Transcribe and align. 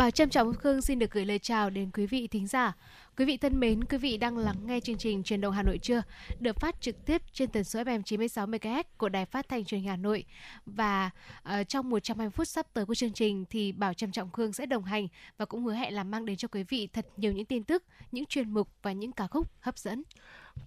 Bà 0.00 0.10
Trâm 0.10 0.28
Trọng 0.28 0.54
Khương 0.54 0.82
xin 0.82 0.98
được 0.98 1.10
gửi 1.10 1.26
lời 1.26 1.38
chào 1.38 1.70
đến 1.70 1.90
quý 1.94 2.06
vị 2.06 2.26
thính 2.26 2.46
giả. 2.46 2.76
Quý 3.16 3.24
vị 3.24 3.36
thân 3.36 3.60
mến, 3.60 3.84
quý 3.84 3.98
vị 3.98 4.16
đang 4.16 4.38
lắng 4.38 4.56
nghe 4.66 4.80
chương 4.80 4.98
trình 4.98 5.22
Truyền 5.22 5.40
động 5.40 5.54
Hà 5.54 5.62
Nội 5.62 5.78
trưa 5.78 6.02
được 6.40 6.60
phát 6.60 6.80
trực 6.80 7.04
tiếp 7.06 7.22
trên 7.32 7.50
tần 7.50 7.64
số 7.64 7.82
FM 7.82 8.02
96 8.02 8.46
MHz 8.46 8.84
của 8.96 9.08
Đài 9.08 9.26
Phát 9.26 9.48
thanh 9.48 9.64
Truyền 9.64 9.80
hình 9.80 9.90
Hà 9.90 9.96
Nội 9.96 10.24
và 10.66 11.10
uh, 11.48 11.68
trong 11.68 11.90
120 11.90 12.30
phút 12.30 12.48
sắp 12.48 12.66
tới 12.72 12.86
của 12.86 12.94
chương 12.94 13.12
trình 13.12 13.44
thì 13.50 13.72
Bảo 13.72 13.94
Trâm 13.94 14.12
Trọng 14.12 14.30
Khương 14.30 14.52
sẽ 14.52 14.66
đồng 14.66 14.84
hành 14.84 15.08
và 15.38 15.44
cũng 15.44 15.64
hứa 15.64 15.74
hẹn 15.74 15.94
là 15.94 16.04
mang 16.04 16.26
đến 16.26 16.36
cho 16.36 16.48
quý 16.48 16.62
vị 16.62 16.88
thật 16.92 17.06
nhiều 17.16 17.32
những 17.32 17.46
tin 17.46 17.64
tức, 17.64 17.84
những 18.12 18.26
chuyên 18.26 18.50
mục 18.50 18.68
và 18.82 18.92
những 18.92 19.12
ca 19.12 19.26
khúc 19.26 19.46
hấp 19.60 19.78
dẫn. 19.78 20.02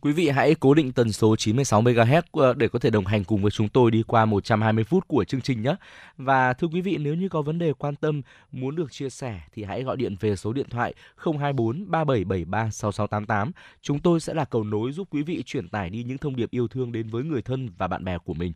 Quý 0.01 0.11
vị 0.11 0.29
hãy 0.29 0.55
cố 0.55 0.73
định 0.73 0.91
tần 0.91 1.11
số 1.11 1.35
96 1.35 1.81
MHz 1.81 2.21
ờ, 2.31 2.53
để 2.53 2.67
có 2.67 2.79
thể 2.79 2.89
đồng 2.89 3.05
hành 3.05 3.23
cùng 3.23 3.41
với 3.41 3.51
chúng 3.51 3.69
tôi 3.69 3.91
đi 3.91 4.03
qua 4.07 4.25
120 4.25 4.83
phút 4.83 5.07
của 5.07 5.23
chương 5.23 5.41
trình 5.41 5.61
nhé. 5.61 5.75
Và 6.17 6.53
thưa 6.53 6.67
quý 6.67 6.81
vị, 6.81 6.97
nếu 6.97 7.15
như 7.15 7.29
có 7.29 7.41
vấn 7.41 7.59
đề 7.59 7.73
quan 7.73 7.95
tâm 7.95 8.21
muốn 8.51 8.75
được 8.75 8.91
chia 8.91 9.09
sẻ 9.09 9.41
thì 9.53 9.63
hãy 9.63 9.83
gọi 9.83 9.97
điện 9.97 10.15
về 10.19 10.35
số 10.35 10.53
điện 10.53 10.69
thoại 10.69 10.93
024 11.17 11.91
3773 11.91 12.69
6688. 12.71 13.51
Chúng 13.81 13.99
tôi 13.99 14.19
sẽ 14.19 14.33
là 14.33 14.45
cầu 14.45 14.63
nối 14.63 14.91
giúp 14.91 15.07
quý 15.11 15.23
vị 15.23 15.43
truyền 15.45 15.69
tải 15.69 15.89
đi 15.89 16.03
những 16.03 16.17
thông 16.17 16.35
điệp 16.35 16.51
yêu 16.51 16.67
thương 16.67 16.91
đến 16.91 17.09
với 17.09 17.23
người 17.23 17.41
thân 17.41 17.69
và 17.77 17.87
bạn 17.87 18.03
bè 18.03 18.17
của 18.17 18.33
mình. 18.33 18.53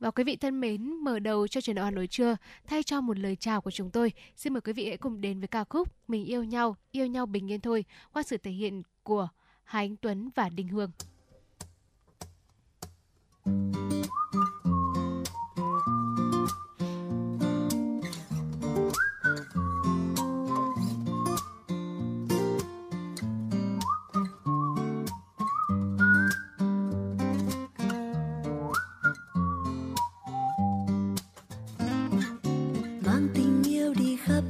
Và 0.00 0.10
quý 0.10 0.24
vị 0.24 0.36
thân 0.36 0.60
mến, 0.60 0.94
mở 0.94 1.18
đầu 1.18 1.48
cho 1.48 1.60
truyền 1.60 1.76
đạo 1.76 1.84
Hà 1.84 1.90
Nội 1.90 2.06
trưa, 2.06 2.36
thay 2.66 2.82
cho 2.82 3.00
một 3.00 3.18
lời 3.18 3.36
chào 3.36 3.60
của 3.60 3.70
chúng 3.70 3.90
tôi, 3.90 4.12
xin 4.36 4.52
mời 4.52 4.60
quý 4.60 4.72
vị 4.72 4.88
hãy 4.88 4.96
cùng 4.96 5.20
đến 5.20 5.40
với 5.40 5.48
ca 5.48 5.64
khúc 5.64 5.88
Mình 6.08 6.24
yêu 6.24 6.44
nhau, 6.44 6.76
yêu 6.90 7.06
nhau 7.06 7.26
bình 7.26 7.50
yên 7.50 7.60
thôi 7.60 7.84
qua 8.12 8.22
sự 8.22 8.36
thể 8.36 8.50
hiện 8.50 8.82
của 9.02 9.28
Hai 9.64 9.84
Anh 9.84 9.96
Tuấn 9.96 10.30
và 10.34 10.48
Đinh 10.48 10.68
Hương. 10.68 10.90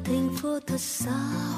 thành 0.05 0.29
phố 0.37 0.61
thật 0.67 0.81
xa 0.81 1.54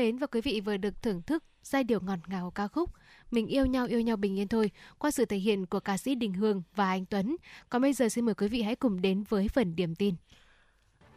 mến 0.00 0.18
và 0.18 0.26
quý 0.26 0.40
vị 0.40 0.60
vừa 0.60 0.76
được 0.76 1.02
thưởng 1.02 1.22
thức 1.22 1.44
giai 1.62 1.84
điệu 1.84 2.00
ngọt 2.00 2.18
ngào 2.26 2.44
của 2.44 2.50
ca 2.50 2.68
khúc 2.68 2.90
Mình 3.30 3.46
yêu 3.46 3.66
nhau 3.66 3.86
yêu 3.86 4.00
nhau 4.00 4.16
bình 4.16 4.38
yên 4.38 4.48
thôi 4.48 4.70
qua 4.98 5.10
sự 5.10 5.24
thể 5.24 5.36
hiện 5.36 5.66
của 5.66 5.80
ca 5.80 5.96
sĩ 5.96 6.14
Đình 6.14 6.32
Hương 6.32 6.62
và 6.74 6.88
anh 6.88 7.04
Tuấn. 7.06 7.36
Còn 7.68 7.82
bây 7.82 7.92
giờ 7.92 8.08
xin 8.08 8.24
mời 8.24 8.34
quý 8.34 8.48
vị 8.48 8.62
hãy 8.62 8.76
cùng 8.76 9.02
đến 9.02 9.24
với 9.28 9.48
phần 9.48 9.76
điểm 9.76 9.94
tin. 9.94 10.14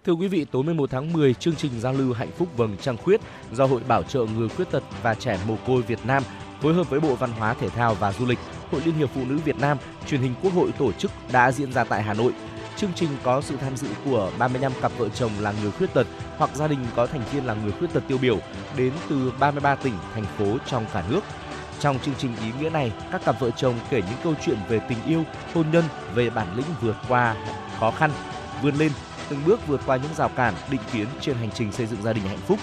Thưa 0.06 0.13
quý 0.13 0.27
vị, 0.27 0.45
tối 0.51 0.63
11 0.63 0.89
tháng 0.89 1.13
10, 1.13 1.33
chương 1.33 1.56
trình 1.56 1.71
giao 1.80 1.94
lưu 1.94 2.13
hạnh 2.13 2.31
phúc 2.31 2.47
vầng 2.57 2.77
trăng 2.81 2.97
khuyết 2.97 3.21
do 3.53 3.65
Hội 3.65 3.81
Bảo 3.88 4.03
trợ 4.03 4.25
người 4.25 4.50
khuyết 4.50 4.71
tật 4.71 4.83
và 5.03 5.15
trẻ 5.15 5.39
mồ 5.47 5.57
côi 5.68 5.81
Việt 5.81 6.00
Nam 6.06 6.24
phối 6.62 6.74
hợp 6.74 6.89
với 6.89 7.00
Bộ 7.00 7.15
Văn 7.15 7.31
hóa 7.31 7.53
Thể 7.53 7.69
thao 7.69 7.95
và 7.95 8.12
Du 8.12 8.25
lịch, 8.25 8.39
Hội 8.71 8.81
Liên 8.86 8.95
hiệp 8.95 9.09
Phụ 9.09 9.21
nữ 9.25 9.38
Việt 9.45 9.57
Nam, 9.59 9.77
Truyền 10.07 10.21
hình 10.21 10.33
Quốc 10.44 10.53
hội 10.53 10.71
tổ 10.71 10.91
chức 10.91 11.12
đã 11.31 11.51
diễn 11.51 11.71
ra 11.71 11.83
tại 11.83 12.03
Hà 12.03 12.13
Nội. 12.13 12.33
Chương 12.78 12.94
trình 12.96 13.10
có 13.24 13.42
sự 13.42 13.58
tham 13.58 13.78
dự 13.78 13.88
của 14.06 14.31
35 14.40 14.72
cặp 14.81 14.92
vợ 14.98 15.10
chồng 15.10 15.31
là 15.40 15.54
người 15.62 15.72
khuyết 15.72 15.94
tật 15.94 16.08
hoặc 16.38 16.50
gia 16.56 16.68
đình 16.68 16.86
có 16.96 17.08
thành 17.08 17.22
viên 17.31 17.46
là 17.46 17.54
người 17.54 17.72
khuyết 17.72 17.94
tật 17.94 18.04
tiêu 18.08 18.18
biểu 18.18 18.38
đến 18.78 18.94
từ 19.10 19.34
33 19.40 19.75
tỉnh, 19.75 19.94
thành 20.14 20.25
phố 20.38 20.58
trong 20.66 20.86
cả 20.94 21.04
nước. 21.10 21.22
Trong 21.80 22.00
chương 22.00 22.16
trình 22.18 22.36
ý 22.44 22.52
nghĩa 22.60 22.70
này, 22.70 22.92
các 23.12 23.25
cặp 23.25 23.40
vợ 23.40 23.50
chồng 23.52 23.75
kể 23.90 24.02
những 24.02 24.20
câu 24.24 24.34
chuyện 24.46 24.58
về 24.70 24.80
tình 24.90 24.98
yêu, 25.06 25.24
hôn 25.54 25.66
nhân, 25.72 25.84
về 26.14 26.30
bản 26.30 26.56
lĩnh 26.56 26.66
vượt 26.81 26.96
qua 27.08 27.36
khó 27.80 27.92
khăn, 27.92 28.12
vươn 28.62 28.75
lên, 28.75 28.92
từng 29.30 29.40
bước 29.46 29.68
vượt 29.68 29.81
qua 29.86 29.98
những 29.98 30.14
rào 30.18 30.30
cản, 30.30 30.54
định 30.70 30.81
kiến 30.94 31.08
trên 31.22 31.36
hành 31.36 31.50
trình 31.56 31.72
xây 31.72 31.86
dựng 31.86 32.04
gia 32.04 32.14
đình 32.14 32.24
hạnh 32.28 32.42
phúc. 32.48 32.60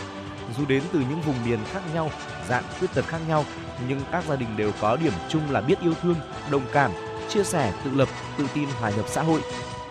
Dù 0.58 0.64
đến 0.66 0.82
từ 0.92 0.98
những 0.98 1.20
vùng 1.20 1.44
miền 1.44 1.58
khác 1.72 1.80
nhau, 1.94 2.10
dạng 2.48 2.64
khuyết 2.78 2.94
tật 2.94 3.04
khác 3.06 3.18
nhau, 3.28 3.44
nhưng 3.88 4.00
các 4.12 4.24
gia 4.28 4.36
đình 4.36 4.56
đều 4.56 4.72
có 4.80 4.96
điểm 4.96 5.12
chung 5.28 5.50
là 5.50 5.60
biết 5.60 5.80
yêu 5.80 5.94
thương, 6.02 6.16
đồng 6.50 6.62
cảm, 6.72 6.90
chia 7.28 7.44
sẻ, 7.44 7.72
tự 7.84 7.90
lập, 7.90 8.08
tự 8.38 8.46
tin 8.54 8.68
hòa 8.80 8.90
nhập 8.90 9.04
xã 9.08 9.22
hội. 9.22 9.40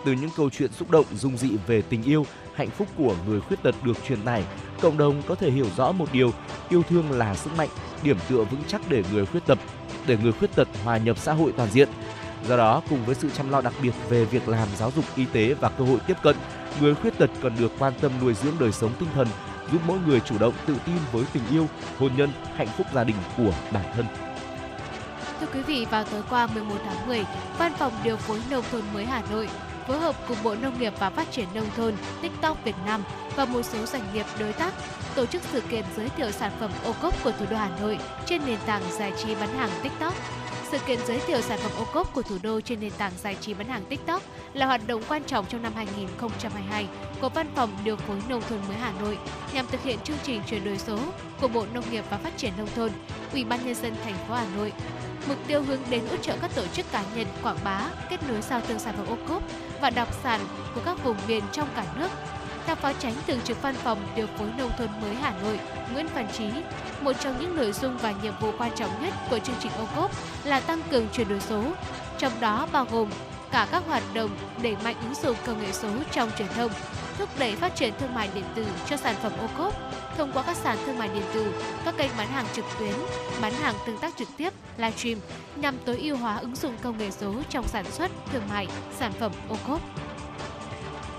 Từ 0.04 0.12
những 0.12 0.30
câu 0.36 0.50
chuyện 0.50 0.72
xúc 0.72 0.90
động, 0.90 1.06
dung 1.14 1.36
dị 1.36 1.50
về 1.66 1.82
tình 1.82 2.02
yêu, 2.02 2.26
hạnh 2.54 2.70
phúc 2.70 2.88
của 2.96 3.14
người 3.26 3.40
khuyết 3.40 3.62
tật 3.62 3.74
được 3.84 3.96
truyền 4.08 4.22
tải, 4.22 4.44
cộng 4.80 4.98
đồng 4.98 5.22
có 5.26 5.34
thể 5.34 5.50
hiểu 5.50 5.66
rõ 5.76 5.92
một 5.92 6.06
điều, 6.12 6.32
yêu 6.68 6.82
thương 6.88 7.10
là 7.10 7.34
sức 7.34 7.50
mạnh, 7.56 7.68
điểm 8.02 8.16
tựa 8.28 8.44
vững 8.44 8.62
chắc 8.66 8.80
để 8.88 9.04
người 9.12 9.26
khuyết 9.26 9.46
tật, 9.46 9.58
để 10.06 10.16
người 10.22 10.32
khuyết 10.32 10.54
tật 10.54 10.68
hòa 10.84 10.96
nhập 10.96 11.18
xã 11.18 11.32
hội 11.32 11.52
toàn 11.56 11.70
diện. 11.70 11.88
Do 12.48 12.56
đó, 12.56 12.82
cùng 12.90 13.04
với 13.04 13.14
sự 13.14 13.30
chăm 13.30 13.50
lo 13.50 13.60
đặc 13.60 13.72
biệt 13.82 13.92
về 14.08 14.24
việc 14.24 14.48
làm 14.48 14.68
giáo 14.76 14.92
dục 14.96 15.04
y 15.16 15.24
tế 15.24 15.54
và 15.54 15.68
cơ 15.68 15.84
hội 15.84 15.98
tiếp 16.06 16.16
cận, 16.22 16.36
người 16.80 16.94
khuyết 16.94 17.18
tật 17.18 17.30
cần 17.42 17.52
được 17.58 17.72
quan 17.78 17.92
tâm 18.00 18.12
nuôi 18.20 18.34
dưỡng 18.34 18.54
đời 18.60 18.72
sống 18.72 18.92
tinh 18.98 19.08
thần, 19.14 19.28
giúp 19.72 19.80
mỗi 19.86 19.98
người 20.06 20.20
chủ 20.20 20.38
động 20.38 20.54
tự 20.66 20.76
tin 20.86 20.96
với 21.12 21.24
tình 21.32 21.42
yêu, 21.50 21.66
hôn 21.98 22.10
nhân, 22.16 22.30
hạnh 22.56 22.68
phúc 22.76 22.86
gia 22.94 23.04
đình 23.04 23.16
của 23.36 23.52
bản 23.72 23.84
thân. 23.94 24.06
Thưa 25.40 25.46
quý 25.54 25.62
vị, 25.62 25.86
vào 25.90 26.04
tối 26.04 26.22
qua 26.30 26.46
11 26.46 26.74
tháng 26.84 27.06
10, 27.06 27.24
Văn 27.58 27.72
phòng 27.78 27.92
điều 28.04 28.16
phối 28.16 28.40
nông 28.50 28.64
thôn 28.72 28.82
mới 28.94 29.04
Hà 29.06 29.22
Nội 29.30 29.48
phối 29.86 29.98
hợp 29.98 30.16
cùng 30.28 30.36
Bộ 30.44 30.54
Nông 30.54 30.78
nghiệp 30.78 30.92
và 30.98 31.10
Phát 31.10 31.32
triển 31.32 31.46
Nông 31.54 31.68
thôn, 31.76 31.94
TikTok 32.22 32.64
Việt 32.64 32.76
Nam 32.86 33.02
và 33.36 33.44
một 33.44 33.62
số 33.62 33.86
doanh 33.86 34.02
nghiệp 34.14 34.26
đối 34.38 34.52
tác 34.52 34.74
tổ 35.14 35.26
chức 35.26 35.42
sự 35.52 35.60
kiện 35.60 35.84
giới 35.96 36.08
thiệu 36.08 36.30
sản 36.30 36.52
phẩm 36.60 36.70
ô 36.84 36.94
cốp 37.02 37.24
của 37.24 37.32
thủ 37.32 37.44
đô 37.50 37.56
Hà 37.56 37.70
Nội 37.80 37.98
trên 38.26 38.42
nền 38.46 38.58
tảng 38.66 38.82
giải 38.98 39.12
trí 39.22 39.34
bán 39.34 39.48
hàng 39.48 39.70
TikTok. 39.82 40.14
Sự 40.70 40.78
kiện 40.86 40.98
giới 41.06 41.18
thiệu 41.18 41.40
sản 41.40 41.58
phẩm 41.62 41.72
ô 41.78 41.84
cốp 41.92 42.14
của 42.14 42.22
thủ 42.22 42.38
đô 42.42 42.60
trên 42.60 42.80
nền 42.80 42.92
tảng 42.98 43.12
giải 43.22 43.36
trí 43.40 43.54
bán 43.54 43.68
hàng 43.68 43.84
TikTok 43.88 44.22
là 44.52 44.66
hoạt 44.66 44.80
động 44.86 45.02
quan 45.08 45.24
trọng 45.24 45.46
trong 45.46 45.62
năm 45.62 45.72
2022 45.76 46.86
của 47.20 47.28
Văn 47.28 47.46
phòng 47.54 47.70
Điều 47.84 47.96
phối 47.96 48.16
Nông 48.28 48.42
thôn 48.48 48.58
mới 48.68 48.76
Hà 48.76 48.92
Nội 49.00 49.18
nhằm 49.54 49.66
thực 49.66 49.82
hiện 49.82 49.98
chương 50.04 50.16
trình 50.22 50.42
chuyển 50.46 50.64
đổi 50.64 50.78
số 50.78 50.98
của 51.40 51.48
Bộ 51.48 51.66
Nông 51.74 51.84
nghiệp 51.90 52.04
và 52.10 52.16
Phát 52.16 52.36
triển 52.36 52.52
Nông 52.58 52.68
thôn, 52.76 52.90
Ủy 53.32 53.44
ban 53.44 53.66
Nhân 53.66 53.74
dân 53.74 53.94
thành 54.04 54.14
phố 54.28 54.34
Hà 54.34 54.46
Nội. 54.56 54.72
Mục 55.28 55.38
tiêu 55.46 55.62
hướng 55.62 55.80
đến 55.90 56.06
hỗ 56.10 56.16
trợ 56.16 56.36
các 56.40 56.50
tổ 56.54 56.66
chức 56.66 56.92
cá 56.92 57.04
nhân 57.14 57.26
quảng 57.42 57.58
bá, 57.64 57.80
kết 58.10 58.20
nối 58.28 58.40
giao 58.40 58.60
thương 58.60 58.78
sản 58.78 58.94
phẩm 58.96 59.06
ô 59.06 59.16
cốp 59.28 59.42
và 59.80 59.90
đặc 59.90 60.08
sản 60.22 60.40
của 60.74 60.80
các 60.84 61.04
vùng 61.04 61.16
miền 61.28 61.44
trong 61.52 61.68
cả 61.76 61.84
nước. 61.96 62.08
Theo 62.66 62.76
phó 62.76 62.92
tránh 62.92 63.14
thường 63.26 63.40
trực 63.44 63.62
văn 63.62 63.74
phòng 63.74 63.98
điều 64.16 64.26
phối 64.26 64.48
nông 64.58 64.70
thôn 64.78 64.88
mới 65.02 65.14
Hà 65.14 65.32
Nội 65.42 65.60
Nguyễn 65.92 66.06
Văn 66.14 66.28
Trí, 66.32 66.50
một 67.00 67.12
trong 67.20 67.40
những 67.40 67.56
nội 67.56 67.72
dung 67.72 67.98
và 67.98 68.14
nhiệm 68.22 68.34
vụ 68.40 68.52
quan 68.58 68.70
trọng 68.76 69.02
nhất 69.02 69.14
của 69.30 69.38
chương 69.38 69.56
trình 69.60 69.72
ô 69.78 69.86
cốp 69.96 70.10
là 70.44 70.60
tăng 70.60 70.82
cường 70.90 71.08
chuyển 71.12 71.28
đổi 71.28 71.40
số, 71.40 71.64
trong 72.18 72.32
đó 72.40 72.68
bao 72.72 72.86
gồm 72.90 73.10
cả 73.50 73.68
các 73.72 73.82
hoạt 73.86 74.02
động 74.14 74.30
đẩy 74.62 74.76
mạnh 74.84 74.96
ứng 75.02 75.14
dụng 75.14 75.36
công 75.46 75.62
nghệ 75.62 75.72
số 75.72 75.88
trong 76.10 76.30
truyền 76.38 76.48
thông, 76.48 76.70
thúc 77.20 77.28
đẩy 77.38 77.56
phát 77.56 77.74
triển 77.74 77.92
thương 77.98 78.14
mại 78.14 78.30
điện 78.34 78.44
tử 78.54 78.66
cho 78.86 78.96
sản 78.96 79.14
phẩm 79.22 79.32
ô 79.40 79.46
cốp 79.58 79.74
thông 80.16 80.32
qua 80.32 80.42
các 80.46 80.56
sàn 80.56 80.78
thương 80.86 80.98
mại 80.98 81.08
điện 81.14 81.22
tử, 81.34 81.52
các 81.84 81.94
kênh 81.96 82.10
bán 82.18 82.28
hàng 82.28 82.46
trực 82.52 82.64
tuyến, 82.78 82.94
bán 83.42 83.52
hàng 83.52 83.74
tương 83.86 83.98
tác 83.98 84.16
trực 84.16 84.28
tiếp, 84.36 84.52
livestream 84.76 85.18
nhằm 85.56 85.74
tối 85.84 85.98
ưu 85.98 86.16
hóa 86.16 86.36
ứng 86.36 86.56
dụng 86.56 86.74
công 86.82 86.98
nghệ 86.98 87.10
số 87.10 87.34
trong 87.48 87.68
sản 87.68 87.84
xuất, 87.90 88.10
thương 88.32 88.42
mại, 88.48 88.68
sản 88.98 89.12
phẩm 89.12 89.32
ô 89.48 89.56
cốp. 89.66 89.80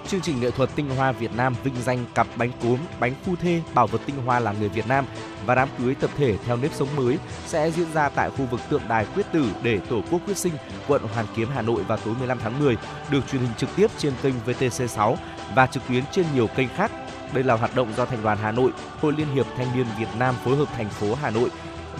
Chương 0.07 0.21
trình 0.21 0.41
nghệ 0.41 0.51
thuật 0.51 0.69
tinh 0.75 0.89
hoa 0.89 1.11
Việt 1.11 1.31
Nam 1.37 1.55
vinh 1.63 1.73
danh 1.85 2.05
cặp 2.15 2.27
bánh 2.35 2.51
cốm, 2.63 2.77
bánh 2.99 3.13
phu 3.25 3.35
thê, 3.35 3.61
bảo 3.73 3.87
vật 3.87 4.01
tinh 4.05 4.15
hoa 4.25 4.39
là 4.39 4.53
người 4.59 4.69
Việt 4.69 4.87
Nam 4.87 5.05
và 5.45 5.55
đám 5.55 5.69
cưới 5.77 5.95
tập 5.95 6.09
thể 6.17 6.37
theo 6.45 6.57
nếp 6.57 6.73
sống 6.73 6.95
mới 6.95 7.17
sẽ 7.45 7.71
diễn 7.71 7.87
ra 7.93 8.09
tại 8.09 8.29
khu 8.29 8.45
vực 8.45 8.59
tượng 8.69 8.81
đài 8.87 9.05
quyết 9.15 9.25
tử 9.33 9.45
để 9.63 9.79
Tổ 9.89 10.01
quốc 10.11 10.21
quyết 10.25 10.37
sinh, 10.37 10.53
quận 10.87 11.01
Hoàn 11.13 11.25
Kiếm, 11.35 11.47
Hà 11.55 11.61
Nội 11.61 11.83
vào 11.83 11.97
tối 11.97 12.15
15 12.19 12.39
tháng 12.43 12.59
10, 12.59 12.77
được 13.09 13.21
truyền 13.31 13.41
hình 13.41 13.51
trực 13.57 13.69
tiếp 13.75 13.87
trên 13.97 14.13
kênh 14.23 14.33
VTC6 14.45 15.15
và 15.55 15.65
trực 15.65 15.83
tuyến 15.89 16.03
trên 16.11 16.25
nhiều 16.35 16.47
kênh 16.47 16.67
khác. 16.75 16.91
Đây 17.33 17.43
là 17.43 17.55
hoạt 17.55 17.75
động 17.75 17.93
do 17.97 18.05
Thành 18.05 18.23
đoàn 18.23 18.37
Hà 18.41 18.51
Nội, 18.51 18.71
Hội 19.01 19.13
Liên 19.13 19.27
hiệp 19.33 19.45
Thanh 19.57 19.77
niên 19.77 19.85
Việt 19.99 20.09
Nam 20.19 20.35
phối 20.43 20.55
hợp 20.55 20.67
thành 20.77 20.89
phố 20.89 21.15
Hà 21.15 21.29
Nội 21.29 21.49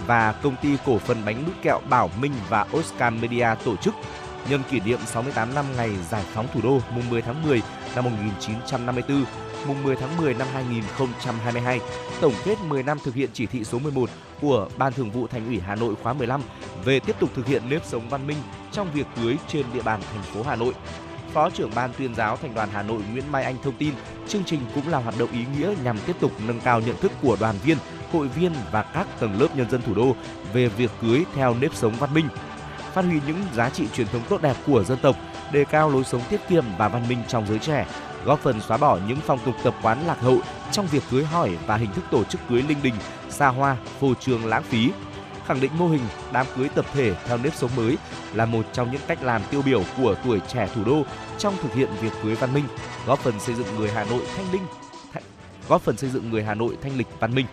và 0.06 0.32
công 0.32 0.56
ty 0.62 0.76
cổ 0.86 0.98
phần 0.98 1.24
bánh 1.24 1.44
mứt 1.46 1.54
kẹo 1.62 1.80
Bảo 1.90 2.10
Minh 2.20 2.32
và 2.48 2.66
Oscar 2.76 3.14
Media 3.14 3.48
tổ 3.64 3.76
chức 3.76 3.94
nhân 4.48 4.62
kỷ 4.70 4.80
niệm 4.80 4.98
68 5.06 5.54
năm 5.54 5.64
ngày 5.76 5.90
giải 6.10 6.24
phóng 6.32 6.46
thủ 6.54 6.60
đô 6.62 6.80
mùng 6.94 7.10
10 7.10 7.22
tháng 7.22 7.42
10 7.42 7.62
năm 7.94 8.04
1954, 8.04 9.24
mùng 9.66 9.82
10 9.82 9.96
tháng 9.96 10.16
10 10.16 10.34
năm 10.34 10.48
2022, 10.52 11.80
tổng 12.20 12.34
kết 12.44 12.58
10 12.68 12.82
năm 12.82 12.98
thực 13.04 13.14
hiện 13.14 13.30
chỉ 13.32 13.46
thị 13.46 13.64
số 13.64 13.78
11 13.78 14.10
của 14.40 14.68
Ban 14.78 14.92
Thường 14.92 15.10
vụ 15.10 15.26
Thành 15.26 15.46
ủy 15.46 15.60
Hà 15.60 15.74
Nội 15.74 15.94
khóa 16.02 16.12
15 16.12 16.42
về 16.84 17.00
tiếp 17.00 17.16
tục 17.20 17.30
thực 17.34 17.46
hiện 17.46 17.62
nếp 17.68 17.84
sống 17.84 18.08
văn 18.08 18.26
minh 18.26 18.38
trong 18.72 18.92
việc 18.94 19.06
cưới 19.16 19.36
trên 19.48 19.66
địa 19.74 19.82
bàn 19.82 20.00
thành 20.12 20.22
phố 20.22 20.42
Hà 20.42 20.56
Nội. 20.56 20.74
Phó 21.32 21.50
trưởng 21.50 21.70
ban 21.74 21.90
tuyên 21.98 22.14
giáo 22.14 22.36
Thành 22.36 22.54
đoàn 22.54 22.68
Hà 22.72 22.82
Nội 22.82 23.00
Nguyễn 23.12 23.32
Mai 23.32 23.44
Anh 23.44 23.56
thông 23.62 23.74
tin, 23.74 23.94
chương 24.28 24.44
trình 24.44 24.60
cũng 24.74 24.88
là 24.88 24.98
hoạt 24.98 25.18
động 25.18 25.32
ý 25.32 25.44
nghĩa 25.56 25.74
nhằm 25.84 25.98
tiếp 26.06 26.16
tục 26.20 26.32
nâng 26.46 26.60
cao 26.60 26.80
nhận 26.80 26.96
thức 26.96 27.12
của 27.22 27.36
đoàn 27.40 27.54
viên, 27.64 27.78
hội 28.12 28.28
viên 28.28 28.52
và 28.72 28.82
các 28.82 29.06
tầng 29.20 29.40
lớp 29.40 29.48
nhân 29.56 29.70
dân 29.70 29.82
thủ 29.82 29.94
đô 29.94 30.16
về 30.52 30.68
việc 30.68 30.90
cưới 31.02 31.24
theo 31.34 31.54
nếp 31.60 31.74
sống 31.74 31.94
văn 31.98 32.14
minh, 32.14 32.28
phát 32.92 33.04
huy 33.04 33.20
những 33.26 33.42
giá 33.54 33.70
trị 33.70 33.84
truyền 33.94 34.06
thống 34.06 34.22
tốt 34.28 34.42
đẹp 34.42 34.56
của 34.66 34.84
dân 34.84 34.98
tộc, 35.02 35.16
đề 35.52 35.64
cao 35.64 35.90
lối 35.90 36.04
sống 36.04 36.22
tiết 36.30 36.40
kiệm 36.48 36.64
và 36.78 36.88
văn 36.88 37.08
minh 37.08 37.18
trong 37.28 37.46
giới 37.46 37.58
trẻ, 37.58 37.86
góp 38.24 38.38
phần 38.38 38.60
xóa 38.60 38.76
bỏ 38.76 38.98
những 39.08 39.18
phong 39.26 39.38
tục 39.38 39.54
tập 39.62 39.74
quán 39.82 40.06
lạc 40.06 40.20
hậu 40.20 40.38
trong 40.72 40.86
việc 40.86 41.02
cưới 41.10 41.24
hỏi 41.24 41.50
và 41.66 41.76
hình 41.76 41.92
thức 41.92 42.04
tổ 42.10 42.24
chức 42.24 42.40
cưới 42.48 42.62
linh 42.62 42.82
đình, 42.82 42.94
xa 43.30 43.48
hoa, 43.48 43.76
phô 44.00 44.14
trương 44.14 44.46
lãng 44.46 44.62
phí. 44.62 44.90
Khẳng 45.46 45.60
định 45.60 45.70
mô 45.78 45.88
hình 45.88 46.02
đám 46.32 46.46
cưới 46.56 46.68
tập 46.68 46.86
thể 46.92 47.14
theo 47.26 47.38
nếp 47.38 47.54
sống 47.54 47.70
mới 47.76 47.96
là 48.34 48.46
một 48.46 48.66
trong 48.72 48.90
những 48.92 49.00
cách 49.06 49.22
làm 49.22 49.42
tiêu 49.50 49.62
biểu 49.62 49.82
của 49.96 50.14
tuổi 50.24 50.40
trẻ 50.52 50.68
thủ 50.74 50.84
đô 50.84 51.02
trong 51.38 51.54
thực 51.62 51.74
hiện 51.74 51.88
việc 52.00 52.12
cưới 52.22 52.34
văn 52.34 52.54
minh, 52.54 52.64
góp 53.06 53.18
phần 53.18 53.40
xây 53.40 53.54
dựng 53.54 53.66
người 53.78 53.90
Hà 53.90 54.04
Nội 54.04 54.22
thanh 54.36 54.52
linh, 54.52 54.62
góp 55.68 55.82
phần 55.82 55.96
xây 55.96 56.10
dựng 56.10 56.30
người 56.30 56.44
Hà 56.44 56.54
Nội 56.54 56.76
thanh 56.82 56.96
lịch 56.96 57.06
văn 57.20 57.34
minh. 57.34 57.46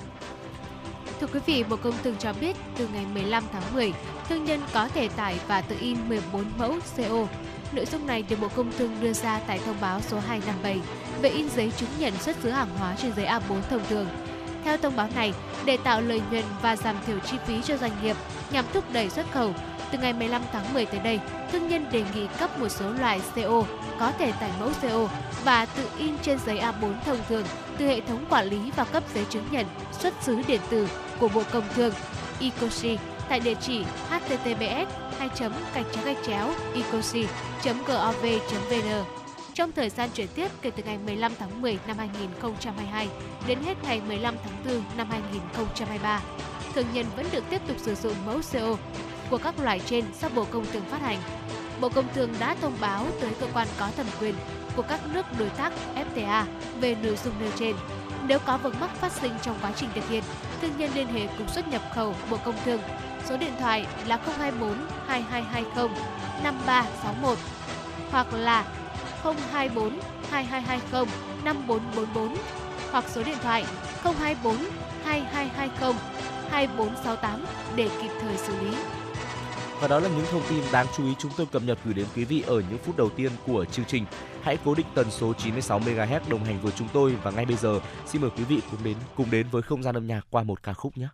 Thưa 1.21 1.27
quý 1.27 1.39
vị, 1.45 1.63
Bộ 1.69 1.75
Công 1.75 1.93
Thương 2.03 2.15
cho 2.19 2.33
biết 2.41 2.55
từ 2.77 2.87
ngày 2.93 3.05
15 3.13 3.43
tháng 3.53 3.73
10, 3.73 3.93
thương 4.29 4.45
nhân 4.45 4.59
có 4.73 4.87
thể 4.87 5.09
tải 5.09 5.39
và 5.47 5.61
tự 5.61 5.75
in 5.79 6.09
14 6.09 6.45
mẫu 6.57 6.75
CO. 6.97 7.27
Nội 7.71 7.85
dung 7.85 8.07
này 8.07 8.23
được 8.29 8.35
Bộ 8.41 8.47
Công 8.55 8.71
Thương 8.77 8.97
đưa 9.01 9.13
ra 9.13 9.39
tại 9.47 9.59
thông 9.65 9.81
báo 9.81 10.01
số 10.01 10.19
257 10.19 10.81
về 11.21 11.29
in 11.29 11.49
giấy 11.49 11.71
chứng 11.77 11.89
nhận 11.99 12.13
xuất 12.17 12.35
xứ 12.43 12.49
hàng 12.49 12.69
hóa 12.77 12.95
trên 13.01 13.13
giấy 13.15 13.25
A4 13.25 13.61
thông 13.69 13.81
thường. 13.89 14.07
Theo 14.63 14.77
thông 14.77 14.95
báo 14.95 15.07
này, 15.15 15.33
để 15.65 15.77
tạo 15.77 16.01
lợi 16.01 16.21
nhuận 16.31 16.43
và 16.61 16.75
giảm 16.75 16.95
thiểu 17.05 17.19
chi 17.19 17.37
phí 17.45 17.61
cho 17.61 17.77
doanh 17.77 17.91
nghiệp 18.03 18.15
nhằm 18.51 18.65
thúc 18.73 18.83
đẩy 18.93 19.09
xuất 19.09 19.31
khẩu, 19.31 19.53
từ 19.91 19.97
ngày 19.97 20.13
15 20.13 20.41
tháng 20.51 20.73
10 20.73 20.85
tới 20.85 20.99
đây, 20.99 21.19
thương 21.51 21.67
nhân 21.67 21.85
đề 21.91 22.03
nghị 22.15 22.27
cấp 22.39 22.59
một 22.59 22.69
số 22.69 22.89
loại 22.89 23.21
CO 23.35 23.63
có 23.99 24.11
thể 24.11 24.31
tải 24.31 24.51
mẫu 24.59 24.71
CO 24.81 25.09
và 25.43 25.65
tự 25.65 25.83
in 25.97 26.17
trên 26.21 26.39
giấy 26.45 26.59
A4 26.59 26.93
thông 27.05 27.17
thường 27.29 27.45
từ 27.77 27.85
hệ 27.87 28.01
thống 28.01 28.25
quản 28.29 28.45
lý 28.45 28.71
và 28.75 28.83
cấp 28.83 29.03
giấy 29.13 29.25
chứng 29.29 29.45
nhận 29.51 29.65
xuất 29.91 30.13
xứ 30.21 30.41
điện 30.47 30.61
tử 30.69 30.87
của 31.19 31.27
Bộ 31.27 31.43
Công 31.51 31.63
Thương 31.75 31.93
Ecosi 32.39 32.97
tại 33.29 33.39
địa 33.39 33.55
chỉ 33.61 33.83
https 34.09 34.89
2 35.19 35.29
gạch 36.05 36.17
chéo 36.27 36.53
ecosi 36.73 37.25
gov 37.63 38.25
vn 38.69 39.18
trong 39.59 39.71
thời 39.71 39.89
gian 39.89 40.09
chuyển 40.13 40.27
tiếp 40.35 40.51
kể 40.61 40.71
từ 40.71 40.83
ngày 40.83 40.97
15 41.05 41.31
tháng 41.39 41.61
10 41.61 41.79
năm 41.87 41.97
2022 41.97 43.07
đến 43.47 43.59
hết 43.65 43.73
ngày 43.83 44.01
15 44.07 44.35
tháng 44.43 44.53
4 44.65 44.83
năm 44.97 45.07
2023. 45.09 46.21
Thương 46.75 46.85
nhân 46.93 47.05
vẫn 47.15 47.25
được 47.31 47.43
tiếp 47.49 47.61
tục 47.67 47.77
sử 47.79 47.95
dụng 47.95 48.13
mẫu 48.25 48.41
CO 48.53 48.77
của 49.29 49.37
các 49.37 49.59
loại 49.59 49.81
trên 49.85 50.05
do 50.21 50.29
Bộ 50.29 50.45
Công 50.51 50.65
Thương 50.73 50.83
phát 50.83 51.01
hành. 51.01 51.17
Bộ 51.81 51.89
Công 51.89 52.05
Thương 52.13 52.33
đã 52.39 52.55
thông 52.61 52.73
báo 52.81 53.05
tới 53.21 53.31
cơ 53.39 53.47
quan 53.53 53.67
có 53.79 53.89
thẩm 53.97 54.05
quyền 54.21 54.35
của 54.75 54.81
các 54.81 54.99
nước 55.13 55.25
đối 55.39 55.49
tác 55.49 55.73
FTA 55.95 56.43
về 56.81 56.95
nội 57.03 57.17
dung 57.23 57.33
nêu 57.39 57.51
trên. 57.55 57.75
Nếu 58.27 58.39
có 58.39 58.57
vướng 58.57 58.79
mắc 58.79 58.89
phát 58.95 59.11
sinh 59.11 59.31
trong 59.41 59.55
quá 59.61 59.71
trình 59.75 59.89
thực 59.95 60.09
hiện, 60.09 60.23
thương 60.61 60.77
nhân 60.77 60.91
liên 60.95 61.07
hệ 61.07 61.27
cục 61.37 61.49
xuất 61.49 61.67
nhập 61.67 61.81
khẩu 61.95 62.15
Bộ 62.29 62.37
Công 62.45 62.55
Thương. 62.65 62.81
Số 63.25 63.37
điện 63.37 63.53
thoại 63.59 63.85
là 64.07 64.19
024 64.37 64.77
2220 65.07 65.89
5361 66.43 67.37
hoặc 68.11 68.33
là 68.33 68.65
024 69.23 69.99
2220 70.29 71.05
5444 71.43 72.37
hoặc 72.91 73.05
số 73.07 73.23
điện 73.23 73.37
thoại 73.43 73.65
024 74.03 74.55
2220 75.03 75.93
2468 76.49 77.45
để 77.75 77.89
kịp 78.01 78.11
thời 78.21 78.37
xử 78.37 78.53
lý. 78.61 78.77
Và 79.81 79.87
đó 79.87 79.99
là 79.99 80.09
những 80.09 80.25
thông 80.31 80.41
tin 80.49 80.63
đáng 80.71 80.85
chú 80.97 81.05
ý 81.05 81.15
chúng 81.19 81.31
tôi 81.37 81.45
cập 81.45 81.63
nhật 81.63 81.77
gửi 81.85 81.93
đến 81.93 82.05
quý 82.15 82.23
vị 82.25 82.43
ở 82.47 82.63
những 82.69 82.77
phút 82.77 82.97
đầu 82.97 83.09
tiên 83.09 83.31
của 83.47 83.65
chương 83.65 83.85
trình. 83.85 84.05
Hãy 84.41 84.57
cố 84.65 84.75
định 84.75 84.85
tần 84.95 85.11
số 85.11 85.33
96 85.33 85.79
MHz 85.79 86.19
đồng 86.29 86.43
hành 86.43 86.61
với 86.61 86.71
chúng 86.75 86.87
tôi 86.93 87.15
và 87.23 87.31
ngay 87.31 87.45
bây 87.45 87.57
giờ, 87.57 87.79
xin 88.05 88.21
mời 88.21 88.31
quý 88.37 88.43
vị 88.43 88.61
cùng 88.71 88.83
đến 88.83 88.97
cùng 89.15 89.31
đến 89.31 89.47
với 89.51 89.61
không 89.61 89.83
gian 89.83 89.95
âm 89.95 90.07
nhạc 90.07 90.21
qua 90.29 90.43
một 90.43 90.63
ca 90.63 90.73
khúc 90.73 90.97
nhé. 90.97 91.07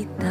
kita. 0.00 0.29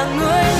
Là 0.00 0.06
người 0.16 0.59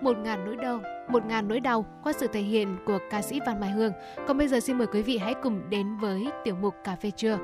một 0.00 0.16
ngàn 0.18 0.44
nỗi 0.44 0.56
đau, 0.56 0.80
một 1.08 1.24
ngàn 1.26 1.48
nỗi 1.48 1.60
đau 1.60 1.86
qua 2.02 2.12
sự 2.12 2.26
thể 2.32 2.40
hiện 2.40 2.76
của 2.86 2.98
ca 3.10 3.22
sĩ 3.22 3.40
Văn 3.46 3.60
Mai 3.60 3.70
Hương. 3.70 3.92
Còn 4.28 4.38
bây 4.38 4.48
giờ 4.48 4.60
xin 4.60 4.78
mời 4.78 4.86
quý 4.86 5.02
vị 5.02 5.18
hãy 5.18 5.34
cùng 5.42 5.70
đến 5.70 5.96
với 5.96 6.26
tiểu 6.44 6.54
mục 6.60 6.74
cà 6.84 6.96
phê 6.96 7.10
trưa. 7.10 7.38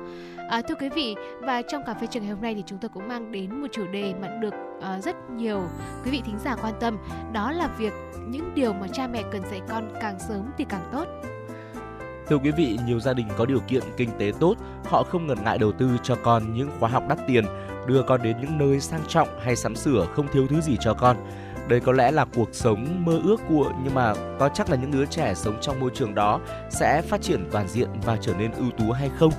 À, 0.49 0.61
thưa 0.61 0.75
quý 0.75 0.89
vị, 0.89 1.15
và 1.39 1.61
trong 1.61 1.83
cà 1.85 1.93
phê 1.93 2.07
trưa 2.07 2.19
ngày 2.19 2.29
hôm 2.29 2.41
nay 2.41 2.55
thì 2.55 2.63
chúng 2.65 2.79
tôi 2.79 2.89
cũng 2.93 3.07
mang 3.07 3.31
đến 3.31 3.61
một 3.61 3.67
chủ 3.71 3.87
đề 3.87 4.13
mà 4.21 4.27
được 4.27 4.53
à, 4.81 4.99
rất 5.01 5.15
nhiều 5.29 5.63
quý 6.05 6.11
vị 6.11 6.21
thính 6.25 6.39
giả 6.43 6.55
quan 6.55 6.73
tâm, 6.79 6.97
đó 7.33 7.51
là 7.51 7.67
việc 7.77 7.93
những 8.27 8.53
điều 8.55 8.73
mà 8.73 8.87
cha 8.87 9.07
mẹ 9.07 9.23
cần 9.31 9.41
dạy 9.51 9.61
con 9.69 9.89
càng 10.01 10.19
sớm 10.19 10.51
thì 10.57 10.65
càng 10.69 10.89
tốt. 10.91 11.05
Thưa 12.27 12.37
quý 12.37 12.51
vị, 12.51 12.77
nhiều 12.85 12.99
gia 12.99 13.13
đình 13.13 13.27
có 13.37 13.45
điều 13.45 13.59
kiện 13.67 13.83
kinh 13.97 14.09
tế 14.17 14.31
tốt, 14.39 14.55
họ 14.85 15.03
không 15.03 15.27
ngần 15.27 15.43
ngại 15.43 15.57
đầu 15.57 15.71
tư 15.71 15.89
cho 16.03 16.15
con 16.23 16.53
những 16.53 16.69
khóa 16.79 16.89
học 16.89 17.03
đắt 17.09 17.17
tiền, 17.27 17.45
đưa 17.87 18.03
con 18.03 18.21
đến 18.23 18.37
những 18.41 18.57
nơi 18.57 18.79
sang 18.79 19.01
trọng 19.07 19.27
hay 19.39 19.55
sắm 19.55 19.75
sửa 19.75 20.07
không 20.13 20.27
thiếu 20.27 20.47
thứ 20.47 20.61
gì 20.61 20.77
cho 20.79 20.93
con. 20.93 21.17
Đây 21.67 21.79
có 21.79 21.91
lẽ 21.91 22.11
là 22.11 22.25
cuộc 22.35 22.49
sống 22.51 23.05
mơ 23.05 23.19
ước 23.23 23.41
của 23.49 23.71
nhưng 23.83 23.93
mà 23.93 24.13
có 24.39 24.49
chắc 24.49 24.69
là 24.69 24.77
những 24.77 24.91
đứa 24.91 25.05
trẻ 25.05 25.33
sống 25.35 25.57
trong 25.61 25.79
môi 25.79 25.91
trường 25.93 26.15
đó 26.15 26.39
sẽ 26.69 27.01
phát 27.01 27.21
triển 27.21 27.47
toàn 27.51 27.67
diện 27.67 27.89
và 28.05 28.17
trở 28.21 28.33
nên 28.33 28.51
ưu 28.51 28.71
tú 28.77 28.91
hay 28.91 29.09
không? 29.19 29.31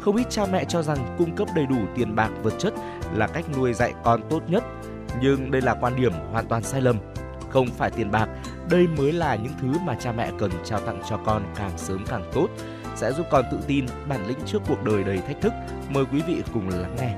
Không 0.00 0.16
ít 0.16 0.26
cha 0.30 0.46
mẹ 0.52 0.64
cho 0.64 0.82
rằng 0.82 1.14
cung 1.18 1.36
cấp 1.36 1.48
đầy 1.56 1.66
đủ 1.66 1.78
tiền 1.94 2.14
bạc 2.14 2.30
vật 2.42 2.54
chất 2.58 2.74
là 3.14 3.26
cách 3.26 3.44
nuôi 3.56 3.72
dạy 3.72 3.94
con 4.04 4.20
tốt 4.30 4.42
nhất, 4.48 4.64
nhưng 5.20 5.50
đây 5.50 5.62
là 5.62 5.74
quan 5.74 5.96
điểm 5.96 6.12
hoàn 6.32 6.46
toàn 6.46 6.62
sai 6.62 6.80
lầm. 6.80 6.96
Không 7.50 7.66
phải 7.66 7.90
tiền 7.90 8.10
bạc, 8.10 8.28
đây 8.70 8.86
mới 8.86 9.12
là 9.12 9.34
những 9.34 9.52
thứ 9.60 9.78
mà 9.84 9.94
cha 9.94 10.12
mẹ 10.12 10.30
cần 10.38 10.50
trao 10.64 10.80
tặng 10.80 11.02
cho 11.08 11.16
con 11.16 11.42
càng 11.56 11.70
sớm 11.76 12.04
càng 12.08 12.30
tốt, 12.34 12.48
sẽ 12.96 13.12
giúp 13.12 13.26
con 13.30 13.44
tự 13.52 13.58
tin, 13.66 13.86
bản 14.08 14.26
lĩnh 14.26 14.38
trước 14.46 14.58
cuộc 14.68 14.84
đời 14.84 15.04
đầy 15.04 15.18
thách 15.18 15.40
thức. 15.40 15.52
Mời 15.88 16.04
quý 16.12 16.22
vị 16.26 16.42
cùng 16.54 16.68
lắng 16.68 16.96
nghe. 16.98 17.14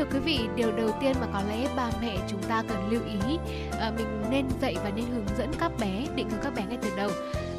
Thưa 0.00 0.06
quý 0.12 0.18
vị, 0.18 0.40
điều 0.56 0.72
đầu 0.72 0.90
tiên 1.00 1.16
mà 1.20 1.26
có 1.32 1.42
lẽ 1.48 1.68
ba 1.76 1.90
mẹ 2.00 2.16
chúng 2.28 2.42
ta 2.42 2.62
cần 2.68 2.90
lưu 2.90 3.00
ý, 3.04 3.38
à, 3.80 3.92
mình 3.96 4.22
nên 4.30 4.46
dạy 4.60 4.76
và 4.84 4.90
nên 4.90 5.04
hướng 5.04 5.26
dẫn 5.38 5.50
các 5.58 5.72
bé, 5.80 6.06
định 6.14 6.30
hướng 6.30 6.40
các 6.42 6.54
bé 6.54 6.62
ngay 6.68 6.78
từ 6.82 6.90
đầu 6.96 7.10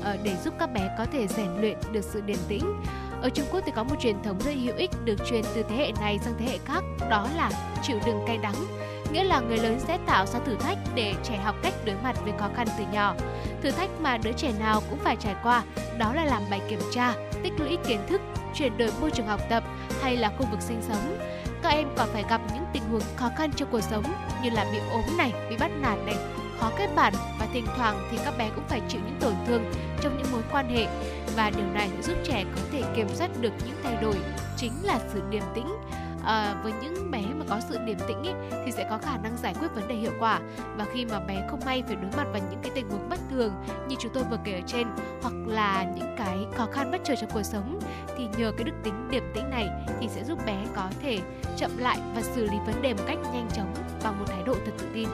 à, 0.03 0.17
để 0.23 0.35
giúp 0.43 0.53
các 0.59 0.73
bé 0.73 0.95
có 0.97 1.05
thể 1.05 1.27
rèn 1.27 1.47
luyện 1.59 1.77
được 1.91 2.03
sự 2.03 2.21
điềm 2.21 2.37
tĩnh. 2.47 2.81
Ở 3.21 3.29
Trung 3.29 3.45
Quốc 3.51 3.61
thì 3.65 3.71
có 3.75 3.83
một 3.83 3.95
truyền 4.01 4.23
thống 4.23 4.39
rất 4.39 4.51
hữu 4.51 4.75
ích 4.75 4.89
được 5.05 5.15
truyền 5.29 5.41
từ 5.55 5.63
thế 5.69 5.75
hệ 5.75 5.91
này 6.01 6.19
sang 6.19 6.33
thế 6.39 6.45
hệ 6.45 6.57
khác, 6.65 6.83
đó 7.09 7.27
là 7.35 7.51
chịu 7.83 7.97
đựng 8.05 8.23
cay 8.27 8.37
đắng. 8.37 8.55
Nghĩa 9.13 9.23
là 9.23 9.39
người 9.39 9.57
lớn 9.57 9.79
sẽ 9.79 9.97
tạo 10.05 10.25
ra 10.25 10.39
thử 10.39 10.55
thách 10.55 10.77
để 10.95 11.13
trẻ 11.23 11.37
học 11.43 11.55
cách 11.63 11.73
đối 11.85 11.95
mặt 12.03 12.15
với 12.23 12.33
khó 12.37 12.49
khăn 12.55 12.67
từ 12.77 12.83
nhỏ. 12.93 13.15
Thử 13.63 13.71
thách 13.71 13.89
mà 14.01 14.17
đứa 14.17 14.31
trẻ 14.31 14.51
nào 14.59 14.81
cũng 14.89 14.99
phải 14.99 15.15
trải 15.15 15.35
qua, 15.43 15.63
đó 15.97 16.13
là 16.13 16.25
làm 16.25 16.41
bài 16.49 16.61
kiểm 16.69 16.79
tra, 16.91 17.13
tích 17.43 17.53
lũy 17.57 17.77
kiến 17.87 17.99
thức, 18.09 18.21
chuyển 18.53 18.77
đổi 18.77 18.89
môi 19.01 19.11
trường 19.11 19.27
học 19.27 19.41
tập 19.49 19.63
hay 20.01 20.17
là 20.17 20.31
khu 20.37 20.45
vực 20.51 20.61
sinh 20.61 20.81
sống 20.81 21.17
các 21.63 21.69
em 21.69 21.87
còn 21.97 22.09
phải 22.13 22.23
gặp 22.29 22.41
những 22.53 22.65
tình 22.73 22.83
huống 22.91 23.01
khó 23.15 23.29
khăn 23.37 23.51
trong 23.55 23.69
cuộc 23.71 23.81
sống 23.81 24.03
như 24.43 24.49
là 24.49 24.65
bị 24.71 24.79
ốm 24.91 25.17
này, 25.17 25.33
bị 25.49 25.57
bắt 25.57 25.71
nạt 25.81 25.97
này, 26.05 26.15
khó 26.59 26.71
kết 26.77 26.87
bạn 26.95 27.13
và 27.39 27.47
thỉnh 27.53 27.65
thoảng 27.77 28.07
thì 28.11 28.17
các 28.25 28.33
bé 28.37 28.49
cũng 28.55 28.63
phải 28.67 28.81
chịu 28.89 29.01
những 29.05 29.19
tổn 29.19 29.33
thương 29.47 29.71
trong 30.01 30.17
những 30.17 30.31
mối 30.31 30.41
quan 30.51 30.69
hệ. 30.69 30.87
Và 31.35 31.49
điều 31.49 31.65
này 31.65 31.89
giúp 32.01 32.17
trẻ 32.23 32.43
có 32.55 32.61
thể 32.71 32.83
kiểm 32.95 33.07
soát 33.09 33.29
được 33.41 33.53
những 33.65 33.77
thay 33.83 33.95
đổi 34.01 34.15
chính 34.57 34.73
là 34.83 34.99
sự 35.13 35.21
điềm 35.29 35.43
tĩnh 35.55 35.67
à, 36.25 36.55
với 36.63 36.73
những 36.81 37.11
bé 37.11 37.21
mà 37.21 37.45
có 37.49 37.59
sự 37.69 37.77
điềm 37.85 37.97
tĩnh 38.07 38.23
ấy, 38.23 38.61
thì 38.65 38.71
sẽ 38.71 38.87
có 38.89 38.97
khả 38.97 39.17
năng 39.17 39.37
giải 39.37 39.53
quyết 39.59 39.67
vấn 39.75 39.87
đề 39.87 39.95
hiệu 39.95 40.11
quả 40.19 40.39
và 40.77 40.85
khi 40.93 41.05
mà 41.05 41.19
bé 41.19 41.47
không 41.49 41.59
may 41.65 41.83
phải 41.87 41.95
đối 41.95 42.11
mặt 42.17 42.27
với 42.31 42.41
những 42.41 42.59
cái 42.61 42.71
tình 42.75 42.89
huống 42.89 43.09
bất 43.09 43.19
thường 43.29 43.53
như 43.87 43.95
chúng 43.99 44.13
tôi 44.13 44.23
vừa 44.23 44.39
kể 44.43 44.53
ở 44.53 44.61
trên 44.67 44.87
hoặc 45.21 45.33
là 45.47 45.85
những 45.95 46.15
cái 46.17 46.37
khó 46.55 46.67
khăn 46.71 46.91
bất 46.91 47.01
chợt 47.03 47.15
trong 47.21 47.29
cuộc 47.33 47.43
sống 47.43 47.79
thì 48.17 48.27
nhờ 48.37 48.51
cái 48.57 48.63
đức 48.63 48.75
tính 48.83 49.07
điềm 49.11 49.23
tĩnh 49.33 49.49
này 49.49 49.69
thì 49.99 50.07
sẽ 50.09 50.23
giúp 50.23 50.39
bé 50.45 50.65
có 50.75 50.89
thể 51.01 51.19
chậm 51.57 51.77
lại 51.77 51.99
và 52.15 52.21
xử 52.21 52.43
lý 52.43 52.57
vấn 52.65 52.81
đề 52.81 52.93
một 52.93 53.03
cách 53.07 53.17
nhanh 53.33 53.47
chóng 53.53 53.73
bằng 54.03 54.19
một 54.19 54.25
thái 54.27 54.43
độ 54.45 54.53
thật 54.65 54.71
tự 54.77 54.87
tin. 54.93 55.09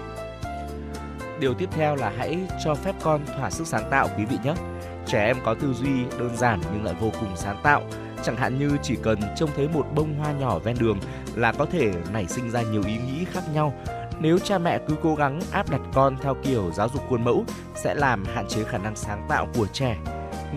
Điều 1.40 1.54
tiếp 1.54 1.70
theo 1.72 1.96
là 1.96 2.14
hãy 2.18 2.38
cho 2.64 2.76
phép 2.76 2.96
con 3.02 3.26
thỏa 3.26 3.50
sức 3.50 3.68
sáng 3.68 3.88
tạo 3.92 4.08
quý 4.18 4.26
vị 4.26 4.38
nhé. 4.44 4.54
Trẻ 5.08 5.26
em 5.26 5.38
có 5.46 5.54
tư 5.54 5.74
duy 5.74 6.06
đơn 6.20 6.38
giản 6.38 6.62
nhưng 6.74 6.84
lại 6.84 6.96
vô 7.00 7.12
cùng 7.20 7.30
sáng 7.36 7.58
tạo. 7.64 7.84
Chẳng 8.28 8.38
hạn 8.38 8.60
như 8.60 8.78
chỉ 8.84 8.96
cần 9.04 9.20
trông 9.36 9.50
thấy 9.56 9.68
một 9.68 9.86
bông 9.96 10.14
hoa 10.14 10.32
nhỏ 10.32 10.60
ven 10.60 10.76
đường 10.80 11.00
là 11.36 11.52
có 11.52 11.66
thể 11.66 11.92
nảy 12.14 12.26
sinh 12.26 12.52
ra 12.52 12.62
nhiều 12.62 12.84
ý 12.88 12.98
nghĩ 12.98 13.26
khác 13.26 13.44
nhau. 13.54 13.74
Nếu 14.20 14.40
cha 14.40 14.58
mẹ 14.58 14.80
cứ 14.88 14.96
cố 15.04 15.16
gắng 15.16 15.40
áp 15.52 15.70
đặt 15.70 15.82
con 15.94 16.18
theo 16.22 16.36
kiểu 16.44 16.72
giáo 16.74 16.90
dục 16.94 17.04
khuôn 17.10 17.24
mẫu 17.24 17.46
sẽ 17.76 17.96
làm 17.96 18.26
hạn 18.26 18.48
chế 18.48 18.64
khả 18.64 18.78
năng 18.78 18.96
sáng 18.96 19.26
tạo 19.30 19.48
của 19.58 19.68
trẻ. 19.74 19.98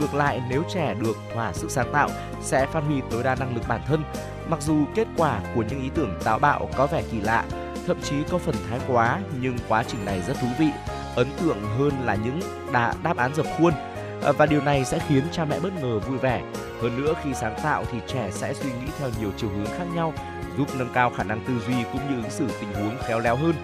Ngược 0.01 0.15
lại, 0.15 0.43
nếu 0.51 0.63
trẻ 0.75 0.95
được 1.01 1.17
thỏa 1.35 1.53
sức 1.53 1.71
sáng 1.71 1.93
tạo 1.93 2.09
sẽ 2.43 2.67
phát 2.67 2.81
huy 2.81 3.01
tối 3.11 3.23
đa 3.23 3.35
năng 3.35 3.55
lực 3.55 3.69
bản 3.69 3.81
thân. 3.87 4.03
Mặc 4.49 4.63
dù 4.63 4.85
kết 4.95 5.09
quả 5.17 5.41
của 5.55 5.65
những 5.71 5.83
ý 5.83 5.91
tưởng 5.95 6.19
táo 6.25 6.39
bạo 6.39 6.69
có 6.77 6.87
vẻ 6.87 7.03
kỳ 7.13 7.21
lạ, 7.21 7.45
thậm 7.87 7.97
chí 8.03 8.17
có 8.31 8.39
phần 8.39 8.55
thái 8.71 8.81
quá 8.89 9.21
nhưng 9.41 9.57
quá 9.69 9.85
trình 9.87 10.05
này 10.05 10.23
rất 10.27 10.37
thú 10.41 10.49
vị, 10.59 10.71
ấn 11.17 11.27
tượng 11.41 11.59
hơn 11.79 11.93
là 12.05 12.15
những 12.15 12.41
đà, 12.73 12.95
đáp 13.03 13.17
án 13.17 13.35
dập 13.35 13.47
khuôn 13.59 13.73
Ờ, 14.23 14.33
và 14.33 14.47
điều 14.47 14.63
này 14.63 14.85
sẽ 14.85 14.99
khiến 15.09 15.25
cha 15.33 15.45
mẹ 15.45 15.61
bất 15.61 15.73
ngờ 15.83 15.99
vui 15.99 16.19
vẻ. 16.19 16.43
Hơn 16.83 17.05
nữa 17.05 17.15
khi 17.23 17.35
sáng 17.35 17.55
tạo 17.63 17.85
thì 17.93 17.99
trẻ 18.07 18.31
sẽ 18.31 18.55
suy 18.55 18.71
nghĩ 18.73 18.91
theo 18.99 19.09
nhiều 19.21 19.31
chiều 19.37 19.51
hướng 19.51 19.79
khác 19.79 19.85
nhau, 19.95 20.13
giúp 20.59 20.69
nâng 20.79 20.93
cao 20.95 21.11
khả 21.17 21.23
năng 21.23 21.41
tư 21.41 21.53
duy 21.67 21.75
cũng 21.93 22.01
như 22.11 22.23
ứng 22.23 22.31
xử 22.31 22.47
tình 22.61 22.73
huống 22.73 22.97
khéo 23.07 23.19
léo 23.19 23.37
hơn. 23.37 23.55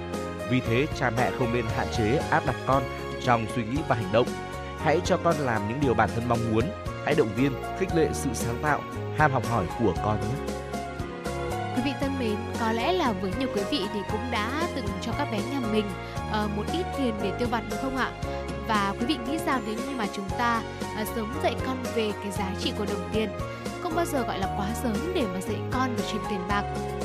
Vì 0.50 0.60
thế 0.60 0.86
cha 0.98 1.10
mẹ 1.10 1.30
không 1.38 1.52
nên 1.52 1.64
hạn 1.76 1.86
chế 1.96 2.20
áp 2.30 2.46
đặt 2.46 2.56
con 2.66 2.82
trong 3.24 3.46
suy 3.54 3.64
nghĩ 3.64 3.78
và 3.88 3.94
hành 3.94 4.12
động. 4.12 4.26
Hãy 4.78 5.00
cho 5.04 5.16
con 5.16 5.34
làm 5.38 5.68
những 5.68 5.80
điều 5.80 5.94
bản 5.94 6.08
thân 6.14 6.28
mong 6.28 6.52
muốn. 6.52 6.64
Hãy 7.04 7.14
động 7.14 7.34
viên, 7.36 7.52
khích 7.78 7.96
lệ 7.96 8.08
sự 8.12 8.30
sáng 8.32 8.58
tạo, 8.62 8.80
ham 9.18 9.32
học 9.32 9.46
hỏi 9.50 9.64
của 9.78 9.94
con 10.04 10.20
nhé. 10.20 10.54
Quý 11.76 11.82
vị 11.84 11.92
thân 12.00 12.18
mến, 12.18 12.36
có 12.60 12.72
lẽ 12.72 12.92
là 12.92 13.12
với 13.12 13.32
nhiều 13.38 13.48
quý 13.54 13.62
vị 13.70 13.80
thì 13.94 14.00
cũng 14.10 14.30
đã 14.30 14.68
từng 14.76 14.86
cho 15.02 15.12
các 15.18 15.28
bé 15.32 15.38
nhà 15.38 15.60
mình 15.72 15.84
uh, 16.28 16.56
một 16.56 16.64
ít 16.72 16.86
tiền 16.98 17.14
để 17.22 17.32
tiêu 17.38 17.48
vặt 17.50 17.62
đúng 17.70 17.80
không 17.82 17.96
ạ? 17.96 18.10
Và 18.68 18.94
quý 19.00 19.06
vị 19.06 19.16
nghĩ 19.26 19.38
sao 19.38 19.60
nếu 19.66 19.74
như 19.74 19.96
mà 19.96 20.06
chúng 20.12 20.28
ta 20.38 20.62
à, 20.96 21.04
sớm 21.16 21.32
dạy 21.42 21.54
con 21.66 21.76
về 21.94 22.12
cái 22.22 22.32
giá 22.32 22.50
trị 22.60 22.72
của 22.78 22.84
đồng 22.84 23.08
tiền? 23.12 23.28
Không 23.82 23.94
bao 23.94 24.04
giờ 24.04 24.22
gọi 24.22 24.38
là 24.38 24.54
quá 24.56 24.68
sớm 24.82 24.96
để 25.14 25.22
mà 25.22 25.40
dạy 25.40 25.56
con 25.72 25.96
về 25.96 26.04
chuyện 26.12 26.22
tiền 26.30 26.40
bạc. 26.48 26.64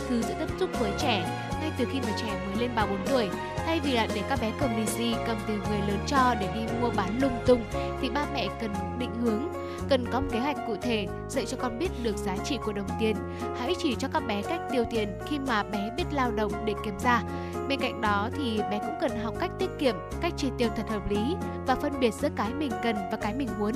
Thứ 0.10 0.22
sẽ 0.22 0.36
tiếp 0.40 0.56
xúc 0.60 0.70
với 0.80 0.92
trẻ 1.00 1.48
ngay 1.62 1.72
từ 1.78 1.86
khi 1.92 2.00
mà 2.02 2.18
trẻ 2.22 2.46
mới 2.48 2.56
lên 2.60 2.72
3 2.76 2.86
4 2.86 2.98
tuổi. 3.08 3.30
Thay 3.58 3.80
vì 3.80 3.92
là 3.92 4.08
để 4.16 4.22
các 4.30 4.40
bé 4.42 4.52
cầm 4.60 4.78
lì 4.78 4.86
xì, 4.86 5.14
cầm 5.28 5.38
từ 5.48 5.54
người 5.54 5.80
lớn 5.88 6.00
cho 6.08 6.36
để 6.40 6.50
đi 6.56 6.62
mua 6.82 6.90
bán 6.90 7.20
lung 7.22 7.40
tung 7.46 7.64
thì 8.02 8.10
ba 8.10 8.26
mẹ 8.34 8.48
cần 8.62 8.74
định 9.00 9.16
hướng 9.22 9.62
cần 9.92 10.06
có 10.12 10.22
một 10.22 10.28
kế 10.32 10.40
hoạch 10.40 10.58
cụ 10.68 10.76
thể 10.82 11.08
dạy 11.30 11.46
cho 11.46 11.58
con 11.58 11.80
biết 11.80 11.90
được 12.04 12.18
giá 12.18 12.38
trị 12.38 12.58
của 12.66 12.74
đồng 12.74 12.88
tiền. 13.00 13.16
Hãy 13.60 13.74
chỉ 13.80 13.96
cho 14.00 14.08
các 14.14 14.20
bé 14.20 14.42
cách 14.42 14.62
tiêu 14.72 14.84
tiền 14.92 15.10
khi 15.28 15.40
mà 15.40 15.64
bé 15.64 15.90
biết 15.98 16.04
lao 16.12 16.32
động 16.32 16.52
để 16.66 16.74
kiếm 16.86 17.00
ra. 17.00 17.24
Bên 17.70 17.80
cạnh 17.80 18.02
đó 18.02 18.30
thì 18.38 18.60
bé 18.72 18.80
cũng 18.80 18.96
cần 19.02 19.12
học 19.24 19.36
cách 19.40 19.52
tiết 19.60 19.70
kiệm, 19.80 19.96
cách 20.22 20.34
chi 20.38 20.48
tiêu 20.58 20.70
thật 20.76 20.90
hợp 20.90 21.10
lý 21.10 21.36
và 21.68 21.76
phân 21.76 22.00
biệt 22.00 22.14
giữa 22.14 22.30
cái 22.36 22.54
mình 22.54 22.72
cần 22.84 22.96
và 23.12 23.18
cái 23.22 23.34
mình 23.34 23.50
muốn. 23.60 23.74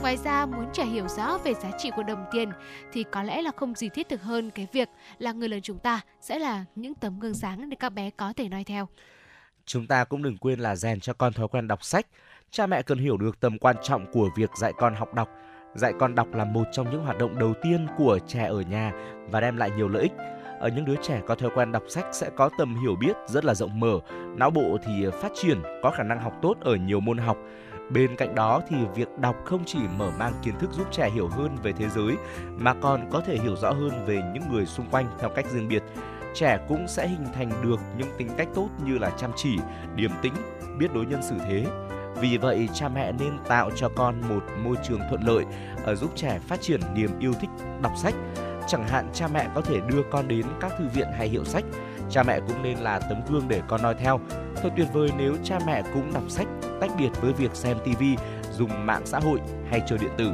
Ngoài 0.00 0.16
ra 0.16 0.46
muốn 0.46 0.66
trẻ 0.72 0.84
hiểu 0.84 1.08
rõ 1.08 1.38
về 1.44 1.54
giá 1.54 1.70
trị 1.78 1.90
của 1.96 2.02
đồng 2.02 2.24
tiền 2.32 2.50
thì 2.92 3.04
có 3.10 3.22
lẽ 3.22 3.42
là 3.42 3.50
không 3.56 3.74
gì 3.74 3.88
thiết 3.88 4.08
thực 4.08 4.22
hơn 4.22 4.50
cái 4.50 4.66
việc 4.72 4.88
là 5.18 5.32
người 5.32 5.48
lớn 5.48 5.60
chúng 5.62 5.78
ta 5.78 6.00
sẽ 6.20 6.38
là 6.38 6.64
những 6.74 6.94
tấm 6.94 7.20
gương 7.20 7.23
sáng 7.32 7.70
để 7.70 7.76
các 7.80 7.90
bé 7.90 8.10
có 8.10 8.32
thể 8.36 8.48
noi 8.48 8.64
theo. 8.64 8.88
Chúng 9.66 9.86
ta 9.86 10.04
cũng 10.04 10.22
đừng 10.22 10.36
quên 10.36 10.60
là 10.60 10.76
rèn 10.76 11.00
cho 11.00 11.12
con 11.12 11.32
thói 11.32 11.48
quen 11.48 11.68
đọc 11.68 11.84
sách. 11.84 12.06
Cha 12.50 12.66
mẹ 12.66 12.82
cần 12.82 12.98
hiểu 12.98 13.16
được 13.16 13.40
tầm 13.40 13.58
quan 13.58 13.76
trọng 13.82 14.12
của 14.12 14.28
việc 14.36 14.50
dạy 14.56 14.72
con 14.78 14.94
học 14.94 15.14
đọc. 15.14 15.28
Dạy 15.74 15.92
con 16.00 16.14
đọc 16.14 16.34
là 16.34 16.44
một 16.44 16.64
trong 16.72 16.90
những 16.90 17.04
hoạt 17.04 17.18
động 17.18 17.38
đầu 17.38 17.54
tiên 17.62 17.86
của 17.98 18.18
trẻ 18.26 18.44
ở 18.44 18.60
nhà 18.60 18.92
và 19.30 19.40
đem 19.40 19.56
lại 19.56 19.70
nhiều 19.70 19.88
lợi 19.88 20.02
ích. 20.02 20.12
Ở 20.60 20.68
những 20.68 20.84
đứa 20.84 20.96
trẻ 21.02 21.20
có 21.26 21.34
thói 21.34 21.50
quen 21.54 21.72
đọc 21.72 21.82
sách 21.88 22.06
sẽ 22.12 22.30
có 22.36 22.50
tầm 22.58 22.76
hiểu 22.82 22.96
biết 22.96 23.16
rất 23.26 23.44
là 23.44 23.54
rộng 23.54 23.80
mở, 23.80 23.98
não 24.36 24.50
bộ 24.50 24.78
thì 24.84 25.06
phát 25.22 25.32
triển, 25.34 25.62
có 25.82 25.90
khả 25.90 26.02
năng 26.02 26.20
học 26.20 26.32
tốt 26.42 26.56
ở 26.60 26.76
nhiều 26.76 27.00
môn 27.00 27.18
học. 27.18 27.36
Bên 27.90 28.16
cạnh 28.16 28.34
đó 28.34 28.62
thì 28.68 28.76
việc 28.94 29.08
đọc 29.18 29.36
không 29.44 29.64
chỉ 29.66 29.78
mở 29.98 30.10
mang 30.18 30.32
kiến 30.42 30.54
thức 30.58 30.70
giúp 30.72 30.86
trẻ 30.92 31.10
hiểu 31.10 31.28
hơn 31.28 31.56
về 31.62 31.72
thế 31.72 31.88
giới 31.88 32.14
mà 32.58 32.74
còn 32.74 33.10
có 33.10 33.20
thể 33.20 33.38
hiểu 33.38 33.56
rõ 33.56 33.70
hơn 33.70 34.04
về 34.06 34.22
những 34.34 34.52
người 34.52 34.66
xung 34.66 34.86
quanh 34.90 35.06
theo 35.20 35.30
cách 35.30 35.46
riêng 35.46 35.68
biệt 35.68 35.82
trẻ 36.34 36.58
cũng 36.68 36.88
sẽ 36.88 37.08
hình 37.08 37.26
thành 37.34 37.50
được 37.62 37.80
những 37.98 38.08
tính 38.18 38.28
cách 38.36 38.48
tốt 38.54 38.68
như 38.84 38.98
là 38.98 39.10
chăm 39.10 39.30
chỉ, 39.36 39.58
điềm 39.94 40.10
tĩnh, 40.22 40.34
biết 40.78 40.94
đối 40.94 41.06
nhân 41.06 41.22
xử 41.22 41.34
thế. 41.38 41.66
Vì 42.20 42.38
vậy, 42.38 42.68
cha 42.74 42.88
mẹ 42.88 43.12
nên 43.12 43.38
tạo 43.48 43.70
cho 43.76 43.88
con 43.96 44.20
một 44.28 44.44
môi 44.64 44.76
trường 44.82 45.00
thuận 45.08 45.22
lợi 45.26 45.44
ở 45.84 45.94
giúp 45.94 46.10
trẻ 46.16 46.38
phát 46.48 46.60
triển 46.60 46.80
niềm 46.94 47.10
yêu 47.18 47.32
thích 47.40 47.50
đọc 47.82 47.92
sách. 47.96 48.14
Chẳng 48.68 48.88
hạn 48.88 49.08
cha 49.12 49.28
mẹ 49.28 49.48
có 49.54 49.60
thể 49.60 49.80
đưa 49.80 50.02
con 50.10 50.28
đến 50.28 50.46
các 50.60 50.72
thư 50.78 50.84
viện 50.94 51.08
hay 51.18 51.28
hiệu 51.28 51.44
sách. 51.44 51.64
Cha 52.10 52.22
mẹ 52.22 52.40
cũng 52.40 52.62
nên 52.62 52.78
là 52.78 52.98
tấm 52.98 53.20
gương 53.30 53.48
để 53.48 53.62
con 53.68 53.82
noi 53.82 53.94
theo. 53.94 54.20
Thật 54.56 54.70
tuyệt 54.76 54.88
vời 54.92 55.10
nếu 55.18 55.36
cha 55.44 55.58
mẹ 55.66 55.82
cũng 55.94 56.12
đọc 56.14 56.22
sách 56.28 56.46
tách 56.80 56.90
biệt 56.98 57.10
với 57.20 57.32
việc 57.32 57.54
xem 57.54 57.78
TV, 57.78 58.02
dùng 58.52 58.86
mạng 58.86 59.02
xã 59.04 59.18
hội 59.18 59.40
hay 59.70 59.82
chơi 59.86 59.98
điện 59.98 60.12
tử. 60.18 60.32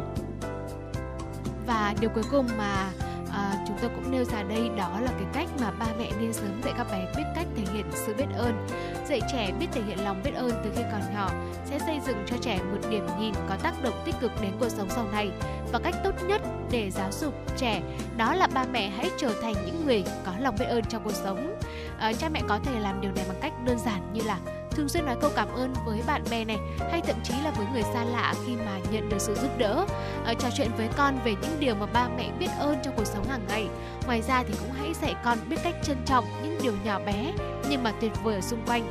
Và 1.66 1.94
điều 2.00 2.10
cuối 2.10 2.24
cùng 2.30 2.46
mà 2.58 2.90
à, 3.32 3.54
chúng 3.66 3.76
tôi 3.80 3.90
cũng 3.94 4.10
nêu 4.10 4.24
ra 4.24 4.42
đây 4.42 4.70
đó 4.76 5.00
là 5.00 5.10
cái 5.12 5.26
cách 5.32 5.48
mà 5.60 5.70
ba 5.70 5.86
mẹ 5.98 6.10
nên 6.20 6.32
sớm 6.32 6.62
dạy 6.64 6.74
các 6.76 6.86
bé 6.92 7.06
biết 7.16 7.24
cách 7.34 7.46
thể 7.56 7.64
hiện 7.72 7.86
sự 7.94 8.14
biết 8.14 8.26
ơn. 8.36 8.66
Dạy 9.08 9.20
trẻ 9.32 9.52
biết 9.60 9.66
thể 9.72 9.82
hiện 9.82 10.04
lòng 10.04 10.20
biết 10.24 10.34
ơn 10.34 10.50
từ 10.64 10.70
khi 10.76 10.82
còn 10.92 11.00
nhỏ 11.14 11.30
sẽ 11.64 11.78
xây 11.78 12.00
dựng 12.06 12.24
cho 12.26 12.36
trẻ 12.40 12.58
một 12.72 12.78
điểm 12.90 13.06
nhìn 13.20 13.34
có 13.48 13.56
tác 13.62 13.82
động 13.82 14.02
tích 14.04 14.14
cực 14.20 14.32
đến 14.42 14.52
cuộc 14.60 14.68
sống 14.68 14.88
sau 14.90 15.06
này. 15.12 15.30
Và 15.72 15.78
cách 15.78 15.94
tốt 16.04 16.14
nhất 16.26 16.42
để 16.70 16.90
giáo 16.90 17.12
dục 17.12 17.34
trẻ 17.56 17.82
đó 18.16 18.34
là 18.34 18.46
ba 18.54 18.64
mẹ 18.72 18.88
hãy 18.88 19.10
trở 19.18 19.34
thành 19.42 19.54
những 19.66 19.86
người 19.86 20.04
có 20.24 20.32
lòng 20.38 20.54
biết 20.58 20.66
ơn 20.66 20.84
trong 20.84 21.04
cuộc 21.04 21.14
sống. 21.14 21.56
À, 21.98 22.12
cha 22.12 22.28
mẹ 22.28 22.42
có 22.48 22.58
thể 22.64 22.80
làm 22.80 23.00
điều 23.00 23.12
này 23.12 23.24
bằng 23.28 23.38
cách 23.40 23.52
đơn 23.64 23.78
giản 23.78 24.12
như 24.12 24.20
là 24.22 24.38
thường 24.70 24.88
xuyên 24.88 25.06
nói 25.06 25.16
câu 25.20 25.30
cảm 25.36 25.48
ơn 25.48 25.74
với 25.86 26.00
bạn 26.06 26.22
bè 26.30 26.44
này 26.44 26.58
hay 26.90 27.00
thậm 27.00 27.16
chí 27.24 27.34
là 27.44 27.50
với 27.50 27.66
người 27.72 27.82
xa 27.82 28.04
lạ 28.04 28.34
khi 28.46 28.56
mà 28.56 28.78
nhận 28.90 29.08
được 29.08 29.18
sự 29.18 29.34
giúp 29.34 29.58
đỡ. 29.58 29.86
À, 30.24 30.34
trò 30.34 30.48
chuyện 30.56 30.70
với 30.76 30.88
con 30.96 31.18
về 31.24 31.34
những 31.42 31.56
điều 31.60 31.74
mà 31.74 31.86
ba 31.86 32.08
mẹ 32.16 32.30
biết 32.38 32.48
ơn 32.58 32.76
trong 32.84 32.94
cuộc 32.96 33.06
sống 33.06 33.28
hàng 33.28 33.44
ngày. 33.48 33.68
Ngoài 34.06 34.22
ra 34.22 34.42
thì 34.48 34.54
cũng 34.60 34.72
hãy 34.72 34.94
dạy 35.02 35.14
con 35.24 35.38
biết 35.48 35.56
cách 35.64 35.74
trân 35.82 35.96
trọng 36.06 36.24
những 36.42 36.58
điều 36.62 36.72
nhỏ 36.84 37.00
bé 37.06 37.32
nhưng 37.70 37.82
mà 37.82 37.92
tuyệt 38.00 38.12
vời 38.22 38.34
ở 38.34 38.40
xung 38.40 38.66
quanh. 38.66 38.90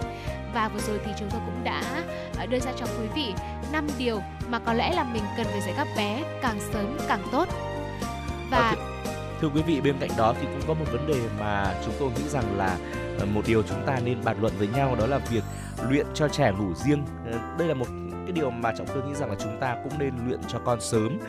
Và 0.53 0.69
vừa 0.69 0.79
rồi 0.79 0.99
thì 1.05 1.11
chúng 1.19 1.29
tôi 1.29 1.41
cũng 1.45 1.63
đã 1.63 1.83
ờ, 2.37 2.45
đưa 2.45 2.59
ra 2.59 2.71
cho 2.79 2.85
quý 2.85 3.07
vị 3.15 3.33
năm 3.71 3.87
điều 3.97 4.21
mà 4.49 4.59
có 4.59 4.73
lẽ 4.73 4.93
là 4.95 5.03
mình 5.03 5.23
cần 5.37 5.45
phải 5.49 5.61
dạy 5.61 5.73
các 5.77 5.87
bé 5.97 6.23
càng 6.41 6.59
sớm 6.73 6.97
càng 7.07 7.21
tốt. 7.31 7.47
Và 8.51 8.75
thưa 9.41 9.47
quý 9.47 9.61
vị 9.61 9.81
bên 9.81 9.95
cạnh 9.99 10.09
đó 10.17 10.33
thì 10.41 10.47
cũng 10.47 10.61
có 10.67 10.73
một 10.73 10.85
vấn 10.91 11.07
đề 11.07 11.21
mà 11.39 11.75
chúng 11.85 11.93
tôi 11.99 12.09
nghĩ 12.09 12.29
rằng 12.29 12.57
là 12.57 12.77
ờ, 13.19 13.25
một 13.25 13.41
điều 13.47 13.63
chúng 13.63 13.85
ta 13.85 13.99
nên 14.05 14.17
bàn 14.23 14.41
luận 14.41 14.53
với 14.57 14.67
nhau 14.67 14.95
đó 14.99 15.07
là 15.07 15.17
việc 15.17 15.43
luyện 15.89 16.05
cho 16.13 16.27
trẻ 16.27 16.51
ngủ 16.51 16.73
riêng. 16.73 17.03
Ờ, 17.31 17.39
đây 17.59 17.67
là 17.67 17.73
một 17.73 17.85
cái 18.25 18.31
điều 18.31 18.49
mà 18.51 18.73
trọng 18.77 18.87
khương 18.87 19.07
nghĩ 19.07 19.15
rằng 19.15 19.29
là 19.29 19.35
chúng 19.39 19.59
ta 19.59 19.75
cũng 19.83 19.99
nên 19.99 20.13
luyện 20.27 20.39
cho 20.47 20.59
con 20.59 20.81
sớm. 20.81 21.19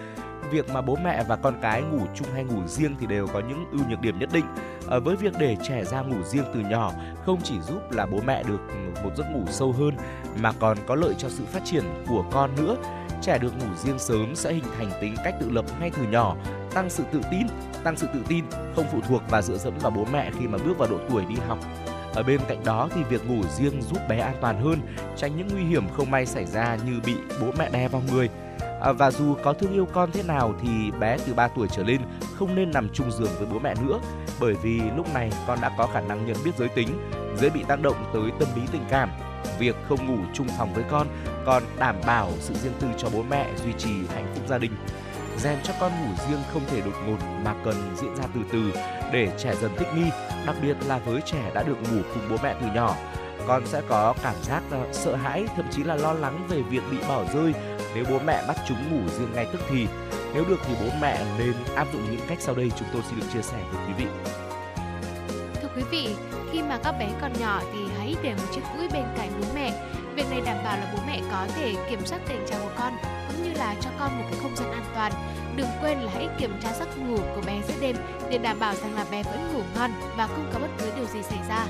Việc 0.50 0.70
mà 0.70 0.80
bố 0.80 0.96
mẹ 1.04 1.24
và 1.28 1.36
con 1.36 1.54
cái 1.62 1.82
ngủ 1.82 2.00
chung 2.14 2.28
hay 2.34 2.44
ngủ 2.44 2.66
riêng 2.66 2.94
thì 3.00 3.06
đều 3.06 3.26
có 3.26 3.40
những 3.48 3.64
ưu 3.72 3.80
nhược 3.88 4.00
điểm 4.00 4.18
nhất 4.18 4.28
định. 4.32 4.44
À, 4.90 4.98
với 4.98 5.16
việc 5.16 5.32
để 5.38 5.56
trẻ 5.68 5.84
ra 5.84 6.00
ngủ 6.00 6.22
riêng 6.24 6.44
từ 6.54 6.60
nhỏ 6.60 6.92
không 7.26 7.40
chỉ 7.42 7.60
giúp 7.60 7.90
là 7.90 8.06
bố 8.06 8.18
mẹ 8.26 8.42
được 8.42 8.60
một 9.04 9.10
giấc 9.16 9.24
ngủ 9.32 9.44
sâu 9.50 9.72
hơn 9.72 9.94
mà 10.40 10.52
còn 10.60 10.78
có 10.86 10.94
lợi 10.94 11.14
cho 11.18 11.28
sự 11.28 11.44
phát 11.52 11.60
triển 11.64 11.84
của 12.08 12.24
con 12.30 12.50
nữa. 12.56 12.76
Trẻ 13.22 13.38
được 13.38 13.52
ngủ 13.58 13.74
riêng 13.76 13.98
sớm 13.98 14.34
sẽ 14.34 14.52
hình 14.52 14.64
thành 14.78 14.90
tính 15.00 15.14
cách 15.24 15.34
tự 15.40 15.50
lập 15.50 15.64
ngay 15.80 15.90
từ 15.96 16.02
nhỏ 16.02 16.36
tăng 16.74 16.90
sự 16.90 17.04
tự 17.12 17.20
tin 17.30 17.46
tăng 17.84 17.96
sự 17.96 18.06
tự 18.14 18.20
tin 18.28 18.44
không 18.76 18.86
phụ 18.92 19.00
thuộc 19.08 19.22
và 19.30 19.42
dựa 19.42 19.56
dẫm 19.56 19.74
vào 19.78 19.90
bố 19.90 20.06
mẹ 20.12 20.30
khi 20.38 20.46
mà 20.46 20.58
bước 20.58 20.78
vào 20.78 20.88
độ 20.90 20.98
tuổi 21.08 21.24
đi 21.28 21.36
học 21.48 21.58
ở 22.14 22.22
bên 22.22 22.40
cạnh 22.48 22.64
đó 22.64 22.88
thì 22.94 23.02
việc 23.02 23.26
ngủ 23.26 23.42
riêng 23.58 23.82
giúp 23.82 23.98
bé 24.08 24.18
an 24.18 24.36
toàn 24.40 24.60
hơn, 24.60 24.80
tránh 25.16 25.36
những 25.36 25.48
nguy 25.52 25.62
hiểm 25.62 25.88
không 25.96 26.10
may 26.10 26.26
xảy 26.26 26.46
ra 26.46 26.76
như 26.86 27.00
bị 27.06 27.14
bố 27.40 27.46
mẹ 27.58 27.70
đè 27.70 27.88
vào 27.88 28.02
người. 28.12 28.28
À, 28.80 28.92
và 28.92 29.10
dù 29.10 29.34
có 29.42 29.52
thương 29.52 29.72
yêu 29.72 29.86
con 29.92 30.10
thế 30.12 30.22
nào 30.22 30.54
thì 30.62 30.90
bé 31.00 31.16
từ 31.26 31.34
3 31.34 31.48
tuổi 31.48 31.68
trở 31.72 31.82
lên 31.82 32.00
không 32.38 32.54
nên 32.54 32.70
nằm 32.70 32.88
chung 32.92 33.12
giường 33.12 33.30
với 33.38 33.48
bố 33.52 33.58
mẹ 33.58 33.74
nữa 33.86 34.00
bởi 34.40 34.54
vì 34.62 34.80
lúc 34.96 35.14
này 35.14 35.32
con 35.46 35.58
đã 35.62 35.70
có 35.78 35.86
khả 35.86 36.00
năng 36.00 36.26
nhận 36.26 36.36
biết 36.44 36.50
giới 36.58 36.68
tính, 36.68 36.88
dễ 37.40 37.50
bị 37.50 37.64
tác 37.68 37.82
động 37.82 38.10
tới 38.12 38.30
tâm 38.38 38.48
lý 38.56 38.62
tình 38.72 38.84
cảm. 38.90 39.10
Việc 39.58 39.76
không 39.88 40.06
ngủ 40.06 40.24
chung 40.34 40.46
phòng 40.58 40.74
với 40.74 40.84
con 40.90 41.06
còn 41.46 41.62
đảm 41.78 41.96
bảo 42.06 42.30
sự 42.40 42.54
riêng 42.54 42.72
tư 42.80 42.88
cho 42.98 43.08
bố 43.12 43.22
mẹ 43.22 43.46
duy 43.64 43.72
trì 43.78 43.90
hạnh 44.14 44.32
phúc 44.34 44.44
gia 44.48 44.58
đình 44.58 44.72
rèn 45.38 45.58
cho 45.62 45.72
con 45.80 45.92
ngủ 45.92 46.14
riêng 46.28 46.42
không 46.52 46.62
thể 46.66 46.80
đột 46.80 46.94
ngột 47.06 47.18
mà 47.44 47.54
cần 47.64 47.96
diễn 47.96 48.16
ra 48.16 48.24
từ 48.34 48.40
từ 48.52 48.72
để 49.12 49.28
trẻ 49.38 49.54
dần 49.60 49.70
thích 49.78 49.88
nghi, 49.94 50.10
đặc 50.46 50.56
biệt 50.62 50.76
là 50.86 50.98
với 50.98 51.20
trẻ 51.24 51.50
đã 51.54 51.62
được 51.62 51.76
ngủ 51.82 52.02
cùng 52.14 52.28
bố 52.30 52.36
mẹ 52.42 52.54
từ 52.60 52.66
nhỏ. 52.74 52.96
Con 53.46 53.66
sẽ 53.66 53.82
có 53.88 54.14
cảm 54.22 54.34
giác 54.42 54.62
ờ, 54.70 54.86
sợ 54.92 55.16
hãi, 55.16 55.46
thậm 55.56 55.66
chí 55.70 55.84
là 55.84 55.96
lo 55.96 56.12
lắng 56.12 56.46
về 56.48 56.62
việc 56.62 56.82
bị 56.90 56.96
bỏ 57.08 57.24
rơi 57.34 57.52
nếu 57.94 58.04
bố 58.10 58.18
mẹ 58.24 58.44
bắt 58.48 58.56
chúng 58.68 58.90
ngủ 58.90 59.08
riêng 59.18 59.32
ngay 59.34 59.46
tức 59.52 59.60
thì. 59.68 59.86
Nếu 60.34 60.44
được 60.44 60.58
thì 60.66 60.74
bố 60.80 60.86
mẹ 61.00 61.24
nên 61.38 61.52
áp 61.74 61.86
dụng 61.92 62.02
những 62.10 62.20
cách 62.28 62.38
sau 62.40 62.54
đây 62.54 62.72
chúng 62.78 62.88
tôi 62.92 63.02
xin 63.08 63.20
được 63.20 63.26
chia 63.32 63.42
sẻ 63.42 63.58
với 63.72 63.86
quý 63.86 64.04
vị. 64.04 64.10
Thưa 65.62 65.68
quý 65.76 65.82
vị, 65.90 66.16
khi 66.52 66.62
mà 66.62 66.78
các 66.84 66.92
bé 66.98 67.08
còn 67.20 67.32
nhỏ 67.40 67.60
thì 67.72 67.78
hãy 67.98 68.14
để 68.22 68.34
một 68.34 68.54
chiếc 68.54 68.60
cũi 68.76 68.88
bên 68.88 69.04
cạnh 69.16 69.30
bố 69.40 69.46
mẹ. 69.54 69.72
Việc 70.16 70.30
này 70.30 70.40
đảm 70.44 70.56
bảo 70.64 70.76
là 70.76 70.92
bố 70.92 70.98
mẹ 71.06 71.20
có 71.30 71.46
thể 71.56 71.74
kiểm 71.90 72.06
soát 72.06 72.18
tình 72.28 72.46
trạng 72.46 72.60
của 72.62 72.72
con, 72.78 72.92
cũng 73.28 73.42
như 73.42 73.52
là 73.58 73.74
cho 73.80 73.90
con 73.98 74.18
một 74.18 74.24
cái 74.30 74.40
không 74.42 74.56
gian 74.56 74.72
an 74.72 74.84
toàn. 74.94 75.12
Đừng 75.56 75.66
quên 75.80 75.98
là 75.98 76.10
hãy 76.14 76.28
kiểm 76.38 76.60
tra 76.62 76.72
giấc 76.72 76.98
ngủ 76.98 77.16
của 77.34 77.42
bé 77.46 77.60
giữa 77.68 77.74
đêm 77.80 77.96
để 78.30 78.38
đảm 78.38 78.60
bảo 78.60 78.74
rằng 78.74 78.94
là 78.94 79.04
bé 79.10 79.22
vẫn 79.22 79.52
ngủ 79.54 79.62
ngon 79.74 79.90
và 80.16 80.26
không 80.26 80.50
có 80.52 80.58
bất 80.58 80.68
cứ 80.78 80.92
điều 80.96 81.06
gì 81.06 81.22
xảy 81.22 81.38
ra. 81.48 81.66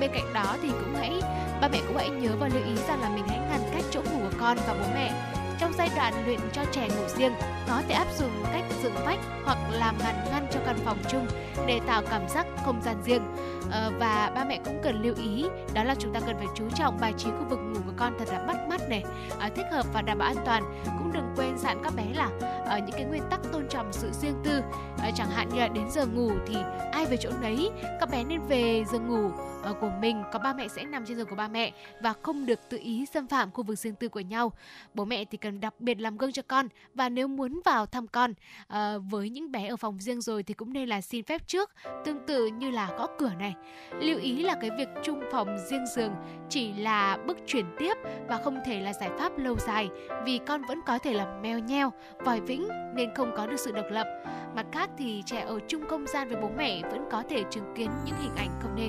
Bên 0.00 0.10
cạnh 0.14 0.32
đó 0.32 0.56
thì 0.62 0.68
cũng 0.68 0.94
hãy, 0.94 1.20
ba 1.60 1.68
mẹ 1.68 1.80
cũng 1.86 1.96
hãy 1.96 2.08
nhớ 2.08 2.30
và 2.38 2.48
lưu 2.48 2.64
ý 2.64 2.76
rằng 2.88 3.00
là 3.00 3.08
mình 3.08 3.24
hãy 3.28 3.38
ngăn 3.38 3.60
cách 3.74 3.84
chỗ 3.90 4.00
ngủ 4.00 4.18
của 4.22 4.36
con 4.40 4.58
và 4.66 4.74
bố 4.74 4.86
mẹ 4.94 5.33
trong 5.60 5.72
giai 5.78 5.88
đoạn 5.96 6.24
luyện 6.26 6.40
cho 6.52 6.62
trẻ 6.72 6.88
ngủ 6.88 7.08
riêng 7.08 7.32
có 7.68 7.82
thể 7.88 7.94
áp 7.94 8.06
dụng 8.18 8.30
cách 8.52 8.64
dựng 8.82 8.94
vách 9.04 9.18
hoặc 9.44 9.58
làm 9.70 9.98
ngăn 9.98 10.24
ngăn 10.30 10.46
cho 10.50 10.60
căn 10.66 10.76
phòng 10.84 10.98
chung 11.08 11.26
để 11.66 11.80
tạo 11.86 12.02
cảm 12.10 12.28
giác 12.28 12.46
không 12.64 12.82
gian 12.82 13.02
riêng. 13.04 13.22
À, 13.70 13.90
và 13.98 14.32
ba 14.34 14.44
mẹ 14.44 14.60
cũng 14.64 14.80
cần 14.82 15.02
lưu 15.02 15.14
ý 15.16 15.44
đó 15.74 15.84
là 15.84 15.94
chúng 15.98 16.14
ta 16.14 16.20
cần 16.20 16.36
phải 16.36 16.46
chú 16.54 16.64
trọng 16.74 17.00
bài 17.00 17.12
trí 17.18 17.30
khu 17.30 17.44
vực 17.50 17.58
ngủ 17.58 17.80
của 17.86 17.92
con 17.96 18.12
thật 18.18 18.28
là 18.32 18.44
bắt 18.46 18.56
mắt 18.68 18.88
này 18.88 19.04
à, 19.38 19.50
thích 19.56 19.66
hợp 19.72 19.86
và 19.92 20.02
đảm 20.02 20.18
bảo 20.18 20.28
an 20.28 20.44
toàn. 20.44 20.82
Cũng 20.98 21.12
đừng 21.12 21.34
quên 21.36 21.58
dặn 21.58 21.80
các 21.84 21.92
bé 21.96 22.04
là 22.14 22.30
ở 22.66 22.78
những 22.78 22.92
cái 22.92 23.04
nguyên 23.04 23.22
tắc 23.30 23.40
tôn 23.52 23.68
trọng 23.68 23.92
sự 23.92 24.10
riêng 24.12 24.42
tư. 24.44 24.62
À, 24.98 25.10
chẳng 25.14 25.30
hạn 25.30 25.48
như 25.48 25.60
là 25.60 25.68
đến 25.68 25.90
giờ 25.90 26.06
ngủ 26.06 26.30
thì 26.46 26.56
ai 26.92 27.06
về 27.06 27.16
chỗ 27.16 27.30
nấy 27.40 27.70
các 28.00 28.10
bé 28.10 28.24
nên 28.24 28.40
về 28.48 28.84
giường 28.92 29.08
ngủ 29.08 29.30
à, 29.64 29.72
của 29.80 29.90
mình 30.00 30.22
có 30.32 30.38
ba 30.38 30.52
mẹ 30.52 30.68
sẽ 30.68 30.84
nằm 30.84 31.06
trên 31.06 31.16
giường 31.16 31.26
của 31.26 31.36
ba 31.36 31.48
mẹ 31.48 31.72
và 32.00 32.14
không 32.22 32.46
được 32.46 32.60
tự 32.68 32.78
ý 32.82 33.06
xâm 33.06 33.26
phạm 33.26 33.50
khu 33.50 33.62
vực 33.64 33.78
riêng 33.78 33.94
tư 33.94 34.08
của 34.08 34.20
nhau. 34.20 34.52
Bố 34.94 35.04
mẹ 35.04 35.24
thì 35.24 35.38
cần 35.44 35.60
đặc 35.60 35.80
biệt 35.80 36.00
làm 36.00 36.18
gương 36.18 36.32
cho 36.32 36.42
con 36.48 36.68
và 36.94 37.08
nếu 37.08 37.28
muốn 37.28 37.60
vào 37.64 37.86
thăm 37.86 38.06
con 38.06 38.34
à, 38.68 38.98
với 39.10 39.30
những 39.30 39.52
bé 39.52 39.68
ở 39.68 39.76
phòng 39.76 40.00
riêng 40.00 40.20
rồi 40.20 40.42
thì 40.42 40.54
cũng 40.54 40.72
nên 40.72 40.88
là 40.88 41.00
xin 41.00 41.24
phép 41.24 41.48
trước 41.48 41.70
tương 42.04 42.26
tự 42.26 42.46
như 42.46 42.70
là 42.70 42.90
gõ 42.98 43.06
cửa 43.18 43.32
này. 43.38 43.54
Lưu 44.00 44.18
ý 44.18 44.42
là 44.42 44.54
cái 44.60 44.70
việc 44.78 44.88
chung 45.02 45.20
phòng 45.32 45.58
riêng 45.70 45.86
giường 45.96 46.14
chỉ 46.48 46.72
là 46.72 47.18
bước 47.26 47.38
chuyển 47.46 47.64
tiếp 47.78 47.94
và 48.28 48.40
không 48.44 48.58
thể 48.64 48.80
là 48.80 48.92
giải 48.92 49.10
pháp 49.18 49.38
lâu 49.38 49.56
dài 49.58 49.88
vì 50.24 50.40
con 50.46 50.62
vẫn 50.68 50.80
có 50.86 50.98
thể 50.98 51.14
là 51.14 51.40
mèo 51.42 51.58
nheo 51.58 51.92
vòi 52.24 52.40
vĩnh 52.40 52.68
nên 52.94 53.14
không 53.14 53.32
có 53.36 53.46
được 53.46 53.60
sự 53.60 53.72
độc 53.72 53.86
lập. 53.90 54.06
Mặt 54.54 54.66
khác 54.72 54.90
thì 54.98 55.22
trẻ 55.26 55.40
ở 55.40 55.60
chung 55.68 55.86
không 55.88 56.06
gian 56.06 56.28
với 56.28 56.42
bố 56.42 56.50
mẹ 56.56 56.82
vẫn 56.82 57.04
có 57.10 57.22
thể 57.28 57.42
chứng 57.50 57.74
kiến 57.76 57.90
những 58.04 58.16
hình 58.20 58.36
ảnh 58.36 58.50
không 58.62 58.74
nên 58.76 58.88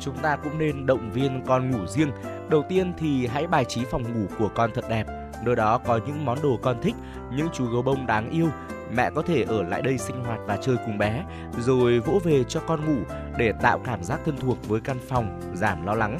chúng 0.00 0.16
ta 0.16 0.36
cũng 0.36 0.58
nên 0.58 0.86
động 0.86 1.10
viên 1.10 1.42
con 1.46 1.70
ngủ 1.70 1.86
riêng. 1.86 2.10
Đầu 2.48 2.64
tiên 2.68 2.92
thì 2.98 3.26
hãy 3.26 3.46
bài 3.46 3.64
trí 3.64 3.84
phòng 3.84 4.02
ngủ 4.02 4.26
của 4.38 4.48
con 4.54 4.70
thật 4.74 4.84
đẹp. 4.88 5.06
Nơi 5.44 5.56
đó 5.56 5.78
có 5.78 6.00
những 6.06 6.24
món 6.24 6.38
đồ 6.42 6.58
con 6.62 6.76
thích, 6.82 6.94
những 7.36 7.48
chú 7.52 7.66
gấu 7.66 7.82
bông 7.82 8.06
đáng 8.06 8.30
yêu. 8.30 8.48
Mẹ 8.92 9.10
có 9.14 9.22
thể 9.22 9.42
ở 9.42 9.62
lại 9.62 9.82
đây 9.82 9.98
sinh 9.98 10.24
hoạt 10.24 10.40
và 10.46 10.56
chơi 10.56 10.76
cùng 10.86 10.98
bé, 10.98 11.24
rồi 11.58 11.98
vỗ 12.00 12.20
về 12.24 12.44
cho 12.44 12.60
con 12.60 12.86
ngủ 12.86 13.02
để 13.38 13.52
tạo 13.52 13.78
cảm 13.78 14.04
giác 14.04 14.20
thân 14.24 14.36
thuộc 14.36 14.68
với 14.68 14.80
căn 14.80 14.96
phòng, 15.08 15.40
giảm 15.54 15.86
lo 15.86 15.94
lắng. 15.94 16.18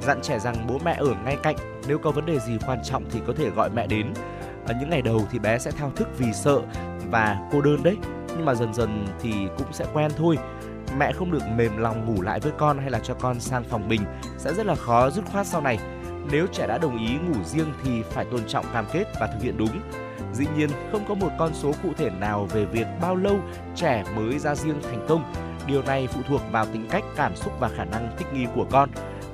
Dặn 0.00 0.20
trẻ 0.22 0.38
rằng 0.38 0.66
bố 0.68 0.78
mẹ 0.84 0.96
ở 0.98 1.14
ngay 1.24 1.36
cạnh, 1.42 1.56
nếu 1.88 1.98
có 1.98 2.10
vấn 2.10 2.26
đề 2.26 2.38
gì 2.38 2.58
quan 2.66 2.78
trọng 2.84 3.04
thì 3.10 3.20
có 3.26 3.32
thể 3.36 3.50
gọi 3.50 3.70
mẹ 3.70 3.86
đến. 3.86 4.12
Ở 4.66 4.74
những 4.80 4.90
ngày 4.90 5.02
đầu 5.02 5.26
thì 5.30 5.38
bé 5.38 5.58
sẽ 5.58 5.70
thao 5.70 5.90
thức 5.96 6.08
vì 6.18 6.32
sợ 6.32 6.60
và 7.10 7.48
cô 7.52 7.60
đơn 7.60 7.82
đấy, 7.82 7.96
nhưng 8.28 8.44
mà 8.44 8.54
dần 8.54 8.74
dần 8.74 9.06
thì 9.20 9.32
cũng 9.58 9.72
sẽ 9.72 9.84
quen 9.92 10.10
thôi 10.16 10.38
mẹ 10.98 11.12
không 11.12 11.30
được 11.30 11.42
mềm 11.56 11.76
lòng 11.76 12.06
ngủ 12.06 12.22
lại 12.22 12.40
với 12.40 12.52
con 12.58 12.78
hay 12.78 12.90
là 12.90 12.98
cho 12.98 13.14
con 13.14 13.40
sang 13.40 13.64
phòng 13.64 13.88
mình 13.88 14.00
sẽ 14.38 14.54
rất 14.54 14.66
là 14.66 14.74
khó 14.74 15.10
dứt 15.10 15.24
khoát 15.32 15.46
sau 15.46 15.60
này. 15.60 15.78
Nếu 16.32 16.46
trẻ 16.52 16.66
đã 16.66 16.78
đồng 16.78 16.98
ý 16.98 17.14
ngủ 17.14 17.44
riêng 17.44 17.72
thì 17.84 18.02
phải 18.02 18.24
tôn 18.24 18.40
trọng 18.46 18.64
cam 18.72 18.84
kết 18.92 19.04
và 19.20 19.26
thực 19.26 19.42
hiện 19.42 19.56
đúng. 19.56 19.80
Dĩ 20.32 20.46
nhiên, 20.56 20.70
không 20.92 21.04
có 21.08 21.14
một 21.14 21.30
con 21.38 21.54
số 21.54 21.72
cụ 21.82 21.88
thể 21.96 22.10
nào 22.10 22.44
về 22.44 22.64
việc 22.64 22.86
bao 23.02 23.16
lâu 23.16 23.40
trẻ 23.74 24.04
mới 24.16 24.38
ra 24.38 24.54
riêng 24.54 24.80
thành 24.82 25.06
công. 25.08 25.32
Điều 25.66 25.82
này 25.82 26.08
phụ 26.12 26.20
thuộc 26.28 26.40
vào 26.50 26.66
tính 26.66 26.86
cách, 26.90 27.04
cảm 27.16 27.36
xúc 27.36 27.52
và 27.60 27.68
khả 27.68 27.84
năng 27.84 28.10
thích 28.18 28.26
nghi 28.34 28.46
của 28.54 28.66
con. 28.70 28.90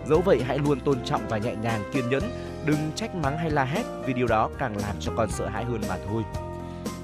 Dẫu 0.07 0.21
vậy, 0.21 0.43
hãy 0.47 0.59
luôn 0.59 0.81
tôn 0.81 1.05
trọng 1.05 1.29
và 1.29 1.39
nhẹ 1.39 1.55
nhàng, 1.55 1.81
kiên 1.93 2.09
nhẫn, 2.09 2.23
đừng 2.67 2.93
trách 2.95 3.15
mắng 3.15 3.39
hay 3.39 3.51
la 3.51 3.65
hét 3.65 3.83
vì 4.07 4.13
điều 4.13 4.27
đó 4.27 4.51
càng 4.59 4.77
làm 4.77 4.97
cho 5.01 5.13
con 5.17 5.31
sợ 5.31 5.49
hãi 5.49 5.65
hơn 5.65 5.81
mà 5.89 5.97
thôi. 6.09 6.23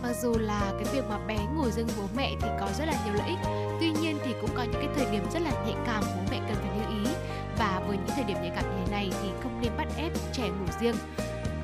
Mặc 0.03 0.13
dù 0.23 0.35
là 0.39 0.73
cái 0.73 0.95
việc 0.95 1.05
mà 1.09 1.19
bé 1.19 1.37
ngủ 1.55 1.71
riêng 1.71 1.87
bố 1.97 2.03
mẹ 2.17 2.35
thì 2.41 2.49
có 2.61 2.69
rất 2.79 2.85
là 2.85 2.95
nhiều 3.05 3.15
lợi 3.15 3.29
ích, 3.29 3.39
tuy 3.81 3.91
nhiên 3.91 4.19
thì 4.25 4.35
cũng 4.41 4.51
có 4.57 4.63
những 4.63 4.87
cái 4.87 4.89
thời 4.97 5.13
điểm 5.13 5.25
rất 5.33 5.43
là 5.43 5.51
nhạy 5.51 5.77
cảm 5.87 6.03
bố 6.03 6.23
mẹ 6.31 6.41
cần 6.49 6.57
phải 6.57 6.79
lưu 6.79 7.05
ý. 7.05 7.11
Và 7.59 7.83
với 7.87 7.97
những 7.97 8.17
thời 8.17 8.25
điểm 8.25 8.37
nhạy 8.43 8.53
cảm 8.55 8.65
như 8.65 8.85
thế 8.85 8.93
này 8.93 9.11
thì 9.23 9.29
không 9.43 9.61
nên 9.63 9.73
bắt 9.77 9.87
ép 9.97 10.13
trẻ 10.33 10.49
ngủ 10.49 10.67
riêng. 10.81 10.95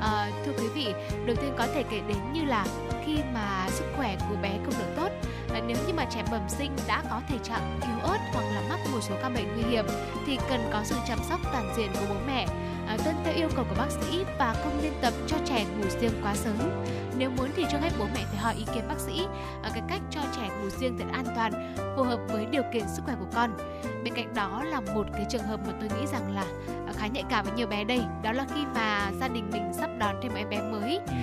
À, 0.00 0.30
thưa 0.44 0.52
quý 0.58 0.68
vị, 0.74 0.86
đầu 1.26 1.36
tiên 1.36 1.54
có 1.58 1.66
thể 1.74 1.82
kể 1.90 2.00
đến 2.08 2.16
như 2.32 2.44
là 2.44 2.66
khi 3.06 3.16
mà 3.34 3.66
sức 3.70 3.84
khỏe 3.96 4.16
của 4.28 4.36
bé 4.42 4.58
không 4.64 4.74
được 4.78 4.92
tốt 4.96 5.08
à, 5.54 5.60
nếu 5.66 5.76
như 5.86 5.94
mà 5.94 6.04
trẻ 6.14 6.24
bẩm 6.30 6.48
sinh 6.48 6.76
đã 6.86 7.02
có 7.10 7.20
thể 7.28 7.36
trạng 7.42 7.80
yếu 7.82 8.10
ớt 8.10 8.18
hoặc 8.32 8.44
là 8.54 8.62
mắc 8.68 8.78
một 8.92 9.00
số 9.00 9.14
căn 9.22 9.34
bệnh 9.34 9.54
nguy 9.54 9.62
hiểm 9.70 9.86
thì 10.26 10.38
cần 10.48 10.70
có 10.72 10.80
sự 10.84 10.96
chăm 11.08 11.18
sóc 11.28 11.40
toàn 11.52 11.72
diện 11.76 11.90
của 11.92 12.06
bố 12.08 12.14
mẹ. 12.26 12.46
À, 12.86 12.96
tuân 13.04 13.16
theo 13.24 13.34
yêu 13.34 13.48
cầu 13.56 13.64
của 13.68 13.74
bác 13.78 13.90
sĩ 13.90 14.24
và 14.38 14.54
không 14.62 14.78
nên 14.82 14.92
tập 15.00 15.12
cho 15.26 15.36
trẻ 15.44 15.64
ngủ 15.64 15.88
riêng 16.00 16.20
quá 16.22 16.34
sớm 16.34 16.56
nếu 17.18 17.30
muốn 17.30 17.48
thì 17.56 17.64
trước 17.70 17.78
hết 17.80 17.90
bố 17.98 18.04
mẹ 18.14 18.24
phải 18.28 18.38
hỏi 18.38 18.54
ý 18.54 18.64
kiến 18.74 18.84
bác 18.88 18.98
sĩ 18.98 19.26
à, 19.62 19.70
cái 19.74 19.82
cách 19.88 20.00
cho 20.10 20.20
trẻ 20.36 20.48
ngủ 20.48 20.70
riêng 20.70 20.98
thật 20.98 21.04
an 21.12 21.24
toàn 21.34 21.74
phù 21.96 22.02
hợp 22.02 22.18
với 22.28 22.46
điều 22.46 22.62
kiện 22.72 22.82
sức 22.88 23.02
khỏe 23.04 23.14
của 23.20 23.26
con. 23.34 23.50
Bên 24.04 24.14
cạnh 24.14 24.34
đó 24.34 24.62
là 24.64 24.80
một 24.80 25.06
cái 25.12 25.26
trường 25.30 25.42
hợp 25.42 25.60
mà 25.66 25.72
tôi 25.80 25.88
nghĩ 25.98 26.06
rằng 26.06 26.34
là 26.34 26.44
à, 26.86 26.92
khá 26.96 27.06
nhạy 27.06 27.24
cảm 27.30 27.44
với 27.44 27.54
nhiều 27.54 27.66
bé 27.66 27.84
đây. 27.84 28.00
Đó 28.22 28.32
là 28.32 28.46
khi 28.54 28.60
mà 28.74 29.12
gia 29.20 29.28
đình 29.28 29.50
mình 29.52 29.72
sắp 29.72 29.90
đón 29.98 30.16
thêm 30.22 30.34
em 30.34 30.48
bé 30.50 30.60
mới. 30.60 31.00
Ừ. 31.06 31.14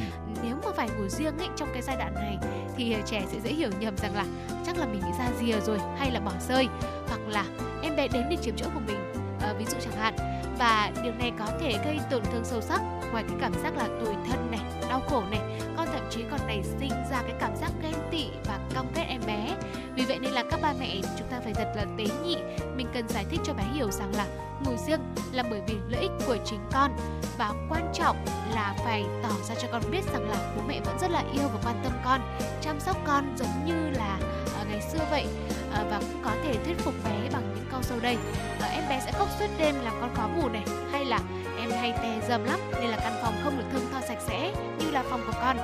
nếu 0.43 0.55
mà 0.65 0.71
phải 0.75 0.89
ngủ 0.89 1.07
riêng 1.07 1.37
ấy 1.37 1.47
trong 1.55 1.69
cái 1.73 1.81
giai 1.81 1.95
đoạn 1.95 2.13
này 2.13 2.37
thì 2.77 2.95
trẻ 3.05 3.23
sẽ 3.31 3.39
dễ 3.39 3.49
hiểu 3.49 3.69
nhầm 3.79 3.97
rằng 3.97 4.15
là 4.15 4.25
chắc 4.65 4.77
là 4.77 4.85
mình 4.85 5.01
bị 5.05 5.11
ra 5.19 5.29
rìa 5.39 5.59
rồi 5.59 5.79
hay 5.97 6.11
là 6.11 6.19
bỏ 6.19 6.31
rơi 6.47 6.67
hoặc 7.07 7.19
là 7.27 7.45
em 7.81 7.95
bé 7.95 8.07
đến 8.07 8.23
để 8.29 8.37
chiếm 8.41 8.55
chỗ 8.57 8.65
của 8.73 8.81
mình 8.87 9.13
ờ, 9.41 9.55
ví 9.59 9.65
dụ 9.65 9.77
chẳng 9.81 9.97
hạn. 9.97 10.15
Và 10.59 10.91
điều 11.03 11.13
này 11.13 11.31
có 11.39 11.45
thể 11.59 11.73
gây 11.85 11.99
tổn 12.11 12.21
thương 12.23 12.45
sâu 12.45 12.61
sắc 12.61 12.81
ngoài 13.11 13.23
cái 13.27 13.37
cảm 13.41 13.53
giác 13.63 13.77
là 13.77 13.87
tủi 13.87 14.15
thân 14.27 14.51
này 14.51 14.61
đau 14.89 15.01
khổ 15.09 15.23
này 15.31 15.39
thậm 16.05 16.11
chí 16.11 16.25
còn 16.31 16.47
nảy 16.47 16.63
sinh 16.79 16.89
ra 16.89 17.21
cái 17.21 17.33
cảm 17.39 17.55
giác 17.55 17.71
ghen 17.81 17.93
tị 18.11 18.25
và 18.45 18.59
căm 18.73 18.85
ghét 18.95 19.05
em 19.09 19.21
bé. 19.27 19.55
Vì 19.95 20.05
vậy 20.05 20.19
nên 20.19 20.31
là 20.31 20.43
các 20.51 20.59
ba 20.61 20.73
mẹ, 20.79 21.01
chúng 21.17 21.27
ta 21.31 21.39
phải 21.43 21.53
thật 21.53 21.73
là 21.75 21.85
tế 21.97 22.05
nhị. 22.23 22.37
Mình 22.75 22.87
cần 22.93 23.07
giải 23.09 23.25
thích 23.29 23.39
cho 23.43 23.53
bé 23.53 23.63
hiểu 23.73 23.91
rằng 23.91 24.15
là 24.15 24.25
ngủ 24.65 24.71
riêng 24.87 24.99
là 25.31 25.43
bởi 25.49 25.61
vì 25.67 25.75
lợi 25.89 26.01
ích 26.01 26.11
của 26.27 26.37
chính 26.45 26.59
con. 26.71 26.91
Và 27.37 27.53
quan 27.69 27.91
trọng 27.93 28.25
là 28.55 28.75
phải 28.85 29.05
tỏ 29.23 29.29
ra 29.49 29.55
cho 29.61 29.67
con 29.71 29.81
biết 29.91 30.01
rằng 30.13 30.29
là 30.29 30.53
bố 30.55 30.61
mẹ 30.67 30.79
vẫn 30.85 30.99
rất 30.99 31.11
là 31.11 31.23
yêu 31.33 31.47
và 31.53 31.59
quan 31.63 31.81
tâm 31.83 31.93
con, 32.05 32.21
chăm 32.61 32.79
sóc 32.79 32.97
con 33.05 33.35
giống 33.37 33.65
như 33.65 33.89
là 33.89 34.19
ờ, 34.57 34.65
ngày 34.69 34.81
xưa 34.81 35.05
vậy. 35.11 35.25
Ờ, 35.73 35.85
và 35.91 35.99
cũng 35.99 36.21
có 36.23 36.31
thể 36.43 36.53
thuyết 36.65 36.79
phục 36.79 36.93
bé 37.05 37.29
bằng 37.33 37.53
những 37.55 37.65
câu 37.71 37.81
sau 37.81 37.99
đây. 37.99 38.17
Ờ, 38.61 38.67
em 38.67 38.83
bé 38.89 39.01
sẽ 39.05 39.11
khóc 39.11 39.27
suốt 39.39 39.47
đêm 39.57 39.75
làm 39.83 39.93
con 40.01 40.15
khó 40.15 40.27
ngủ 40.27 40.49
này, 40.49 40.63
hay 40.91 41.05
là 41.05 41.19
em 41.59 41.71
hay 41.71 41.91
tè 41.91 42.21
dầm 42.27 42.43
lắm, 42.43 42.59
nên 42.81 42.89
là 42.89 42.97
căn 42.97 43.13
phòng 43.21 43.33
không 43.43 43.57
được 43.57 43.65
thơm 43.73 43.81
tho 43.93 44.01
sạch 44.07 44.21
sẽ 44.27 44.53
như 44.79 44.91
là 44.91 45.03
phòng 45.09 45.21
của 45.27 45.33
con 45.41 45.57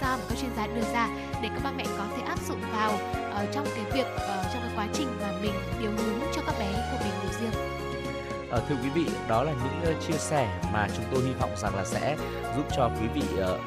một 0.00 0.06
do 0.06 0.16
mà 0.16 0.22
các 0.28 0.38
chuyên 0.38 0.50
gia 0.56 0.66
đưa 0.66 0.92
ra 0.92 1.08
để 1.42 1.48
các 1.48 1.60
ba 1.64 1.70
mẹ 1.76 1.84
có 1.98 2.04
thể 2.16 2.22
áp 2.22 2.38
dụng 2.48 2.60
vào 2.72 2.92
uh, 2.92 3.52
trong 3.52 3.66
cái 3.74 3.84
việc 3.92 4.06
uh, 4.14 4.46
trong 4.52 4.62
cái 4.62 4.70
quá 4.76 4.86
trình 4.92 5.08
mà 5.20 5.32
mình 5.42 5.52
điều 5.80 5.90
hướng 5.90 6.20
cho 6.34 6.42
các 6.46 6.54
bé 6.58 6.72
của 6.72 7.04
mình 7.04 7.12
ngủ 7.22 7.32
riêng 7.40 7.62
À, 8.50 8.58
thưa 8.68 8.76
quý 8.82 8.88
vị, 8.94 9.06
đó 9.28 9.42
là 9.42 9.52
những 9.52 9.96
uh, 9.96 10.06
chia 10.06 10.18
sẻ 10.18 10.60
mà 10.72 10.88
chúng 10.96 11.04
tôi 11.12 11.22
hy 11.22 11.32
vọng 11.32 11.50
rằng 11.56 11.76
là 11.76 11.84
sẽ 11.84 12.16
giúp 12.56 12.64
cho 12.76 12.90
quý 13.00 13.08
vị 13.14 13.22
uh, 13.34 13.60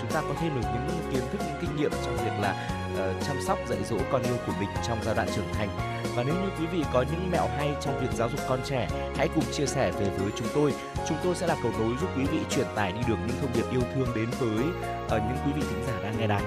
chúng 0.00 0.10
ta 0.10 0.20
có 0.20 0.34
thêm 0.40 0.54
được 0.54 0.68
những 0.74 1.12
kiến 1.12 1.22
thức, 1.32 1.40
những 1.46 1.56
kinh 1.60 1.76
nghiệm 1.76 1.90
trong 2.04 2.16
việc 2.16 2.40
là 2.40 2.68
uh, 2.94 3.24
chăm 3.26 3.36
sóc 3.42 3.58
dạy 3.68 3.78
dỗ 3.90 3.96
con 4.12 4.22
yêu 4.22 4.36
của 4.46 4.52
mình 4.60 4.68
trong 4.88 4.98
giai 5.04 5.14
đoạn 5.14 5.28
trưởng 5.34 5.48
thành. 5.52 5.68
Và 6.16 6.22
nếu 6.22 6.34
như 6.34 6.48
quý 6.58 6.66
vị 6.66 6.84
có 6.92 7.04
những 7.10 7.30
mẹo 7.30 7.48
hay 7.56 7.74
trong 7.80 8.00
việc 8.00 8.12
giáo 8.14 8.28
dục 8.28 8.40
con 8.48 8.60
trẻ, 8.64 8.88
hãy 9.16 9.28
cùng 9.34 9.44
chia 9.52 9.66
sẻ 9.66 9.92
về 9.92 10.10
với 10.18 10.30
chúng 10.36 10.48
tôi. 10.54 10.74
Chúng 11.08 11.18
tôi 11.24 11.34
sẽ 11.34 11.46
là 11.46 11.56
cầu 11.62 11.72
nối 11.78 11.94
giúp 12.00 12.10
quý 12.16 12.24
vị 12.24 12.38
truyền 12.50 12.66
tải 12.74 12.92
đi 12.92 13.00
được 13.08 13.16
những 13.26 13.36
thông 13.40 13.52
điệp 13.54 13.64
yêu 13.70 13.80
thương 13.94 14.08
đến 14.14 14.28
với 14.38 14.64
uh, 15.06 15.10
những 15.10 15.38
quý 15.46 15.52
vị 15.56 15.62
thính 15.70 15.84
giả 15.86 16.02
đang 16.02 16.18
nghe 16.18 16.26
đài. 16.26 16.42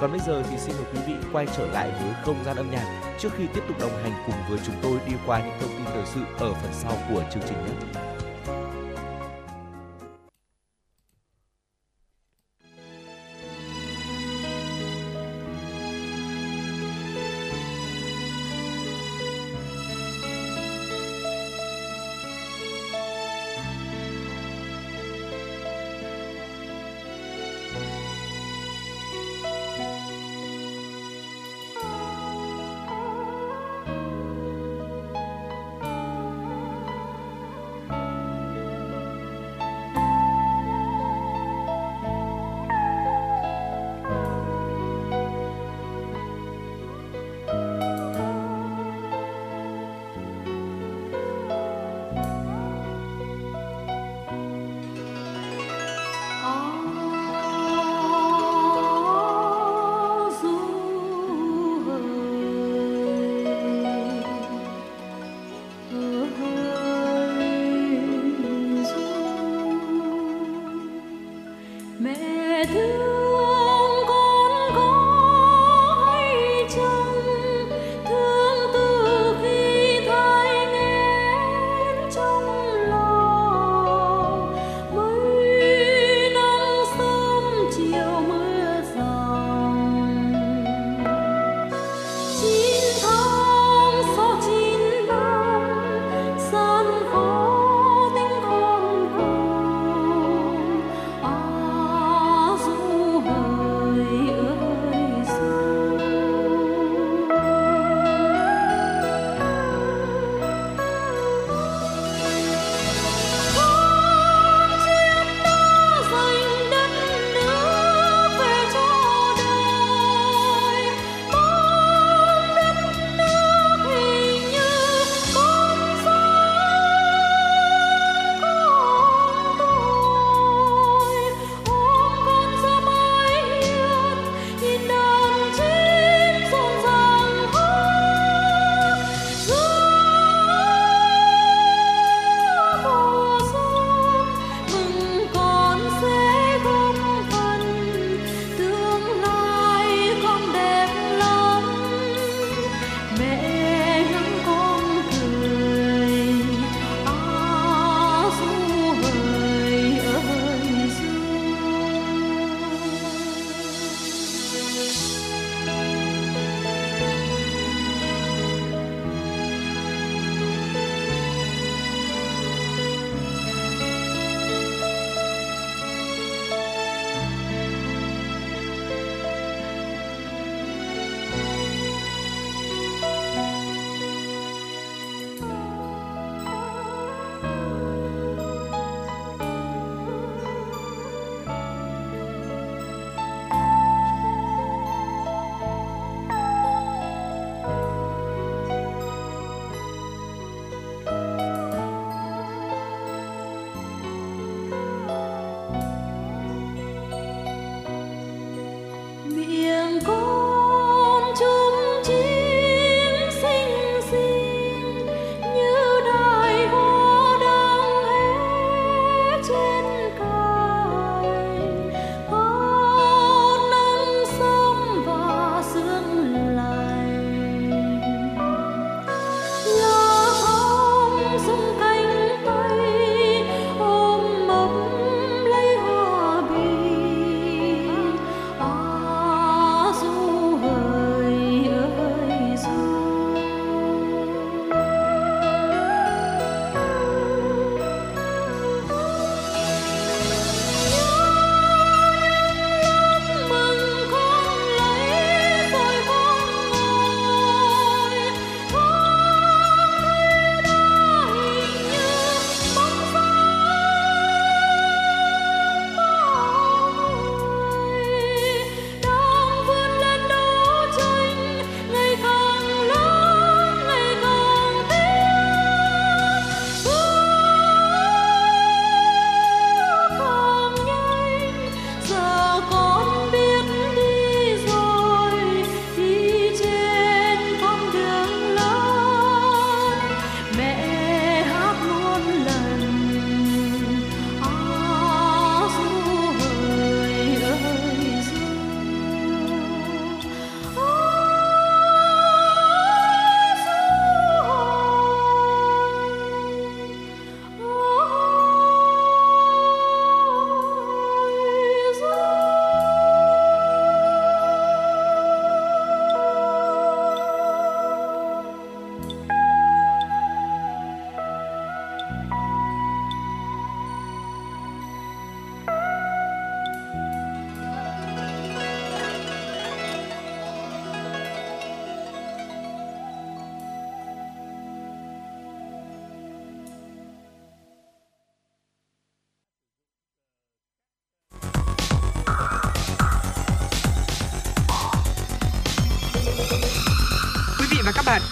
Còn 0.00 0.10
bây 0.10 0.20
giờ 0.20 0.42
thì 0.50 0.58
xin 0.58 0.76
mời 0.76 0.86
quý 0.92 1.00
vị 1.06 1.14
quay 1.32 1.46
trở 1.56 1.66
lại 1.66 1.90
với 1.90 2.12
không 2.24 2.44
gian 2.44 2.56
âm 2.56 2.70
nhạc 2.70 3.14
trước 3.18 3.28
khi 3.36 3.44
tiếp 3.54 3.62
tục 3.68 3.78
đồng 3.80 4.02
hành 4.02 4.12
cùng 4.26 4.36
với 4.48 4.58
chúng 4.66 4.74
tôi 4.82 4.98
đi 5.06 5.12
qua 5.26 5.38
những 5.38 5.56
thông 5.60 5.70
tin 5.70 5.84
thời 5.84 6.06
sự 6.14 6.20
ở 6.38 6.54
phần 6.54 6.72
sau 6.72 6.92
của 7.10 7.22
chương 7.32 7.42
trình 7.48 7.66
nhé. 7.66 8.12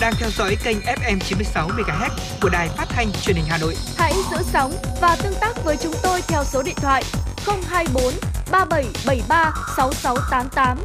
Đang 0.02 0.14
theo 0.18 0.30
dõi 0.30 0.56
kênh 0.64 0.76
FM 0.78 1.18
96 1.18 1.68
MHz 1.68 2.10
của 2.42 2.48
đài 2.48 2.68
phát 2.68 2.84
thanh 2.88 3.12
truyền 3.22 3.36
hình 3.36 3.44
Hà 3.48 3.58
Nội. 3.58 3.74
Hãy 3.96 4.12
giữ 4.30 4.36
sóng 4.42 4.72
và 5.00 5.16
tương 5.22 5.34
tác 5.40 5.64
với 5.64 5.76
chúng 5.76 5.94
tôi 6.02 6.20
theo 6.28 6.44
số 6.44 6.62
điện 6.62 6.74
thoại 6.76 7.02
024 7.46 8.04
3773 8.52 9.52
6688. 9.76 10.78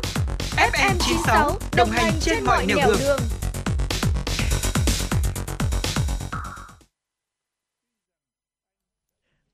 FM 0.72 0.96
96 1.00 1.58
đồng 1.76 1.90
hành 1.90 2.14
trên 2.22 2.44
mọi 2.44 2.66
nẻo 2.66 2.78
đường. 2.88 2.98
đường. 3.00 3.20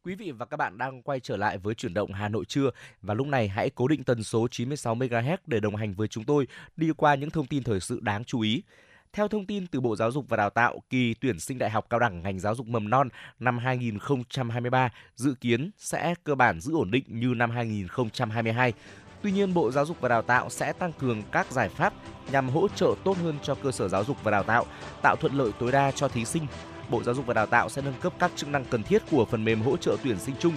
Quý 0.05 0.15
vị 0.15 0.31
và 0.31 0.45
các 0.45 0.57
bạn 0.57 0.77
đang 0.77 1.01
quay 1.01 1.19
trở 1.19 1.37
lại 1.37 1.57
với 1.57 1.75
chuyển 1.75 1.93
động 1.93 2.13
Hà 2.13 2.29
Nội 2.29 2.45
trưa 2.45 2.69
và 3.01 3.13
lúc 3.13 3.27
này 3.27 3.47
hãy 3.47 3.69
cố 3.75 3.87
định 3.87 4.03
tần 4.03 4.23
số 4.23 4.47
96 4.51 4.95
MHz 4.95 5.37
để 5.47 5.59
đồng 5.59 5.75
hành 5.75 5.93
với 5.93 6.07
chúng 6.07 6.23
tôi 6.23 6.47
đi 6.77 6.91
qua 6.97 7.15
những 7.15 7.29
thông 7.29 7.47
tin 7.47 7.63
thời 7.63 7.79
sự 7.79 7.99
đáng 8.01 8.23
chú 8.23 8.41
ý. 8.41 8.63
Theo 9.15 9.27
thông 9.27 9.45
tin 9.45 9.67
từ 9.67 9.81
Bộ 9.81 9.95
Giáo 9.95 10.11
dục 10.11 10.25
và 10.29 10.37
Đào 10.37 10.49
tạo, 10.49 10.81
kỳ 10.89 11.13
tuyển 11.13 11.39
sinh 11.39 11.57
đại 11.57 11.69
học 11.69 11.85
cao 11.89 11.99
đẳng 11.99 12.23
ngành 12.23 12.39
giáo 12.39 12.55
dục 12.55 12.67
mầm 12.67 12.89
non 12.89 13.09
năm 13.39 13.57
2023 13.57 14.89
dự 15.15 15.35
kiến 15.41 15.71
sẽ 15.77 16.13
cơ 16.23 16.35
bản 16.35 16.61
giữ 16.61 16.73
ổn 16.73 16.91
định 16.91 17.03
như 17.07 17.33
năm 17.35 17.51
2022. 17.51 18.73
Tuy 19.21 19.31
nhiên, 19.31 19.53
Bộ 19.53 19.71
Giáo 19.71 19.85
dục 19.85 19.97
và 20.01 20.09
Đào 20.09 20.21
tạo 20.21 20.49
sẽ 20.49 20.73
tăng 20.73 20.93
cường 20.93 21.23
các 21.31 21.51
giải 21.51 21.69
pháp 21.69 21.93
nhằm 22.31 22.49
hỗ 22.49 22.67
trợ 22.67 22.95
tốt 23.03 23.17
hơn 23.17 23.35
cho 23.43 23.55
cơ 23.55 23.71
sở 23.71 23.87
giáo 23.87 24.03
dục 24.03 24.17
và 24.23 24.31
đào 24.31 24.43
tạo, 24.43 24.65
tạo 25.01 25.15
thuận 25.15 25.33
lợi 25.33 25.51
tối 25.59 25.71
đa 25.71 25.91
cho 25.91 26.07
thí 26.07 26.25
sinh. 26.25 26.47
Bộ 26.89 27.03
Giáo 27.03 27.15
dục 27.15 27.25
và 27.25 27.33
Đào 27.33 27.45
tạo 27.45 27.69
sẽ 27.69 27.81
nâng 27.81 27.99
cấp 28.01 28.13
các 28.19 28.31
chức 28.35 28.49
năng 28.49 28.65
cần 28.65 28.83
thiết 28.83 29.01
của 29.11 29.25
phần 29.25 29.45
mềm 29.45 29.61
hỗ 29.61 29.77
trợ 29.77 29.97
tuyển 30.03 30.19
sinh 30.19 30.35
chung, 30.39 30.53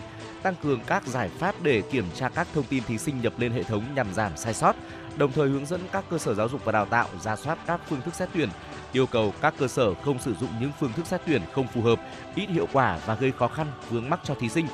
tăng 0.47 0.55
cường 0.62 0.80
các 0.86 1.07
giải 1.07 1.28
pháp 1.28 1.55
để 1.62 1.82
kiểm 1.90 2.05
tra 2.14 2.28
các 2.28 2.47
thông 2.55 2.64
tin 2.64 2.82
thí 2.84 2.99
sinh 2.99 3.20
nhập 3.20 3.32
lên 3.38 3.53
hệ 3.53 3.62
thống 3.62 3.84
nhằm 3.94 4.14
giảm 4.14 4.36
sai 4.36 4.55
sót, 4.55 4.76
đồng 5.16 5.32
thời 5.32 5.49
hướng 5.49 5.66
dẫn 5.66 5.80
các 5.92 6.05
cơ 6.11 6.18
sở 6.18 6.34
giáo 6.34 6.49
dục 6.49 6.64
và 6.64 6.72
đào 6.72 6.84
tạo 6.84 7.09
ra 7.20 7.36
soát 7.36 7.59
các 7.66 7.80
phương 7.88 8.01
thức 8.01 8.14
xét 8.14 8.28
tuyển, 8.34 8.49
yêu 8.92 9.07
cầu 9.07 9.34
các 9.40 9.55
cơ 9.59 9.68
sở 9.68 9.94
không 9.94 10.18
sử 10.18 10.34
dụng 10.34 10.51
những 10.61 10.70
phương 10.80 10.92
thức 10.92 11.07
xét 11.07 11.20
tuyển 11.26 11.42
không 11.53 11.66
phù 11.66 11.82
hợp, 11.82 12.01
ít 12.34 12.49
hiệu 12.49 12.68
quả 12.72 12.99
và 13.07 13.14
gây 13.14 13.32
khó 13.32 13.49
khăn 13.49 13.66
vướng 13.90 14.11
mắc 14.11 14.20
cho 14.24 14.34
thí 14.34 14.49
sinh. 14.49 14.66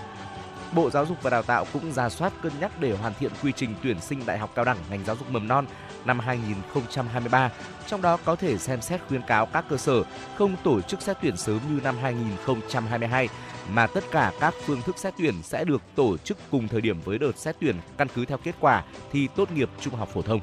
Bộ 0.75 0.91
Giáo 0.91 1.07
dục 1.07 1.19
và 1.23 1.31
Đào 1.31 1.43
tạo 1.43 1.67
cũng 1.73 1.93
ra 1.93 2.09
soát 2.09 2.33
cân 2.43 2.53
nhắc 2.61 2.81
để 2.81 2.97
hoàn 2.97 3.15
thiện 3.21 3.31
quy 3.43 3.53
trình 3.53 3.75
tuyển 3.83 4.01
sinh 4.01 4.27
đại 4.27 4.39
học 4.39 4.51
cao 4.55 4.65
đẳng 4.65 4.79
ngành 4.91 5.05
giáo 5.05 5.17
dục 5.17 5.31
mầm 5.31 5.49
non 5.49 5.67
năm 6.05 6.19
2023, 6.19 7.51
trong 7.87 8.03
đó 8.03 8.19
có 8.25 8.37
thể 8.37 8.59
xem 8.59 8.81
xét 8.81 9.01
khuyến 9.09 9.23
cáo 9.23 9.47
các 9.47 9.65
cơ 9.69 9.77
sở 9.77 10.03
không 10.39 10.57
tổ 10.65 10.81
chức 10.81 11.03
xét 11.03 11.17
tuyển 11.23 11.37
sớm 11.37 11.61
như 11.71 11.81
năm 11.81 11.97
2022 12.03 13.29
mà 13.71 13.87
tất 13.87 14.05
cả 14.11 14.33
các 14.41 14.55
phương 14.65 14.83
thức 14.83 14.99
xét 14.99 15.15
tuyển 15.19 15.35
sẽ 15.43 15.65
được 15.65 15.83
tổ 15.95 16.17
chức 16.17 16.39
cùng 16.51 16.69
thời 16.69 16.81
điểm 16.81 17.01
với 17.05 17.19
đợt 17.19 17.39
xét 17.39 17.57
tuyển 17.61 17.77
căn 17.97 18.09
cứ 18.15 18.25
theo 18.25 18.39
kết 18.39 18.55
quả 18.61 18.85
thi 19.13 19.29
tốt 19.37 19.53
nghiệp 19.53 19.71
trung 19.81 19.95
học 19.95 20.09
phổ 20.15 20.23
thông. 20.23 20.41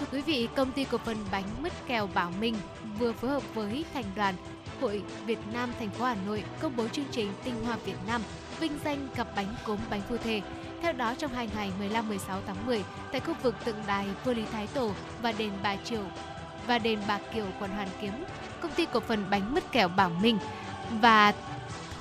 Thưa 0.00 0.06
quý 0.12 0.22
vị, 0.22 0.48
công 0.56 0.72
ty 0.72 0.84
cổ 0.84 0.98
phần 0.98 1.16
bánh 1.32 1.44
mứt 1.60 1.72
kẹo 1.86 2.08
Bảo 2.14 2.32
Minh 2.40 2.54
vừa 2.98 3.12
phối 3.12 3.30
hợp 3.30 3.42
với 3.54 3.84
thành 3.94 4.04
đoàn 4.16 4.34
Hội 4.80 5.02
Việt 5.26 5.38
Nam 5.52 5.72
thành 5.78 5.90
phố 5.90 6.04
Hà 6.04 6.16
Nội 6.26 6.44
công 6.60 6.76
bố 6.76 6.88
chương 6.88 7.04
trình 7.10 7.32
Tinh 7.44 7.54
hoa 7.64 7.76
Việt 7.84 7.96
Nam 8.06 8.22
vinh 8.60 8.72
danh 8.84 9.08
cặp 9.14 9.36
bánh 9.36 9.54
cốm 9.66 9.78
bánh 9.90 10.00
phu 10.08 10.16
thê. 10.16 10.42
Theo 10.82 10.92
đó, 10.92 11.14
trong 11.18 11.34
hai 11.34 11.48
ngày 11.54 11.72
15-16 11.80 12.40
tháng 12.46 12.66
10, 12.66 12.84
tại 13.12 13.20
khu 13.20 13.34
vực 13.42 13.54
tượng 13.64 13.76
đài 13.86 14.06
Vua 14.24 14.32
Lý 14.32 14.44
Thái 14.52 14.66
Tổ 14.66 14.92
và 15.22 15.32
đền 15.32 15.50
Bà 15.62 15.76
Triều 15.76 16.04
và 16.66 16.78
đền 16.78 16.98
Bà 17.08 17.18
Kiều 17.34 17.46
quận 17.60 17.70
Hoàn 17.70 17.88
Kiếm, 18.00 18.12
công 18.60 18.72
ty 18.72 18.86
cổ 18.92 19.00
phần 19.00 19.24
bánh 19.30 19.54
mứt 19.54 19.72
kẹo 19.72 19.88
Bảo 19.88 20.10
Minh 20.10 20.38
và 20.90 21.32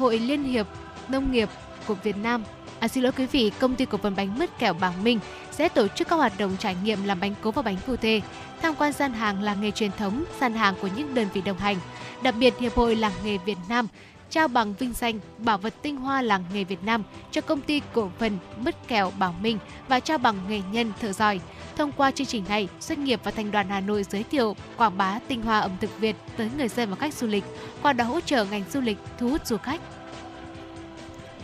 Hội 0.01 0.19
Liên 0.19 0.43
hiệp 0.43 0.67
Nông 1.07 1.31
nghiệp 1.31 1.49
của 1.87 1.93
Việt 1.93 2.17
Nam 2.17 2.43
À, 2.79 2.87
xin 2.87 3.03
lỗi 3.03 3.11
quý 3.17 3.25
vị, 3.25 3.51
công 3.59 3.75
ty 3.75 3.85
cổ 3.85 3.97
phần 3.97 4.15
bánh 4.15 4.39
mứt 4.39 4.59
kẹo 4.59 4.73
Bảo 4.73 4.93
Minh 5.03 5.19
sẽ 5.51 5.69
tổ 5.69 5.87
chức 5.87 6.07
các 6.07 6.15
hoạt 6.15 6.33
động 6.37 6.55
trải 6.59 6.75
nghiệm 6.83 7.03
làm 7.03 7.19
bánh 7.19 7.33
cố 7.41 7.51
và 7.51 7.61
bánh 7.61 7.77
phu 7.77 7.95
thê, 7.95 8.21
tham 8.61 8.75
quan 8.75 8.93
gian 8.93 9.13
hàng 9.13 9.41
làng 9.41 9.61
nghề 9.61 9.71
truyền 9.71 9.91
thống, 9.91 10.23
gian 10.39 10.53
hàng 10.53 10.75
của 10.81 10.89
những 10.95 11.13
đơn 11.13 11.27
vị 11.33 11.41
đồng 11.41 11.57
hành. 11.57 11.77
Đặc 12.23 12.35
biệt, 12.39 12.53
Hiệp 12.59 12.75
hội 12.75 12.95
Làng 12.95 13.11
nghề 13.23 13.37
Việt 13.37 13.57
Nam 13.69 13.87
trao 14.29 14.47
bằng 14.47 14.73
vinh 14.73 14.93
danh 14.93 15.19
bảo 15.37 15.57
vật 15.57 15.73
tinh 15.81 15.95
hoa 15.95 16.21
làng 16.21 16.43
nghề 16.53 16.63
Việt 16.63 16.83
Nam 16.83 17.03
cho 17.31 17.41
công 17.41 17.61
ty 17.61 17.81
cổ 17.93 18.11
phần 18.19 18.37
mứt 18.57 18.87
kẹo 18.87 19.11
Bảo 19.19 19.35
Minh 19.41 19.57
và 19.87 19.99
trao 19.99 20.17
bằng 20.17 20.35
nghệ 20.49 20.61
nhân 20.71 20.91
thợ 21.01 21.11
giỏi. 21.11 21.39
Thông 21.81 21.91
qua 21.91 22.11
chương 22.11 22.27
trình 22.27 22.43
này, 22.49 22.67
doanh 22.79 23.03
nghiệp 23.03 23.19
và 23.23 23.31
thành 23.31 23.51
đoàn 23.51 23.69
Hà 23.69 23.79
Nội 23.79 24.03
giới 24.03 24.23
thiệu 24.23 24.55
quảng 24.77 24.97
bá 24.97 25.19
tinh 25.27 25.41
hoa 25.41 25.59
ẩm 25.59 25.71
thực 25.81 25.99
Việt 25.99 26.15
tới 26.37 26.49
người 26.57 26.67
dân 26.67 26.89
và 26.89 26.95
khách 26.95 27.13
du 27.13 27.27
lịch, 27.27 27.43
qua 27.81 27.93
đó 27.93 28.05
hỗ 28.05 28.19
trợ 28.19 28.45
ngành 28.45 28.63
du 28.71 28.81
lịch 28.81 28.97
thu 29.17 29.29
hút 29.29 29.45
du 29.45 29.57
khách. 29.57 29.81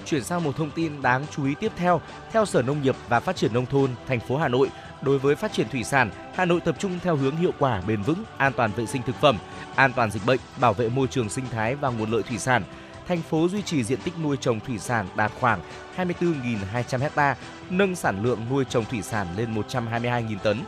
Chuyển 0.06 0.24
sang 0.24 0.44
một 0.44 0.56
thông 0.56 0.72
tin 0.72 1.02
đáng 1.02 1.26
chú 1.36 1.46
ý 1.46 1.56
tiếp 1.60 1.72
theo, 1.76 2.02
theo 2.32 2.46
Sở 2.46 2.62
Nông 2.62 2.82
nghiệp 2.82 2.96
và 3.10 3.20
Phát 3.20 3.36
triển 3.36 3.54
nông 3.54 3.66
thôn 3.66 3.92
thành 4.08 4.20
phố 4.20 4.38
Hà 4.38 4.48
Nội, 4.48 4.70
đối 5.02 5.20
với 5.20 5.36
phát 5.36 5.54
triển 5.54 5.70
thủy 5.70 5.84
sản, 5.84 6.10
Hà 6.36 6.46
Nội 6.46 6.60
tập 6.60 6.76
trung 6.80 7.00
theo 7.04 7.16
hướng 7.16 7.36
hiệu 7.36 7.52
quả, 7.60 7.82
bền 7.88 8.02
vững, 8.02 8.24
an 8.38 8.54
toàn 8.54 8.72
vệ 8.72 8.86
sinh 8.86 9.02
thực 9.06 9.16
phẩm, 9.16 9.38
an 9.76 9.94
toàn 9.94 10.12
dịch 10.12 10.26
bệnh, 10.26 10.40
bảo 10.60 10.74
vệ 10.74 10.90
môi 10.90 11.08
trường 11.08 11.30
sinh 11.30 11.46
thái 11.52 11.76
và 11.76 11.90
nguồn 11.90 12.12
lợi 12.12 12.24
thủy 12.24 12.38
sản. 12.38 12.64
Thành 13.08 13.22
phố 13.22 13.48
duy 13.48 13.62
trì 13.62 13.84
diện 13.84 14.00
tích 14.04 14.14
nuôi 14.24 14.38
trồng 14.38 14.60
thủy 14.60 14.80
sản 14.80 15.08
đạt 15.16 15.32
khoảng 15.40 15.62
24.200 15.98 17.10
ha, 17.16 17.36
nâng 17.70 17.96
sản 17.96 18.24
lượng 18.24 18.40
nuôi 18.50 18.66
trồng 18.70 18.86
thủy 18.86 19.02
sản 19.02 19.28
lên 19.38 19.56
122.000 19.56 20.38
tấn, 20.44 20.62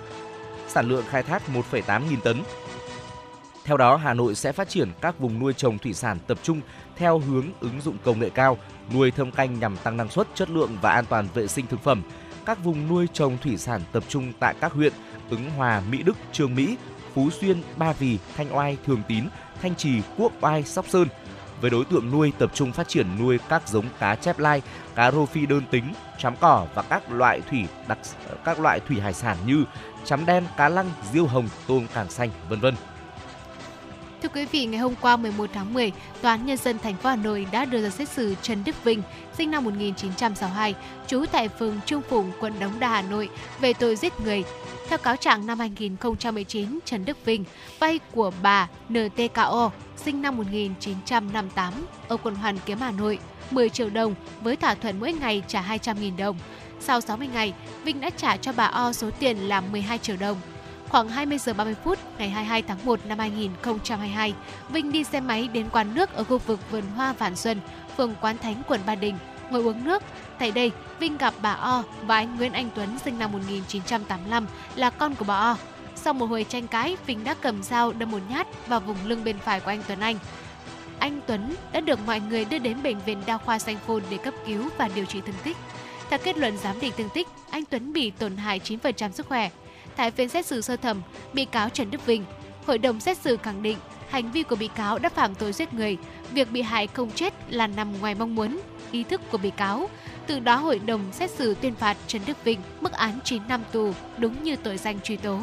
sản 0.67 0.87
lượng 0.87 1.03
khai 1.09 1.23
thác 1.23 1.41
1,8 1.71 2.09
nghìn 2.09 2.21
tấn. 2.21 2.43
Theo 3.63 3.77
đó, 3.77 3.95
Hà 3.95 4.13
Nội 4.13 4.35
sẽ 4.35 4.51
phát 4.51 4.69
triển 4.69 4.91
các 5.01 5.19
vùng 5.19 5.39
nuôi 5.39 5.53
trồng 5.53 5.77
thủy 5.77 5.93
sản 5.93 6.17
tập 6.27 6.39
trung 6.43 6.61
theo 6.95 7.19
hướng 7.19 7.45
ứng 7.59 7.81
dụng 7.81 7.97
công 8.03 8.19
nghệ 8.19 8.29
cao, 8.29 8.57
nuôi 8.93 9.11
thâm 9.11 9.31
canh 9.31 9.59
nhằm 9.59 9.77
tăng 9.77 9.97
năng 9.97 10.09
suất, 10.09 10.27
chất 10.35 10.49
lượng 10.49 10.77
và 10.81 10.91
an 10.91 11.05
toàn 11.05 11.27
vệ 11.33 11.47
sinh 11.47 11.67
thực 11.67 11.83
phẩm. 11.83 12.03
Các 12.45 12.63
vùng 12.63 12.87
nuôi 12.87 13.07
trồng 13.13 13.37
thủy 13.37 13.57
sản 13.57 13.81
tập 13.91 14.03
trung 14.07 14.33
tại 14.39 14.55
các 14.61 14.73
huyện 14.73 14.93
Ứng 15.29 15.49
Hòa, 15.49 15.81
Mỹ 15.91 16.03
Đức, 16.03 16.17
Trường 16.31 16.55
Mỹ, 16.55 16.77
Phú 17.13 17.29
Xuyên, 17.29 17.61
Ba 17.77 17.93
Vì, 17.93 18.19
Thanh 18.37 18.55
Oai, 18.55 18.77
Thường 18.85 19.01
Tín, 19.07 19.23
Thanh 19.61 19.75
Trì, 19.75 20.01
Quốc 20.17 20.31
Oai, 20.41 20.63
Sóc 20.63 20.85
Sơn. 20.87 21.07
Với 21.61 21.69
đối 21.69 21.85
tượng 21.85 22.11
nuôi 22.11 22.33
tập 22.37 22.51
trung 22.53 22.71
phát 22.71 22.87
triển 22.87 23.07
nuôi 23.19 23.39
các 23.49 23.67
giống 23.67 23.85
cá 23.99 24.15
chép 24.15 24.39
lai, 24.39 24.61
cá 24.95 25.11
rô 25.11 25.25
phi 25.25 25.45
đơn 25.45 25.63
tính, 25.71 25.93
chấm 26.17 26.35
cỏ 26.39 26.67
và 26.73 26.81
các 26.81 27.11
loại 27.11 27.41
thủy 27.49 27.65
đặc 27.87 27.97
các 28.45 28.59
loại 28.59 28.79
thủy 28.79 28.99
hải 28.99 29.13
sản 29.13 29.37
như 29.45 29.63
chấm 30.05 30.25
đen, 30.25 30.43
cá 30.57 30.69
lăng, 30.69 30.91
diêu 31.13 31.25
hồng, 31.25 31.49
tôm 31.67 31.85
càng 31.93 32.09
xanh, 32.09 32.29
vân 32.49 32.59
vân. 32.59 32.75
Thưa 34.23 34.29
quý 34.29 34.45
vị, 34.45 34.65
ngày 34.65 34.79
hôm 34.79 34.93
qua 35.01 35.17
11 35.17 35.49
tháng 35.53 35.73
10, 35.73 35.91
Tòa 36.21 36.31
án 36.31 36.45
Nhân 36.45 36.57
dân 36.57 36.79
thành 36.79 36.95
phố 36.95 37.09
Hà 37.09 37.15
Nội 37.15 37.47
đã 37.51 37.65
đưa 37.65 37.81
ra 37.81 37.89
xét 37.89 38.09
xử 38.09 38.35
Trần 38.41 38.63
Đức 38.65 38.83
Vinh, 38.83 39.01
sinh 39.37 39.51
năm 39.51 39.63
1962, 39.63 40.75
trú 41.07 41.25
tại 41.31 41.47
phường 41.47 41.79
Trung 41.85 42.01
Phụng, 42.09 42.31
quận 42.39 42.53
Đống 42.59 42.79
Đa, 42.79 42.89
Hà 42.89 43.01
Nội, 43.01 43.29
về 43.59 43.73
tội 43.73 43.95
giết 43.95 44.19
người. 44.19 44.43
Theo 44.89 44.97
cáo 44.97 45.15
trạng 45.15 45.47
năm 45.47 45.59
2019, 45.59 46.79
Trần 46.85 47.05
Đức 47.05 47.25
Vinh 47.25 47.43
vay 47.79 47.99
của 48.11 48.31
bà 48.41 48.67
NTKO, 48.89 49.71
sinh 49.97 50.21
năm 50.21 50.37
1958, 50.37 51.73
ở 52.07 52.17
quận 52.17 52.35
Hoàn 52.35 52.57
Kiếm, 52.65 52.79
Hà 52.79 52.91
Nội, 52.91 53.19
10 53.51 53.69
triệu 53.69 53.89
đồng 53.89 54.15
với 54.41 54.55
thỏa 54.55 54.75
thuận 54.75 54.99
mỗi 54.99 55.13
ngày 55.13 55.43
trả 55.47 55.61
200.000 55.61 56.17
đồng. 56.17 56.37
Sau 56.79 57.01
60 57.01 57.27
ngày, 57.33 57.53
Vinh 57.83 58.01
đã 58.01 58.09
trả 58.09 58.37
cho 58.37 58.51
bà 58.57 58.65
O 58.65 58.93
số 58.93 59.09
tiền 59.19 59.37
là 59.37 59.61
12 59.61 59.97
triệu 59.97 60.15
đồng. 60.19 60.37
Khoảng 60.89 61.09
20 61.09 61.37
giờ 61.37 61.53
30 61.53 61.75
phút 61.83 61.99
ngày 62.17 62.29
22 62.29 62.61
tháng 62.61 62.85
1 62.85 62.99
năm 63.05 63.19
2022, 63.19 64.33
Vinh 64.69 64.91
đi 64.91 65.03
xe 65.03 65.19
máy 65.19 65.47
đến 65.47 65.69
quán 65.71 65.95
nước 65.95 66.13
ở 66.13 66.23
khu 66.23 66.37
vực 66.37 66.71
vườn 66.71 66.83
hoa 66.95 67.13
Vạn 67.13 67.35
Xuân, 67.35 67.59
phường 67.97 68.15
Quán 68.21 68.37
Thánh, 68.37 68.63
quận 68.67 68.81
Ba 68.85 68.95
Đình, 68.95 69.15
ngồi 69.51 69.63
uống 69.63 69.83
nước. 69.83 70.03
Tại 70.39 70.51
đây, 70.51 70.71
Vinh 70.99 71.17
gặp 71.17 71.33
bà 71.41 71.51
O 71.51 71.83
và 72.01 72.15
anh 72.15 72.37
Nguyễn 72.37 72.53
Anh 72.53 72.69
Tuấn 72.75 72.89
sinh 73.05 73.19
năm 73.19 73.31
1985 73.31 74.47
là 74.75 74.89
con 74.89 75.15
của 75.15 75.25
bà 75.25 75.35
O. 75.35 75.57
Sau 75.95 76.13
một 76.13 76.25
hồi 76.25 76.45
tranh 76.49 76.67
cãi, 76.67 76.97
Vinh 77.05 77.23
đã 77.23 77.35
cầm 77.41 77.63
dao 77.63 77.91
đâm 77.91 78.11
một 78.11 78.19
nhát 78.29 78.67
vào 78.67 78.79
vùng 78.79 78.97
lưng 79.05 79.23
bên 79.23 79.39
phải 79.39 79.59
của 79.59 79.71
anh 79.71 79.83
Tuấn 79.87 79.99
Anh. 79.99 80.15
Anh 80.99 81.19
Tuấn 81.27 81.55
đã 81.73 81.79
được 81.79 81.99
mọi 82.05 82.19
người 82.19 82.45
đưa 82.45 82.59
đến 82.59 82.83
bệnh 82.83 82.99
viện 82.99 83.21
đa 83.25 83.37
khoa 83.37 83.59
Sanh 83.59 83.77
Phôn 83.87 84.03
để 84.09 84.17
cấp 84.17 84.33
cứu 84.47 84.69
và 84.77 84.89
điều 84.95 85.05
trị 85.05 85.21
thương 85.25 85.35
tích. 85.43 85.57
Theo 86.09 86.19
kết 86.23 86.37
luận 86.37 86.57
giám 86.57 86.79
định 86.79 86.93
thương 86.97 87.09
tích, 87.13 87.27
anh 87.49 87.65
Tuấn 87.65 87.93
bị 87.93 88.11
tổn 88.11 88.37
hại 88.37 88.59
9% 88.59 89.11
sức 89.11 89.27
khỏe. 89.27 89.49
Tại 89.95 90.11
phiên 90.11 90.29
xét 90.29 90.45
xử 90.45 90.61
sơ 90.61 90.75
thẩm, 90.75 91.01
bị 91.33 91.45
cáo 91.45 91.69
Trần 91.69 91.91
Đức 91.91 92.05
Vinh, 92.05 92.25
hội 92.65 92.77
đồng 92.77 92.99
xét 92.99 93.17
xử 93.17 93.37
khẳng 93.37 93.63
định 93.63 93.77
hành 94.09 94.31
vi 94.31 94.43
của 94.43 94.55
bị 94.55 94.69
cáo 94.75 94.99
đã 94.99 95.09
phạm 95.09 95.35
tội 95.35 95.53
giết 95.53 95.73
người, 95.73 95.97
việc 96.31 96.51
bị 96.51 96.61
hại 96.61 96.87
không 96.87 97.11
chết 97.11 97.33
là 97.49 97.67
nằm 97.67 97.99
ngoài 97.99 98.15
mong 98.15 98.35
muốn, 98.35 98.59
ý 98.91 99.03
thức 99.03 99.21
của 99.31 99.37
bị 99.37 99.49
cáo. 99.49 99.89
Từ 100.29 100.39
đó 100.39 100.55
hội 100.55 100.79
đồng 100.79 101.11
xét 101.11 101.31
xử 101.31 101.55
tuyên 101.61 101.75
phạt 101.75 101.97
Trần 102.07 102.21
Đức 102.25 102.43
Vinh 102.43 102.59
mức 102.81 102.91
án 102.91 103.19
9 103.23 103.41
năm 103.47 103.63
tù, 103.71 103.93
đúng 104.17 104.43
như 104.43 104.55
tội 104.55 104.77
danh 104.77 104.99
truy 104.99 105.17
tố. 105.17 105.39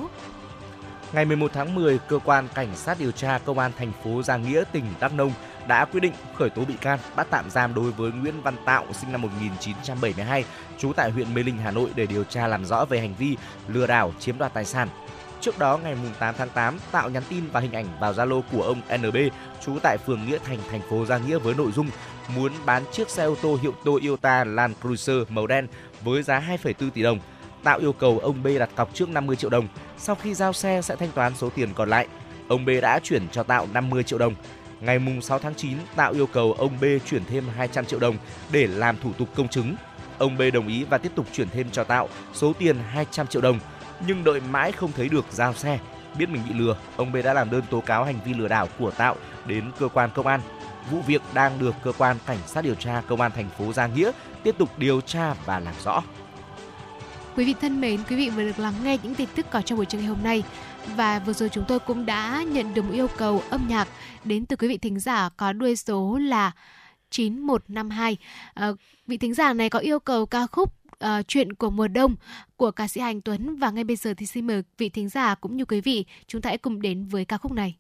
Ngày 1.12 1.24
11 1.24 1.51
tháng 1.55 1.74
10, 1.74 1.99
cơ 1.99 2.18
quan 2.24 2.49
cảnh 2.55 2.76
sát 2.76 2.99
điều 3.01 3.11
tra 3.11 3.39
công 3.39 3.59
an 3.59 3.72
thành 3.78 3.93
phố 4.05 4.22
Giang 4.22 4.43
Nghĩa, 4.43 4.64
tỉnh 4.72 4.84
Đắk 5.01 5.12
Nông 5.12 5.32
đã 5.68 5.84
quyết 5.84 6.01
định 6.01 6.12
khởi 6.34 6.51
tố 6.51 6.64
bị 6.64 6.74
can, 6.80 6.99
bắt 7.16 7.26
tạm 7.30 7.51
giam 7.51 7.74
đối 7.74 7.93
với 7.93 8.12
Nguyễn 8.12 8.43
Văn 8.43 8.55
Tạo 8.64 8.87
sinh 8.93 9.12
năm 9.12 9.22
1972, 9.22 10.45
trú 10.78 10.93
tại 10.93 11.11
huyện 11.11 11.34
Mê 11.34 11.43
Linh, 11.43 11.59
Hà 11.59 11.70
Nội 11.70 11.91
để 11.95 12.07
điều 12.07 12.24
tra 12.24 12.47
làm 12.47 12.64
rõ 12.64 12.84
về 12.84 13.01
hành 13.01 13.14
vi 13.18 13.37
lừa 13.68 13.87
đảo 13.87 14.12
chiếm 14.18 14.39
đoạt 14.39 14.55
tài 14.55 14.64
sản. 14.64 14.89
Trước 15.41 15.59
đó 15.59 15.78
ngày 15.78 15.97
8 16.18 16.34
tháng 16.39 16.49
8, 16.49 16.78
Tạo 16.93 17.11
nhắn 17.11 17.22
tin 17.28 17.45
và 17.53 17.61
hình 17.61 17.72
ảnh 17.72 17.87
vào 18.01 18.12
Zalo 18.12 18.43
của 18.53 18.62
ông 18.62 18.80
NB, 18.99 19.16
trú 19.64 19.78
tại 19.82 19.99
phường 19.99 20.26
Nghĩa 20.26 20.39
Thành, 20.45 20.59
thành 20.70 20.80
phố 20.91 21.05
Giang 21.05 21.26
Nghĩa 21.26 21.39
với 21.39 21.55
nội 21.55 21.72
dung 21.72 21.89
muốn 22.37 22.53
bán 22.66 22.83
chiếc 22.93 23.11
xe 23.11 23.24
ô 23.24 23.35
tô 23.43 23.59
hiệu 23.62 23.74
Toyota 23.85 24.45
Land 24.45 24.74
Cruiser 24.83 25.16
màu 25.29 25.47
đen 25.47 25.66
với 26.03 26.22
giá 26.22 26.41
2,4 26.62 26.91
tỷ 26.91 27.03
đồng. 27.03 27.18
Tạo 27.62 27.79
yêu 27.79 27.93
cầu 27.93 28.18
ông 28.18 28.43
B 28.43 28.47
đặt 28.59 28.70
cọc 28.77 28.95
trước 28.95 29.09
50 29.09 29.37
triệu 29.37 29.51
đồng, 29.51 29.68
sau 29.99 30.14
khi 30.14 30.35
giao 30.35 30.53
xe 30.53 30.83
sẽ 30.83 30.97
thanh 30.97 31.12
toán 31.14 31.35
số 31.35 31.51
tiền 31.51 31.68
còn 31.74 31.91
lại. 31.91 32.07
ông 32.49 32.64
B 32.64 32.68
đã 32.83 32.99
chuyển 33.03 33.29
cho 33.33 33.43
Tạo 33.43 33.68
50 33.72 34.03
triệu 34.03 34.18
đồng. 34.18 34.35
Ngày 34.81 35.01
6 35.22 35.39
tháng 35.39 35.55
9, 35.55 35.79
Tạo 35.97 36.12
yêu 36.12 36.27
cầu 36.27 36.53
ông 36.53 36.81
B 36.81 36.85
chuyển 37.07 37.24
thêm 37.24 37.45
200 37.57 37.85
triệu 37.85 38.01
đồng 38.01 38.16
để 38.53 38.66
làm 38.66 38.97
thủ 39.03 39.12
tục 39.18 39.29
công 39.35 39.49
chứng. 39.49 39.77
Ông 40.18 40.37
B 40.39 40.43
đồng 40.53 40.68
ý 40.68 40.85
và 40.85 40.99
tiếp 40.99 41.12
tục 41.14 41.27
chuyển 41.33 41.49
thêm 41.49 41.66
cho 41.72 41.85
Tạo 41.85 42.09
số 42.35 42.53
tiền 42.59 42.77
200 42.91 43.27
triệu 43.27 43.43
đồng, 43.43 43.59
nhưng 44.07 44.24
đợi 44.24 44.41
mãi 44.41 44.72
không 44.72 44.93
thấy 44.93 45.09
được 45.09 45.24
giao 45.31 45.55
xe. 45.55 45.79
Biết 46.18 46.29
mình 46.29 46.43
bị 46.49 46.55
lừa, 46.55 46.77
ông 46.97 47.12
B 47.12 47.16
đã 47.24 47.35
làm 47.35 47.51
đơn 47.51 47.62
tố 47.70 47.81
cáo 47.81 48.05
hành 48.05 48.18
vi 48.24 48.35
lừa 48.35 48.49
đảo 48.49 48.68
của 48.79 48.91
Tạo 48.91 49.16
đến 49.47 49.70
cơ 49.79 49.89
quan 49.89 50.11
công 50.14 50.27
an. 50.27 50.41
Vụ 50.91 51.01
việc 51.01 51.22
đang 51.34 51.59
được 51.59 51.74
cơ 51.82 51.93
quan 51.93 52.16
cảnh 52.26 52.39
sát 52.47 52.64
điều 52.64 52.74
tra 52.74 53.03
công 53.07 53.20
an 53.20 53.32
thành 53.34 53.49
phố 53.59 53.72
Gia 53.72 53.87
Nghĩa 53.87 54.11
tiếp 54.43 54.55
tục 54.59 54.78
điều 54.78 55.01
tra 55.01 55.34
và 55.45 55.61
làm 55.61 55.74
rõ. 55.84 56.03
Quý 57.37 57.45
vị 57.45 57.55
thân 57.61 57.80
mến, 57.80 58.01
quý 58.09 58.16
vị 58.16 58.30
vừa 58.30 58.43
được 58.43 58.59
lắng 58.59 58.74
nghe 58.84 58.99
những 59.03 59.14
tin 59.14 59.28
tức 59.34 59.47
có 59.51 59.62
trong 59.62 59.78
buổi 59.78 59.87
trưa 59.87 59.99
ngày 59.99 60.07
hôm 60.07 60.22
nay. 60.22 60.43
Và 60.97 61.18
vừa 61.18 61.32
rồi 61.32 61.49
chúng 61.49 61.64
tôi 61.68 61.78
cũng 61.78 62.07
đã 62.07 62.45
nhận 62.49 62.74
được 62.74 62.82
một 62.82 62.93
yêu 62.93 63.09
cầu 63.16 63.43
âm 63.51 63.66
nhạc 63.68 63.89
đến 64.24 64.47
từ 64.47 64.57
quý 64.57 64.68
vị 64.68 64.78
thính 64.78 65.01
giả 65.01 65.28
có 65.37 65.53
đuôi 65.53 65.76
số 65.76 66.18
là 66.18 66.53
9152. 67.11 68.16
À, 68.55 68.66
ờ, 68.66 68.76
vị 69.07 69.16
thính 69.16 69.34
giả 69.34 69.53
này 69.53 69.70
có 69.70 69.78
yêu 69.78 69.99
cầu 69.99 70.26
ca 70.26 70.47
khúc 70.47 70.72
uh, 71.05 71.28
chuyện 71.28 71.53
của 71.53 71.70
mùa 71.70 71.89
đông 71.89 72.16
của 72.57 72.70
ca 72.70 72.89
sĩ 72.89 73.01
Hành 73.01 73.20
Tuấn 73.20 73.57
và 73.57 73.70
ngay 73.70 73.84
bây 73.84 73.97
giờ 73.97 74.14
thì 74.16 74.26
xin 74.26 74.47
mời 74.47 74.62
vị 74.78 74.89
thính 74.89 75.09
giả 75.09 75.34
cũng 75.34 75.57
như 75.57 75.64
quý 75.64 75.80
vị 75.80 76.05
chúng 76.26 76.43
ta 76.43 76.49
hãy 76.49 76.59
cùng 76.59 76.82
đến 76.82 77.05
với 77.05 77.24
ca 77.24 77.39
khúc 77.39 77.53
này. 77.53 77.76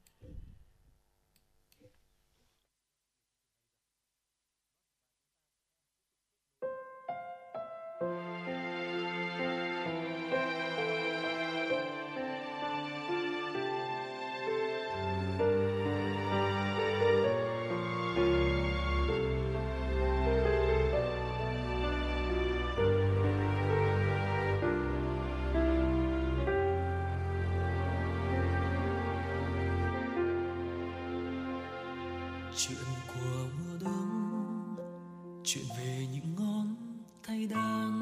Đang 37.50 38.00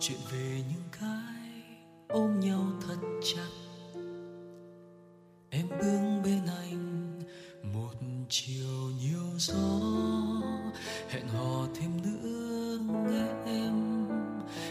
chuyện 0.00 0.18
về 0.32 0.62
những 0.68 0.82
cái 1.00 1.78
ôm 2.08 2.40
nhau 2.40 2.64
thật 2.86 2.96
chặt. 3.22 3.48
Em 5.50 5.68
bước 5.68 6.20
bên 6.24 6.40
anh, 6.58 7.20
một 7.72 7.92
chiều 8.28 8.90
nhiều 9.02 9.38
gió, 9.38 9.80
hẹn 11.08 11.28
hò 11.28 11.66
thêm 11.80 11.90
nữa 12.02 12.78
nghe 13.10 13.52
em. 13.52 14.06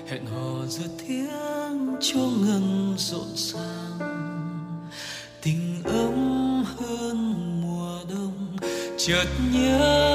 Hẹn 0.08 0.26
hò 0.26 0.66
giữa 0.66 0.88
tiếng 1.08 1.96
chuông 2.02 2.42
ngân 2.42 2.96
rộn 2.98 3.28
ràng. 3.36 4.00
Tình 5.42 5.84
ấm 5.84 6.64
hơn 6.78 7.34
mùa 7.62 8.00
đông, 8.10 8.58
chợt 8.98 9.26
nhớ 9.54 10.12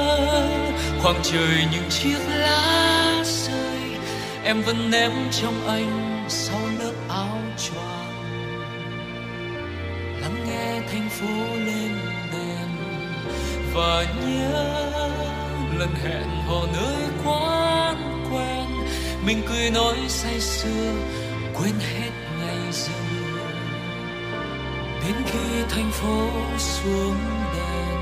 khoảng 1.01 1.21
trời 1.23 1.67
những 1.71 1.89
chiếc 1.89 2.19
lá 2.27 3.23
em 4.47 4.61
vẫn 4.61 4.91
ném 4.91 5.11
trong 5.31 5.67
anh 5.67 6.25
sau 6.29 6.59
lớp 6.79 6.93
áo 7.09 7.37
choàng. 7.57 8.13
Lắng 10.21 10.45
nghe 10.47 10.81
thành 10.91 11.09
phố 11.09 11.55
lên 11.65 11.91
đèn 12.31 12.67
và 13.73 14.05
nhớ 14.25 14.89
lần 15.77 15.89
hẹn 16.03 16.27
hò 16.47 16.65
nơi 16.73 17.03
quán 17.25 18.25
quen. 18.31 18.65
Mình 19.25 19.41
cười 19.49 19.69
nói 19.69 19.95
say 20.07 20.39
sưa, 20.39 20.93
quên 21.53 21.73
hết 21.79 22.11
ngày 22.39 22.71
giờ. 22.71 22.93
Đến 25.05 25.15
khi 25.25 25.63
thành 25.69 25.91
phố 25.91 26.29
xuống 26.57 27.17
đèn, 27.55 27.99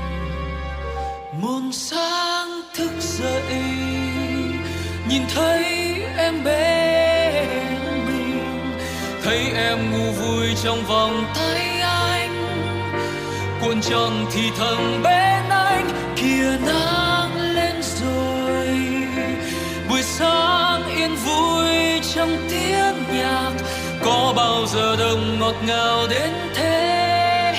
muôn 1.40 1.72
sáng 1.72 2.60
thức 2.74 2.90
dậy 3.00 4.05
nhìn 5.08 5.22
thấy 5.34 5.64
em 6.16 6.44
bên 6.44 7.48
mình, 8.06 8.78
thấy 9.24 9.52
em 9.56 9.92
ngủ 9.92 10.12
vui 10.12 10.46
trong 10.64 10.82
vòng 10.86 11.24
tay 11.34 11.80
anh. 11.80 12.30
Cuộn 13.60 13.80
tròn 13.80 14.26
thì 14.32 14.50
thầm 14.58 15.02
bên 15.02 15.42
anh 15.48 15.88
kia 16.16 16.58
nắng 16.66 17.54
lên 17.54 17.74
rồi. 17.82 18.68
Buổi 19.88 20.02
sáng 20.02 20.82
yên 20.96 21.14
vui 21.14 22.00
trong 22.14 22.36
tiếng 22.50 23.18
nhạc, 23.18 23.50
có 24.04 24.32
bao 24.36 24.66
giờ 24.66 24.96
đông 24.96 25.40
ngọt 25.40 25.54
ngào 25.66 26.06
đến 26.10 26.30
thế? 26.54 27.54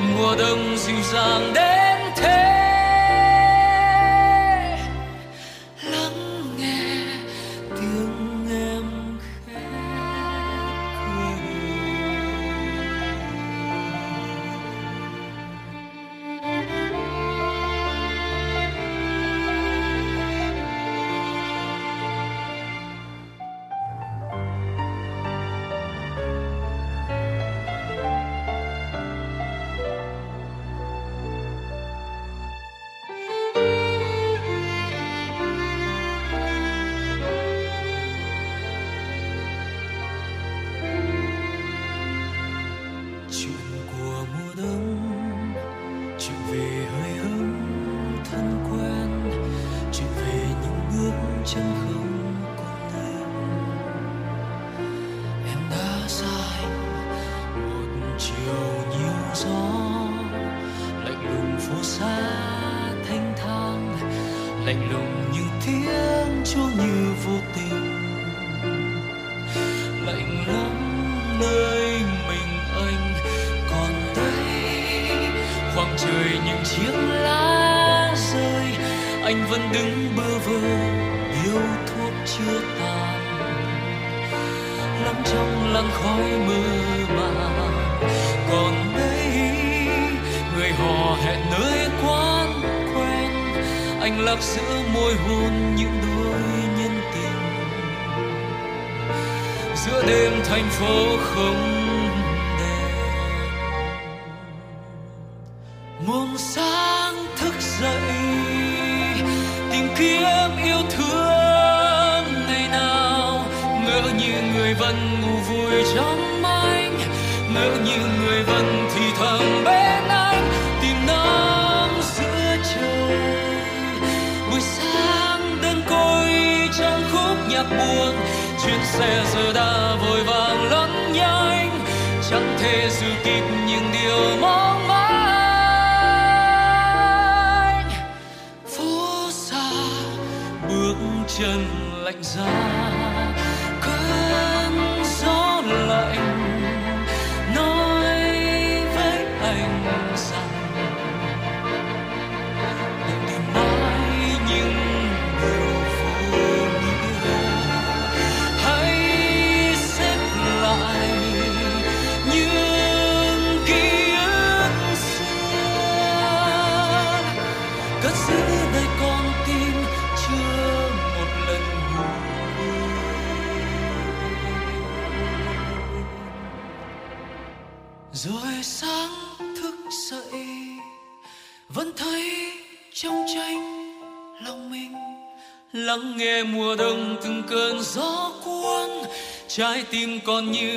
Mùa 0.00 0.36
đông 0.38 0.76
dịu 0.78 0.96
dàng 1.12 1.52
đến 1.54 1.98
thế? 2.16 2.65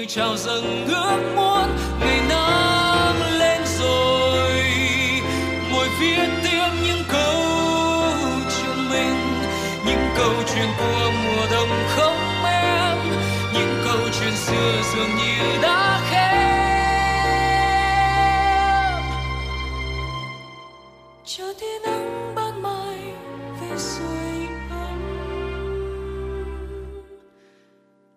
Trào 0.09 0.37
dâng 0.37 0.85
ước 0.87 1.33
muốn 1.35 1.69
ngày 1.99 2.21
nắng 2.29 3.39
lên 3.39 3.61
rồi. 3.79 4.63
Ngồi 5.71 5.87
viết 5.99 6.27
tiếp 6.43 6.67
những 6.83 7.03
câu 7.09 7.43
chuyện 8.57 8.89
mình, 8.89 9.17
những 9.85 10.09
câu 10.17 10.33
chuyện 10.53 10.67
của 10.77 11.11
mùa 11.23 11.45
đông 11.51 11.69
không 11.87 12.45
em, 12.45 12.97
những 13.53 13.81
câu 13.85 13.99
chuyện 14.19 14.33
xưa 14.35 14.81
dường 14.95 15.15
như 15.17 15.61
đã 15.61 16.01
khép 16.09 16.29
chờ 21.25 21.53
tia 21.59 21.79
nắng 21.85 22.33
ban 22.35 22.61
mai 22.61 22.97
về 23.61 23.77
sưởi 23.77 24.47
ấm 24.69 24.99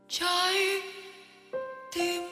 trái 0.09 0.55
tim 1.93 2.32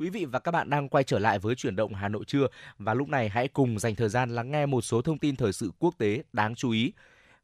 Quý 0.00 0.10
vị 0.10 0.24
và 0.24 0.38
các 0.38 0.50
bạn 0.50 0.70
đang 0.70 0.88
quay 0.88 1.04
trở 1.04 1.18
lại 1.18 1.38
với 1.38 1.54
chuyển 1.54 1.76
động 1.76 1.94
Hà 1.94 2.08
Nội 2.08 2.24
trưa 2.26 2.46
và 2.78 2.94
lúc 2.94 3.08
này 3.08 3.28
hãy 3.28 3.48
cùng 3.48 3.78
dành 3.78 3.94
thời 3.94 4.08
gian 4.08 4.30
lắng 4.30 4.50
nghe 4.50 4.66
một 4.66 4.80
số 4.80 5.02
thông 5.02 5.18
tin 5.18 5.36
thời 5.36 5.52
sự 5.52 5.70
quốc 5.78 5.94
tế 5.98 6.22
đáng 6.32 6.54
chú 6.54 6.70
ý. 6.70 6.92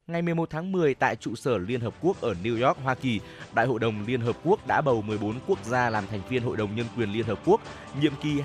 Ngày 0.07 0.23
11 0.23 0.51
tháng 0.51 0.73
10 0.73 0.95
tại 0.95 1.17
trụ 1.17 1.35
sở 1.35 1.59
Liên 1.59 1.81
Hợp 1.81 1.95
Quốc 2.01 2.21
ở 2.21 2.35
New 2.43 2.67
York, 2.67 2.79
Hoa 2.79 2.95
Kỳ, 2.95 3.21
Đại 3.55 3.67
hội 3.67 3.81
đồng 3.81 4.07
Liên 4.07 4.21
Hợp 4.21 4.37
Quốc 4.45 4.67
đã 4.67 4.81
bầu 4.81 5.03
14 5.03 5.35
quốc 5.47 5.65
gia 5.65 5.91
làm 5.91 6.07
thành 6.07 6.21
viên 6.29 6.43
Hội 6.43 6.57
đồng 6.57 6.77
Nhân 6.77 6.87
quyền 6.97 7.13
Liên 7.13 7.27
Hợp 7.27 7.41
Quốc 7.45 7.61
nhiệm 8.01 8.13
kỳ 8.23 8.43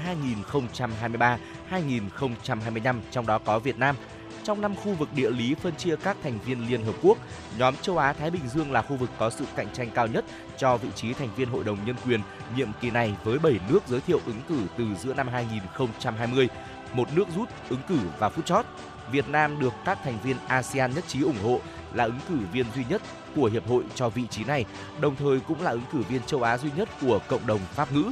2023-2025, 1.70 2.95
trong 3.12 3.28
đó 3.28 3.39
có 3.45 3.59
Việt 3.59 3.78
Nam. 3.78 3.95
Trong 4.43 4.61
năm 4.61 4.75
khu 4.75 4.93
vực 4.93 5.09
địa 5.15 5.29
lý 5.29 5.55
phân 5.55 5.75
chia 5.75 5.95
các 5.95 6.17
thành 6.23 6.39
viên 6.45 6.67
Liên 6.69 6.85
Hợp 6.85 6.95
Quốc, 7.01 7.17
nhóm 7.57 7.75
châu 7.81 7.97
Á-Thái 7.97 8.31
Bình 8.31 8.47
Dương 8.47 8.71
là 8.71 8.81
khu 8.81 8.95
vực 8.95 9.09
có 9.19 9.29
sự 9.29 9.45
cạnh 9.55 9.67
tranh 9.73 9.89
cao 9.93 10.07
nhất 10.07 10.25
cho 10.57 10.77
vị 10.77 10.89
trí 10.95 11.13
thành 11.13 11.29
viên 11.35 11.49
Hội 11.49 11.63
đồng 11.63 11.77
Nhân 11.85 11.95
quyền 12.05 12.19
nhiệm 12.55 12.67
kỳ 12.81 12.91
này 12.91 13.15
với 13.23 13.39
7 13.39 13.59
nước 13.69 13.79
giới 13.87 14.01
thiệu 14.01 14.19
ứng 14.25 14.41
cử 14.49 14.59
từ 14.77 14.85
giữa 14.95 15.13
năm 15.13 15.27
2020, 15.27 16.49
một 16.93 17.07
nước 17.15 17.25
rút 17.35 17.49
ứng 17.69 17.81
cử 17.87 17.97
vào 18.19 18.29
phút 18.29 18.45
chót. 18.45 18.65
Việt 19.11 19.29
Nam 19.29 19.59
được 19.59 19.73
các 19.85 19.99
thành 20.03 20.17
viên 20.23 20.37
ASEAN 20.47 20.93
nhất 20.95 21.03
trí 21.07 21.21
ủng 21.21 21.43
hộ 21.43 21.59
là 21.93 22.03
ứng 22.03 22.19
cử 22.29 22.35
viên 22.53 22.65
duy 22.75 22.83
nhất 22.89 23.01
của 23.35 23.45
hiệp 23.53 23.67
hội 23.67 23.83
cho 23.95 24.09
vị 24.09 24.27
trí 24.29 24.43
này, 24.43 24.65
đồng 25.01 25.15
thời 25.15 25.39
cũng 25.39 25.61
là 25.61 25.71
ứng 25.71 25.85
cử 25.91 25.99
viên 26.09 26.21
châu 26.23 26.43
Á 26.43 26.57
duy 26.57 26.69
nhất 26.77 26.89
của 27.01 27.19
cộng 27.27 27.47
đồng 27.47 27.59
Pháp 27.59 27.91
ngữ. 27.91 28.11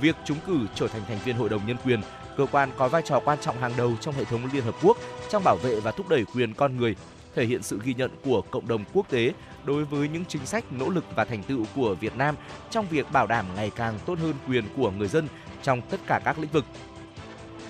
Việc 0.00 0.16
trúng 0.24 0.38
cử 0.46 0.58
trở 0.74 0.88
thành 0.88 1.02
thành 1.08 1.18
viên 1.24 1.36
Hội 1.36 1.48
đồng 1.48 1.66
Nhân 1.66 1.76
quyền, 1.84 2.00
cơ 2.36 2.46
quan 2.52 2.70
có 2.76 2.88
vai 2.88 3.02
trò 3.02 3.20
quan 3.24 3.38
trọng 3.40 3.58
hàng 3.58 3.72
đầu 3.76 3.96
trong 4.00 4.14
hệ 4.14 4.24
thống 4.24 4.48
Liên 4.52 4.64
Hợp 4.64 4.74
Quốc 4.82 4.96
trong 5.28 5.44
bảo 5.44 5.56
vệ 5.62 5.80
và 5.80 5.90
thúc 5.90 6.08
đẩy 6.08 6.24
quyền 6.34 6.54
con 6.54 6.76
người, 6.76 6.96
thể 7.34 7.44
hiện 7.44 7.62
sự 7.62 7.80
ghi 7.84 7.94
nhận 7.94 8.10
của 8.24 8.42
cộng 8.42 8.68
đồng 8.68 8.84
quốc 8.92 9.10
tế 9.10 9.32
đối 9.64 9.84
với 9.84 10.08
những 10.08 10.24
chính 10.24 10.46
sách, 10.46 10.64
nỗ 10.72 10.88
lực 10.88 11.04
và 11.16 11.24
thành 11.24 11.42
tựu 11.42 11.64
của 11.76 11.94
Việt 11.94 12.16
Nam 12.16 12.34
trong 12.70 12.86
việc 12.90 13.12
bảo 13.12 13.26
đảm 13.26 13.46
ngày 13.56 13.70
càng 13.76 13.98
tốt 14.06 14.18
hơn 14.18 14.34
quyền 14.48 14.64
của 14.76 14.90
người 14.90 15.08
dân 15.08 15.28
trong 15.62 15.82
tất 15.82 16.00
cả 16.06 16.20
các 16.24 16.38
lĩnh 16.38 16.50
vực. 16.50 16.64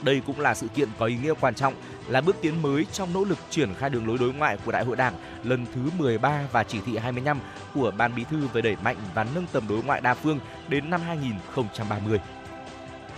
Đây 0.02 0.22
cũng 0.26 0.40
là 0.40 0.54
sự 0.54 0.68
kiện 0.68 0.88
có 0.98 1.06
ý 1.06 1.16
nghĩa 1.22 1.34
quan 1.40 1.54
trọng, 1.54 1.74
là 2.08 2.20
bước 2.20 2.36
tiến 2.40 2.62
mới 2.62 2.86
trong 2.92 3.12
nỗ 3.14 3.24
lực 3.24 3.38
triển 3.50 3.74
khai 3.74 3.90
đường 3.90 4.06
lối 4.06 4.18
đối 4.18 4.32
ngoại 4.32 4.56
của 4.64 4.72
Đại 4.72 4.84
hội 4.84 4.96
Đảng 4.96 5.14
lần 5.44 5.66
thứ 5.74 5.80
13 5.98 6.42
và 6.52 6.64
chỉ 6.64 6.80
thị 6.86 6.96
25 6.96 7.38
của 7.74 7.92
Ban 7.96 8.14
Bí 8.14 8.24
thư 8.30 8.46
về 8.52 8.62
đẩy 8.62 8.76
mạnh 8.84 8.96
và 9.14 9.26
nâng 9.34 9.46
tầm 9.52 9.68
đối 9.68 9.82
ngoại 9.82 10.00
đa 10.00 10.14
phương 10.14 10.40
đến 10.68 10.90
năm 10.90 11.00
2030. 11.00 12.20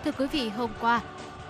Thưa 0.05 0.13
quý 0.13 0.27
vị, 0.33 0.49
hôm 0.49 0.71
qua, 0.81 1.01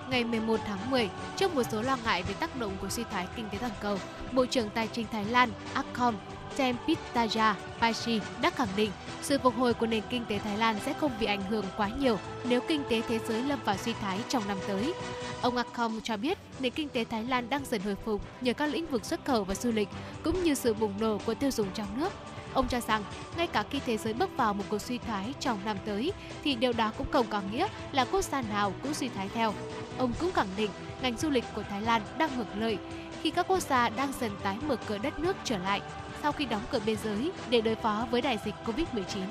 ngày 0.09 0.23
11 0.23 0.59
tháng 0.65 0.91
10, 0.91 1.09
trước 1.37 1.55
một 1.55 1.63
số 1.71 1.81
lo 1.81 1.97
ngại 2.05 2.23
về 2.23 2.33
tác 2.39 2.59
động 2.59 2.77
của 2.81 2.89
suy 2.89 3.03
thoái 3.11 3.27
kinh 3.35 3.49
tế 3.51 3.57
toàn 3.57 3.71
cầu, 3.81 3.97
Bộ 4.33 4.45
trưởng 4.45 4.69
Tài 4.69 4.87
chính 4.87 5.05
Thái 5.11 5.25
Lan 5.25 5.49
Akom 5.73 6.15
Tempitaja 6.57 7.53
Pachi 7.79 8.19
đã 8.41 8.49
khẳng 8.49 8.67
định 8.75 8.91
sự 9.21 9.37
phục 9.43 9.55
hồi 9.55 9.73
của 9.73 9.85
nền 9.87 10.03
kinh 10.09 10.25
tế 10.25 10.39
Thái 10.39 10.57
Lan 10.57 10.75
sẽ 10.85 10.93
không 10.93 11.11
bị 11.19 11.25
ảnh 11.25 11.41
hưởng 11.41 11.65
quá 11.77 11.89
nhiều 11.99 12.17
nếu 12.43 12.61
kinh 12.67 12.83
tế 12.89 13.01
thế 13.07 13.19
giới 13.27 13.41
lâm 13.41 13.59
vào 13.65 13.77
suy 13.77 13.93
thoái 13.93 14.19
trong 14.29 14.47
năm 14.47 14.57
tới. 14.67 14.93
Ông 15.41 15.57
Akom 15.57 16.01
cho 16.03 16.17
biết 16.17 16.37
nền 16.59 16.71
kinh 16.71 16.89
tế 16.89 17.03
Thái 17.03 17.23
Lan 17.23 17.49
đang 17.49 17.65
dần 17.65 17.81
hồi 17.81 17.95
phục 18.05 18.21
nhờ 18.41 18.53
các 18.53 18.65
lĩnh 18.65 18.87
vực 18.87 19.05
xuất 19.05 19.25
khẩu 19.25 19.43
và 19.43 19.55
du 19.55 19.71
lịch 19.71 19.89
cũng 20.23 20.43
như 20.43 20.53
sự 20.53 20.73
bùng 20.73 20.93
nổ 20.99 21.17
của 21.25 21.33
tiêu 21.33 21.51
dùng 21.51 21.67
trong 21.73 21.99
nước. 21.99 22.13
Ông 22.55 22.67
cho 22.67 22.79
rằng, 22.79 23.03
ngay 23.37 23.47
cả 23.47 23.63
khi 23.69 23.79
thế 23.85 23.97
giới 23.97 24.13
bước 24.13 24.37
vào 24.37 24.53
một 24.53 24.63
cuộc 24.69 24.81
suy 24.81 24.97
thoái 24.97 25.33
trong 25.39 25.59
năm 25.65 25.77
tới, 25.85 26.13
thì 26.43 26.55
điều 26.55 26.73
đó 26.73 26.91
cũng 26.97 27.11
không 27.11 27.25
có 27.29 27.41
nghĩa 27.51 27.67
là 27.91 28.05
quốc 28.05 28.21
gia 28.21 28.41
nào 28.41 28.73
cũng 28.83 28.93
suy 28.93 29.09
thoái 29.09 29.29
theo. 29.29 29.53
Ông 29.97 30.13
cũng 30.19 30.31
khẳng 30.31 30.47
định 30.57 30.71
ngành 31.01 31.17
du 31.17 31.29
lịch 31.29 31.43
của 31.55 31.63
Thái 31.69 31.81
Lan 31.81 32.01
đang 32.17 32.29
hưởng 32.29 32.59
lợi 32.59 32.77
khi 33.21 33.31
các 33.31 33.47
quốc 33.47 33.59
gia 33.59 33.89
đang 33.89 34.11
dần 34.19 34.31
tái 34.43 34.57
mở 34.67 34.75
cửa 34.87 34.97
đất 34.97 35.19
nước 35.19 35.35
trở 35.43 35.57
lại 35.57 35.81
sau 36.21 36.31
khi 36.31 36.45
đóng 36.45 36.61
cửa 36.71 36.79
biên 36.85 36.97
giới 37.03 37.31
để 37.49 37.61
đối 37.61 37.75
phó 37.75 38.07
với 38.11 38.21
đại 38.21 38.37
dịch 38.45 38.55
Covid-19. 38.65 39.25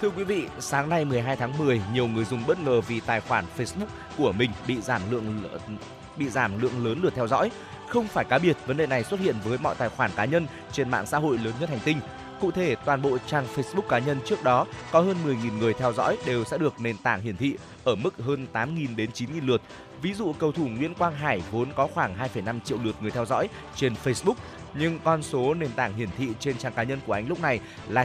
Thưa 0.00 0.10
quý 0.10 0.24
vị, 0.24 0.46
sáng 0.58 0.88
nay 0.88 1.04
12 1.04 1.36
tháng 1.36 1.58
10, 1.58 1.80
nhiều 1.92 2.06
người 2.06 2.24
dùng 2.24 2.46
bất 2.46 2.60
ngờ 2.60 2.80
vì 2.80 3.00
tài 3.00 3.20
khoản 3.20 3.44
Facebook 3.56 3.86
của 4.18 4.32
mình 4.32 4.50
bị 4.66 4.80
giảm 4.80 5.02
lượng 5.10 5.42
bị 6.16 6.28
giảm 6.28 6.62
lượng 6.62 6.84
lớn 6.84 6.98
lượt 7.02 7.12
theo 7.16 7.28
dõi. 7.28 7.50
Không 7.92 8.08
phải 8.08 8.24
cá 8.24 8.38
biệt, 8.38 8.56
vấn 8.66 8.76
đề 8.76 8.86
này 8.86 9.04
xuất 9.04 9.20
hiện 9.20 9.36
với 9.44 9.58
mọi 9.58 9.74
tài 9.74 9.88
khoản 9.88 10.10
cá 10.16 10.24
nhân 10.24 10.46
trên 10.72 10.90
mạng 10.90 11.06
xã 11.06 11.18
hội 11.18 11.38
lớn 11.38 11.54
nhất 11.60 11.68
hành 11.68 11.78
tinh. 11.84 12.00
Cụ 12.40 12.50
thể, 12.50 12.74
toàn 12.84 13.02
bộ 13.02 13.18
trang 13.26 13.46
Facebook 13.54 13.88
cá 13.88 13.98
nhân 13.98 14.18
trước 14.24 14.42
đó 14.42 14.66
có 14.92 15.00
hơn 15.00 15.16
10.000 15.26 15.58
người 15.58 15.74
theo 15.74 15.92
dõi 15.92 16.16
đều 16.26 16.44
sẽ 16.44 16.58
được 16.58 16.80
nền 16.80 16.96
tảng 16.96 17.20
hiển 17.20 17.36
thị 17.36 17.56
ở 17.84 17.94
mức 17.94 18.14
hơn 18.18 18.46
8.000 18.52 18.96
đến 18.96 19.10
9.000 19.14 19.46
lượt. 19.46 19.62
Ví 20.02 20.14
dụ 20.14 20.32
cầu 20.32 20.52
thủ 20.52 20.66
Nguyễn 20.68 20.94
Quang 20.94 21.14
Hải 21.14 21.42
vốn 21.50 21.68
có 21.76 21.88
khoảng 21.94 22.16
2,5 22.18 22.60
triệu 22.60 22.78
lượt 22.84 22.96
người 23.00 23.10
theo 23.10 23.26
dõi 23.26 23.48
trên 23.76 23.94
Facebook, 24.04 24.34
nhưng 24.74 24.98
con 25.04 25.22
số 25.22 25.54
nền 25.54 25.70
tảng 25.76 25.94
hiển 25.94 26.08
thị 26.18 26.28
trên 26.40 26.58
trang 26.58 26.72
cá 26.72 26.82
nhân 26.82 26.98
của 27.06 27.12
anh 27.12 27.28
lúc 27.28 27.40
này 27.40 27.60
là 27.88 28.04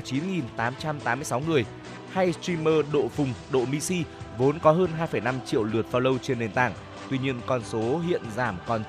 9.886 0.57 1.41
người. 1.47 1.65
Hay 2.13 2.33
streamer 2.33 2.85
Độ 2.93 3.07
Phùng, 3.07 3.33
Độ 3.51 3.65
Misi 3.65 4.03
vốn 4.37 4.59
có 4.59 4.71
hơn 4.71 4.89
2,5 5.11 5.33
triệu 5.45 5.63
lượt 5.63 5.85
follow 5.91 6.17
trên 6.17 6.39
nền 6.39 6.51
tảng, 6.51 6.73
tuy 7.09 7.17
nhiên 7.17 7.41
con 7.45 7.61
số 7.63 7.99
hiện 7.99 8.21
giảm 8.35 8.55
còn 8.67 8.83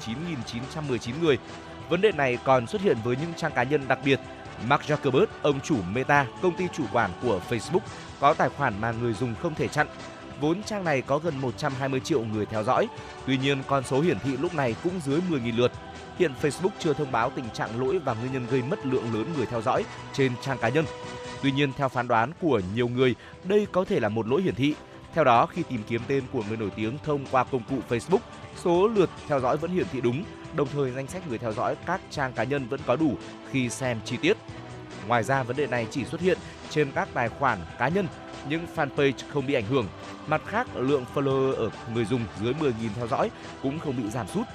9.919 0.52 1.12
người. 1.22 1.38
Vấn 1.88 2.00
đề 2.00 2.12
này 2.12 2.38
còn 2.44 2.66
xuất 2.66 2.82
hiện 2.82 2.96
với 3.04 3.16
những 3.16 3.34
trang 3.36 3.52
cá 3.52 3.62
nhân 3.62 3.88
đặc 3.88 3.98
biệt. 4.04 4.20
Mark 4.68 4.82
Zuckerberg, 4.82 5.26
ông 5.42 5.60
chủ 5.60 5.76
Meta, 5.92 6.26
công 6.42 6.56
ty 6.56 6.64
chủ 6.72 6.84
quản 6.92 7.10
của 7.22 7.40
Facebook, 7.48 7.80
có 8.20 8.34
tài 8.34 8.48
khoản 8.48 8.80
mà 8.80 8.92
người 8.92 9.12
dùng 9.12 9.34
không 9.42 9.54
thể 9.54 9.68
chặn. 9.68 9.86
Vốn 10.40 10.62
trang 10.62 10.84
này 10.84 11.02
có 11.02 11.18
gần 11.18 11.40
120 11.40 12.00
triệu 12.00 12.24
người 12.24 12.46
theo 12.46 12.64
dõi. 12.64 12.88
Tuy 13.26 13.38
nhiên, 13.38 13.62
con 13.66 13.84
số 13.84 14.00
hiển 14.00 14.18
thị 14.18 14.36
lúc 14.36 14.54
này 14.54 14.74
cũng 14.82 15.00
dưới 15.04 15.20
10.000 15.30 15.56
lượt. 15.56 15.72
Hiện 16.18 16.32
Facebook 16.42 16.70
chưa 16.78 16.92
thông 16.92 17.12
báo 17.12 17.30
tình 17.30 17.50
trạng 17.50 17.80
lỗi 17.80 17.98
và 17.98 18.14
nguyên 18.14 18.32
nhân 18.32 18.46
gây 18.50 18.62
mất 18.62 18.86
lượng 18.86 19.14
lớn 19.14 19.32
người 19.36 19.46
theo 19.46 19.62
dõi 19.62 19.84
trên 20.12 20.32
trang 20.42 20.58
cá 20.58 20.68
nhân. 20.68 20.84
Tuy 21.42 21.52
nhiên, 21.52 21.72
theo 21.72 21.88
phán 21.88 22.08
đoán 22.08 22.32
của 22.40 22.60
nhiều 22.74 22.88
người, 22.88 23.14
đây 23.44 23.66
có 23.72 23.84
thể 23.84 24.00
là 24.00 24.08
một 24.08 24.26
lỗi 24.28 24.42
hiển 24.42 24.54
thị. 24.54 24.74
Theo 25.18 25.24
đó, 25.24 25.46
khi 25.46 25.62
tìm 25.62 25.82
kiếm 25.88 26.00
tên 26.08 26.24
của 26.32 26.42
người 26.48 26.56
nổi 26.56 26.70
tiếng 26.76 26.98
thông 27.04 27.24
qua 27.30 27.44
công 27.44 27.62
cụ 27.70 27.76
Facebook, 27.88 28.18
số 28.56 28.88
lượt 28.88 29.10
theo 29.28 29.40
dõi 29.40 29.56
vẫn 29.56 29.70
hiển 29.70 29.86
thị 29.92 30.00
đúng, 30.00 30.24
đồng 30.54 30.68
thời 30.72 30.90
danh 30.90 31.06
sách 31.06 31.28
người 31.28 31.38
theo 31.38 31.52
dõi 31.52 31.76
các 31.86 32.00
trang 32.10 32.32
cá 32.32 32.44
nhân 32.44 32.68
vẫn 32.68 32.80
có 32.86 32.96
đủ 32.96 33.16
khi 33.50 33.68
xem 33.68 34.00
chi 34.04 34.16
tiết. 34.16 34.36
Ngoài 35.06 35.22
ra, 35.24 35.42
vấn 35.42 35.56
đề 35.56 35.66
này 35.66 35.86
chỉ 35.90 36.04
xuất 36.04 36.20
hiện 36.20 36.38
trên 36.70 36.92
các 36.94 37.08
tài 37.14 37.28
khoản 37.28 37.58
cá 37.78 37.88
nhân, 37.88 38.06
nhưng 38.48 38.66
fanpage 38.76 39.12
không 39.28 39.46
bị 39.46 39.54
ảnh 39.54 39.66
hưởng. 39.66 39.86
Mặt 40.26 40.42
khác, 40.46 40.66
lượng 40.76 41.04
follower 41.14 41.54
ở 41.54 41.70
người 41.94 42.04
dùng 42.04 42.24
dưới 42.40 42.52
10.000 42.52 42.72
theo 42.96 43.06
dõi 43.08 43.30
cũng 43.62 43.78
không 43.78 43.96
bị 43.96 44.10
giảm 44.10 44.28
sút. 44.28 44.46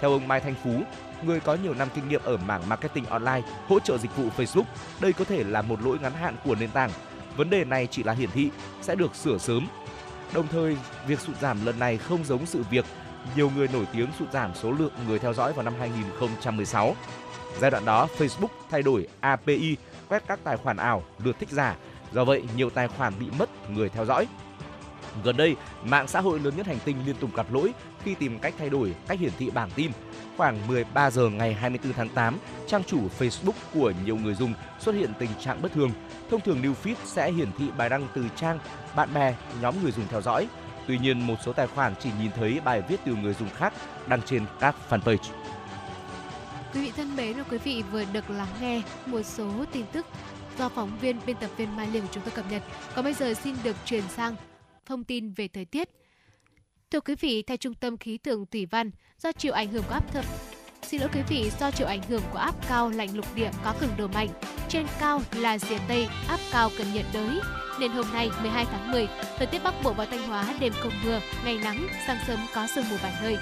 Theo 0.00 0.10
ông 0.10 0.28
Mai 0.28 0.40
Thanh 0.40 0.54
Phú, 0.64 0.82
người 1.22 1.40
có 1.40 1.54
nhiều 1.54 1.74
năm 1.74 1.88
kinh 1.94 2.08
nghiệm 2.08 2.20
ở 2.24 2.36
mảng 2.36 2.68
marketing 2.68 3.06
online, 3.06 3.42
hỗ 3.68 3.80
trợ 3.80 3.98
dịch 3.98 4.16
vụ 4.16 4.24
Facebook, 4.36 4.64
đây 5.00 5.12
có 5.12 5.24
thể 5.24 5.44
là 5.44 5.62
một 5.62 5.82
lỗi 5.82 5.98
ngắn 6.02 6.12
hạn 6.12 6.36
của 6.44 6.54
nền 6.54 6.70
tảng. 6.70 6.90
Vấn 7.36 7.50
đề 7.50 7.64
này 7.64 7.88
chỉ 7.90 8.02
là 8.02 8.12
hiển 8.12 8.30
thị, 8.30 8.50
sẽ 8.82 8.94
được 8.94 9.14
sửa 9.14 9.38
sớm. 9.38 9.66
Đồng 10.34 10.48
thời, 10.48 10.76
việc 11.06 11.20
sụt 11.20 11.36
giảm 11.40 11.66
lần 11.66 11.78
này 11.78 11.98
không 11.98 12.24
giống 12.24 12.46
sự 12.46 12.64
việc 12.70 12.84
nhiều 13.36 13.50
người 13.56 13.68
nổi 13.68 13.86
tiếng 13.92 14.08
sụt 14.18 14.32
giảm 14.32 14.54
số 14.54 14.70
lượng 14.70 14.92
người 15.08 15.18
theo 15.18 15.34
dõi 15.34 15.52
vào 15.52 15.64
năm 15.64 15.74
2016. 15.78 16.96
Giai 17.60 17.70
đoạn 17.70 17.84
đó, 17.84 18.08
Facebook 18.18 18.48
thay 18.70 18.82
đổi 18.82 19.08
API 19.20 19.76
quét 20.08 20.22
các 20.26 20.38
tài 20.44 20.56
khoản 20.56 20.76
ảo, 20.76 21.02
lượt 21.24 21.36
thích 21.38 21.48
giả. 21.50 21.76
Do 22.12 22.24
vậy, 22.24 22.42
nhiều 22.56 22.70
tài 22.70 22.88
khoản 22.88 23.12
bị 23.18 23.26
mất 23.38 23.70
người 23.70 23.88
theo 23.88 24.04
dõi. 24.04 24.26
Gần 25.24 25.36
đây, 25.36 25.56
mạng 25.84 26.08
xã 26.08 26.20
hội 26.20 26.40
lớn 26.40 26.56
nhất 26.56 26.66
hành 26.66 26.78
tinh 26.84 26.96
liên 27.06 27.16
tục 27.16 27.30
gặp 27.34 27.52
lỗi 27.52 27.72
khi 28.04 28.14
tìm 28.14 28.38
cách 28.38 28.54
thay 28.58 28.70
đổi 28.70 28.94
cách 29.08 29.18
hiển 29.18 29.32
thị 29.38 29.50
bảng 29.50 29.70
tin. 29.70 29.90
Khoảng 30.36 30.66
13 30.66 31.10
giờ 31.10 31.28
ngày 31.28 31.54
24 31.54 31.92
tháng 31.92 32.08
8, 32.08 32.38
trang 32.66 32.84
chủ 32.84 33.00
Facebook 33.18 33.52
của 33.74 33.92
nhiều 34.04 34.16
người 34.16 34.34
dùng 34.34 34.54
xuất 34.80 34.94
hiện 34.94 35.12
tình 35.18 35.30
trạng 35.40 35.62
bất 35.62 35.72
thường. 35.72 35.90
Thông 36.30 36.40
thường 36.40 36.62
New 36.62 36.74
Feed 36.82 36.94
sẽ 37.04 37.32
hiển 37.32 37.48
thị 37.58 37.64
bài 37.76 37.88
đăng 37.88 38.08
từ 38.14 38.24
trang, 38.36 38.58
bạn 38.96 39.14
bè, 39.14 39.34
nhóm 39.60 39.74
người 39.82 39.92
dùng 39.92 40.06
theo 40.10 40.22
dõi. 40.22 40.48
Tuy 40.86 40.98
nhiên, 40.98 41.26
một 41.26 41.34
số 41.44 41.52
tài 41.52 41.66
khoản 41.66 41.94
chỉ 42.00 42.10
nhìn 42.20 42.30
thấy 42.36 42.60
bài 42.64 42.82
viết 42.88 43.00
từ 43.04 43.14
người 43.14 43.34
dùng 43.34 43.50
khác 43.50 43.72
đăng 44.06 44.22
trên 44.22 44.44
các 44.60 44.76
fanpage. 44.90 45.30
Quý 46.74 46.80
vị 46.80 46.92
thân 46.96 47.16
mến 47.16 47.32
và 47.32 47.42
quý 47.50 47.58
vị 47.58 47.84
vừa 47.92 48.04
được 48.12 48.30
lắng 48.30 48.48
nghe 48.60 48.82
một 49.06 49.22
số 49.22 49.50
tin 49.72 49.86
tức 49.92 50.06
do 50.58 50.68
phóng 50.68 50.98
viên 51.00 51.16
biên 51.26 51.36
tập 51.36 51.50
viên 51.56 51.76
Mai 51.76 51.86
Liên 51.86 52.02
của 52.02 52.08
chúng 52.12 52.22
tôi 52.22 52.32
cập 52.34 52.44
nhật. 52.50 52.62
Còn 52.94 53.04
bây 53.04 53.14
giờ 53.14 53.34
xin 53.34 53.56
được 53.64 53.76
chuyển 53.84 54.04
sang 54.08 54.34
thông 54.86 55.04
tin 55.04 55.32
về 55.32 55.48
thời 55.48 55.64
tiết. 55.64 55.88
Thưa 56.90 57.00
quý 57.00 57.14
vị, 57.20 57.42
theo 57.42 57.56
Trung 57.56 57.74
tâm 57.74 57.96
Khí 57.96 58.18
tượng 58.18 58.46
Thủy 58.46 58.66
văn, 58.66 58.90
do 59.18 59.32
chịu 59.32 59.52
ảnh 59.52 59.68
hưởng 59.68 59.84
của 59.88 59.94
áp 59.94 60.12
thấp 60.12 60.24
Xin 60.92 61.00
lỗi 61.00 61.10
quý 61.14 61.20
vị, 61.28 61.50
do 61.60 61.70
chịu 61.70 61.86
ảnh 61.86 62.02
hưởng 62.08 62.22
của 62.32 62.38
áp 62.38 62.54
cao 62.68 62.90
lạnh 62.90 63.16
lục 63.16 63.26
địa 63.34 63.50
có 63.64 63.74
cường 63.80 63.96
độ 63.98 64.06
mạnh, 64.06 64.28
trên 64.68 64.86
cao 65.00 65.20
là 65.36 65.58
rìa 65.58 65.78
Tây 65.88 66.08
áp 66.28 66.40
cao 66.52 66.70
cận 66.78 66.86
nhiệt 66.92 67.06
đới, 67.12 67.40
nên 67.80 67.90
hôm 67.90 68.06
nay 68.12 68.30
12 68.40 68.64
tháng 68.64 68.92
10, 68.92 69.08
thời 69.36 69.46
tiết 69.46 69.58
Bắc 69.64 69.74
Bộ 69.84 69.92
và 69.92 70.04
Thanh 70.04 70.28
Hóa 70.28 70.54
đêm 70.60 70.72
không 70.80 70.92
mưa, 71.04 71.20
ngày 71.44 71.58
nắng, 71.58 71.86
sáng 72.06 72.18
sớm 72.26 72.38
có 72.54 72.66
sương 72.74 72.84
mù 72.90 72.96
vài 73.02 73.12
nơi. 73.22 73.36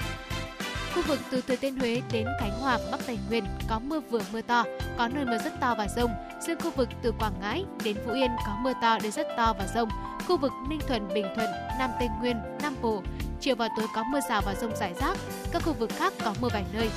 Khu 0.95 1.03
vực 1.03 1.19
từ 1.31 1.41
Thừa 1.41 1.57
Thiên 1.57 1.79
Huế 1.79 2.03
đến 2.13 2.27
Khánh 2.41 2.61
Hòa 2.61 2.79
và 2.79 2.91
Bắc 2.91 3.07
Tây 3.07 3.19
Nguyên 3.29 3.45
có 3.69 3.79
mưa 3.79 4.01
vừa 4.01 4.21
mưa 4.33 4.41
to, 4.43 4.65
có 4.99 5.09
nơi 5.09 5.25
mưa 5.25 5.39
rất 5.39 5.61
to 5.61 5.75
và 5.79 5.89
rông. 5.97 6.11
Riêng 6.47 6.59
khu 6.61 6.71
vực 6.71 6.89
từ 7.03 7.13
Quảng 7.19 7.33
Ngãi 7.41 7.65
đến 7.85 7.97
Phú 8.07 8.13
Yên 8.13 8.31
có 8.47 8.57
mưa 8.61 8.73
to 8.83 8.99
đến 9.03 9.13
rất 9.13 9.27
to 9.37 9.55
và 9.59 9.67
rông. 9.75 9.89
Khu 10.29 10.37
vực 10.37 10.53
Ninh 10.69 10.81
Thuận, 10.89 11.09
Bình 11.15 11.27
Thuận, 11.37 11.51
Nam 11.79 11.91
Tây 11.99 12.09
Nguyên, 12.21 12.37
Nam 12.63 12.77
Bộ, 12.83 13.03
chiều 13.41 13.55
và 13.55 13.69
tối 13.77 13.87
có 13.95 14.05
mưa 14.05 14.21
rào 14.29 14.43
và 14.47 14.55
rông 14.55 14.77
rải 14.77 14.95
rác. 15.01 15.19
Các 15.53 15.63
khu 15.63 15.73
vực 15.73 15.91
khác 15.99 16.13
có 16.25 16.35
mưa 16.41 16.49
vài 16.53 16.65
nơi. 16.73 16.91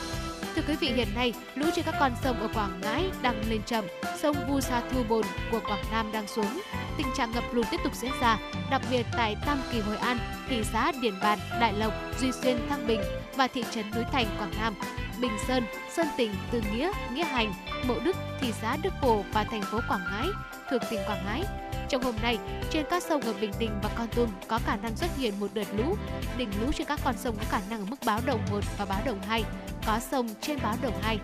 Thưa 0.55 0.61
quý 0.67 0.75
vị, 0.75 0.87
hiện 0.87 1.07
nay 1.15 1.33
lũ 1.55 1.65
trên 1.75 1.85
các 1.85 1.95
con 1.99 2.11
sông 2.23 2.39
ở 2.39 2.47
Quảng 2.53 2.81
Ngãi 2.81 3.09
đang 3.21 3.49
lên 3.49 3.61
chậm, 3.65 3.85
sông 4.17 4.35
Vu 4.49 4.61
Sa 4.61 4.81
Thu 4.91 5.03
Bồn 5.09 5.25
của 5.51 5.59
Quảng 5.67 5.83
Nam 5.91 6.11
đang 6.11 6.27
xuống. 6.27 6.61
Tình 6.97 7.07
trạng 7.17 7.31
ngập 7.31 7.43
lụt 7.51 7.65
tiếp 7.71 7.77
tục 7.83 7.95
diễn 7.95 8.11
ra, 8.21 8.37
đặc 8.71 8.81
biệt 8.91 9.05
tại 9.17 9.35
Tam 9.45 9.57
Kỳ 9.71 9.79
Hội 9.79 9.97
An, 9.97 10.17
thị 10.49 10.63
xã 10.63 10.91
Điền 11.01 11.13
Bàn, 11.21 11.39
Đại 11.59 11.73
Lộc, 11.73 11.93
Duy 12.19 12.31
Xuyên, 12.31 12.57
Thăng 12.69 12.87
Bình 12.87 13.01
và 13.35 13.47
thị 13.47 13.63
trấn 13.71 13.91
núi 13.95 14.03
Thành, 14.11 14.25
Quảng 14.39 14.53
Nam, 14.57 14.75
Bình 15.21 15.37
Sơn, 15.47 15.63
Sơn 15.89 16.07
Tỉnh, 16.17 16.31
Từ 16.51 16.61
Nghĩa, 16.73 16.91
Nghĩa 17.13 17.23
Hành, 17.23 17.53
Mộ 17.87 17.95
Đức, 17.99 18.15
thị 18.41 18.51
xã 18.61 18.77
Đức 18.83 18.93
Phổ 19.01 19.23
và 19.33 19.43
thành 19.43 19.61
phố 19.61 19.79
Quảng 19.89 20.03
Ngãi 20.11 20.27
thuộc 20.71 20.81
tỉnh 20.89 20.99
Quảng 21.07 21.25
Ngãi. 21.25 21.43
Trong 21.89 22.03
hôm 22.03 22.15
nay, 22.21 22.37
trên 22.69 22.85
các 22.89 23.03
sông 23.03 23.21
ở 23.21 23.33
Bình 23.41 23.51
Định 23.59 23.79
và 23.83 23.89
Con 23.97 24.07
Tum 24.07 24.29
có 24.47 24.59
khả 24.65 24.75
năng 24.75 24.95
xuất 24.95 25.17
hiện 25.17 25.39
một 25.39 25.47
đợt 25.53 25.67
lũ. 25.77 25.95
Đỉnh 26.37 26.49
lũ 26.61 26.71
trên 26.71 26.87
các 26.87 26.99
con 27.03 27.17
sông 27.17 27.35
có 27.37 27.43
khả 27.49 27.61
năng 27.69 27.79
ở 27.79 27.85
mức 27.85 27.95
báo 28.05 28.19
động 28.25 28.39
1 28.51 28.59
và 28.77 28.85
báo 28.85 29.01
động 29.05 29.21
2, 29.27 29.43
có 29.85 29.99
sông 30.11 30.27
trên 30.41 30.59
báo 30.63 30.75
động 30.81 30.93
2. 31.01 31.19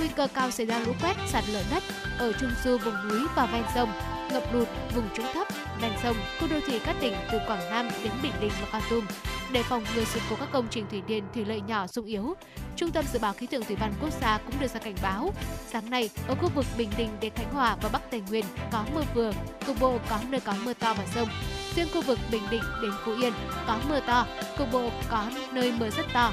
Nguy 0.00 0.08
cơ 0.08 0.26
cao 0.34 0.50
xảy 0.50 0.66
ra 0.66 0.78
lũ 0.78 0.92
quét, 1.02 1.16
sạt 1.26 1.44
lở 1.48 1.62
đất 1.70 1.82
ở 2.18 2.32
trung 2.40 2.50
du 2.64 2.78
vùng 2.78 3.08
núi 3.08 3.20
và 3.36 3.46
ven 3.46 3.62
sông, 3.74 3.92
ngập 4.32 4.54
lụt 4.54 4.68
vùng 4.94 5.08
trũng 5.16 5.26
thấp 5.34 5.48
ven 5.80 5.92
sông, 6.02 6.16
khu 6.40 6.48
đô 6.48 6.56
thị 6.66 6.80
các 6.86 6.96
tỉnh 7.00 7.14
từ 7.32 7.38
Quảng 7.46 7.70
Nam 7.70 7.88
đến 8.04 8.12
Bình 8.22 8.32
Định 8.40 8.52
và 8.60 8.68
Con 8.72 8.82
Tum. 8.90 9.06
Để 9.52 9.62
phòng 9.62 9.84
ngừa 9.94 10.04
sự 10.04 10.20
cố 10.30 10.36
các 10.36 10.48
công 10.52 10.66
trình 10.70 10.86
thủy 10.90 11.02
điện 11.06 11.24
thủy 11.34 11.44
lợi 11.44 11.60
nhỏ 11.60 11.86
sung 11.86 12.06
yếu, 12.06 12.34
Trung 12.76 12.90
tâm 12.90 13.04
Dự 13.12 13.18
báo 13.18 13.32
Khí 13.32 13.46
tượng 13.46 13.64
Thủy 13.64 13.76
văn 13.80 13.92
Quốc 14.00 14.10
gia 14.20 14.38
cũng 14.38 14.54
đưa 14.60 14.66
ra 14.66 14.80
cảnh 14.80 14.94
báo. 15.02 15.32
Sáng 15.72 15.90
nay, 15.90 16.10
ở 16.28 16.34
khu 16.34 16.48
vực 16.54 16.66
Bình 16.78 16.90
Định 16.96 17.10
đến 17.20 17.32
Khánh 17.36 17.54
Hòa 17.54 17.76
và 17.82 17.88
Bắc 17.88 18.10
Tây 18.10 18.22
Nguyên 18.28 18.44
có 18.72 18.84
mưa 18.94 19.04
vừa, 19.14 19.32
cục 19.66 19.80
bộ 19.80 19.98
có 20.10 20.18
nơi 20.28 20.40
có 20.40 20.54
mưa 20.64 20.72
to 20.74 20.94
và 20.94 21.04
rông. 21.14 21.28
Riêng 21.74 21.88
khu 21.94 22.02
vực 22.02 22.18
Bình 22.32 22.42
Định 22.50 22.62
đến 22.82 22.92
Phú 23.04 23.12
Yên 23.22 23.32
có 23.66 23.78
mưa 23.88 24.00
to, 24.00 24.26
cục 24.58 24.72
bộ 24.72 24.90
có 25.10 25.24
nơi 25.52 25.72
mưa 25.78 25.90
rất 25.90 26.06
to. 26.12 26.32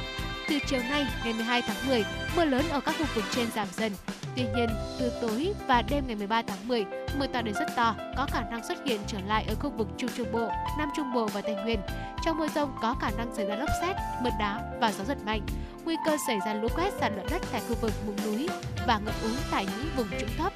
Từ 0.49 0.59
chiều 0.67 0.79
nay, 0.89 1.05
ngày 1.23 1.33
12 1.33 1.61
tháng 1.61 1.87
10, 1.87 2.05
mưa 2.35 2.45
lớn 2.45 2.69
ở 2.69 2.79
các 2.79 2.95
khu 2.99 3.05
vực 3.15 3.23
trên 3.31 3.51
giảm 3.55 3.67
dần. 3.71 3.91
Tuy 4.35 4.43
nhiên, 4.55 4.69
từ 4.99 5.11
tối 5.21 5.53
và 5.67 5.81
đêm 5.89 6.07
ngày 6.07 6.15
13 6.15 6.41
tháng 6.41 6.67
10, 6.67 6.85
mưa 7.19 7.27
to 7.27 7.41
đến 7.41 7.53
rất 7.53 7.75
to 7.75 7.95
có 8.17 8.27
khả 8.31 8.41
năng 8.51 8.67
xuất 8.67 8.77
hiện 8.85 9.01
trở 9.07 9.17
lại 9.27 9.45
ở 9.47 9.55
khu 9.55 9.69
vực 9.69 9.87
Trung 9.97 10.09
Trung 10.17 10.31
Bộ, 10.31 10.49
Nam 10.77 10.89
Trung 10.95 11.13
Bộ 11.13 11.25
và 11.25 11.41
Tây 11.41 11.55
Nguyên. 11.55 11.79
Trong 12.25 12.37
mưa 12.37 12.47
rông 12.47 12.75
có 12.81 12.95
khả 13.01 13.09
năng 13.17 13.35
xảy 13.35 13.45
ra 13.45 13.55
lốc 13.55 13.69
xét, 13.81 13.95
mưa 14.21 14.29
đá 14.39 14.61
và 14.81 14.91
gió 14.91 15.03
giật 15.03 15.17
mạnh. 15.25 15.41
Nguy 15.85 15.95
cơ 16.05 16.17
xảy 16.27 16.37
ra 16.45 16.53
lũ 16.53 16.67
quét 16.75 16.93
sạt 16.99 17.11
lở 17.15 17.23
đất 17.29 17.41
tại 17.51 17.61
khu 17.69 17.75
vực 17.81 17.91
vùng 18.05 18.17
núi 18.25 18.47
và 18.87 18.99
ngập 19.05 19.15
úng 19.23 19.35
tại 19.51 19.65
những 19.65 19.89
vùng 19.97 20.19
trũng 20.19 20.37
thấp. 20.37 20.53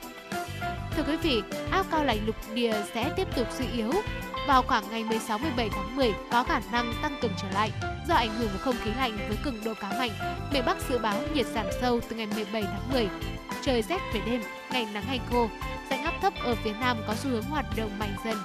Thưa 0.98 1.04
quý 1.04 1.18
vị, 1.18 1.42
áp 1.72 1.86
cao 1.92 2.04
lạnh 2.04 2.26
lục 2.26 2.36
địa 2.54 2.74
sẽ 2.94 3.10
tiếp 3.16 3.28
tục 3.36 3.48
suy 3.58 3.66
yếu. 3.74 3.92
Vào 4.48 4.62
khoảng 4.62 4.84
ngày 4.92 5.04
16-17 5.04 5.70
tháng 5.72 5.96
10 5.96 6.14
có 6.32 6.44
khả 6.44 6.62
năng 6.72 6.94
tăng 7.02 7.18
cường 7.22 7.32
trở 7.42 7.48
lại 7.54 7.72
do 8.08 8.16
ảnh 8.16 8.36
hưởng 8.36 8.50
của 8.54 8.60
không 8.60 8.76
khí 8.84 8.92
lạnh 8.98 9.18
với 9.28 9.38
cường 9.44 9.64
độ 9.64 9.74
khá 9.74 9.90
mạnh. 10.00 10.12
Miền 10.54 10.64
Bắc 10.66 10.78
dự 10.90 10.98
báo 10.98 11.22
nhiệt 11.34 11.46
giảm 11.46 11.66
sâu 11.82 12.00
từ 12.10 12.16
ngày 12.16 12.28
17 12.36 12.64
tháng 12.64 12.92
10. 12.94 13.10
Trời 13.62 13.82
rét 13.82 14.00
về 14.14 14.22
đêm, 14.26 14.42
ngày 14.72 14.88
nắng 14.94 15.04
hay 15.04 15.20
khô. 15.32 15.48
dạnh 15.90 16.04
áp 16.04 16.14
thấp 16.22 16.34
ở 16.44 16.56
phía 16.56 16.74
Nam 16.80 16.98
có 17.08 17.16
xu 17.16 17.30
hướng 17.30 17.44
hoạt 17.44 17.66
động 17.78 18.00
mạnh 18.00 18.16
dần, 18.26 18.38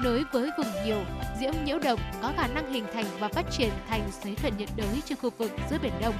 nối 0.00 0.24
với 0.32 0.50
vùng 0.58 0.84
nhiều 0.84 1.04
diễm 1.40 1.52
nhiễu 1.64 1.78
động 1.78 2.00
có 2.22 2.32
khả 2.36 2.46
năng 2.46 2.72
hình 2.72 2.84
thành 2.94 3.04
và 3.18 3.28
phát 3.28 3.44
triển 3.50 3.70
thành 3.88 4.10
xoáy 4.22 4.34
thuận 4.34 4.56
nhiệt 4.56 4.68
đới 4.76 5.02
trên 5.04 5.18
khu 5.18 5.30
vực 5.38 5.52
giữa 5.70 5.78
biển 5.82 5.92
Đông. 6.00 6.14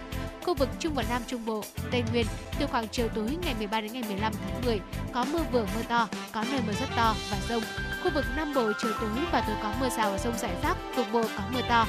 Khu 0.45 0.55
vực 0.55 0.69
Trung 0.79 0.95
và 0.95 1.05
Nam 1.11 1.23
Trung 1.27 1.47
Bộ, 1.47 1.65
Tây 1.91 2.05
Nguyên 2.13 2.27
từ 2.59 2.67
khoảng 2.67 2.89
chiều 2.89 3.09
tối 3.09 3.37
ngày 3.43 3.55
13 3.59 3.81
đến 3.81 3.93
ngày 3.93 4.03
15 4.09 4.33
tháng 4.33 4.63
10 4.65 4.81
có 5.13 5.27
mưa 5.33 5.43
vừa 5.53 5.67
mưa 5.77 5.83
to, 5.89 6.09
có 6.33 6.45
nơi 6.51 6.61
mưa 6.67 6.73
rất 6.73 6.89
to 6.97 7.15
và 7.31 7.37
rông. 7.49 7.63
Khu 8.05 8.11
vực 8.15 8.25
Nam 8.37 8.55
Bộ 8.55 8.73
chiều 8.83 8.93
tối 9.01 9.11
và 9.33 9.45
tối 9.47 9.57
có 9.63 9.73
mưa 9.81 9.89
rào 9.89 10.11
và 10.11 10.19
rông 10.19 10.39
rải 10.39 10.55
rác, 10.63 10.77
cục 10.97 11.07
bộ 11.13 11.23
có 11.37 11.43
mưa 11.53 11.63
to. 11.69 11.87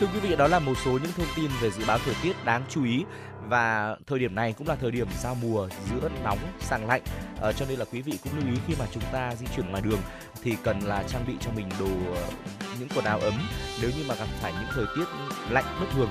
Thưa 0.00 0.06
quý 0.06 0.20
vị, 0.20 0.36
đó 0.36 0.46
là 0.48 0.58
một 0.58 0.74
số 0.84 0.90
những 0.90 1.12
thông 1.16 1.26
tin 1.36 1.50
về 1.60 1.70
dự 1.70 1.84
báo 1.86 1.98
thời 2.04 2.14
tiết 2.22 2.44
đáng 2.44 2.62
chú 2.68 2.84
ý 2.84 3.04
và 3.48 3.96
thời 4.06 4.18
điểm 4.18 4.34
này 4.34 4.52
cũng 4.52 4.68
là 4.68 4.76
thời 4.76 4.90
điểm 4.90 5.08
giao 5.22 5.34
mùa 5.34 5.68
giữa 5.90 6.08
nóng 6.24 6.38
sang 6.60 6.86
lạnh. 6.86 7.02
À, 7.42 7.52
cho 7.52 7.66
nên 7.68 7.78
là 7.78 7.84
quý 7.92 8.02
vị 8.02 8.18
cũng 8.24 8.32
lưu 8.38 8.48
ý 8.48 8.60
khi 8.66 8.74
mà 8.78 8.86
chúng 8.92 9.02
ta 9.12 9.34
di 9.34 9.46
chuyển 9.56 9.70
ngoài 9.70 9.82
đường 9.82 10.00
thì 10.42 10.56
cần 10.62 10.80
là 10.80 11.02
trang 11.08 11.24
bị 11.26 11.34
cho 11.40 11.50
mình 11.56 11.68
đồ 11.78 12.14
ờ, 12.14 12.22
những 12.78 12.88
quần 12.94 13.04
áo 13.04 13.20
ấm 13.20 13.34
nếu 13.80 13.90
như 13.90 14.04
mà 14.08 14.14
gặp 14.14 14.26
phải 14.40 14.52
những 14.52 14.70
thời 14.74 14.84
tiết 14.96 15.04
lạnh 15.50 15.64
bất 15.80 15.86
thường. 15.94 16.08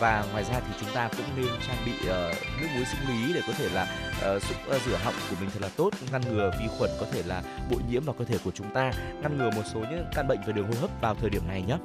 Và 0.00 0.24
ngoài 0.32 0.44
ra 0.44 0.60
thì 0.60 0.74
chúng 0.80 0.88
ta 0.94 1.08
cũng 1.16 1.26
nên 1.36 1.46
trang 1.66 1.76
bị 1.86 1.92
uh, 1.92 2.36
nước 2.60 2.66
muối 2.74 2.84
sinh 2.84 3.00
lý 3.08 3.32
để 3.34 3.40
có 3.46 3.52
thể 3.52 3.68
là 3.68 3.82
uh, 4.16 4.42
xúc 4.42 4.56
uh, 4.76 4.82
rửa 4.86 4.96
họng 4.96 5.14
của 5.30 5.36
mình 5.40 5.50
thật 5.50 5.62
là 5.62 5.68
tốt 5.76 5.90
ngăn 6.12 6.20
ngừa 6.20 6.50
vi 6.60 6.66
khuẩn 6.78 6.90
có 7.00 7.06
thể 7.12 7.22
là 7.26 7.42
bội 7.70 7.80
nhiễm 7.90 8.04
vào 8.04 8.14
cơ 8.18 8.24
thể 8.24 8.38
của 8.44 8.50
chúng 8.54 8.70
ta 8.74 8.92
ngăn 9.22 9.38
ngừa 9.38 9.50
một 9.50 9.62
số 9.74 9.80
những 9.80 10.04
căn 10.14 10.28
bệnh 10.28 10.38
về 10.46 10.52
đường 10.52 10.66
hô 10.72 10.80
hấp 10.80 10.90
vào 11.00 11.14
thời 11.14 11.30
điểm 11.30 11.48
này 11.48 11.62
nhé. 11.62 11.76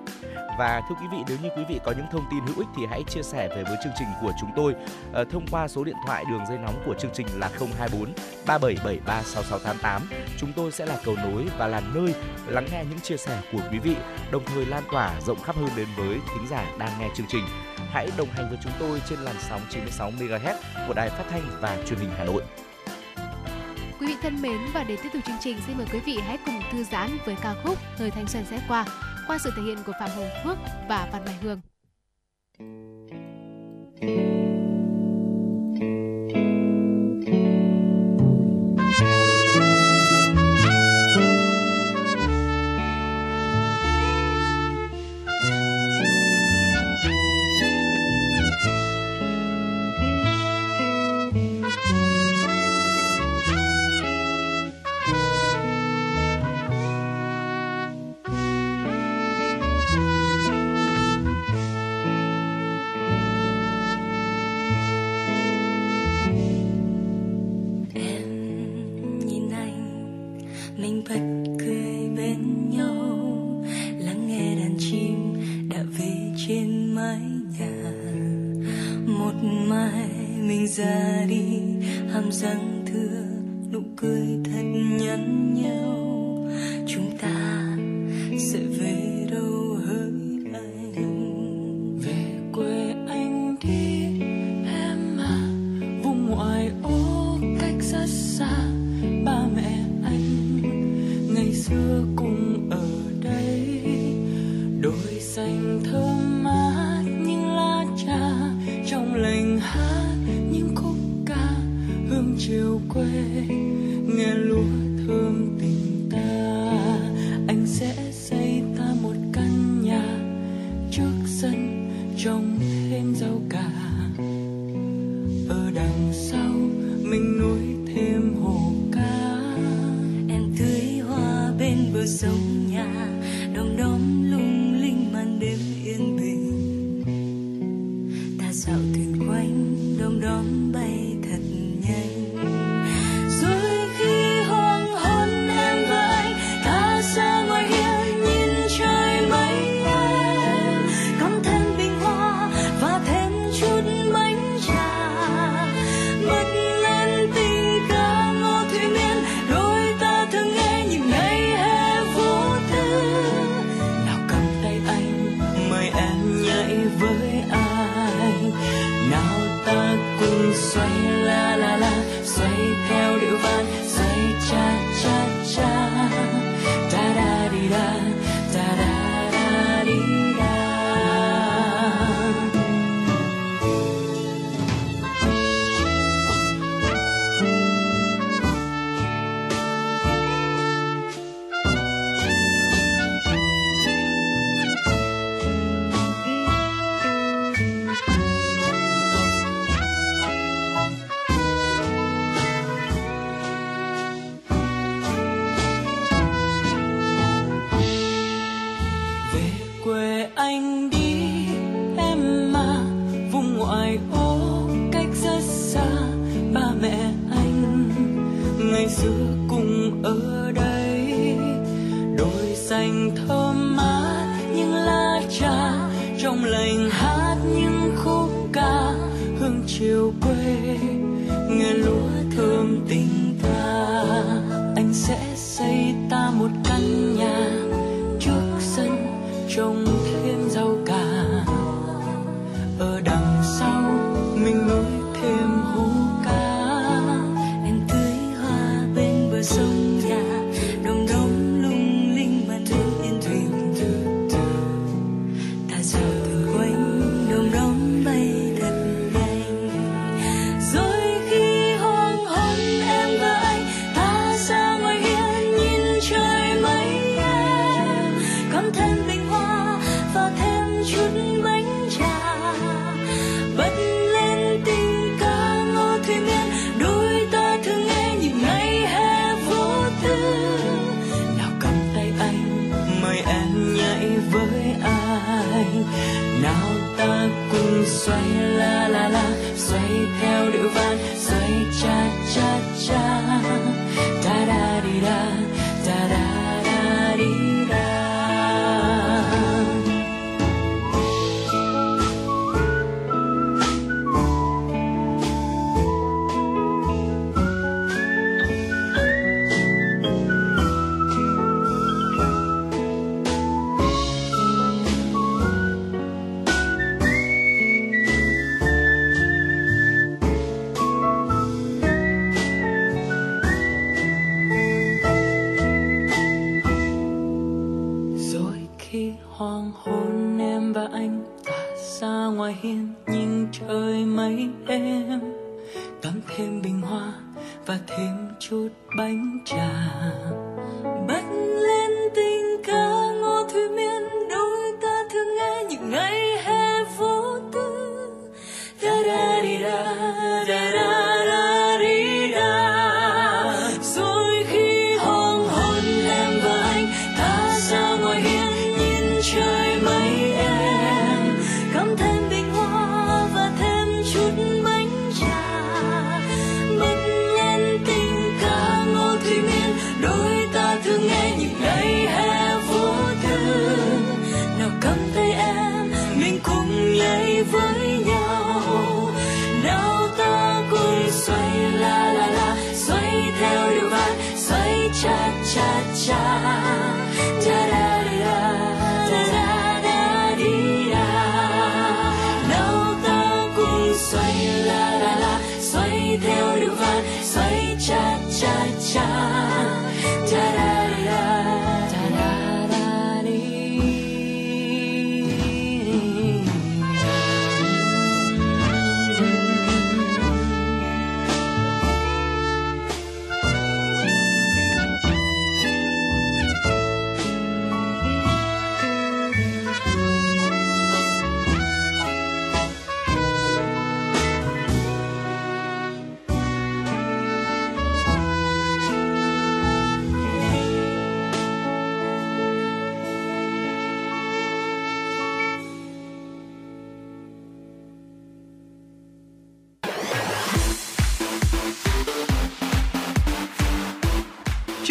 Và 0.57 0.81
thưa 0.89 0.95
quý 1.01 1.07
vị 1.11 1.17
nếu 1.27 1.37
như 1.43 1.49
quý 1.57 1.63
vị 1.69 1.79
có 1.83 1.93
những 1.97 2.05
thông 2.11 2.25
tin 2.31 2.39
hữu 2.45 2.57
ích 2.57 2.67
thì 2.77 2.83
hãy 2.89 3.03
chia 3.09 3.23
sẻ 3.23 3.49
về 3.55 3.63
với 3.63 3.77
chương 3.83 3.93
trình 3.99 4.07
của 4.21 4.31
chúng 4.41 4.49
tôi 4.55 4.73
uh, 5.21 5.27
thông 5.31 5.45
qua 5.51 5.67
số 5.67 5.83
điện 5.83 5.95
thoại 6.07 6.23
đường 6.29 6.45
dây 6.49 6.57
nóng 6.57 6.83
của 6.85 6.95
chương 6.99 7.11
trình 7.13 7.27
là 7.39 7.49
024 7.59 8.13
3773 8.45 9.23
6688 9.23 10.09
chúng 10.37 10.53
tôi 10.53 10.71
sẽ 10.71 10.85
là 10.85 10.97
cầu 11.05 11.15
nối 11.15 11.45
và 11.57 11.67
là 11.67 11.81
nơi 11.93 12.13
lắng 12.47 12.67
nghe 12.71 12.83
những 12.89 12.99
chia 12.99 13.17
sẻ 13.17 13.41
của 13.51 13.61
quý 13.71 13.79
vị 13.79 13.95
đồng 14.31 14.43
thời 14.45 14.65
lan 14.65 14.83
tỏa 14.91 15.21
rộng 15.21 15.41
khắp 15.41 15.55
hơn 15.55 15.69
đến 15.75 15.87
với 15.97 16.19
thính 16.33 16.47
giả 16.49 16.75
đang 16.79 16.99
nghe 16.99 17.09
chương 17.15 17.27
trình 17.29 17.43
hãy 17.89 18.09
đồng 18.17 18.27
hành 18.27 18.49
với 18.49 18.57
chúng 18.63 18.73
tôi 18.79 19.01
trên 19.09 19.19
làn 19.19 19.35
sóng 19.39 19.61
96 19.69 20.11
MHz 20.11 20.55
của 20.87 20.93
Đài 20.93 21.09
Phát 21.09 21.25
thanh 21.29 21.41
và 21.61 21.77
Truyền 21.87 21.99
hình 21.99 22.09
Hà 22.17 22.25
Nội. 22.25 22.43
Quý 23.99 24.07
vị 24.07 24.15
thân 24.21 24.41
mến, 24.41 24.57
và 24.73 24.83
để 24.83 24.97
tiếp 25.03 25.09
tục 25.13 25.21
chương 25.25 25.35
trình, 25.41 25.57
xin 25.67 25.77
mời 25.77 25.87
quý 25.93 25.99
vị 25.99 26.19
hãy 26.27 26.37
cùng 26.45 26.61
thư 26.71 26.83
giãn 26.83 27.09
với 27.25 27.35
ca 27.41 27.55
khúc 27.63 27.77
Thời 27.97 28.11
thanh 28.11 28.27
xuân 28.27 28.45
sẽ 28.49 28.61
qua 28.67 28.85
qua 29.27 29.37
sự 29.37 29.51
thể 29.55 29.61
hiện 29.63 29.77
của 29.85 29.93
Phạm 29.99 30.09
Hồng 30.09 30.29
Phước 30.43 30.57
và 30.89 31.09
Văn 31.11 31.25
Mai 31.25 31.35
Hương. 31.41 31.61
hiên 34.01 34.30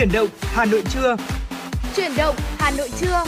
Chuyển 0.00 0.12
động 0.12 0.28
Hà 0.40 0.64
Nội 0.64 0.82
trưa. 0.92 1.16
Chuyển 1.96 2.10
động 2.16 2.36
Hà 2.58 2.70
Nội 2.70 2.90
trưa. 3.00 3.24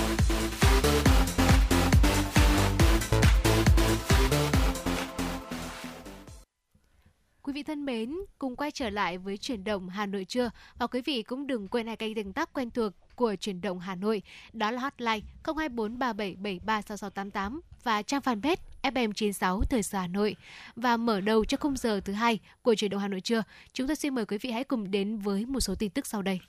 Quý 7.43 7.53
vị 7.53 7.63
thân 7.63 7.85
mến, 7.85 8.17
cùng 8.39 8.57
quay 8.57 8.71
trở 8.71 8.91
lại 8.91 9.19
với 9.19 9.39
chuyển 9.39 9.65
động 9.65 9.89
Hà 9.89 10.07
Nội 10.07 10.25
trưa 10.25 10.51
và 10.79 10.87
quý 10.87 11.03
vị 11.03 11.23
cũng 11.23 11.47
đừng 11.47 11.69
quên 11.69 11.87
hai 11.87 11.97
kênh 11.97 12.15
tương 12.15 12.33
tác 12.33 12.53
quen 12.53 12.71
thuộc 12.71 12.93
của 13.17 13.35
chuyển 13.35 13.61
động 13.61 13.81
Hà 13.81 13.95
Nội, 13.95 14.23
đó 14.53 14.71
là 14.71 14.81
hotline 14.81 15.21
02437736688 15.45 17.61
và 17.85 18.03
trang 18.03 18.21
fanpage 18.21 18.57
FM96 18.83 19.61
Thời 19.71 19.83
sự 19.83 19.99
Hà 19.99 20.07
Nội. 20.07 20.37
Và 20.77 20.97
mở 20.97 21.21
đầu 21.21 21.45
cho 21.45 21.57
khung 21.57 21.77
giờ 21.77 22.01
thứ 22.05 22.13
hai 22.13 22.39
của 22.63 22.75
chuyển 22.75 22.91
động 22.91 23.01
Hà 23.01 23.09
Nội 23.09 23.21
trưa, 23.21 23.43
chúng 23.73 23.87
tôi 23.87 23.97
xin 23.97 24.15
mời 24.15 24.27
quý 24.27 24.39
vị 24.39 24.51
hãy 24.51 24.65
cùng 24.65 24.91
đến 24.91 25.19
với 25.19 25.47
một 25.47 25.61
số 25.61 25.75
tin 25.75 25.91
tức 25.91 26.07
sau 26.07 26.23
đây. 26.23 26.41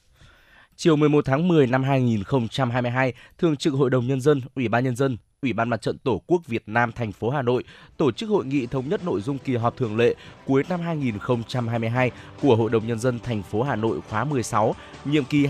Chiều 0.76 0.96
11 0.96 1.26
tháng 1.26 1.48
10 1.48 1.68
năm 1.68 1.84
2022, 1.84 3.14
Thường 3.38 3.58
trực 3.58 3.74
Hội 3.74 3.90
đồng 3.90 4.08
Nhân 4.08 4.22
dân, 4.22 4.42
Ủy 4.56 4.68
ban 4.68 4.84
Nhân 4.84 4.96
dân, 4.96 5.18
Ủy 5.42 5.54
ban 5.54 5.70
Mặt 5.70 5.82
trận 5.82 5.98
Tổ 5.98 6.22
quốc 6.28 6.42
Việt 6.48 6.64
Nam 6.66 6.92
thành 6.92 7.12
phố 7.12 7.30
Hà 7.30 7.42
Nội 7.42 7.64
tổ 7.98 8.12
chức 8.12 8.30
hội 8.30 8.46
nghị 8.46 8.66
thống 8.66 8.90
nhất 8.90 9.02
nội 9.06 9.22
dung 9.22 9.38
kỳ 9.38 9.56
họp 9.56 9.78
thường 9.78 9.98
lệ 9.98 10.16
cuối 10.46 10.64
năm 10.70 10.82
2022 10.82 12.12
của 12.42 12.56
Hội 12.56 12.70
đồng 12.70 12.88
Nhân 12.88 13.00
dân 13.00 13.20
thành 13.20 13.44
phố 13.44 13.64
Hà 13.64 13.76
Nội 13.76 14.00
khóa 14.10 14.24
16, 14.24 14.76
nhiệm 15.06 15.26
kỳ 15.26 15.48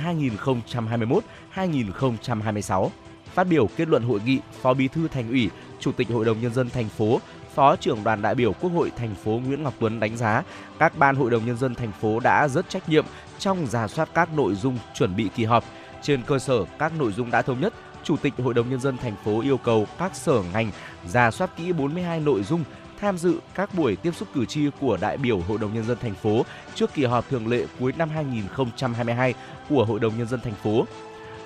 2021-2026. 1.56 2.90
Phát 3.34 3.44
biểu 3.44 3.68
kết 3.78 3.88
luận 3.88 4.04
hội 4.04 4.20
nghị, 4.26 4.40
Phó 4.62 4.74
Bí 4.74 4.88
thư 4.88 5.08
Thành 5.08 5.30
ủy, 5.30 5.50
Chủ 5.80 5.92
tịch 5.92 6.08
Hội 6.10 6.26
đồng 6.26 6.42
Nhân 6.42 6.54
dân 6.54 6.70
thành 6.70 6.90
phố, 6.90 7.20
Phó 7.56 7.76
trưởng 7.76 8.04
đoàn 8.04 8.22
đại 8.22 8.36
biểu 8.36 8.54
Quốc 8.54 8.70
hội 8.70 8.92
thành 8.98 9.16
phố 9.16 9.32
Nguyễn 9.32 9.64
Ngọc 9.64 9.74
Tuấn 9.80 10.00
đánh 10.00 10.18
giá 10.18 10.44
các 10.80 10.98
ban 10.98 11.16
hội 11.16 11.32
đồng 11.32 11.46
nhân 11.46 11.58
dân 11.58 11.76
thành 11.76 11.92
phố 12.02 12.20
đã 12.20 12.48
rất 12.48 12.70
trách 12.70 12.90
nhiệm 12.90 13.06
trong 13.40 13.68
giả 13.68 13.88
soát 13.88 14.10
các 14.14 14.34
nội 14.34 14.56
dung 14.56 14.78
chuẩn 14.94 15.16
bị 15.16 15.30
kỳ 15.36 15.46
họp. 15.46 15.64
Trên 16.02 16.22
cơ 16.24 16.40
sở 16.40 16.66
các 16.80 16.92
nội 17.00 17.12
dung 17.12 17.32
đã 17.32 17.42
thống 17.42 17.62
nhất, 17.62 17.74
Chủ 18.04 18.18
tịch 18.18 18.34
Hội 18.38 18.54
đồng 18.54 18.70
nhân 18.70 18.80
dân 18.80 18.98
thành 18.98 19.16
phố 19.26 19.42
yêu 19.42 19.58
cầu 19.58 19.88
các 20.00 20.16
sở 20.16 20.42
ngành 20.54 20.72
giả 21.08 21.32
soát 21.32 21.58
kỹ 21.58 21.74
42 21.74 22.20
nội 22.20 22.44
dung 22.44 22.64
tham 23.00 23.18
dự 23.18 23.40
các 23.56 23.74
buổi 23.74 23.96
tiếp 23.96 24.16
xúc 24.16 24.28
cử 24.34 24.46
tri 24.46 24.62
của 24.80 24.98
đại 25.02 25.18
biểu 25.18 25.40
Hội 25.40 25.58
đồng 25.58 25.74
nhân 25.74 25.84
dân 25.84 25.98
thành 26.02 26.16
phố 26.16 26.46
trước 26.76 26.94
kỳ 26.94 27.06
họp 27.06 27.30
thường 27.30 27.48
lệ 27.48 27.66
cuối 27.80 27.94
năm 27.98 28.10
2022 28.10 29.34
của 29.70 29.86
Hội 29.86 30.00
đồng 30.00 30.18
nhân 30.18 30.28
dân 30.28 30.40
thành 30.42 30.54
phố. 30.54 30.86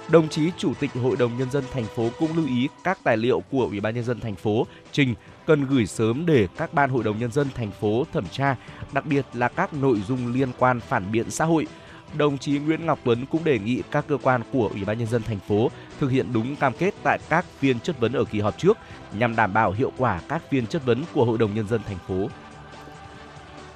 Đồng 0.10 0.30
chí 0.30 0.52
Chủ 0.58 0.74
tịch 0.80 0.92
Hội 0.94 1.16
đồng 1.16 1.38
nhân 1.38 1.52
dân 1.52 1.64
thành 1.74 1.86
phố 1.86 2.10
cũng 2.20 2.38
lưu 2.38 2.48
ý 2.48 2.70
các 2.84 3.00
tài 3.04 3.18
liệu 3.18 3.44
của 3.52 3.64
Ủy 3.64 3.80
ban 3.80 3.96
nhân 3.96 4.04
dân 4.04 4.20
thành 4.20 4.36
phố 4.36 4.68
trình 4.92 5.16
cần 5.48 5.66
gửi 5.66 5.86
sớm 5.86 6.26
để 6.26 6.48
các 6.58 6.74
ban 6.74 6.89
hội 6.89 7.04
đồng 7.04 7.20
nhân 7.20 7.32
dân 7.32 7.48
thành 7.56 7.72
phố 7.72 8.06
thẩm 8.14 8.26
tra, 8.32 8.56
đặc 8.91 9.06
biệt 9.06 9.26
là 9.34 9.48
các 9.48 9.74
nội 9.74 10.02
dung 10.08 10.34
liên 10.34 10.52
quan 10.58 10.80
phản 10.80 11.12
biện 11.12 11.32
xã 11.32 11.45
hội. 11.45 11.68
Đồng 12.14 12.38
chí 12.38 12.60
Nguyễn 12.60 12.86
Ngọc 12.86 13.00
Tuấn 13.04 13.26
cũng 13.26 13.43
đề 13.43 13.60
nghị 13.60 13.82
các 13.91 14.06
cơ 14.08 14.18
quan 14.18 14.41
của 14.52 14.70
Ủy 14.74 14.86
ban 14.86 14.98
nhân 14.98 15.08
dân 15.08 15.24
thành 15.24 15.39
phố 15.39 15.72
thực 16.00 16.12
hiện 16.12 16.34
đúng 16.34 16.56
cam 16.56 16.74
kết 16.74 16.93
tại 17.04 17.20
các 17.30 17.45
phiên 17.60 17.80
chất 17.80 18.00
vấn 18.00 18.14
ở 18.14 18.24
kỳ 18.24 18.39
họp 18.39 18.58
trước 18.58 18.78
nhằm 19.14 19.36
đảm 19.36 19.54
bảo 19.54 19.72
hiệu 19.72 19.91
quả 19.98 20.22
các 20.30 20.41
phiên 20.50 20.68
chất 20.68 20.86
vấn 20.86 21.04
của 21.14 21.26
Hội 21.26 21.38
đồng 21.38 21.54
nhân 21.54 21.68
dân 21.68 21.82
thành 21.88 21.98
phố. 22.08 22.30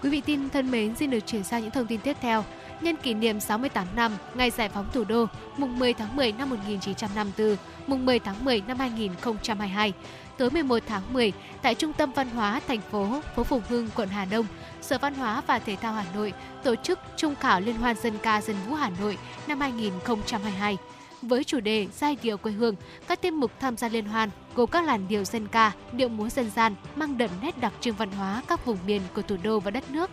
Quý 0.04 0.10
vị 0.10 0.22
tin 0.26 0.50
thân 0.50 0.72
mến, 0.72 0.96
xin 0.96 1.10
được 1.10 1.20
chuyển 1.26 1.44
sang 1.44 1.62
những 1.62 1.72
thông 1.72 1.88
tin 1.88 2.00
tiếp 2.00 2.18
theo. 2.22 2.44
Nhân 2.82 2.96
kỷ 2.96 3.14
niệm 3.14 3.40
68 3.40 3.88
năm 3.96 4.12
ngày 4.36 4.52
giải 4.52 4.70
phóng 4.70 4.86
thủ 4.94 5.04
đô, 5.04 5.26
mùng 5.58 5.80
10 5.80 5.94
tháng 5.94 6.16
10 6.16 6.32
năm 6.32 6.50
1954, 6.50 7.56
mùng 7.88 8.06
10 8.06 8.20
tháng 8.20 8.46
10 8.46 8.62
năm 8.68 8.80
2022, 8.80 9.94
tối 10.42 10.50
11 10.50 10.84
tháng 10.88 11.14
10 11.14 11.34
tại 11.62 11.76
Trung 11.76 11.94
tâm 11.94 12.12
Văn 12.12 12.30
hóa 12.30 12.62
thành 12.68 12.82
phố, 12.92 13.08
phố 13.36 13.44
Phùng 13.44 13.62
Hưng, 13.70 13.90
quận 13.96 14.10
Hà 14.10 14.26
Đông, 14.26 14.46
Sở 14.82 14.98
Văn 14.98 15.14
hóa 15.14 15.42
và 15.48 15.60
Thể 15.60 15.76
thao 15.76 15.94
Hà 15.94 16.06
Nội 16.16 16.34
tổ 16.64 16.76
chức 16.76 17.00
Trung 17.18 17.36
khảo 17.36 17.62
Liên 17.62 17.76
hoan 17.76 17.96
dân 17.96 18.14
ca 18.24 18.42
dân 18.42 18.56
vũ 18.68 18.76
Hà 18.76 18.92
Nội 19.00 19.18
năm 19.48 19.60
2022 19.60 20.78
với 21.22 21.44
chủ 21.44 21.60
đề 21.60 21.88
Giai 21.94 22.18
điệu 22.24 22.38
quê 22.38 22.52
hương. 22.52 22.76
Các 23.08 23.22
tiết 23.22 23.34
mục 23.34 23.52
tham 23.60 23.78
gia 23.78 23.88
liên 23.88 24.06
hoan 24.06 24.30
gồm 24.56 24.70
các 24.70 24.86
làn 24.86 25.08
điệu 25.08 25.24
dân 25.24 25.48
ca, 25.48 25.72
điệu 25.92 26.10
múa 26.10 26.30
dân 26.30 26.50
gian 26.50 26.76
mang 26.96 27.18
đậm 27.18 27.30
nét 27.42 27.58
đặc 27.58 27.74
trưng 27.82 27.96
văn 27.96 28.12
hóa 28.12 28.42
các 28.48 28.66
vùng 28.66 28.78
miền 28.86 29.02
của 29.16 29.22
thủ 29.22 29.36
đô 29.44 29.60
và 29.60 29.72
đất 29.72 29.92
nước. 29.92 30.10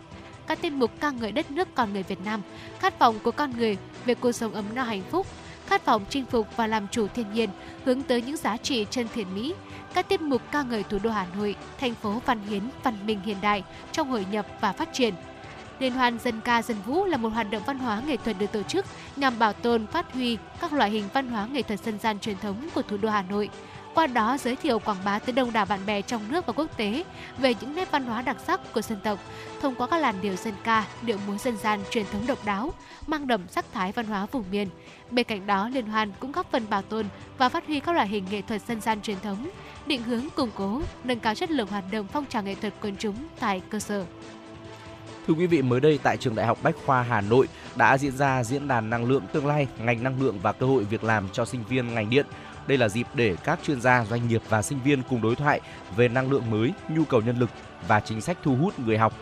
Các 0.47 0.63
tiết 0.63 0.73
mục 0.73 0.91
ca 1.01 1.11
ngợi 1.11 1.33
đất 1.33 1.51
nước 1.51 1.69
con 1.75 1.93
người 1.93 2.03
Việt 2.03 2.25
Nam, 2.25 2.43
khát 2.79 2.99
vọng 2.99 3.19
của 3.23 3.31
con 3.31 3.57
người 3.59 3.77
về 4.05 4.15
cuộc 4.15 4.33
sống 4.33 4.55
ấm 4.55 4.65
no 4.75 4.83
hạnh 4.83 5.03
phúc, 5.11 5.27
khát 5.67 5.87
vọng 5.87 6.05
chinh 6.11 6.25
phục 6.25 6.57
và 6.57 6.67
làm 6.67 6.89
chủ 6.89 7.07
thiên 7.15 7.33
nhiên, 7.33 7.51
hướng 7.85 8.03
tới 8.03 8.23
những 8.23 8.37
giá 8.37 8.57
trị 8.57 8.87
chân 8.91 9.07
thiện 9.15 9.35
mỹ. 9.35 9.55
Các 9.95 10.09
tiết 10.09 10.21
mục 10.21 10.43
ca 10.53 10.63
ngợi 10.63 10.83
thủ 10.83 10.99
đô 11.03 11.11
Hà 11.11 11.27
Nội, 11.37 11.57
thành 11.81 11.95
phố 11.95 12.23
văn 12.27 12.41
hiến, 12.49 12.63
văn 12.83 13.07
minh 13.07 13.21
hiện 13.25 13.37
đại 13.43 13.63
trong 13.93 14.11
hội 14.11 14.27
nhập 14.31 14.47
và 14.61 14.73
phát 14.73 14.89
triển. 14.93 15.15
Liên 15.79 15.93
hoan 15.93 16.19
dân 16.19 16.41
ca 16.41 16.63
dân 16.63 16.77
vũ 16.87 17.05
là 17.05 17.17
một 17.17 17.29
hoạt 17.29 17.51
động 17.51 17.63
văn 17.67 17.79
hóa 17.79 18.03
nghệ 18.07 18.17
thuật 18.17 18.39
được 18.39 18.53
tổ 18.53 18.63
chức 18.63 18.87
nhằm 19.17 19.39
bảo 19.39 19.53
tồn, 19.53 19.87
phát 19.87 20.13
huy 20.13 20.39
các 20.61 20.73
loại 20.73 20.91
hình 20.91 21.05
văn 21.13 21.29
hóa 21.29 21.47
nghệ 21.53 21.63
thuật 21.63 21.81
dân 21.81 21.99
gian 21.99 22.19
truyền 22.19 22.39
thống 22.39 22.69
của 22.75 22.83
thủ 22.83 22.97
đô 22.97 23.09
Hà 23.09 23.23
Nội. 23.23 23.51
Qua 23.95 24.07
đó 24.07 24.37
giới 24.41 24.57
thiệu 24.57 24.79
quảng 24.79 24.97
bá 25.05 25.19
tới 25.19 25.33
đông 25.33 25.53
đảo 25.53 25.67
bạn 25.67 25.87
bè 25.87 26.03
trong 26.03 26.33
nước 26.33 26.47
và 26.47 26.53
quốc 26.53 26.77
tế 26.77 27.05
về 27.39 27.55
những 27.61 27.75
nét 27.75 27.91
văn 27.91 28.05
hóa 28.05 28.23
đặc 28.23 28.37
sắc 28.47 28.73
của 28.73 28.83
dân 28.83 29.01
tộc 29.05 29.19
thông 29.61 29.75
qua 29.75 29.87
các 29.87 29.97
làn 29.97 30.21
điệu 30.21 30.37
dân 30.37 30.55
ca, 30.65 30.85
điệu 31.03 31.19
múa 31.27 31.37
dân 31.37 31.57
gian 31.57 31.81
truyền 31.91 32.05
thống 32.13 32.27
độc 32.27 32.45
đáo, 32.45 32.73
mang 33.07 33.27
đậm 33.27 33.49
sắc 33.49 33.65
thái 33.73 33.93
văn 33.93 34.07
hóa 34.07 34.27
vùng 34.33 34.45
miền. 34.51 34.69
Bên 35.11 35.27
cạnh 35.27 35.47
đó, 35.47 35.69
liên 35.69 35.87
hoan 35.87 36.13
cũng 36.21 36.33
góp 36.33 36.51
phần 36.51 36.63
bảo 36.71 36.83
tồn 36.83 37.07
và 37.39 37.49
phát 37.49 37.67
huy 37.67 37.81
các 37.81 37.95
loại 37.95 38.09
hình 38.09 38.25
nghệ 38.31 38.43
thuật 38.43 38.63
dân 38.63 38.81
gian 38.81 39.01
truyền 39.01 39.21
thống, 39.23 39.51
định 39.87 40.03
hướng 40.03 40.29
củng 40.37 40.51
cố, 40.55 40.83
nâng 41.05 41.21
cao 41.21 41.35
chất 41.35 41.51
lượng 41.51 41.69
hoạt 41.69 41.85
động 41.93 42.07
phong 42.13 42.25
trào 42.27 42.43
nghệ 42.43 42.55
thuật 42.55 42.75
quần 42.81 42.97
chúng 42.97 43.17
tại 43.41 43.63
cơ 43.71 43.79
sở. 43.79 44.05
Thưa 45.27 45.35
quý 45.35 45.47
vị, 45.47 45.63
mới 45.63 45.81
đây 45.81 45.99
tại 46.03 46.17
Trường 46.17 46.35
Đại 46.35 46.47
học 46.47 46.59
Bách 46.63 46.75
khoa 46.87 47.03
Hà 47.03 47.21
Nội 47.21 47.49
đã 47.77 47.99
diễn 47.99 48.17
ra 48.17 48.45
diễn 48.45 48.69
đàn 48.69 48.91
năng 48.91 49.05
lượng 49.05 49.23
tương 49.33 49.47
lai, 49.47 49.67
ngành 49.79 50.03
năng 50.03 50.23
lượng 50.23 50.39
và 50.43 50.53
cơ 50.53 50.67
hội 50.67 50.85
việc 50.85 51.05
làm 51.05 51.29
cho 51.33 51.45
sinh 51.45 51.65
viên 51.69 51.95
ngành 51.95 52.11
điện. 52.11 52.27
Đây 52.67 52.79
là 52.79 52.89
dịp 52.89 53.07
để 53.15 53.37
các 53.45 53.59
chuyên 53.63 53.81
gia, 53.81 54.05
doanh 54.05 54.29
nghiệp 54.29 54.43
và 54.49 54.63
sinh 54.63 54.79
viên 54.85 55.03
cùng 55.03 55.23
đối 55.23 55.37
thoại 55.37 55.61
về 55.97 56.09
năng 56.09 56.31
lượng 56.31 56.51
mới, 56.51 56.73
nhu 56.89 57.05
cầu 57.05 57.21
nhân 57.21 57.39
lực 57.39 57.51
và 57.89 58.01
chính 58.01 58.21
sách 58.21 58.39
thu 58.43 58.57
hút 58.57 58.79
người 58.79 58.99
học. 58.99 59.15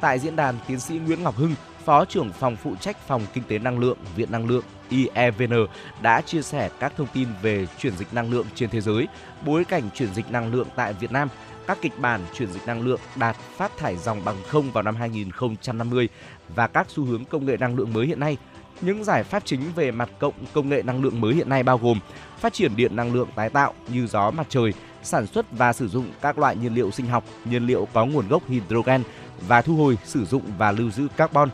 Tại 0.00 0.18
diễn 0.18 0.36
đàn, 0.36 0.54
tiến 0.66 0.80
sĩ 0.80 0.94
Nguyễn 0.94 1.22
Ngọc 1.22 1.36
Hưng, 1.36 1.54
Phó 1.84 2.04
trưởng 2.04 2.32
phòng 2.32 2.56
phụ 2.56 2.74
trách 2.80 2.96
phòng 3.06 3.22
kinh 3.32 3.44
tế 3.44 3.58
năng 3.58 3.78
lượng, 3.78 3.98
Viện 4.16 4.32
Năng 4.32 4.46
lượng 4.46 4.64
IEVN 4.88 5.66
đã 6.02 6.20
chia 6.20 6.42
sẻ 6.42 6.70
các 6.80 6.92
thông 6.96 7.06
tin 7.12 7.28
về 7.42 7.66
chuyển 7.78 7.96
dịch 7.96 8.14
năng 8.14 8.30
lượng 8.30 8.46
trên 8.54 8.70
thế 8.70 8.80
giới, 8.80 9.08
bối 9.46 9.64
cảnh 9.64 9.82
chuyển 9.94 10.14
dịch 10.14 10.30
năng 10.30 10.54
lượng 10.54 10.66
tại 10.76 10.92
Việt 10.92 11.12
Nam, 11.12 11.28
các 11.66 11.78
kịch 11.82 11.98
bản 11.98 12.20
chuyển 12.34 12.52
dịch 12.52 12.66
năng 12.66 12.82
lượng 12.82 13.00
đạt 13.16 13.36
phát 13.36 13.72
thải 13.78 13.96
dòng 13.96 14.24
bằng 14.24 14.36
không 14.48 14.70
vào 14.70 14.82
năm 14.82 14.96
2050 14.96 16.08
và 16.54 16.66
các 16.66 16.86
xu 16.90 17.04
hướng 17.04 17.24
công 17.24 17.46
nghệ 17.46 17.56
năng 17.56 17.76
lượng 17.76 17.92
mới 17.92 18.06
hiện 18.06 18.20
nay. 18.20 18.36
Những 18.80 19.04
giải 19.04 19.24
pháp 19.24 19.42
chính 19.44 19.60
về 19.76 19.90
mặt 19.90 20.10
cộng 20.18 20.34
công 20.52 20.68
nghệ 20.68 20.82
năng 20.82 21.02
lượng 21.02 21.20
mới 21.20 21.34
hiện 21.34 21.48
nay 21.48 21.62
bao 21.62 21.78
gồm 21.78 21.98
phát 22.38 22.52
triển 22.52 22.76
điện 22.76 22.96
năng 22.96 23.12
lượng 23.12 23.28
tái 23.34 23.50
tạo 23.50 23.74
như 23.88 24.06
gió 24.06 24.30
mặt 24.30 24.46
trời, 24.48 24.72
sản 25.02 25.26
xuất 25.26 25.46
và 25.52 25.72
sử 25.72 25.88
dụng 25.88 26.06
các 26.20 26.38
loại 26.38 26.56
nhiên 26.56 26.74
liệu 26.74 26.90
sinh 26.90 27.06
học, 27.06 27.24
nhiên 27.44 27.66
liệu 27.66 27.88
có 27.92 28.06
nguồn 28.06 28.28
gốc 28.28 28.42
hydrogen 28.48 29.02
và 29.48 29.62
thu 29.62 29.76
hồi, 29.76 29.98
sử 30.04 30.24
dụng 30.24 30.42
và 30.58 30.72
lưu 30.72 30.90
giữ 30.90 31.08
carbon. 31.16 31.48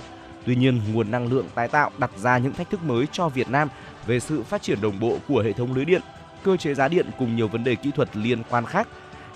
Tuy 0.48 0.56
nhiên, 0.56 0.80
nguồn 0.92 1.10
năng 1.10 1.32
lượng 1.32 1.46
tái 1.54 1.68
tạo 1.68 1.90
đặt 1.98 2.10
ra 2.16 2.38
những 2.38 2.52
thách 2.52 2.70
thức 2.70 2.82
mới 2.82 3.06
cho 3.12 3.28
Việt 3.28 3.48
Nam 3.50 3.68
về 4.06 4.20
sự 4.20 4.42
phát 4.42 4.62
triển 4.62 4.80
đồng 4.80 5.00
bộ 5.00 5.16
của 5.28 5.42
hệ 5.42 5.52
thống 5.52 5.74
lưới 5.74 5.84
điện, 5.84 6.02
cơ 6.44 6.56
chế 6.56 6.74
giá 6.74 6.88
điện 6.88 7.06
cùng 7.18 7.36
nhiều 7.36 7.48
vấn 7.48 7.64
đề 7.64 7.74
kỹ 7.74 7.90
thuật 7.96 8.16
liên 8.16 8.42
quan 8.50 8.66
khác. 8.66 8.88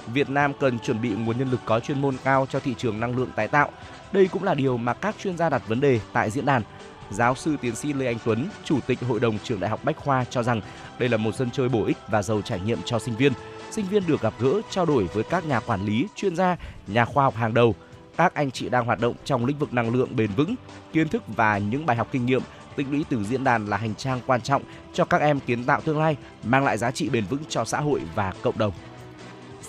Việt 0.07 0.31
Nam 0.31 0.53
cần 0.61 0.79
chuẩn 0.79 1.03
bị 1.03 1.11
nguồn 1.11 1.39
nhân 1.39 1.51
lực 1.51 1.61
có 1.65 1.81
chuyên 1.81 2.01
môn 2.01 2.17
cao 2.25 2.47
cho 2.51 2.61
thị 2.61 2.75
trường 2.79 3.01
năng 3.01 3.17
lượng 3.17 3.31
tái 3.37 3.49
tạo. 3.49 3.71
Đây 4.13 4.29
cũng 4.33 4.43
là 4.43 4.55
điều 4.55 4.77
mà 4.77 4.95
các 4.95 5.15
chuyên 5.23 5.37
gia 5.37 5.49
đặt 5.49 5.63
vấn 5.69 5.81
đề 5.81 6.01
tại 6.13 6.31
diễn 6.31 6.47
đàn. 6.47 6.63
Giáo 7.11 7.35
sư 7.35 7.57
tiến 7.61 7.75
sĩ 7.75 7.93
Lê 7.93 8.07
Anh 8.07 8.19
Tuấn, 8.25 8.49
Chủ 8.65 8.79
tịch 8.87 8.99
Hội 9.09 9.21
đồng 9.21 9.39
Trường 9.45 9.61
Đại 9.61 9.71
học 9.71 9.85
Bách 9.85 9.97
Khoa 9.97 10.25
cho 10.25 10.43
rằng 10.43 10.61
đây 10.99 11.09
là 11.09 11.17
một 11.17 11.35
sân 11.35 11.51
chơi 11.51 11.69
bổ 11.69 11.85
ích 11.85 11.97
và 12.09 12.23
giàu 12.23 12.43
trải 12.43 12.61
nghiệm 12.61 12.79
cho 12.85 12.99
sinh 12.99 13.17
viên. 13.17 13.33
Sinh 13.71 13.87
viên 13.87 14.07
được 14.07 14.21
gặp 14.21 14.35
gỡ, 14.39 14.61
trao 14.71 14.87
đổi 14.87 15.09
với 15.15 15.25
các 15.25 15.47
nhà 15.47 15.61
quản 15.61 15.85
lý, 15.85 16.07
chuyên 16.17 16.37
gia, 16.37 16.57
nhà 16.87 17.05
khoa 17.05 17.25
học 17.25 17.37
hàng 17.37 17.55
đầu, 17.55 17.75
các 18.17 18.35
anh 18.35 18.51
chị 18.51 18.69
đang 18.69 18.85
hoạt 18.85 19.01
động 19.01 19.15
trong 19.25 19.47
lĩnh 19.47 19.59
vực 19.59 19.73
năng 19.73 19.95
lượng 19.95 20.17
bền 20.17 20.31
vững, 20.37 20.55
kiến 20.93 21.09
thức 21.09 21.23
và 21.37 21.59
những 21.59 21.87
bài 21.87 21.97
học 21.97 22.09
kinh 22.13 22.27
nghiệm 22.27 22.43
tích 22.77 22.87
lũy 22.91 23.05
từ 23.09 23.25
diễn 23.25 23.45
đàn 23.45 23.67
là 23.67 23.77
hành 23.77 23.95
trang 23.95 24.21
quan 24.27 24.41
trọng 24.41 24.63
cho 24.93 25.05
các 25.05 25.21
em 25.21 25.41
kiến 25.41 25.65
tạo 25.65 25.81
tương 25.81 25.99
lai, 25.99 26.17
mang 26.45 26.65
lại 26.65 26.79
giá 26.79 26.91
trị 26.91 27.09
bền 27.09 27.25
vững 27.25 27.43
cho 27.49 27.65
xã 27.65 27.81
hội 27.81 28.01
và 28.15 28.33
cộng 28.43 28.59
đồng. 28.59 28.73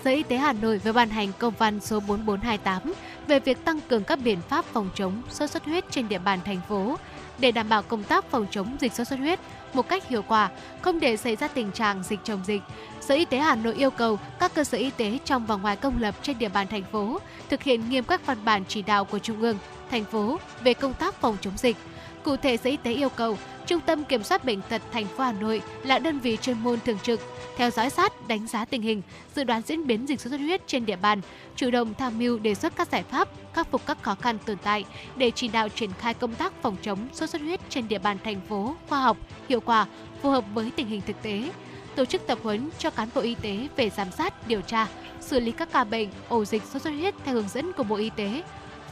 Sở 0.04 0.12
Y 0.12 0.24
tế 0.24 0.38
Hà 0.38 0.54
Nội 0.54 0.78
vừa 0.78 0.92
ban 0.92 1.10
hành 1.10 1.32
công 1.40 1.54
văn 1.58 1.80
số 1.80 2.00
4428 2.00 2.94
về 3.28 3.40
việc 3.40 3.66
tăng 3.66 3.80
cường 3.90 4.04
các 4.04 4.20
biện 4.24 4.40
pháp 4.50 4.66
phòng 4.66 4.90
chống 4.96 5.22
sốt 5.30 5.50
xuất 5.50 5.66
huyết 5.66 5.86
trên 5.90 6.10
địa 6.10 6.20
bàn 6.20 6.40
thành 6.46 6.62
phố 6.70 6.98
để 7.38 7.52
đảm 7.52 7.70
bảo 7.70 7.82
công 7.82 8.04
tác 8.04 8.26
phòng 8.32 8.46
chống 8.52 8.78
dịch 8.80 8.94
sốt 8.94 9.08
xuất 9.08 9.20
huyết 9.20 9.40
một 9.74 9.90
cách 9.90 10.10
hiệu 10.10 10.22
quả, 10.28 10.50
không 10.82 11.00
để 11.00 11.18
xảy 11.18 11.36
ra 11.36 11.48
tình 11.48 11.72
trạng 11.72 12.04
dịch 12.04 12.20
chồng 12.24 12.42
dịch. 12.46 12.62
Sở 13.02 13.16
Y 13.16 13.26
tế 13.26 13.38
Hà 13.38 13.56
Nội 13.56 13.74
yêu 13.74 13.90
cầu 13.90 14.20
các 14.40 14.54
cơ 14.56 14.64
sở 14.64 14.78
y 14.78 14.92
tế 14.92 15.18
trong 15.26 15.46
và 15.46 15.56
ngoài 15.56 15.76
công 15.76 16.02
lập 16.02 16.16
trên 16.22 16.38
địa 16.38 16.50
bàn 16.50 16.68
thành 16.68 16.84
phố 16.92 17.20
thực 17.50 17.64
hiện 17.64 17.90
nghiêm 17.90 18.04
các 18.04 18.26
văn 18.26 18.38
bản 18.46 18.64
chỉ 18.68 18.82
đạo 18.82 19.06
của 19.06 19.20
Trung 19.20 19.42
ương, 19.42 19.58
thành 19.92 20.06
phố 20.06 20.40
về 20.64 20.74
công 20.74 20.94
tác 20.94 21.16
phòng 21.16 21.38
chống 21.42 21.58
dịch. 21.58 21.78
Cụ 22.24 22.36
thể, 22.38 22.58
Sở 22.58 22.70
Y 22.70 22.78
tế 22.78 22.92
yêu 22.92 23.10
cầu 23.10 23.38
Trung 23.68 23.82
tâm 23.82 24.04
Kiểm 24.04 24.24
soát 24.24 24.46
Bệnh 24.46 24.62
tật 24.70 24.82
thành 24.92 25.06
phố 25.06 25.24
Hà 25.24 25.32
Nội 25.32 25.62
là 25.84 26.00
đơn 26.00 26.20
vị 26.20 26.38
chuyên 26.42 26.60
môn 26.60 26.80
thường 26.86 26.98
trực, 27.04 27.20
theo 27.58 27.70
dõi 27.70 27.90
sát, 27.90 28.28
đánh 28.28 28.48
giá 28.48 28.66
tình 28.66 28.82
hình, 28.82 29.02
dự 29.36 29.44
đoán 29.44 29.62
diễn 29.62 29.88
biến 29.88 30.10
dịch 30.10 30.22
sốt 30.22 30.32
xuất 30.32 30.40
huyết 30.40 30.68
trên 30.68 30.86
địa 30.86 30.96
bàn, 30.96 31.22
chủ 31.56 31.72
động 31.72 31.94
tham 31.94 32.20
mưu 32.20 32.40
đề 32.40 32.56
xuất 32.56 32.76
các 32.76 32.88
giải 32.92 33.04
pháp, 33.04 33.30
khắc 33.54 33.72
phục 33.72 33.86
các 33.86 34.04
khó 34.04 34.16
khăn 34.16 34.38
tồn 34.46 34.58
tại 34.64 34.86
để 35.16 35.32
chỉ 35.32 35.48
đạo 35.48 35.70
triển 35.70 35.90
khai 36.00 36.14
công 36.14 36.36
tác 36.36 36.54
phòng 36.62 36.76
chống 36.82 37.08
sốt 37.14 37.30
xuất 37.30 37.42
huyết 37.42 37.60
trên 37.70 37.88
địa 37.88 38.00
bàn 38.00 38.18
thành 38.24 38.42
phố 38.50 38.76
khoa 38.90 39.02
học, 39.02 39.18
hiệu 39.50 39.60
quả, 39.60 39.86
phù 40.22 40.30
hợp 40.30 40.46
với 40.54 40.72
tình 40.76 40.88
hình 40.88 41.02
thực 41.08 41.22
tế. 41.22 41.50
Tổ 41.96 42.06
chức 42.06 42.28
tập 42.28 42.38
huấn 42.44 42.70
cho 42.80 42.90
cán 42.90 43.10
bộ 43.16 43.22
y 43.22 43.36
tế 43.36 43.68
về 43.76 43.90
giám 43.90 44.12
sát, 44.12 44.48
điều 44.48 44.62
tra, 44.62 44.88
xử 45.22 45.40
lý 45.40 45.52
các 45.52 45.72
ca 45.72 45.84
bệnh, 45.84 46.10
ổ 46.30 46.46
dịch 46.46 46.64
sốt 46.64 46.82
xuất 46.82 46.92
huyết 46.92 47.16
theo 47.26 47.36
hướng 47.36 47.50
dẫn 47.50 47.74
của 47.74 47.84
Bộ 47.84 47.96
Y 47.96 48.10
tế, 48.10 48.44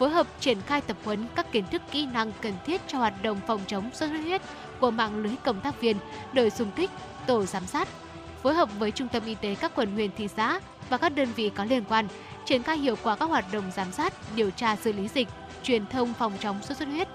phối 0.02 0.10
hợp 0.10 0.28
triển 0.40 0.58
khai 0.62 0.82
tập 0.82 0.98
huấn 1.04 1.26
các 1.36 1.52
kiến 1.52 1.66
thức 1.72 1.82
kỹ 1.92 2.06
năng 2.06 2.32
cần 2.42 2.54
thiết 2.66 2.82
cho 2.88 2.98
hoạt 2.98 3.24
động 3.24 3.40
phòng 3.48 3.62
chống 3.68 3.90
sốt 3.94 4.10
xuất 4.10 4.18
huyết 4.18 4.42
của 4.80 4.92
mạng 4.92 5.24
lưới 5.24 5.36
cộng 5.44 5.62
tác 5.62 5.82
viên, 5.82 5.98
đội 6.34 6.50
xung 6.50 6.72
kích, 6.72 6.90
tổ 7.28 7.46
giám 7.46 7.66
sát, 7.66 7.88
phối 8.44 8.54
hợp 8.54 8.70
với 8.80 8.92
trung 8.92 9.08
tâm 9.08 9.24
y 9.26 9.36
tế 9.36 9.56
các 9.56 9.72
quận 9.76 9.92
huyện 9.94 10.10
thị 10.18 10.28
xã 10.28 10.60
và 10.90 10.98
các 10.98 11.16
đơn 11.16 11.30
vị 11.36 11.52
có 11.56 11.66
liên 11.66 11.84
quan 11.90 12.08
triển 12.46 12.64
khai 12.64 12.78
hiệu 12.78 12.96
quả 13.04 13.16
các 13.16 13.26
hoạt 13.26 13.46
động 13.52 13.72
giám 13.76 13.92
sát, 13.92 14.14
điều 14.36 14.50
tra 14.52 14.76
xử 14.76 14.94
lý 14.94 15.08
dịch, 15.08 15.28
truyền 15.64 15.86
thông 15.88 16.14
phòng 16.14 16.34
chống 16.40 16.62
sốt 16.64 16.78
xuất 16.78 16.88
huyết. 16.88 17.08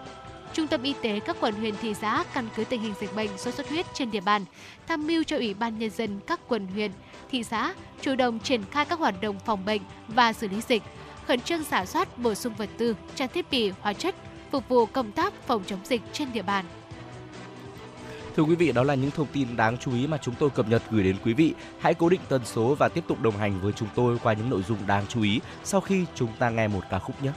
Trung 0.52 0.66
tâm 0.66 0.82
y 0.82 0.94
tế 1.02 1.20
các 1.20 1.36
quận 1.40 1.54
huyện 1.54 1.74
thị 1.76 1.94
xã 1.94 2.24
căn 2.34 2.48
cứ 2.56 2.64
tình 2.64 2.80
hình 2.80 2.94
dịch 3.00 3.16
bệnh 3.16 3.38
sốt 3.38 3.54
xuất 3.54 3.68
huyết 3.68 3.86
trên 3.94 4.10
địa 4.10 4.20
bàn, 4.20 4.44
tham 4.88 5.06
mưu 5.06 5.22
cho 5.24 5.36
Ủy 5.36 5.54
ban 5.54 5.78
nhân 5.78 5.90
dân 5.90 6.20
các 6.26 6.40
quận 6.48 6.66
huyện, 6.66 6.90
thị 7.30 7.44
xã 7.44 7.74
chủ 8.00 8.14
động 8.14 8.38
triển 8.38 8.62
khai 8.70 8.84
các 8.84 8.98
hoạt 8.98 9.20
động 9.20 9.36
phòng 9.44 9.64
bệnh 9.64 9.82
và 10.08 10.32
xử 10.32 10.48
lý 10.48 10.60
dịch, 10.68 10.82
khẩn 11.26 11.40
trương 11.40 11.62
giả 11.62 11.86
soát 11.86 12.18
bổ 12.18 12.34
sung 12.34 12.54
vật 12.54 12.68
tư, 12.78 12.96
trang 13.14 13.28
thiết 13.34 13.50
bị, 13.50 13.72
hóa 13.80 13.92
chất 13.92 14.14
phục 14.50 14.68
vụ 14.68 14.86
công 14.86 15.12
tác 15.12 15.32
phòng 15.46 15.62
chống 15.66 15.80
dịch 15.84 16.02
trên 16.12 16.32
địa 16.32 16.42
bàn. 16.42 16.64
Thưa 18.36 18.42
quý 18.42 18.54
vị, 18.54 18.72
đó 18.72 18.82
là 18.82 18.94
những 18.94 19.10
thông 19.10 19.26
tin 19.32 19.56
đáng 19.56 19.78
chú 19.78 19.92
ý 19.92 20.06
mà 20.06 20.18
chúng 20.22 20.34
tôi 20.38 20.50
cập 20.50 20.68
nhật 20.68 20.82
gửi 20.90 21.04
đến 21.04 21.16
quý 21.24 21.32
vị. 21.34 21.54
Hãy 21.80 21.94
cố 21.94 22.08
định 22.08 22.20
tần 22.28 22.42
số 22.44 22.74
và 22.74 22.88
tiếp 22.88 23.04
tục 23.08 23.20
đồng 23.22 23.36
hành 23.36 23.60
với 23.60 23.72
chúng 23.72 23.88
tôi 23.94 24.18
qua 24.22 24.32
những 24.32 24.50
nội 24.50 24.62
dung 24.62 24.78
đáng 24.86 25.04
chú 25.08 25.22
ý 25.22 25.40
sau 25.64 25.80
khi 25.80 26.04
chúng 26.14 26.30
ta 26.38 26.50
nghe 26.50 26.68
một 26.68 26.82
ca 26.90 26.98
khúc 26.98 27.22
nhé. 27.22 27.32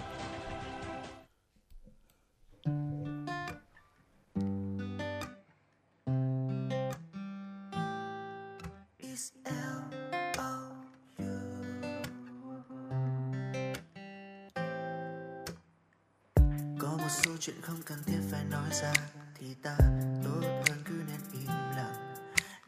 Một 17.10 17.16
số 17.26 17.32
chuyện 17.40 17.62
không 17.62 17.82
cần 17.86 18.04
thiết 18.06 18.20
phải 18.32 18.44
nói 18.44 18.70
ra 18.82 18.94
thì 19.40 19.54
ta 19.64 19.78
tốt 20.24 20.42
hơn 20.44 20.84
cứ 20.86 20.94
nên 21.08 21.20
im 21.34 21.48
lặng. 21.48 22.16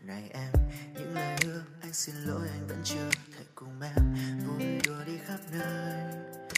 Này 0.04 0.30
em, 0.34 0.52
những 0.94 1.14
lời 1.14 1.38
hứa 1.44 1.62
anh 1.82 1.94
xin 1.94 2.16
lỗi 2.16 2.48
anh 2.52 2.68
vẫn 2.68 2.82
chưa 2.84 3.10
thể 3.38 3.44
cùng 3.56 3.82
em 3.82 4.16
vui 4.48 4.80
đùa 4.86 5.04
đi 5.06 5.18
khắp 5.28 5.38
nơi. 5.52 6.14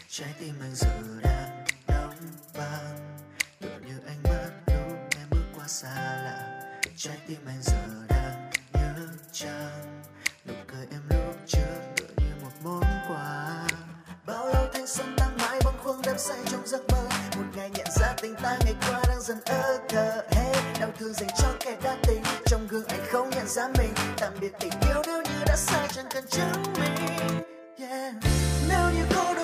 Trái 0.08 0.34
tim 0.40 0.56
anh 0.62 0.76
giờ 0.76 1.20
đang 1.24 1.66
đóng 1.88 2.16
băng, 2.58 3.18
tựa 3.62 3.80
như 3.88 4.00
anh 4.08 4.24
mất 4.24 4.52
lúc 4.68 4.98
em 5.18 5.28
bước 5.30 5.46
qua 5.56 5.68
xa 5.68 5.96
lạ. 6.24 6.62
Trái 6.96 7.18
tim 7.28 7.40
anh 7.46 7.62
giờ 7.62 8.06
đang 8.10 8.52
nhớ 8.74 9.08
chăng 9.32 10.04
nụ 10.46 10.54
cười 10.68 10.88
em 10.92 11.02
lúc 11.10 11.36
trước 11.48 11.82
tựa 11.96 12.14
như 12.18 12.32
một 12.42 12.52
món 12.64 12.84
quà. 13.10 13.68
Bao 14.26 14.48
lâu 14.48 14.70
thanh 14.74 14.88
xuân 14.88 15.16
tăng 15.18 15.33
vương 15.84 16.02
đắm 16.06 16.18
say 16.18 16.38
trong 16.52 16.62
giấc 16.68 16.82
mơ. 16.92 17.08
Một 17.38 17.44
ngày 17.56 17.70
nhận 17.76 17.88
ra 18.00 18.14
tình 18.22 18.36
ta 18.36 18.58
ngày 18.66 18.76
qua 18.88 19.02
đang 19.08 19.22
dần 19.22 19.38
ơ 19.46 19.80
cờ. 19.90 20.22
Hey, 20.32 20.56
đau 20.80 20.90
thương 21.00 21.14
dành 21.14 21.30
cho 21.38 21.48
kẻ 21.60 21.78
đã 21.84 21.98
tình. 22.04 22.24
Trong 22.46 22.68
gương 22.68 22.86
anh 22.88 23.00
không 23.12 23.30
nhận 23.30 23.48
ra 23.48 23.68
mình. 23.78 23.94
Tạm 24.18 24.34
biệt 24.42 24.52
tình 24.60 24.72
yêu 24.88 25.02
nếu 25.06 25.22
như 25.22 25.44
đã 25.46 25.56
sai 25.56 25.88
chẳng 25.96 26.06
cần 26.14 26.24
chứng 26.28 26.64
minh. 26.80 27.44
Yeah. 27.80 28.14
nếu 28.70 28.90
như 28.96 29.06
có 29.16 29.34
đôi 29.34 29.43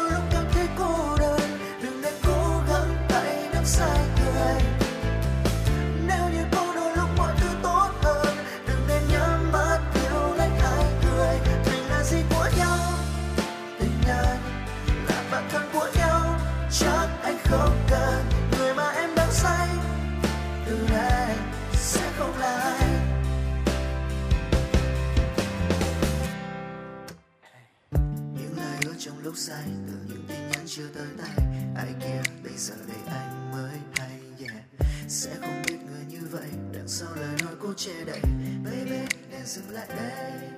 say. 29.50 29.66
Từ 29.88 29.94
những 30.08 30.26
tin 30.28 30.38
nhắn 30.38 30.66
chưa 30.68 30.88
tới 30.96 31.08
tay, 31.18 31.46
ai 31.76 31.94
kia, 32.00 32.32
bây 32.44 32.54
giờ 32.58 32.74
đây 32.88 32.98
anh 33.08 33.52
mới 33.52 33.78
hay, 33.96 34.20
yeah. 34.40 34.64
Sẽ 35.08 35.32
không 35.42 35.62
biết 35.68 35.78
người 35.86 36.06
như 36.08 36.28
vậy, 36.32 36.50
đằng 36.74 36.88
sau 36.88 37.10
lời 37.16 37.36
nói 37.44 37.54
cô 37.62 37.74
che 37.78 38.04
đậy. 38.06 38.22
Baby 38.66 39.00
nên 39.32 39.46
dừng 39.46 39.70
lại 39.70 39.88
đây. 39.88 40.50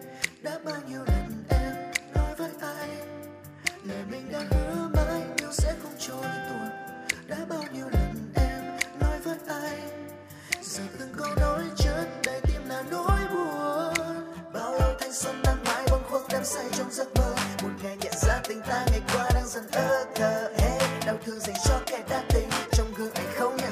Đã 0.42 0.60
bao 0.66 0.82
nhiêu 0.90 1.00
lần 1.08 1.44
em 1.50 1.74
nói 2.16 2.36
với 2.38 2.50
anh 2.62 3.30
lời 3.84 4.04
mình 4.12 4.32
đã 4.32 4.40
hứa 4.52 4.90
mãi 4.94 5.22
yêu 5.38 5.50
sẽ 5.52 5.76
không 5.84 5.94
trôi 6.00 6.24
tuột. 6.50 6.72
Đã 7.28 7.38
bao 7.50 7.64
nhiêu 7.74 7.86
lần 7.90 8.32
em 8.36 8.62
nói 9.00 9.20
với 9.24 9.38
anh 9.48 10.18
giờ 10.62 10.84
từng 11.00 11.14
câu 11.18 11.36
nói 11.36 11.64
chết 11.78 12.06
đầy 12.26 12.42
tim 12.42 12.62
là 12.70 12.84
nỗi 12.92 13.20
buồn. 13.34 13.94
Bao 14.54 14.72
lâu 14.72 14.94
thanh 15.00 15.14
xuân 15.14 15.42
đang 15.44 15.64
mãi 15.64 15.88
bâng 15.92 16.04
khuâng 16.10 16.24
đắm 16.30 16.44
say 16.46 16.66
trong 16.78 16.92
giấc 16.92 17.08
mơ. 17.16 17.41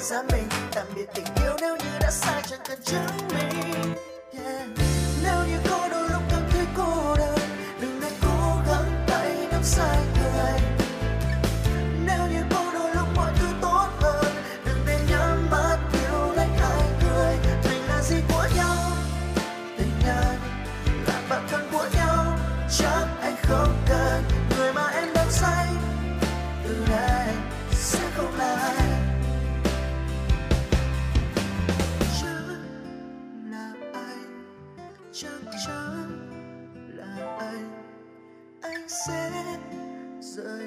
Ra 0.10 0.22
mình. 0.32 0.48
Tạm 0.72 0.88
biệt 0.96 1.06
tình 1.14 1.26
yêu 1.44 1.54
nếu 1.62 1.76
như 1.78 2.00
đã 2.00 2.12
sai 2.12 2.42
chẳng 2.50 2.60
cần 2.70 2.80
chứng 2.84 3.28
minh. 3.28 3.69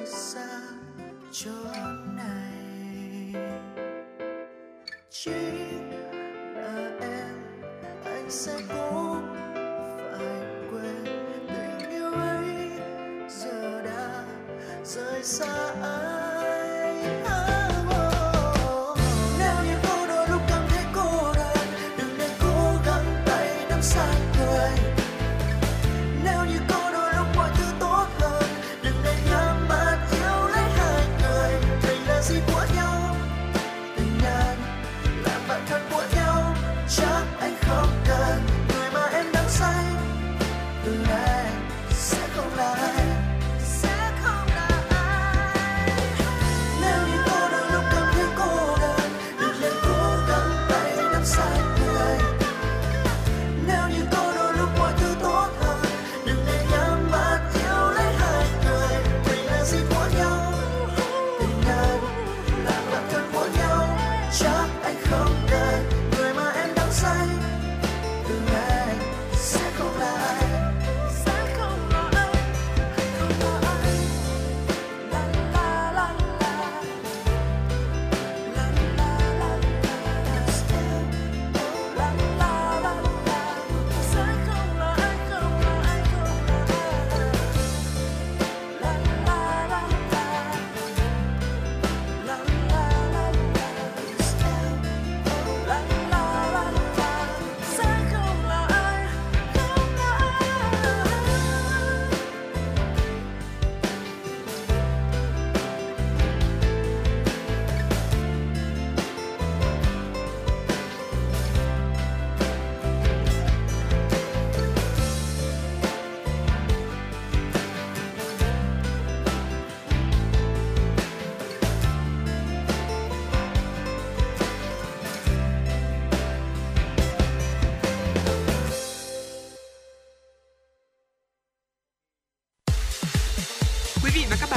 rời 0.02 0.10
xa 0.10 0.60
chốn 1.32 2.16
này. 2.16 3.34
Chỉ 5.10 5.30
là 6.54 6.90
em, 7.00 7.36
anh 8.04 8.30
sẽ 8.30 8.52
cố 8.68 9.16
phải 9.96 10.26
quên 10.70 11.04
tình 11.48 11.90
yêu 11.90 12.12
ấy. 12.12 12.70
Giờ 13.28 13.82
đã 13.82 14.24
rời 14.84 15.22
xa 15.22 15.74
anh 15.82 15.91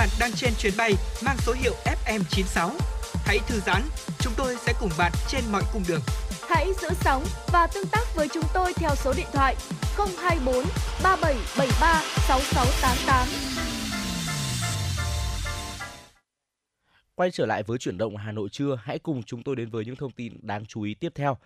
bạn 0.06 0.12
đang 0.20 0.32
trên 0.32 0.54
chuyến 0.58 0.74
bay 0.78 0.94
mang 1.26 1.38
số 1.38 1.54
hiệu 1.54 1.74
FM96. 2.06 2.72
Hãy 3.26 3.40
thư 3.48 3.60
giãn, 3.60 3.82
chúng 4.20 4.34
tôi 4.38 4.56
sẽ 4.58 4.74
cùng 4.80 4.90
bạn 4.98 5.12
trên 5.28 5.44
mọi 5.52 5.64
cung 5.74 5.84
đường. 5.88 6.02
Hãy 6.50 6.68
giữ 6.82 6.90
sóng 6.94 7.24
và 7.48 7.68
tương 7.68 7.88
tác 7.92 8.16
với 8.16 8.28
chúng 8.34 8.44
tôi 8.54 8.74
theo 8.74 8.90
số 8.96 9.14
điện 9.18 9.26
thoại 9.34 9.56
024 9.98 10.56
3773 11.04 12.04
6688. 12.28 13.28
Quay 17.16 17.32
trở 17.32 17.46
lại 17.46 17.64
với 17.64 17.78
chuyển 17.78 17.98
động 17.98 18.18
Hà 18.18 18.32
Nội 18.32 18.50
trưa, 18.52 18.80
hãy 18.84 19.00
cùng 19.00 19.24
chúng 19.24 19.44
tôi 19.44 19.56
đến 19.56 19.70
với 19.70 19.86
những 19.86 19.96
thông 19.96 20.12
tin 20.12 20.34
đáng 20.42 20.66
chú 20.66 20.82
ý 20.82 20.94
tiếp 20.94 21.12
theo. 21.16 21.38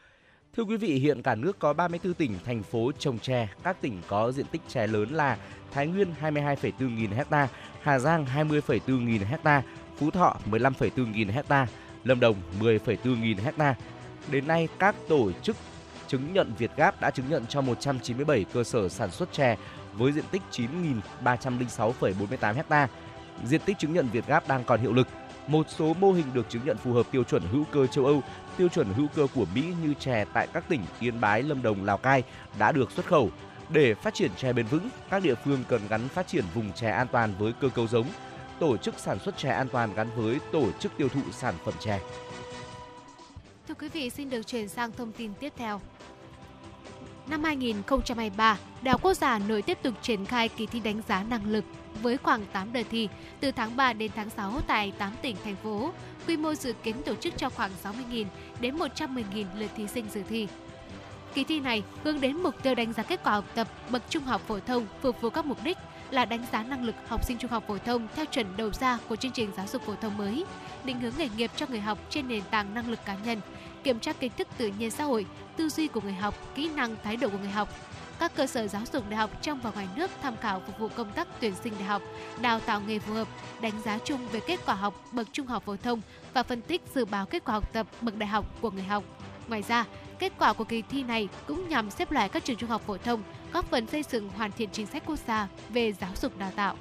Thưa 0.57 0.63
quý 0.63 0.77
vị, 0.77 0.99
hiện 0.99 1.21
cả 1.21 1.35
nước 1.35 1.59
có 1.59 1.73
34 1.73 2.13
tỉnh, 2.13 2.39
thành 2.45 2.63
phố 2.63 2.91
trồng 2.99 3.19
chè. 3.19 3.47
Các 3.63 3.81
tỉnh 3.81 4.01
có 4.07 4.31
diện 4.31 4.45
tích 4.51 4.61
chè 4.67 4.87
lớn 4.87 5.09
là 5.09 5.37
Thái 5.71 5.87
Nguyên 5.87 6.13
22,4 6.21 6.95
nghìn 6.95 7.11
hecta, 7.11 7.47
Hà 7.81 7.99
Giang 7.99 8.25
20,4 8.35 9.05
nghìn 9.05 9.21
hecta, 9.21 9.61
Phú 9.97 10.11
Thọ 10.11 10.35
15,4 10.51 11.11
nghìn 11.11 11.27
hecta, 11.27 11.67
Lâm 12.03 12.19
Đồng 12.19 12.35
10,4 12.59 13.21
nghìn 13.21 13.37
hecta. 13.37 13.75
Đến 14.31 14.47
nay, 14.47 14.67
các 14.79 14.95
tổ 15.07 15.31
chức 15.31 15.55
chứng 16.07 16.33
nhận 16.33 16.53
Việt 16.57 16.71
Gáp 16.75 17.01
đã 17.01 17.11
chứng 17.11 17.29
nhận 17.29 17.45
cho 17.45 17.61
197 17.61 18.45
cơ 18.53 18.63
sở 18.63 18.89
sản 18.89 19.11
xuất 19.11 19.33
chè 19.33 19.57
với 19.93 20.11
diện 20.11 20.25
tích 20.31 20.41
9.306,48 21.23 22.63
ha. 22.69 22.87
Diện 23.45 23.61
tích 23.65 23.77
chứng 23.79 23.93
nhận 23.93 24.09
Việt 24.09 24.27
Gáp 24.27 24.47
đang 24.47 24.63
còn 24.63 24.81
hiệu 24.81 24.93
lực. 24.93 25.07
Một 25.47 25.65
số 25.69 25.93
mô 25.93 26.11
hình 26.11 26.25
được 26.33 26.49
chứng 26.49 26.65
nhận 26.65 26.77
phù 26.77 26.93
hợp 26.93 27.05
tiêu 27.11 27.23
chuẩn 27.23 27.43
hữu 27.51 27.63
cơ 27.71 27.87
châu 27.87 28.05
Âu, 28.05 28.21
tiêu 28.57 28.67
chuẩn 28.67 28.93
hữu 28.93 29.07
cơ 29.15 29.27
của 29.35 29.45
Mỹ 29.55 29.73
như 29.83 29.93
chè 29.93 30.25
tại 30.33 30.47
các 30.53 30.63
tỉnh 30.69 30.81
Yên 30.99 31.21
Bái, 31.21 31.43
Lâm 31.43 31.61
Đồng, 31.61 31.85
Lào 31.85 31.97
Cai 31.97 32.23
đã 32.59 32.71
được 32.71 32.91
xuất 32.91 33.05
khẩu. 33.05 33.29
Để 33.69 33.93
phát 33.93 34.13
triển 34.13 34.31
chè 34.37 34.53
bền 34.53 34.65
vững, 34.65 34.89
các 35.09 35.23
địa 35.23 35.35
phương 35.45 35.63
cần 35.69 35.81
gắn 35.89 36.07
phát 36.07 36.27
triển 36.27 36.45
vùng 36.53 36.73
chè 36.73 36.89
an 36.89 37.07
toàn 37.11 37.33
với 37.39 37.53
cơ 37.61 37.69
cấu 37.69 37.87
giống, 37.87 38.07
tổ 38.59 38.77
chức 38.77 38.99
sản 38.99 39.19
xuất 39.19 39.37
chè 39.37 39.49
an 39.49 39.67
toàn 39.71 39.93
gắn 39.93 40.09
với 40.15 40.39
tổ 40.51 40.71
chức 40.79 40.91
tiêu 40.97 41.09
thụ 41.09 41.21
sản 41.31 41.55
phẩm 41.65 41.73
chè. 41.79 41.99
Thưa 43.67 43.73
quý 43.73 43.89
vị, 43.89 44.09
xin 44.09 44.29
được 44.29 44.47
chuyển 44.47 44.67
sang 44.67 44.91
thông 44.91 45.11
tin 45.11 45.33
tiếp 45.33 45.53
theo. 45.57 45.81
Năm 47.27 47.43
2023, 47.43 48.57
Đại 48.81 48.91
học 48.91 49.01
Quốc 49.03 49.13
gia 49.13 49.29
Hà 49.29 49.39
Nội 49.39 49.61
tiếp 49.61 49.77
tục 49.81 49.93
triển 50.01 50.25
khai 50.25 50.49
kỳ 50.49 50.65
thi 50.65 50.79
đánh 50.79 51.01
giá 51.07 51.23
năng 51.23 51.45
lực 51.45 51.65
với 52.01 52.17
khoảng 52.17 52.45
8 52.53 52.73
đợt 52.73 52.83
thi 52.91 53.09
từ 53.39 53.51
tháng 53.51 53.75
3 53.75 53.93
đến 53.93 54.11
tháng 54.15 54.29
6 54.29 54.61
tại 54.67 54.93
8 54.97 55.13
tỉnh, 55.21 55.35
thành 55.43 55.55
phố. 55.63 55.91
Quy 56.27 56.37
mô 56.37 56.53
dự 56.53 56.73
kiến 56.83 56.95
tổ 57.05 57.15
chức 57.15 57.37
cho 57.37 57.49
khoảng 57.49 57.71
60.000 57.83 58.25
đến 58.59 58.77
110.000 58.77 59.45
lượt 59.55 59.71
thí 59.77 59.87
sinh 59.87 60.05
dự 60.13 60.21
thi. 60.29 60.47
Kỳ 61.33 61.43
thi 61.43 61.59
này 61.59 61.83
hướng 62.03 62.21
đến 62.21 62.37
mục 62.37 62.63
tiêu 62.63 62.75
đánh 62.75 62.93
giá 62.93 63.03
kết 63.03 63.19
quả 63.23 63.31
học 63.31 63.45
tập 63.55 63.67
bậc 63.89 64.01
trung 64.09 64.23
học 64.23 64.41
phổ 64.47 64.59
thông 64.59 64.85
phục 65.01 65.21
vụ 65.21 65.29
các 65.29 65.45
mục 65.45 65.57
đích 65.63 65.77
là 66.11 66.25
đánh 66.25 66.45
giá 66.51 66.63
năng 66.63 66.83
lực 66.83 66.95
học 67.07 67.25
sinh 67.25 67.37
trung 67.37 67.51
học 67.51 67.63
phổ 67.67 67.77
thông 67.77 68.07
theo 68.15 68.25
chuẩn 68.25 68.57
đầu 68.57 68.71
ra 68.71 68.99
của 69.09 69.15
chương 69.15 69.31
trình 69.31 69.51
giáo 69.57 69.67
dục 69.67 69.81
phổ 69.81 69.95
thông 69.95 70.17
mới, 70.17 70.45
định 70.83 70.99
hướng 70.99 71.13
nghề 71.17 71.29
nghiệp 71.37 71.51
cho 71.55 71.65
người 71.69 71.79
học 71.79 71.97
trên 72.09 72.27
nền 72.27 72.41
tảng 72.51 72.73
năng 72.73 72.89
lực 72.89 72.99
cá 73.05 73.15
nhân, 73.25 73.41
kiểm 73.83 73.99
tra 73.99 74.13
kiến 74.13 74.31
thức 74.37 74.47
tự 74.57 74.71
nhiên 74.79 74.91
xã 74.91 75.03
hội, 75.03 75.25
tư 75.57 75.69
duy 75.69 75.87
của 75.87 76.01
người 76.01 76.13
học, 76.13 76.35
kỹ 76.55 76.69
năng, 76.75 76.95
thái 77.03 77.17
độ 77.17 77.29
của 77.29 77.37
người 77.37 77.49
học. 77.49 77.69
Các 78.19 78.35
cơ 78.35 78.47
sở 78.47 78.67
giáo 78.67 78.81
dục 78.93 79.09
đại 79.09 79.17
học 79.17 79.41
trong 79.41 79.59
và 79.61 79.71
ngoài 79.71 79.87
nước 79.95 80.11
tham 80.21 80.37
khảo 80.41 80.61
phục 80.65 80.79
vụ 80.79 80.87
công 80.87 81.11
tác 81.11 81.27
tuyển 81.39 81.53
sinh 81.63 81.73
đại 81.73 81.83
học, 81.83 82.01
đào 82.41 82.59
tạo 82.59 82.81
nghề 82.87 82.99
phù 82.99 83.13
hợp, 83.13 83.27
đánh 83.61 83.81
giá 83.85 83.97
chung 84.05 84.27
về 84.31 84.39
kết 84.47 84.59
quả 84.65 84.75
học 84.75 84.93
bậc 85.11 85.27
trung 85.31 85.47
học 85.47 85.63
phổ 85.65 85.75
thông 85.75 86.01
và 86.33 86.43
phân 86.43 86.61
tích 86.61 86.81
dự 86.95 87.05
báo 87.05 87.25
kết 87.25 87.43
quả 87.45 87.53
học 87.53 87.73
tập 87.73 87.87
bậc 88.01 88.17
đại 88.17 88.29
học 88.29 88.45
của 88.61 88.71
người 88.71 88.83
học. 88.83 89.03
Ngoài 89.47 89.61
ra, 89.67 89.85
kết 90.19 90.31
quả 90.39 90.53
của 90.53 90.63
kỳ 90.63 90.81
thi 90.81 91.03
này 91.03 91.29
cũng 91.47 91.69
nhằm 91.69 91.89
xếp 91.89 92.11
loại 92.11 92.29
các 92.29 92.45
trường 92.45 92.57
trung 92.57 92.69
học 92.69 92.81
phổ 92.87 92.97
thông, 92.97 93.23
góp 93.53 93.65
phần 93.65 93.87
xây 93.87 94.03
dựng 94.03 94.29
hoàn 94.29 94.51
thiện 94.51 94.69
chính 94.71 94.85
sách 94.85 95.03
quốc 95.05 95.19
gia 95.27 95.47
về 95.69 95.93
giáo 95.93 96.11
dục 96.21 96.37
đào 96.37 96.51
tạo. 96.55 96.75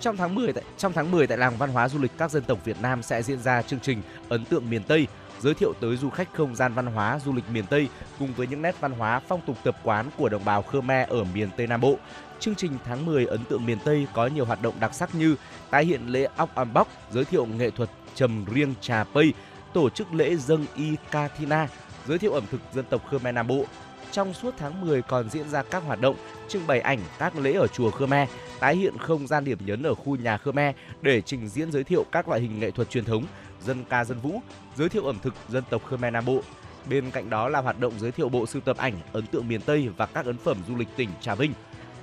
Trong 0.00 0.16
tháng 0.16 0.34
10 0.34 0.52
tại 0.52 0.64
trong 0.76 0.92
tháng 0.92 1.10
10 1.10 1.26
tại 1.26 1.38
làng 1.38 1.56
văn 1.58 1.70
hóa 1.70 1.88
du 1.88 1.98
lịch 1.98 2.12
các 2.18 2.30
dân 2.30 2.42
tộc 2.42 2.64
Việt 2.64 2.76
Nam 2.82 3.02
sẽ 3.02 3.22
diễn 3.22 3.38
ra 3.38 3.62
chương 3.62 3.80
trình 3.80 4.02
ấn 4.28 4.44
tượng 4.44 4.70
miền 4.70 4.82
Tây 4.82 5.06
giới 5.40 5.54
thiệu 5.54 5.72
tới 5.80 5.96
du 5.96 6.10
khách 6.10 6.34
không 6.34 6.56
gian 6.56 6.74
văn 6.74 6.86
hóa 6.86 7.18
du 7.24 7.32
lịch 7.32 7.44
miền 7.50 7.66
Tây 7.66 7.88
cùng 8.18 8.34
với 8.34 8.46
những 8.46 8.62
nét 8.62 8.80
văn 8.80 8.92
hóa 8.92 9.20
phong 9.28 9.40
tục 9.46 9.56
tập 9.64 9.76
quán 9.82 10.06
của 10.16 10.28
đồng 10.28 10.44
bào 10.44 10.62
Khmer 10.62 11.08
ở 11.08 11.24
miền 11.34 11.48
Tây 11.56 11.66
Nam 11.66 11.80
Bộ. 11.80 11.98
Chương 12.40 12.54
trình 12.54 12.72
tháng 12.84 13.06
10 13.06 13.26
ấn 13.26 13.44
tượng 13.44 13.66
miền 13.66 13.78
Tây 13.84 14.06
có 14.14 14.26
nhiều 14.26 14.44
hoạt 14.44 14.62
động 14.62 14.74
đặc 14.80 14.94
sắc 14.94 15.14
như 15.14 15.36
tái 15.70 15.84
hiện 15.84 16.00
lễ 16.06 16.28
óc 16.36 16.54
am 16.54 16.72
bóc, 16.72 16.88
giới 17.10 17.24
thiệu 17.24 17.46
nghệ 17.46 17.70
thuật 17.70 17.90
trầm 18.14 18.44
riêng 18.54 18.74
trà 18.80 19.04
pây, 19.04 19.32
tổ 19.72 19.90
chức 19.90 20.14
lễ 20.14 20.36
dâng 20.36 20.66
y 20.76 20.96
Kathina, 21.10 21.68
giới 22.06 22.18
thiệu 22.18 22.32
ẩm 22.32 22.44
thực 22.50 22.60
dân 22.74 22.84
tộc 22.90 23.02
Khmer 23.10 23.34
Nam 23.34 23.46
Bộ. 23.46 23.64
Trong 24.12 24.34
suốt 24.34 24.54
tháng 24.58 24.86
10 24.86 25.02
còn 25.02 25.30
diễn 25.30 25.48
ra 25.48 25.62
các 25.62 25.82
hoạt 25.86 26.00
động 26.00 26.16
trưng 26.48 26.66
bày 26.66 26.80
ảnh 26.80 26.98
các 27.18 27.36
lễ 27.38 27.52
ở 27.52 27.66
chùa 27.66 27.90
Khmer, 27.90 28.28
tái 28.60 28.76
hiện 28.76 28.98
không 28.98 29.26
gian 29.26 29.44
điểm 29.44 29.58
nhấn 29.66 29.82
ở 29.82 29.94
khu 29.94 30.16
nhà 30.16 30.38
Khmer 30.38 30.74
để 31.02 31.20
trình 31.20 31.48
diễn 31.48 31.72
giới 31.72 31.84
thiệu 31.84 32.04
các 32.12 32.28
loại 32.28 32.40
hình 32.40 32.60
nghệ 32.60 32.70
thuật 32.70 32.90
truyền 32.90 33.04
thống, 33.04 33.24
dân 33.60 33.84
ca 33.84 34.04
dân 34.04 34.18
vũ, 34.18 34.40
giới 34.76 34.88
thiệu 34.88 35.04
ẩm 35.04 35.18
thực 35.22 35.34
dân 35.48 35.64
tộc 35.70 35.82
Khmer 35.88 36.12
Nam 36.12 36.24
Bộ. 36.24 36.40
Bên 36.88 37.10
cạnh 37.10 37.30
đó 37.30 37.48
là 37.48 37.60
hoạt 37.60 37.80
động 37.80 37.92
giới 37.98 38.12
thiệu 38.12 38.28
bộ 38.28 38.46
sưu 38.46 38.62
tập 38.62 38.76
ảnh 38.76 38.94
ấn 39.12 39.26
tượng 39.26 39.48
miền 39.48 39.60
Tây 39.60 39.88
và 39.96 40.06
các 40.06 40.24
ấn 40.24 40.36
phẩm 40.38 40.56
du 40.68 40.76
lịch 40.76 40.88
tỉnh 40.96 41.08
Trà 41.20 41.34
Vinh. 41.34 41.52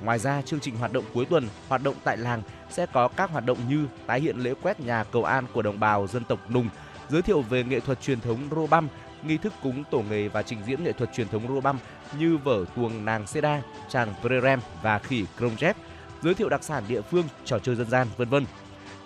Ngoài 0.04 0.20
ra, 0.20 0.42
chương 0.42 0.60
trình 0.60 0.76
hoạt 0.76 0.94
động 0.94 1.04
cuối 1.14 1.26
tuần, 1.26 1.48
hoạt 1.68 1.84
động 1.84 1.96
tại 2.04 2.18
làng 2.18 2.42
sẽ 2.70 2.86
có 2.86 3.08
các 3.08 3.32
hoạt 3.32 3.46
động 3.46 3.58
như 3.70 3.86
tái 4.06 4.22
hiện 4.22 4.38
lễ 4.38 4.54
quét 4.62 4.80
nhà 4.80 5.04
cầu 5.04 5.24
an 5.24 5.46
của 5.54 5.62
đồng 5.62 5.80
bào 5.80 6.08
dân 6.08 6.24
tộc 6.24 6.52
Nùng, 6.52 6.70
giới 7.10 7.22
thiệu 7.22 7.42
về 7.42 7.64
nghệ 7.64 7.80
thuật 7.80 8.02
truyền 8.02 8.22
thống 8.22 8.40
rô 8.52 8.68
băm, 8.68 8.88
nghi 9.24 9.38
thức 9.38 9.54
cúng 9.64 9.84
tổ 9.92 10.04
nghề 10.10 10.28
và 10.28 10.42
trình 10.42 10.60
diễn 10.66 10.84
nghệ 10.84 10.92
thuật 10.92 11.14
truyền 11.14 11.28
thống 11.28 11.48
rô 11.48 11.62
băm 11.62 11.78
như 12.20 12.38
vở 12.38 12.66
tuồng 12.76 13.06
nàng 13.06 13.28
Seda, 13.28 13.62
chàng 13.90 14.14
Prerem 14.22 14.60
và 14.82 15.00
khỉ 15.00 15.26
Krongjet, 15.40 15.74
giới 16.22 16.34
thiệu 16.34 16.50
đặc 16.50 16.64
sản 16.64 16.84
địa 16.88 17.02
phương, 17.02 17.26
trò 17.46 17.60
chơi 17.60 17.76
dân 17.76 17.90
gian, 17.90 18.08
vân 18.18 18.30
vân. 18.30 18.46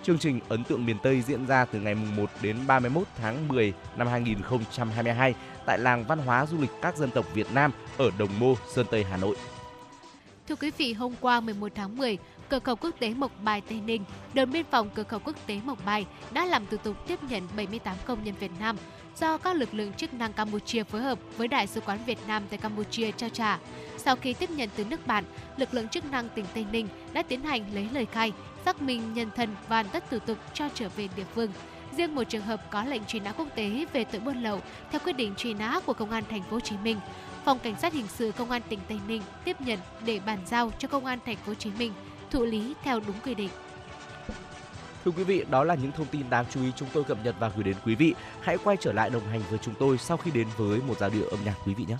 Chương 0.03 0.19
trình 0.19 0.39
Ấn 0.49 0.63
tượng 0.63 0.85
miền 0.85 0.97
Tây 1.03 1.21
diễn 1.21 1.45
ra 1.47 1.65
từ 1.65 1.79
ngày 1.79 1.95
1 1.95 2.29
đến 2.41 2.57
31 2.67 3.07
tháng 3.17 3.47
10 3.47 3.73
năm 3.97 4.07
2022 4.07 5.35
tại 5.65 5.79
làng 5.79 6.03
văn 6.03 6.19
hóa 6.19 6.45
du 6.45 6.57
lịch 6.61 6.71
các 6.81 6.97
dân 6.97 7.11
tộc 7.11 7.25
Việt 7.33 7.47
Nam 7.53 7.71
ở 7.97 8.11
Đồng 8.17 8.39
Mô, 8.39 8.55
Sơn 8.75 8.85
Tây, 8.91 9.03
Hà 9.03 9.17
Nội. 9.17 9.35
Thưa 10.49 10.55
quý 10.55 10.71
vị, 10.77 10.93
hôm 10.93 11.13
qua 11.21 11.39
11 11.39 11.71
tháng 11.75 11.97
10, 11.97 12.17
cửa 12.49 12.59
khẩu 12.59 12.75
quốc 12.75 12.95
tế 12.99 13.13
Mộc 13.13 13.31
Bài 13.43 13.61
Tây 13.69 13.81
Ninh, 13.85 14.03
đồn 14.33 14.51
biên 14.51 14.65
phòng 14.71 14.89
cửa 14.95 15.03
khẩu 15.03 15.19
quốc 15.19 15.35
tế 15.47 15.59
Mộc 15.65 15.85
Bài 15.85 16.05
đã 16.31 16.45
làm 16.45 16.65
thủ 16.71 16.77
tục 16.77 16.95
tiếp 17.07 17.19
nhận 17.29 17.47
78 17.57 17.95
công 18.05 18.23
nhân 18.23 18.35
Việt 18.39 18.51
Nam 18.59 18.77
do 19.19 19.37
các 19.37 19.55
lực 19.55 19.73
lượng 19.73 19.93
chức 19.93 20.13
năng 20.13 20.33
Campuchia 20.33 20.83
phối 20.83 21.01
hợp 21.01 21.19
với 21.37 21.47
Đại 21.47 21.67
sứ 21.67 21.81
quán 21.81 21.99
Việt 22.05 22.17
Nam 22.27 22.43
tại 22.49 22.57
Campuchia 22.57 23.11
trao 23.11 23.29
trả. 23.29 23.59
Sau 23.97 24.15
khi 24.15 24.33
tiếp 24.33 24.49
nhận 24.49 24.69
từ 24.75 24.85
nước 24.85 25.07
bạn, 25.07 25.23
lực 25.57 25.73
lượng 25.73 25.87
chức 25.87 26.11
năng 26.11 26.29
tỉnh 26.29 26.45
Tây 26.53 26.65
Ninh 26.71 26.87
đã 27.13 27.23
tiến 27.23 27.43
hành 27.43 27.73
lấy 27.73 27.87
lời 27.93 28.05
khai, 28.05 28.33
xác 28.65 28.81
minh 28.81 29.13
nhân 29.13 29.29
thân 29.35 29.55
và 29.67 29.83
tất 29.83 30.09
thủ 30.11 30.19
tục 30.19 30.37
cho 30.53 30.69
trở 30.73 30.89
về 30.89 31.07
địa 31.15 31.25
phương. 31.35 31.51
Riêng 31.97 32.15
một 32.15 32.23
trường 32.23 32.41
hợp 32.41 32.71
có 32.71 32.83
lệnh 32.83 33.05
truy 33.05 33.19
nã 33.19 33.31
quốc 33.31 33.47
tế 33.55 33.85
về 33.93 34.03
tội 34.03 34.21
buôn 34.21 34.43
lậu 34.43 34.61
theo 34.91 35.01
quyết 35.03 35.13
định 35.13 35.33
truy 35.37 35.53
nã 35.53 35.79
của 35.85 35.93
công 35.93 36.11
an 36.11 36.23
thành 36.29 36.43
phố 36.43 36.51
Hồ 36.51 36.59
Chí 36.59 36.75
Minh, 36.83 36.97
phòng 37.45 37.59
cảnh 37.59 37.75
sát 37.81 37.93
hình 37.93 38.07
sự 38.07 38.31
công 38.37 38.51
an 38.51 38.61
tỉnh 38.69 38.79
Tây 38.87 38.99
Ninh 39.07 39.21
tiếp 39.45 39.61
nhận 39.61 39.79
để 40.05 40.19
bàn 40.25 40.39
giao 40.45 40.71
cho 40.79 40.87
công 40.87 41.05
an 41.05 41.19
thành 41.25 41.35
phố 41.35 41.47
Hồ 41.47 41.53
Chí 41.53 41.69
Minh 41.79 41.93
thụ 42.31 42.43
lý 42.43 42.73
theo 42.83 42.99
đúng 42.99 43.15
quy 43.25 43.35
định. 43.35 43.49
Thưa 45.05 45.11
quý 45.11 45.23
vị, 45.23 45.45
đó 45.49 45.63
là 45.63 45.75
những 45.75 45.91
thông 45.91 46.07
tin 46.07 46.29
đáng 46.29 46.45
chú 46.49 46.61
ý 46.61 46.71
chúng 46.75 46.89
tôi 46.93 47.03
cập 47.03 47.17
nhật 47.23 47.35
và 47.39 47.51
gửi 47.55 47.63
đến 47.63 47.75
quý 47.85 47.95
vị. 47.95 48.13
Hãy 48.41 48.57
quay 48.63 48.77
trở 48.79 48.93
lại 48.93 49.09
đồng 49.09 49.27
hành 49.27 49.41
với 49.49 49.59
chúng 49.61 49.73
tôi 49.79 49.97
sau 49.97 50.17
khi 50.17 50.31
đến 50.31 50.47
với 50.57 50.81
một 50.87 50.97
giai 50.99 51.09
điệu 51.09 51.27
âm 51.27 51.39
nhạc 51.45 51.55
quý 51.65 51.73
vị 51.73 51.85
nhé. 51.87 51.97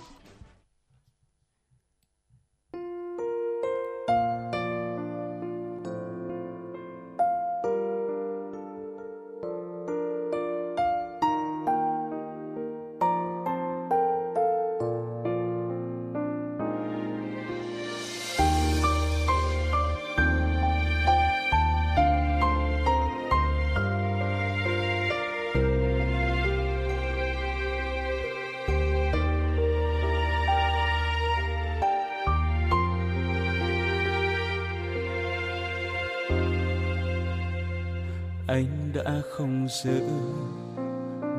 Giữ 39.68 40.00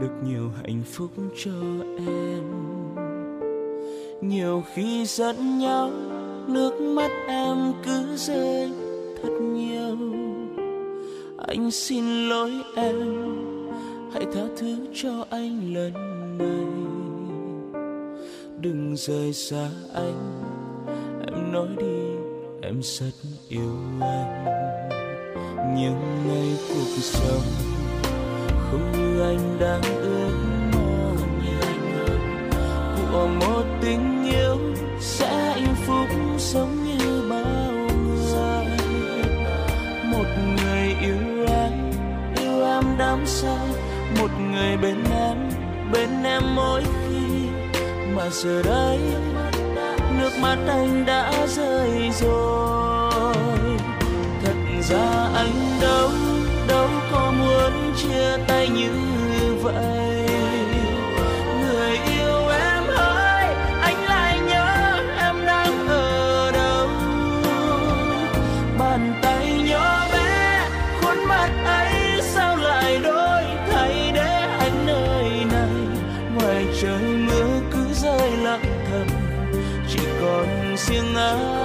được 0.01 0.11
nhiều 0.23 0.51
hạnh 0.63 0.83
phúc 0.93 1.11
cho 1.43 1.51
em. 2.07 2.43
Nhiều 4.21 4.63
khi 4.73 5.05
giận 5.05 5.59
nhau, 5.59 5.91
nước 6.47 6.81
mắt 6.81 7.11
em 7.27 7.73
cứ 7.85 8.15
rơi 8.15 8.71
thật 9.21 9.29
nhiều. 9.41 9.97
Anh 11.47 11.71
xin 11.71 12.29
lỗi 12.29 12.51
em, 12.75 12.95
hãy 14.13 14.25
tha 14.33 14.41
thứ 14.57 14.77
cho 14.93 15.25
anh 15.29 15.73
lần 15.73 15.93
này. 16.37 16.67
Đừng 18.61 18.95
rời 18.95 19.33
xa 19.33 19.69
anh, 19.93 20.43
em 21.27 21.51
nói 21.51 21.67
đi, 21.77 22.01
em 22.61 22.81
rất 22.83 23.11
yêu 23.49 23.75
anh. 24.01 24.45
Những 25.75 25.99
ngày 26.27 26.57
cuộc 26.69 27.01
sống 27.01 27.76
không 28.71 28.91
như 28.91 29.21
anh 29.21 29.59
đang 29.59 29.81
ước 29.81 30.31
mơ 30.73 31.11
của 33.11 33.27
một 33.27 33.63
tình 33.81 34.25
yêu 34.31 34.57
sẽ 34.99 35.27
hạnh 35.27 35.75
phúc 35.85 36.07
sống 36.37 36.83
như 36.83 37.27
bao 37.29 37.71
người. 37.71 38.65
Một 40.11 40.25
người 40.57 40.95
yêu 41.01 41.45
em 41.47 41.91
yêu 42.37 42.63
em 42.63 42.83
đắm 42.97 43.25
say. 43.25 43.67
Một 44.19 44.29
người 44.51 44.77
bên 44.77 45.03
em 45.11 45.37
bên 45.93 46.23
em 46.23 46.55
mỗi 46.55 46.83
khi. 46.83 47.47
Mà 48.15 48.29
giờ 48.31 48.63
đây, 48.63 48.99
nước 50.19 50.31
mắt 50.41 50.57
anh 50.67 51.05
đã 51.05 51.47
rơi 51.47 52.11
rồi. 52.21 52.56
Như 58.93 59.55
vậy. 59.61 60.25
Người 61.61 61.91
yêu 61.91 62.47
em 62.47 62.87
ơi, 62.97 63.47
anh 63.81 64.03
lại 64.05 64.39
nhớ 64.39 64.99
em 65.19 65.45
đang 65.45 65.87
ở 65.87 66.51
đâu? 66.51 66.87
Bàn 68.79 69.19
tay 69.21 69.61
nhỏ 69.69 70.07
bé, 70.13 70.69
khuôn 71.01 71.17
mặt 71.27 71.49
ấy 71.65 72.21
sao 72.21 72.57
lại 72.57 72.99
đổi 73.03 73.43
thay 73.71 74.11
để 74.13 74.47
anh 74.59 74.85
nơi 74.85 75.45
này? 75.51 75.97
Ngoài 76.35 76.65
trời 76.81 77.01
mưa 77.01 77.61
cứ 77.71 77.93
rơi 77.93 78.31
lặng 78.31 78.85
thầm, 78.91 79.07
chỉ 79.89 79.99
còn 80.21 80.75
riêng 80.77 81.15
anh. 81.15 81.56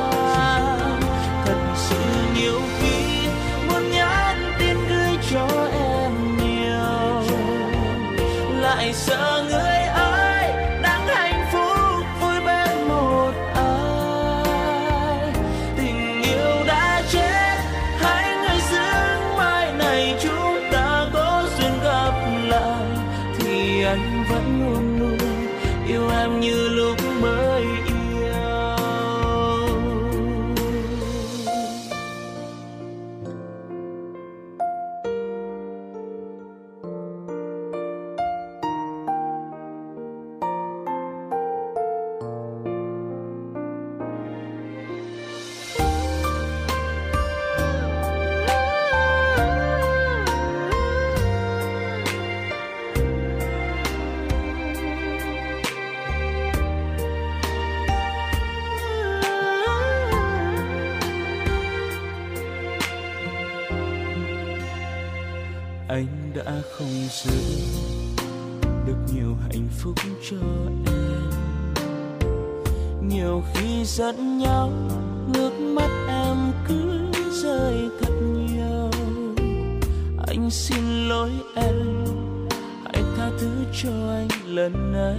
Cho 83.73 83.91
anh 83.91 84.29
lần 84.47 84.93
này. 84.93 85.19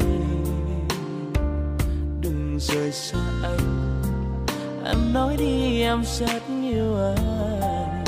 Đừng 2.21 2.57
rời 2.59 2.91
xa 2.91 3.17
anh. 3.43 3.91
Em 4.85 5.13
nói 5.13 5.35
đi, 5.37 5.81
em 5.81 6.03
rất 6.19 6.41
yêu 6.71 6.95
anh. 6.95 8.03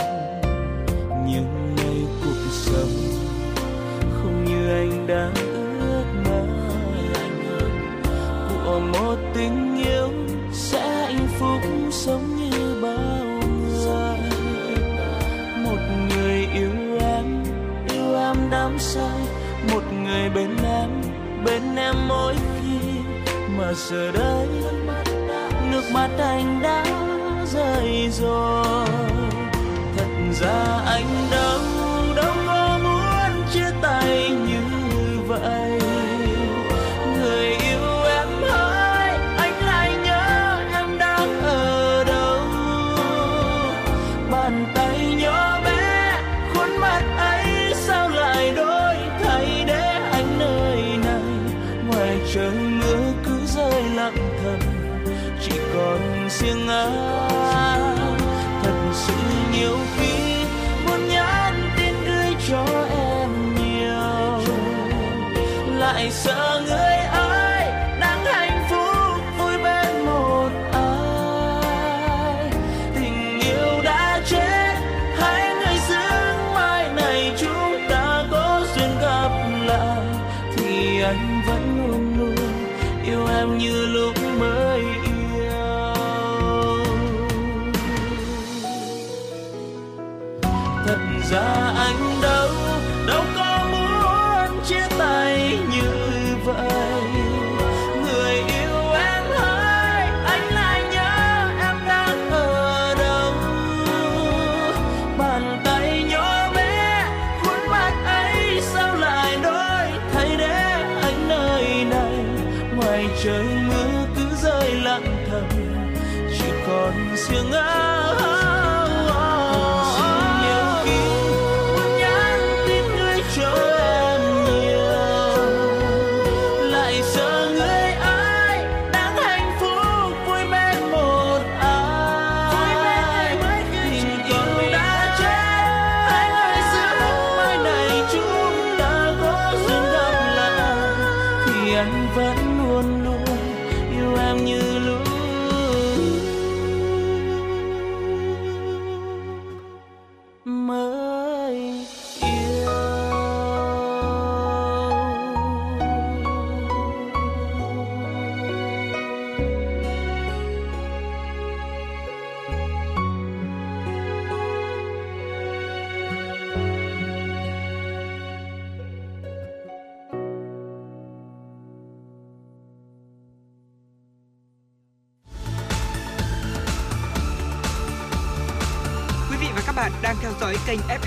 Nhưng 1.27 1.76
ngày 1.76 2.05
cuộc 2.23 2.51
sống 2.51 2.89
không 4.13 4.45
như 4.45 4.69
anh 4.69 5.07
đã 5.07 5.31
ước 5.80 6.05
mơ. 6.26 6.45
Của 8.65 8.80
một 8.80 9.15
tình 9.34 9.84
yêu 9.85 10.09
sẽ 10.53 11.05
hạnh 11.05 11.27
phúc 11.39 11.61
sống 11.91 12.35
như 12.35 12.81
bao 12.81 13.26
người. 13.85 14.17
Một 15.63 15.80
người 16.09 16.47
yêu 16.53 16.72
em 16.99 17.43
yêu 17.93 18.15
em 18.15 18.49
đắm 18.51 18.80
say 18.80 19.24
người 20.15 20.29
bên 20.29 20.57
em 20.63 20.89
bên 21.45 21.75
em 21.75 21.95
mỗi 22.07 22.35
khi 22.35 22.99
mà 23.57 23.73
giờ 23.73 24.11
đây 24.11 24.47
nước 25.71 25.83
mắt 25.93 26.09
anh 26.19 26.59
đã 26.63 26.85
rơi 27.45 28.09
rồi. 28.11 28.87
Thật 29.97 30.07
ra 30.41 30.81
anh 30.85 31.27
đâu 31.31 31.59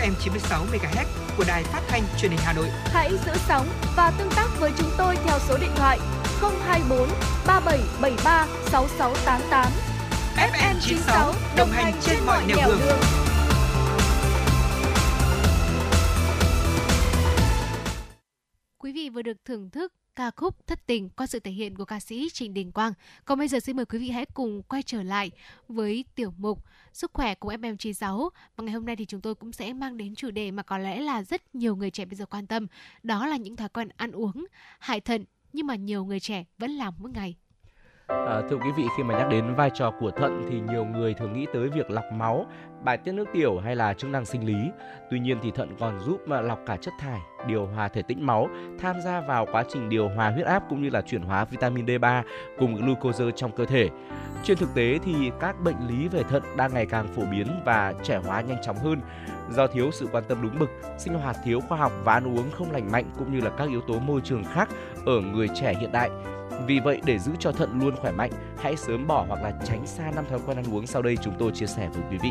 FM 0.09 0.15
96 0.21 0.65
MHz 0.73 1.07
của 1.37 1.45
đài 1.49 1.65
phát 1.65 1.83
thanh 1.89 2.03
truyền 2.19 2.31
hình 2.31 2.41
Hà 2.43 2.53
Nội. 2.53 2.69
Hãy 2.85 3.11
giữ 3.27 3.33
sóng 3.49 3.67
và 3.97 4.13
tương 4.19 4.31
tác 4.37 4.49
với 4.61 4.73
chúng 4.79 4.91
tôi 4.99 5.17
theo 5.25 5.39
số 5.39 5.59
điện 5.61 5.71
thoại 5.77 5.99
024 6.41 7.09
3773 7.47 8.47
6688. 8.71 9.73
FM 10.37 10.75
96 10.81 11.35
đồng 11.57 11.71
hành 11.71 11.95
trên 12.01 12.19
mọi 12.27 12.47
nẻo 12.47 12.57
đường. 12.67 12.81
Quý 18.79 18.93
vị 18.93 19.09
vừa 19.09 19.23
được 19.23 19.45
thưởng 19.45 19.71
thức 19.71 19.93
ca 20.19 20.31
khúc 20.37 20.67
Thất 20.67 20.87
tình 20.87 21.09
qua 21.09 21.27
sự 21.27 21.41
thể 21.41 21.51
hiện 21.51 21.77
của 21.77 21.85
ca 21.85 22.01
sĩ 22.01 22.29
Trịnh 22.33 22.55
Đình 22.55 22.73
Quang. 22.73 22.93
Còn 23.25 23.39
bây 23.39 23.49
giờ 23.49 23.61
xin 23.61 23.77
mời 23.77 23.85
quý 23.87 23.99
vị 23.99 24.11
hãy 24.11 24.27
cùng 24.35 24.63
quay 24.63 24.83
trở 24.83 25.03
lại 25.03 25.31
với 25.69 26.05
tiểu 26.15 26.33
mục 26.39 26.65
Sức 26.99 27.11
khỏe 27.15 27.35
của 27.35 27.53
FM96. 27.53 28.29
Và 28.57 28.65
ngày 28.65 28.75
hôm 28.75 28.87
nay 28.87 28.97
thì 28.97 29.07
chúng 29.07 29.21
tôi 29.21 29.35
cũng 29.35 29.53
sẽ 29.53 29.73
mang 29.73 29.97
đến 29.97 30.15
chủ 30.15 30.31
đề 30.31 30.51
mà 30.51 30.63
có 30.63 30.79
lẽ 30.79 31.01
là 31.01 31.23
rất 31.23 31.55
nhiều 31.55 31.77
người 31.77 31.91
trẻ 31.91 32.05
bây 32.05 32.17
giờ 32.17 32.27
quan 32.27 32.47
tâm. 32.47 32.67
Đó 33.03 33.27
là 33.27 33.37
những 33.37 33.57
thói 33.57 33.69
quen 33.69 33.89
ăn 33.97 34.13
uống, 34.13 34.47
hại 34.79 35.01
thận, 35.01 35.25
nhưng 35.53 35.67
mà 35.67 35.75
nhiều 35.75 36.05
người 36.05 36.21
trẻ 36.21 36.45
vẫn 36.59 36.71
làm 36.71 36.95
mỗi 36.99 37.11
ngày. 37.11 37.37
À, 38.09 38.43
thưa 38.51 38.57
quý 38.57 38.71
vị, 38.77 38.85
khi 38.97 39.03
mà 39.03 39.19
nhắc 39.19 39.29
đến 39.29 39.55
vai 39.55 39.71
trò 39.75 39.91
của 40.01 40.11
thận 40.11 40.47
thì 40.51 40.61
nhiều 40.61 40.85
người 40.85 41.15
thường 41.15 41.33
nghĩ 41.33 41.47
tới 41.53 41.69
việc 41.69 41.91
lọc 41.91 42.05
máu, 42.13 42.47
bài 42.85 42.97
tiết 42.97 43.13
nước 43.13 43.29
tiểu 43.33 43.59
hay 43.59 43.77
là 43.77 43.95
chức 43.95 44.11
năng 44.11 44.25
sinh 44.25 44.47
lý. 44.47 44.71
Tuy 45.11 45.19
nhiên 45.19 45.39
thì 45.43 45.51
thận 45.51 45.77
còn 45.81 46.01
giúp 46.01 46.21
mà 46.27 46.41
lọc 46.41 46.59
cả 46.67 46.77
chất 46.77 46.95
thải, 47.01 47.21
điều 47.47 47.67
hòa 47.67 47.89
thể 47.89 48.03
tĩnh 48.03 48.27
máu, 48.27 48.49
tham 48.79 49.01
gia 49.01 49.21
vào 49.21 49.47
quá 49.53 49.65
trình 49.69 49.89
điều 49.89 50.09
hòa 50.09 50.31
huyết 50.31 50.47
áp 50.47 50.63
cũng 50.69 50.83
như 50.83 50.91
là 50.91 51.03
chuyển 51.03 51.23
hóa 51.23 51.45
vitamin 51.45 51.87
D3 51.87 52.23
cùng 52.59 52.75
glucose 52.75 53.25
trong 53.37 53.53
cơ 53.53 53.65
thể. 53.65 53.89
Trên 54.43 54.59
thực 54.59 54.75
tế 54.75 54.99
thì 55.05 55.31
các 55.41 55.61
bệnh 55.61 55.89
lý 55.89 56.09
về 56.09 56.23
thận 56.23 56.43
đang 56.57 56.75
ngày 56.75 56.87
càng 56.87 57.09
phổ 57.09 57.23
biến 57.31 57.47
và 57.65 57.95
trẻ 58.03 58.21
hóa 58.25 58.41
nhanh 58.41 58.63
chóng 58.63 58.77
hơn 58.77 59.01
do 59.51 59.67
thiếu 59.67 59.91
sự 59.91 60.09
quan 60.13 60.25
tâm 60.29 60.39
đúng 60.43 60.59
mực, 60.59 60.71
sinh 60.99 61.15
hoạt 61.15 61.37
thiếu 61.45 61.61
khoa 61.61 61.79
học 61.79 61.93
và 62.05 62.13
ăn 62.13 62.37
uống 62.37 62.51
không 62.51 62.73
lành 62.73 62.93
mạnh 62.93 63.11
cũng 63.19 63.33
như 63.33 63.41
là 63.41 63.51
các 63.51 63.69
yếu 63.69 63.81
tố 63.81 63.99
môi 63.99 64.21
trường 64.21 64.45
khác 64.45 64.69
ở 65.07 65.21
người 65.21 65.49
trẻ 65.55 65.75
hiện 65.81 65.93
đại. 65.93 66.11
Vì 66.67 66.81
vậy 66.81 67.01
để 67.05 67.19
giữ 67.19 67.33
cho 67.39 67.53
thận 67.53 67.81
luôn 67.81 67.97
khỏe 67.97 68.13
mạnh, 68.13 68.31
hãy 68.59 68.77
sớm 68.77 69.07
bỏ 69.07 69.25
hoặc 69.29 69.43
là 69.43 69.53
tránh 69.65 69.87
xa 69.87 70.11
năm 70.15 70.25
thói 70.31 70.39
quen 70.47 70.57
ăn 70.57 70.75
uống 70.75 70.87
sau 70.87 71.03
đây 71.03 71.17
chúng 71.17 71.35
tôi 71.39 71.51
chia 71.55 71.67
sẻ 71.67 71.89
với 71.89 72.03
quý 72.11 72.19
vị. 72.23 72.31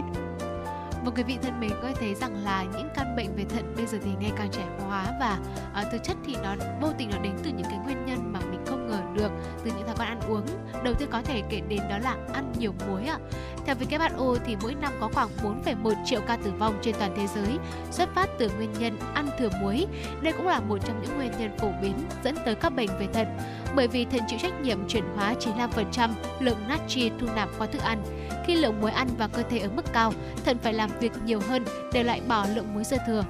Và 1.06 1.12
quý 1.16 1.24
vị 1.24 1.38
thân 1.42 1.60
mến 1.60 1.70
có 1.70 1.88
thể 1.88 1.94
thấy 2.00 2.16
rằng 2.16 2.44
là 2.44 2.64
những 2.64 2.90
căn 2.96 3.16
bệnh 3.16 3.36
về 3.36 3.44
thận 3.44 3.74
bây 3.78 3.86
giờ 3.86 3.98
thì 4.04 4.12
ngày 4.20 4.32
càng 4.38 4.50
trẻ 4.52 4.64
hóa 4.80 5.06
và 5.20 5.40
uh, 5.82 5.92
thực 5.92 6.04
chất 6.04 6.18
thì 6.26 6.36
nó 6.44 6.56
vô 6.82 6.88
tình 6.98 7.10
nó 7.10 7.18
đến 7.24 7.34
từ 7.44 7.50
những 7.50 7.68
cái 7.70 7.80
nguyên 7.86 8.06
nhân 8.06 8.34
mà 8.34 8.40
mình 8.52 8.66
không 8.66 8.77
được 9.18 9.32
từ 9.64 9.72
những 9.78 9.88
thói 9.88 9.96
quen 10.00 10.08
ăn 10.08 10.20
uống. 10.30 10.46
Đầu 10.84 10.94
tiên 10.94 11.10
có 11.12 11.22
thể 11.22 11.42
kể 11.50 11.62
đến 11.70 11.80
đó 11.90 11.98
là 11.98 12.16
ăn 12.34 12.54
nhiều 12.60 12.74
muối 12.88 13.06
ạ. 13.06 13.18
Theo 13.66 13.76
WHO 13.76 14.38
thì 14.46 14.56
mỗi 14.62 14.76
năm 14.76 14.94
có 15.00 15.10
khoảng 15.14 15.30
4,1 15.66 15.94
triệu 16.06 16.22
ca 16.28 16.36
tử 16.36 16.52
vong 16.60 16.80
trên 16.82 16.96
toàn 17.00 17.14
thế 17.18 17.28
giới 17.36 17.58
xuất 17.92 18.10
phát 18.16 18.30
từ 18.38 18.50
nguyên 18.58 18.74
nhân 18.80 18.98
ăn 19.14 19.30
thừa 19.40 19.50
muối. 19.62 19.86
Đây 20.22 20.34
cũng 20.34 20.48
là 20.48 20.60
một 20.60 20.78
trong 20.86 21.02
những 21.02 21.18
nguyên 21.18 21.32
nhân 21.40 21.58
phổ 21.58 21.72
biến 21.82 21.96
dẫn 22.24 22.36
tới 22.46 22.56
các 22.56 22.70
bệnh 22.70 22.90
về 23.00 23.08
thận. 23.14 23.28
Bởi 23.76 23.88
vì 23.88 24.06
thận 24.06 24.22
chịu 24.28 24.40
trách 24.42 24.62
nhiệm 24.62 24.88
chuyển 24.88 25.04
hóa 25.16 25.36
95% 25.40 26.10
lượng 26.40 26.58
natri 26.68 27.12
thu 27.20 27.28
nạp 27.36 27.50
qua 27.58 27.68
thức 27.68 27.82
ăn. 27.82 28.04
Khi 28.46 28.56
lượng 28.56 28.82
muối 28.82 28.92
ăn 28.92 29.08
vào 29.18 29.30
cơ 29.34 29.44
thể 29.50 29.60
ở 29.60 29.70
mức 29.76 29.94
cao, 29.94 30.14
thận 30.46 30.58
phải 30.64 30.74
làm 30.74 30.90
việc 31.00 31.12
nhiều 31.26 31.40
hơn 31.48 31.66
để 31.94 32.04
loại 32.04 32.22
bỏ 32.28 32.46
lượng 32.56 32.74
muối 32.74 32.84
dư 32.84 32.98
thừa. 33.08 33.24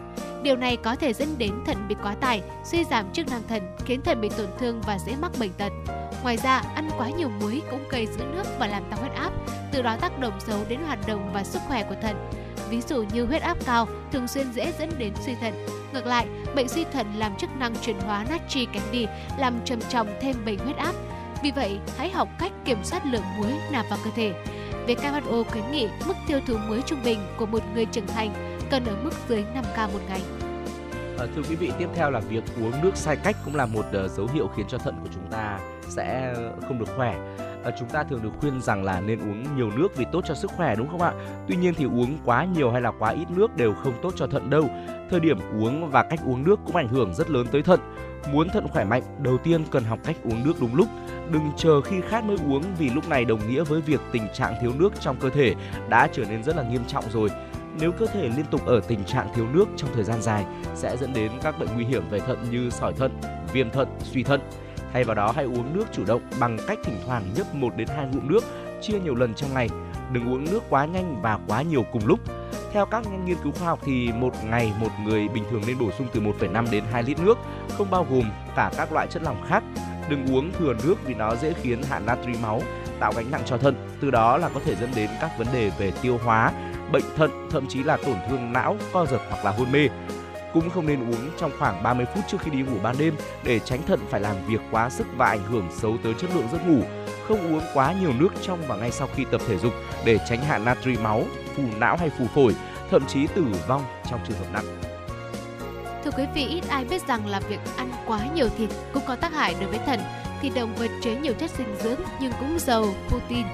Điều 0.43 0.55
này 0.55 0.77
có 0.77 0.95
thể 0.95 1.13
dẫn 1.13 1.37
đến 1.37 1.51
thận 1.65 1.87
bị 1.87 1.95
quá 2.03 2.15
tải, 2.15 2.41
suy 2.65 2.83
giảm 2.83 3.13
chức 3.13 3.27
năng 3.27 3.47
thận, 3.47 3.63
khiến 3.85 4.01
thận 4.01 4.21
bị 4.21 4.29
tổn 4.37 4.47
thương 4.59 4.81
và 4.81 4.99
dễ 4.99 5.15
mắc 5.21 5.31
bệnh 5.39 5.53
tật. 5.53 5.71
Ngoài 6.23 6.37
ra, 6.37 6.61
ăn 6.75 6.89
quá 6.97 7.09
nhiều 7.09 7.29
muối 7.29 7.61
cũng 7.71 7.83
gây 7.89 8.07
giữ 8.07 8.23
nước 8.23 8.43
và 8.59 8.67
làm 8.67 8.83
tăng 8.89 8.99
huyết 8.99 9.13
áp, 9.13 9.31
từ 9.71 9.81
đó 9.81 9.97
tác 10.01 10.19
động 10.19 10.39
xấu 10.39 10.59
đến 10.69 10.79
hoạt 10.85 10.99
động 11.07 11.29
và 11.33 11.43
sức 11.43 11.59
khỏe 11.67 11.83
của 11.83 11.95
thận. 12.01 12.29
Ví 12.69 12.81
dụ 12.81 13.03
như 13.13 13.25
huyết 13.25 13.41
áp 13.41 13.57
cao 13.65 13.87
thường 14.11 14.27
xuyên 14.27 14.53
dễ 14.53 14.73
dẫn 14.79 14.89
đến 14.97 15.13
suy 15.25 15.35
thận. 15.41 15.53
Ngược 15.93 16.05
lại, 16.05 16.27
bệnh 16.55 16.67
suy 16.67 16.83
thận 16.93 17.07
làm 17.17 17.35
chức 17.35 17.49
năng 17.59 17.75
chuyển 17.75 17.99
hóa 17.99 18.25
natri 18.29 18.65
kém 18.65 18.83
đi, 18.91 19.05
làm 19.37 19.59
trầm 19.65 19.79
trọng 19.89 20.07
thêm 20.21 20.35
bệnh 20.45 20.59
huyết 20.59 20.77
áp. 20.77 20.93
Vì 21.43 21.51
vậy, 21.51 21.79
hãy 21.97 22.09
học 22.09 22.29
cách 22.39 22.51
kiểm 22.65 22.83
soát 22.83 23.05
lượng 23.05 23.23
muối 23.37 23.51
nạp 23.71 23.85
vào 23.89 23.99
cơ 24.03 24.09
thể. 24.15 24.33
WHO 24.87 25.43
khuyến 25.43 25.71
nghị 25.71 25.87
mức 26.07 26.13
tiêu 26.27 26.39
thụ 26.47 26.57
muối 26.67 26.81
trung 26.85 26.99
bình 27.03 27.19
của 27.37 27.45
một 27.45 27.63
người 27.73 27.85
trưởng 27.85 28.07
thành 28.07 28.56
cần 28.69 28.85
ở 28.85 28.95
mức 29.03 29.13
dưới 29.29 29.45
5 29.53 29.63
ca 29.75 29.87
một 29.87 29.99
ngày. 30.09 30.21
À, 31.19 31.25
thưa 31.35 31.41
quý 31.49 31.55
vị, 31.55 31.71
tiếp 31.77 31.87
theo 31.95 32.11
là 32.11 32.19
việc 32.19 32.43
uống 32.61 32.81
nước 32.81 32.95
sai 32.95 33.15
cách 33.15 33.35
cũng 33.45 33.55
là 33.55 33.65
một 33.65 33.85
uh, 34.05 34.11
dấu 34.11 34.27
hiệu 34.33 34.47
khiến 34.55 34.65
cho 34.69 34.77
thận 34.77 34.95
của 35.03 35.09
chúng 35.13 35.31
ta 35.31 35.59
sẽ 35.87 36.33
không 36.67 36.79
được 36.79 36.89
khỏe. 36.95 37.17
À, 37.63 37.71
chúng 37.79 37.89
ta 37.89 38.03
thường 38.03 38.23
được 38.23 38.29
khuyên 38.39 38.61
rằng 38.61 38.83
là 38.83 38.99
nên 39.01 39.19
uống 39.19 39.57
nhiều 39.57 39.71
nước 39.75 39.97
vì 39.97 40.05
tốt 40.11 40.21
cho 40.27 40.35
sức 40.35 40.51
khỏe 40.51 40.75
đúng 40.75 40.89
không 40.89 41.01
ạ? 41.01 41.13
Tuy 41.47 41.55
nhiên 41.55 41.73
thì 41.73 41.85
uống 41.85 42.17
quá 42.25 42.45
nhiều 42.55 42.71
hay 42.71 42.81
là 42.81 42.91
quá 42.99 43.09
ít 43.11 43.25
nước 43.29 43.55
đều 43.55 43.73
không 43.73 43.93
tốt 44.01 44.13
cho 44.15 44.27
thận 44.27 44.49
đâu. 44.49 44.69
Thời 45.09 45.19
điểm 45.19 45.37
uống 45.59 45.89
và 45.89 46.03
cách 46.03 46.19
uống 46.25 46.43
nước 46.43 46.59
cũng 46.65 46.75
ảnh 46.75 46.87
hưởng 46.87 47.13
rất 47.13 47.29
lớn 47.29 47.47
tới 47.51 47.61
thận. 47.61 47.79
Muốn 48.31 48.49
thận 48.49 48.67
khỏe 48.67 48.83
mạnh, 48.83 49.03
đầu 49.23 49.37
tiên 49.37 49.65
cần 49.71 49.83
học 49.83 49.99
cách 50.03 50.15
uống 50.23 50.43
nước 50.43 50.53
đúng 50.61 50.75
lúc. 50.75 50.87
Đừng 51.31 51.51
chờ 51.57 51.81
khi 51.81 51.95
khát 52.09 52.23
mới 52.23 52.37
uống 52.47 52.63
vì 52.77 52.89
lúc 52.89 53.09
này 53.09 53.25
đồng 53.25 53.47
nghĩa 53.47 53.63
với 53.63 53.81
việc 53.81 54.01
tình 54.11 54.27
trạng 54.33 54.53
thiếu 54.61 54.71
nước 54.77 54.93
trong 54.99 55.15
cơ 55.19 55.29
thể 55.29 55.55
đã 55.89 56.07
trở 56.13 56.23
nên 56.29 56.43
rất 56.43 56.55
là 56.55 56.63
nghiêm 56.63 56.81
trọng 56.87 57.03
rồi. 57.11 57.29
Nếu 57.79 57.91
cơ 57.91 58.05
thể 58.05 58.21
liên 58.21 58.45
tục 58.51 58.65
ở 58.65 58.79
tình 58.87 59.03
trạng 59.03 59.27
thiếu 59.35 59.47
nước 59.53 59.65
trong 59.77 59.89
thời 59.93 60.03
gian 60.03 60.21
dài 60.21 60.45
sẽ 60.75 60.97
dẫn 60.97 61.13
đến 61.13 61.31
các 61.43 61.59
bệnh 61.59 61.69
nguy 61.75 61.85
hiểm 61.85 62.09
về 62.09 62.19
thận 62.19 62.45
như 62.51 62.69
sỏi 62.69 62.93
thận, 62.93 63.19
viêm 63.53 63.69
thận, 63.69 63.87
suy 64.03 64.23
thận. 64.23 64.41
Thay 64.93 65.03
vào 65.03 65.15
đó 65.15 65.31
hãy 65.35 65.45
uống 65.45 65.73
nước 65.73 65.85
chủ 65.91 66.05
động 66.05 66.21
bằng 66.39 66.57
cách 66.67 66.79
thỉnh 66.83 66.97
thoảng 67.05 67.23
nhấp 67.35 67.55
1 67.55 67.77
đến 67.77 67.87
2 67.87 68.07
ngụm 68.13 68.27
nước, 68.27 68.43
chia 68.81 68.99
nhiều 68.99 69.15
lần 69.15 69.33
trong 69.33 69.53
ngày. 69.53 69.69
Đừng 70.11 70.33
uống 70.33 70.45
nước 70.45 70.63
quá 70.69 70.85
nhanh 70.85 71.21
và 71.21 71.39
quá 71.47 71.61
nhiều 71.61 71.83
cùng 71.91 72.05
lúc. 72.05 72.19
Theo 72.73 72.85
các 72.85 73.03
nghiên 73.25 73.37
cứu 73.43 73.51
khoa 73.51 73.67
học 73.67 73.79
thì 73.85 74.11
một 74.11 74.33
ngày 74.49 74.73
một 74.79 74.89
người 75.03 75.27
bình 75.27 75.43
thường 75.51 75.61
nên 75.67 75.79
bổ 75.79 75.91
sung 75.97 76.07
từ 76.13 76.21
1,5 76.21 76.71
đến 76.71 76.83
2 76.91 77.03
lít 77.03 77.19
nước, 77.19 77.37
không 77.77 77.89
bao 77.89 78.05
gồm 78.09 78.23
cả 78.55 78.71
các 78.77 78.93
loại 78.93 79.07
chất 79.07 79.23
lỏng 79.23 79.41
khác. 79.47 79.63
Đừng 80.09 80.35
uống 80.35 80.51
thừa 80.59 80.73
nước 80.83 80.95
vì 81.05 81.13
nó 81.13 81.35
dễ 81.35 81.53
khiến 81.53 81.81
hạ 81.89 81.99
natri 81.99 82.33
máu, 82.41 82.61
tạo 82.99 83.13
gánh 83.15 83.31
nặng 83.31 83.41
cho 83.45 83.57
thận, 83.57 83.75
từ 84.01 84.11
đó 84.11 84.37
là 84.37 84.49
có 84.49 84.59
thể 84.65 84.75
dẫn 84.75 84.89
đến 84.95 85.09
các 85.21 85.31
vấn 85.37 85.47
đề 85.53 85.71
về 85.79 85.91
tiêu 86.01 86.19
hóa, 86.23 86.51
bệnh 86.91 87.03
thận, 87.15 87.47
thậm 87.51 87.67
chí 87.67 87.83
là 87.83 87.97
tổn 87.97 88.15
thương 88.29 88.53
não, 88.53 88.77
co 88.93 89.05
giật 89.05 89.21
hoặc 89.29 89.45
là 89.45 89.51
hôn 89.51 89.71
mê. 89.71 89.89
Cũng 90.53 90.69
không 90.69 90.85
nên 90.85 91.11
uống 91.11 91.29
trong 91.37 91.51
khoảng 91.59 91.83
30 91.83 92.05
phút 92.15 92.23
trước 92.27 92.37
khi 92.41 92.51
đi 92.51 92.61
ngủ 92.61 92.77
ban 92.83 92.95
đêm 92.99 93.15
để 93.43 93.59
tránh 93.59 93.79
thận 93.87 93.99
phải 94.09 94.21
làm 94.21 94.35
việc 94.47 94.61
quá 94.71 94.89
sức 94.89 95.07
và 95.17 95.27
ảnh 95.27 95.43
hưởng 95.43 95.67
xấu 95.71 95.97
tới 96.03 96.13
chất 96.13 96.29
lượng 96.35 96.47
giấc 96.51 96.67
ngủ. 96.67 96.81
Không 97.27 97.53
uống 97.53 97.63
quá 97.73 97.93
nhiều 98.01 98.13
nước 98.19 98.29
trong 98.41 98.59
và 98.67 98.75
ngay 98.75 98.91
sau 98.91 99.07
khi 99.15 99.25
tập 99.31 99.41
thể 99.47 99.57
dục 99.57 99.73
để 100.05 100.17
tránh 100.29 100.41
hạ 100.43 100.57
natri 100.57 100.97
máu, 100.97 101.23
phù 101.55 101.63
não 101.79 101.97
hay 101.97 102.09
phù 102.09 102.27
phổi, 102.27 102.55
thậm 102.91 103.03
chí 103.07 103.27
tử 103.27 103.45
vong 103.67 103.83
trong 104.09 104.19
trường 104.27 104.37
hợp 104.37 104.45
nặng. 104.53 104.81
Thưa 106.03 106.11
quý 106.17 106.23
vị, 106.35 106.47
ít 106.47 106.63
ai 106.69 106.85
biết 106.85 107.07
rằng 107.07 107.27
là 107.27 107.39
việc 107.39 107.59
ăn 107.77 107.91
quá 108.05 108.19
nhiều 108.35 108.49
thịt 108.57 108.69
cũng 108.93 109.03
có 109.07 109.15
tác 109.15 109.33
hại 109.33 109.55
đối 109.59 109.69
với 109.69 109.79
thận. 109.85 109.99
Thịt 110.41 110.53
động 110.55 110.75
vật 110.75 110.91
chứa 111.03 111.15
nhiều 111.21 111.33
chất 111.33 111.51
dinh 111.57 111.75
dưỡng 111.83 111.99
nhưng 112.21 112.31
cũng 112.39 112.59
giàu 112.59 112.85
protein, 113.07 113.45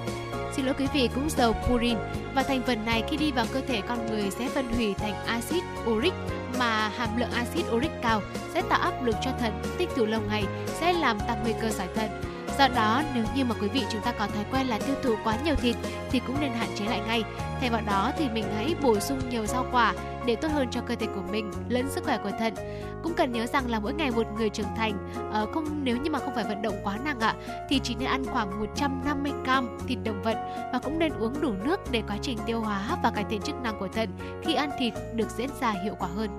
xin 0.56 0.66
lỗi 0.66 0.74
quý 0.78 0.86
vị 0.94 1.08
cũng 1.14 1.30
giàu 1.30 1.52
purin 1.68 1.98
và 2.34 2.42
thành 2.42 2.62
phần 2.66 2.84
này 2.84 3.02
khi 3.08 3.16
đi 3.16 3.32
vào 3.32 3.46
cơ 3.52 3.60
thể 3.60 3.80
con 3.88 4.06
người 4.06 4.30
sẽ 4.30 4.48
phân 4.48 4.72
hủy 4.72 4.94
thành 4.94 5.14
axit 5.26 5.62
uric 5.90 6.12
mà 6.58 6.88
hàm 6.88 7.16
lượng 7.16 7.30
axit 7.30 7.64
uric 7.72 7.90
cao 8.02 8.22
sẽ 8.54 8.62
tạo 8.62 8.80
áp 8.80 9.04
lực 9.04 9.16
cho 9.24 9.30
thận 9.40 9.62
tích 9.78 9.88
tụ 9.96 10.06
lâu 10.06 10.20
ngày 10.28 10.44
sẽ 10.66 10.92
làm 10.92 11.18
tăng 11.18 11.42
nguy 11.42 11.52
cơ 11.60 11.70
sỏi 11.70 11.88
thận 11.94 12.10
Do 12.58 12.68
đó, 12.68 13.02
nếu 13.14 13.24
như 13.36 13.44
mà 13.44 13.54
quý 13.60 13.68
vị 13.68 13.82
chúng 13.92 14.00
ta 14.00 14.12
có 14.12 14.26
thói 14.26 14.44
quen 14.52 14.66
là 14.66 14.78
tiêu 14.78 14.94
thụ 15.02 15.14
quá 15.24 15.36
nhiều 15.44 15.54
thịt 15.54 15.76
thì 16.10 16.20
cũng 16.26 16.40
nên 16.40 16.52
hạn 16.52 16.68
chế 16.78 16.84
lại 16.84 17.00
ngay. 17.06 17.22
Thay 17.60 17.70
vào 17.70 17.80
đó 17.86 18.12
thì 18.18 18.28
mình 18.28 18.44
hãy 18.56 18.74
bổ 18.82 19.00
sung 19.00 19.18
nhiều 19.30 19.46
rau 19.46 19.66
quả 19.72 19.94
để 20.26 20.36
tốt 20.36 20.48
hơn 20.52 20.68
cho 20.70 20.80
cơ 20.80 20.94
thể 20.94 21.06
của 21.06 21.22
mình 21.30 21.50
lẫn 21.68 21.90
sức 21.90 22.04
khỏe 22.04 22.18
của 22.22 22.30
thận. 22.38 22.54
Cũng 23.02 23.14
cần 23.14 23.32
nhớ 23.32 23.46
rằng 23.46 23.70
là 23.70 23.80
mỗi 23.80 23.94
ngày 23.94 24.10
một 24.10 24.26
người 24.36 24.48
trưởng 24.48 24.74
thành 24.76 25.14
uh, 25.42 25.50
không 25.54 25.84
nếu 25.84 25.96
như 25.96 26.10
mà 26.10 26.18
không 26.18 26.34
phải 26.34 26.44
vận 26.44 26.62
động 26.62 26.74
quá 26.84 26.98
nặng 27.04 27.20
ạ 27.20 27.34
thì 27.68 27.80
chỉ 27.82 27.94
nên 27.94 28.08
ăn 28.08 28.24
khoảng 28.24 28.60
150 28.60 29.32
gram 29.44 29.78
thịt 29.86 29.98
động 30.04 30.22
vật 30.22 30.36
và 30.72 30.80
cũng 30.84 30.98
nên 30.98 31.12
uống 31.12 31.40
đủ 31.40 31.52
nước 31.64 31.80
để 31.90 32.02
quá 32.08 32.16
trình 32.22 32.38
tiêu 32.46 32.60
hóa 32.60 32.98
và 33.02 33.10
cải 33.10 33.24
thiện 33.30 33.42
chức 33.42 33.54
năng 33.62 33.78
của 33.78 33.88
thận 33.88 34.08
khi 34.42 34.54
ăn 34.54 34.70
thịt 34.78 34.94
được 35.14 35.30
diễn 35.30 35.50
ra 35.60 35.74
hiệu 35.84 35.94
quả 35.98 36.08
hơn. 36.08 36.30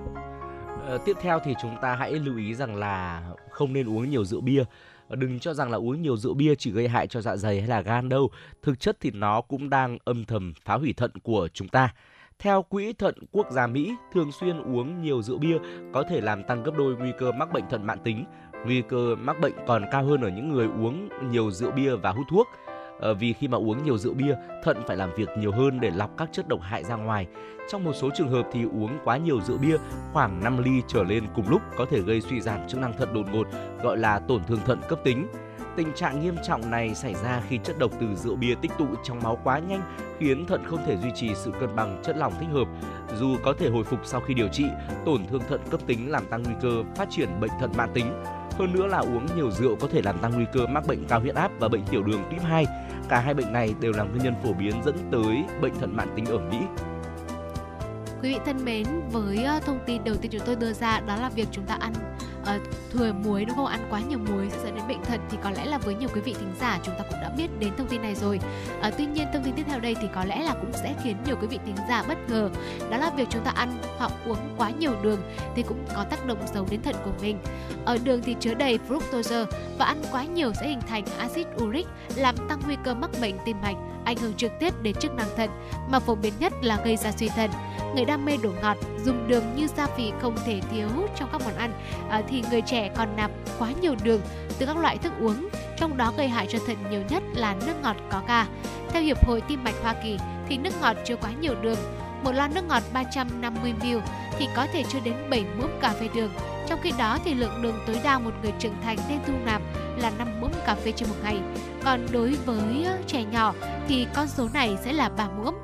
Uh, 0.94 1.04
tiếp 1.04 1.16
theo 1.20 1.38
thì 1.44 1.54
chúng 1.62 1.76
ta 1.82 1.94
hãy 1.94 2.12
lưu 2.12 2.36
ý 2.38 2.54
rằng 2.54 2.76
là 2.76 3.22
không 3.50 3.72
nên 3.72 3.88
uống 3.88 4.10
nhiều 4.10 4.24
rượu 4.24 4.40
bia 4.40 4.64
đừng 5.10 5.40
cho 5.40 5.54
rằng 5.54 5.70
là 5.70 5.78
uống 5.78 6.02
nhiều 6.02 6.16
rượu 6.16 6.34
bia 6.34 6.54
chỉ 6.54 6.70
gây 6.70 6.88
hại 6.88 7.06
cho 7.06 7.20
dạ 7.20 7.36
dày 7.36 7.60
hay 7.60 7.68
là 7.68 7.80
gan 7.80 8.08
đâu. 8.08 8.30
Thực 8.62 8.80
chất 8.80 8.96
thì 9.00 9.10
nó 9.10 9.40
cũng 9.40 9.70
đang 9.70 9.98
âm 10.04 10.24
thầm 10.24 10.52
phá 10.64 10.74
hủy 10.74 10.92
thận 10.92 11.10
của 11.22 11.48
chúng 11.52 11.68
ta. 11.68 11.94
Theo 12.38 12.62
Quỹ 12.62 12.92
Thận 12.92 13.14
Quốc 13.32 13.50
gia 13.50 13.66
Mỹ, 13.66 13.94
thường 14.12 14.32
xuyên 14.32 14.62
uống 14.62 15.02
nhiều 15.02 15.22
rượu 15.22 15.38
bia 15.38 15.58
có 15.92 16.02
thể 16.10 16.20
làm 16.20 16.44
tăng 16.44 16.62
gấp 16.62 16.72
đôi 16.78 16.96
nguy 16.96 17.12
cơ 17.18 17.32
mắc 17.32 17.52
bệnh 17.52 17.64
thận 17.70 17.86
mãn 17.86 17.98
tính. 17.98 18.24
Nguy 18.64 18.82
cơ 18.82 19.16
mắc 19.18 19.40
bệnh 19.40 19.52
còn 19.66 19.84
cao 19.90 20.04
hơn 20.04 20.20
ở 20.20 20.28
những 20.28 20.52
người 20.52 20.66
uống 20.66 21.08
nhiều 21.30 21.50
rượu 21.50 21.70
bia 21.70 21.96
và 21.96 22.10
hút 22.10 22.26
thuốc. 22.30 22.48
À, 23.00 23.12
vì 23.20 23.32
khi 23.32 23.48
mà 23.48 23.58
uống 23.58 23.84
nhiều 23.84 23.98
rượu 23.98 24.14
bia, 24.14 24.36
thận 24.64 24.82
phải 24.86 24.96
làm 24.96 25.10
việc 25.16 25.28
nhiều 25.38 25.52
hơn 25.52 25.80
để 25.80 25.90
lọc 25.90 26.10
các 26.16 26.28
chất 26.32 26.48
độc 26.48 26.60
hại 26.62 26.84
ra 26.84 26.96
ngoài. 26.96 27.26
Trong 27.70 27.84
một 27.84 27.92
số 27.92 28.10
trường 28.16 28.28
hợp 28.28 28.48
thì 28.52 28.64
uống 28.64 28.98
quá 29.04 29.16
nhiều 29.16 29.40
rượu 29.40 29.58
bia, 29.58 29.76
khoảng 30.12 30.44
5 30.44 30.58
ly 30.64 30.82
trở 30.86 31.02
lên 31.02 31.24
cùng 31.34 31.48
lúc 31.48 31.62
có 31.76 31.86
thể 31.90 32.00
gây 32.00 32.20
suy 32.20 32.40
giảm 32.40 32.68
chức 32.68 32.80
năng 32.80 32.96
thận 32.98 33.14
đột 33.14 33.26
ngột, 33.32 33.46
gọi 33.82 33.96
là 33.96 34.18
tổn 34.18 34.44
thương 34.44 34.60
thận 34.66 34.78
cấp 34.88 34.98
tính. 35.04 35.26
Tình 35.76 35.92
trạng 35.92 36.20
nghiêm 36.20 36.36
trọng 36.42 36.70
này 36.70 36.94
xảy 36.94 37.14
ra 37.14 37.42
khi 37.48 37.58
chất 37.64 37.78
độc 37.78 37.90
từ 38.00 38.06
rượu 38.14 38.36
bia 38.36 38.54
tích 38.62 38.70
tụ 38.78 38.86
trong 39.04 39.22
máu 39.22 39.38
quá 39.44 39.58
nhanh, 39.58 39.82
khiến 40.18 40.46
thận 40.46 40.64
không 40.66 40.86
thể 40.86 40.96
duy 40.96 41.10
trì 41.14 41.30
sự 41.34 41.50
cân 41.60 41.76
bằng 41.76 42.02
chất 42.04 42.16
lỏng 42.16 42.32
thích 42.40 42.48
hợp. 42.52 42.68
Dù 43.18 43.36
có 43.44 43.54
thể 43.58 43.70
hồi 43.70 43.84
phục 43.84 44.00
sau 44.04 44.20
khi 44.20 44.34
điều 44.34 44.48
trị, 44.48 44.64
tổn 45.04 45.26
thương 45.26 45.42
thận 45.48 45.60
cấp 45.70 45.80
tính 45.86 46.10
làm 46.10 46.26
tăng 46.26 46.42
nguy 46.42 46.54
cơ 46.62 46.82
phát 46.96 47.08
triển 47.10 47.40
bệnh 47.40 47.50
thận 47.60 47.70
mãn 47.76 47.90
tính. 47.94 48.22
Hơn 48.58 48.72
nữa 48.72 48.86
là 48.86 48.98
uống 48.98 49.26
nhiều 49.36 49.50
rượu 49.50 49.76
có 49.76 49.88
thể 49.92 50.02
làm 50.02 50.18
tăng 50.18 50.32
nguy 50.34 50.46
cơ 50.52 50.66
mắc 50.66 50.86
bệnh 50.86 51.04
cao 51.04 51.20
huyết 51.20 51.34
áp 51.34 51.50
và 51.58 51.68
bệnh 51.68 51.84
tiểu 51.90 52.02
đường 52.02 52.24
tuyếp 52.30 52.42
2. 52.42 52.66
Cả 53.08 53.20
hai 53.20 53.34
bệnh 53.34 53.52
này 53.52 53.74
đều 53.80 53.92
là 53.92 54.04
nguyên 54.04 54.22
nhân 54.22 54.34
phổ 54.42 54.52
biến 54.52 54.82
dẫn 54.84 54.96
tới 55.12 55.44
bệnh 55.60 55.74
thận 55.80 55.96
mãn 55.96 56.08
tính 56.16 56.26
ở 56.26 56.38
Mỹ. 56.38 56.58
Quý 58.22 58.32
vị 58.32 58.38
thân 58.46 58.64
mến, 58.64 58.86
với 59.12 59.44
ờ, 59.44 59.60
thông 59.60 59.78
tin 59.86 60.04
đầu 60.04 60.16
tiên 60.16 60.30
chúng 60.32 60.46
tôi 60.46 60.56
đưa 60.56 60.72
ra 60.72 61.00
đó 61.00 61.16
là 61.16 61.28
việc 61.28 61.48
chúng 61.52 61.64
ta 61.64 61.74
ăn 61.74 61.92
uh, 62.56 62.62
thừa 62.92 63.12
muối 63.12 63.44
đúng 63.44 63.56
không? 63.56 63.66
Ăn 63.66 63.86
quá 63.90 64.00
nhiều 64.00 64.18
muối 64.18 64.50
sẽ 64.50 64.58
dẫn 64.64 64.74
đến 64.74 64.88
bệnh 64.88 65.04
thận 65.04 65.20
thì 65.30 65.38
có 65.42 65.50
lẽ 65.50 65.64
là 65.64 65.78
với 65.78 65.94
nhiều 65.94 66.08
quý 66.14 66.20
vị 66.20 66.34
thính 66.38 66.52
giả 66.60 66.78
chúng 66.82 66.94
ta 66.98 67.04
cũng 67.10 67.20
đã 67.22 67.30
biết 67.36 67.48
đến 67.58 67.72
thông 67.78 67.86
tin 67.86 68.02
này 68.02 68.14
rồi. 68.14 68.40
Uh, 68.88 68.94
tuy 68.98 69.06
nhiên 69.06 69.26
thông 69.32 69.42
tin 69.42 69.54
tiếp 69.54 69.64
theo 69.68 69.80
đây 69.80 69.96
thì 70.00 70.08
có 70.14 70.24
lẽ 70.24 70.42
là 70.42 70.54
cũng 70.54 70.72
sẽ 70.72 70.94
khiến 71.02 71.16
nhiều 71.26 71.36
quý 71.40 71.46
vị 71.46 71.58
thính 71.66 71.76
giả 71.88 72.04
bất 72.08 72.18
ngờ. 72.30 72.50
Đó 72.90 72.96
là 72.96 73.10
việc 73.10 73.28
chúng 73.30 73.44
ta 73.44 73.50
ăn 73.50 73.78
hoặc 73.98 74.12
uống 74.26 74.54
quá 74.56 74.70
nhiều 74.70 74.92
đường 75.02 75.20
thì 75.54 75.62
cũng 75.62 75.84
có 75.94 76.04
tác 76.04 76.26
động 76.26 76.38
xấu 76.54 76.66
đến 76.70 76.82
thận 76.82 76.94
của 77.04 77.12
mình. 77.22 77.38
Ở 77.84 77.98
đường 78.04 78.22
thì 78.22 78.36
chứa 78.40 78.54
đầy 78.54 78.78
fructose 78.88 79.46
và 79.78 79.84
ăn 79.84 80.02
quá 80.12 80.24
nhiều 80.24 80.52
sẽ 80.60 80.68
hình 80.68 80.80
thành 80.88 81.04
axit 81.18 81.46
uric 81.62 81.86
làm 82.16 82.34
tăng 82.48 82.60
nguy 82.66 82.76
cơ 82.84 82.94
mắc 82.94 83.10
bệnh 83.20 83.34
tim 83.44 83.60
mạch, 83.62 83.76
ảnh 84.04 84.16
hưởng 84.16 84.34
trực 84.34 84.52
tiếp 84.60 84.82
đến 84.82 84.94
chức 84.94 85.14
năng 85.14 85.36
thận 85.36 85.50
mà 85.88 85.98
phổ 85.98 86.14
biến 86.14 86.32
nhất 86.38 86.52
là 86.62 86.80
gây 86.84 86.96
ra 86.96 87.12
suy 87.12 87.28
thận. 87.28 87.50
Người 87.94 88.04
đam 88.04 88.24
mê 88.24 88.36
đồ 88.42 88.50
ngọt 88.62 88.76
dùng 89.04 89.28
đường 89.28 89.44
như 89.56 89.66
gia 89.76 89.86
vị 89.96 90.12
không 90.22 90.36
thể 90.46 90.60
thiếu 90.70 90.88
trong 91.16 91.28
các 91.32 91.40
món 91.44 91.56
ăn 91.56 91.72
uh, 92.08 92.24
thì 92.28 92.35
người 92.50 92.60
trẻ 92.60 92.90
còn 92.96 93.16
nạp 93.16 93.30
quá 93.58 93.72
nhiều 93.80 93.94
đường 94.02 94.20
từ 94.58 94.66
các 94.66 94.76
loại 94.76 94.98
thức 94.98 95.12
uống, 95.20 95.48
trong 95.78 95.96
đó 95.96 96.12
gây 96.16 96.28
hại 96.28 96.46
cho 96.50 96.58
thận 96.66 96.76
nhiều 96.90 97.02
nhất 97.10 97.22
là 97.34 97.54
nước 97.66 97.74
ngọt 97.82 97.96
có 98.10 98.22
ga. 98.28 98.46
Theo 98.90 99.02
Hiệp 99.02 99.26
hội 99.26 99.40
Tim 99.48 99.64
mạch 99.64 99.74
Hoa 99.82 99.94
Kỳ 100.04 100.18
thì 100.48 100.58
nước 100.58 100.80
ngọt 100.80 100.96
chứa 101.04 101.16
quá 101.16 101.30
nhiều 101.40 101.54
đường. 101.62 101.78
Một 102.24 102.32
lon 102.32 102.54
nước 102.54 102.64
ngọt 102.68 102.82
350ml 102.94 104.00
thì 104.38 104.48
có 104.56 104.66
thể 104.72 104.82
chứa 104.88 104.98
đến 105.04 105.14
7 105.30 105.44
muỗng 105.58 105.78
cà 105.80 105.88
phê 106.00 106.08
đường. 106.14 106.30
Trong 106.68 106.80
khi 106.82 106.92
đó 106.98 107.18
thì 107.24 107.34
lượng 107.34 107.62
đường 107.62 107.78
tối 107.86 108.00
đa 108.04 108.18
một 108.18 108.30
người 108.42 108.52
trưởng 108.58 108.74
thành 108.82 108.98
nên 109.08 109.18
thu 109.26 109.32
nạp 109.44 109.62
là 109.98 110.10
5 110.18 110.40
muỗng 110.40 110.52
cà 110.66 110.74
phê 110.74 110.92
trên 110.96 111.08
một 111.08 111.14
ngày. 111.22 111.38
Còn 111.84 112.06
đối 112.12 112.36
với 112.46 112.86
trẻ 113.06 113.24
nhỏ 113.24 113.54
thì 113.88 114.06
con 114.14 114.28
số 114.28 114.48
này 114.54 114.76
sẽ 114.84 114.92
là 114.92 115.08
3 115.08 115.28
muỗng. 115.28 115.54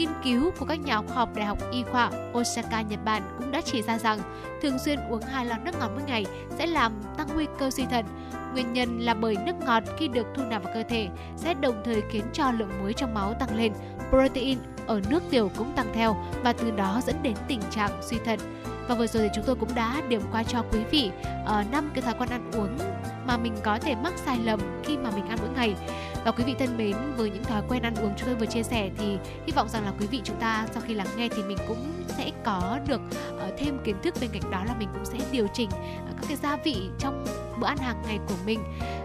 Nghiên 0.00 0.08
cứu 0.24 0.50
của 0.58 0.66
các 0.66 0.80
nhà 0.80 0.96
khoa 0.96 1.16
học 1.16 1.28
Đại 1.34 1.46
học 1.46 1.58
Y 1.72 1.82
khoa 1.82 2.10
Osaka, 2.38 2.80
Nhật 2.82 3.04
Bản 3.04 3.22
cũng 3.38 3.50
đã 3.50 3.60
chỉ 3.60 3.82
ra 3.82 3.98
rằng 3.98 4.18
thường 4.62 4.78
xuyên 4.78 4.98
uống 5.10 5.22
hai 5.22 5.46
lon 5.46 5.64
nước 5.64 5.72
ngọt 5.80 5.90
mỗi 5.94 6.02
ngày 6.06 6.26
sẽ 6.58 6.66
làm 6.66 6.92
tăng 7.16 7.28
nguy 7.34 7.46
cơ 7.58 7.70
suy 7.70 7.86
thận. 7.86 8.04
Nguyên 8.52 8.72
nhân 8.72 8.98
là 8.98 9.14
bởi 9.14 9.36
nước 9.46 9.52
ngọt 9.66 9.82
khi 9.98 10.08
được 10.08 10.26
thu 10.34 10.42
nạp 10.42 10.64
vào 10.64 10.74
cơ 10.74 10.82
thể 10.82 11.08
sẽ 11.36 11.54
đồng 11.54 11.82
thời 11.84 12.02
khiến 12.10 12.24
cho 12.32 12.50
lượng 12.50 12.80
muối 12.80 12.92
trong 12.92 13.14
máu 13.14 13.34
tăng 13.34 13.56
lên, 13.56 13.72
protein 14.10 14.58
ở 14.86 15.00
nước 15.10 15.22
tiểu 15.30 15.50
cũng 15.56 15.72
tăng 15.76 15.90
theo 15.94 16.16
và 16.42 16.52
từ 16.52 16.70
đó 16.70 17.00
dẫn 17.06 17.16
đến 17.22 17.34
tình 17.48 17.60
trạng 17.70 17.90
suy 18.02 18.16
thận. 18.24 18.38
Và 18.88 18.94
vừa 18.94 19.06
rồi 19.06 19.22
thì 19.22 19.28
chúng 19.34 19.44
tôi 19.46 19.56
cũng 19.56 19.74
đã 19.74 20.02
điểm 20.08 20.22
qua 20.32 20.42
cho 20.42 20.62
quý 20.72 20.78
vị 20.90 21.10
uh, 21.42 21.72
năm 21.72 21.90
cái 21.94 22.02
thói 22.02 22.14
quen 22.18 22.28
ăn 22.30 22.50
uống 22.52 22.78
mà 23.26 23.36
mình 23.36 23.56
có 23.62 23.78
thể 23.78 23.94
mắc 23.94 24.12
sai 24.16 24.38
lầm 24.44 24.60
khi 24.84 24.96
mà 24.96 25.10
mình 25.10 25.28
ăn 25.28 25.38
mỗi 25.40 25.50
ngày. 25.56 25.74
Và 26.24 26.30
quý 26.30 26.44
vị 26.44 26.54
thân 26.58 26.76
mến, 26.76 26.96
với 27.16 27.30
những 27.30 27.44
thói 27.44 27.62
quen 27.68 27.82
ăn 27.82 27.94
uống 27.94 28.12
chúng 28.16 28.28
tôi 28.28 28.34
vừa 28.34 28.46
chia 28.46 28.62
sẻ 28.62 28.90
thì 28.98 29.18
hy 29.46 29.52
vọng 29.54 29.68
rằng 29.68 29.84
là 29.84 29.92
quý 30.00 30.06
vị 30.06 30.20
chúng 30.24 30.40
ta 30.40 30.66
sau 30.72 30.82
khi 30.86 30.94
lắng 30.94 31.06
nghe 31.16 31.28
thì 31.28 31.42
mình 31.42 31.58
cũng 31.68 31.92
sẽ 32.08 32.30
có 32.44 32.78
được 32.88 33.00
uh, 33.34 33.54
thêm 33.58 33.78
kiến 33.84 33.96
thức 34.02 34.14
bên 34.20 34.30
cạnh 34.32 34.50
đó 34.50 34.64
là 34.66 34.74
mình 34.78 34.88
cũng 34.92 35.04
sẽ 35.04 35.18
điều 35.32 35.46
chỉnh 35.54 35.68
uh, 35.68 36.16
các 36.20 36.24
cái 36.28 36.36
gia 36.42 36.56
vị 36.56 36.76
trong 36.98 37.24
bữa 37.60 37.66
ăn 37.66 37.76
hàng 37.76 38.02
ngày 38.06 38.18
của 38.28 38.34
mình. 38.46 38.60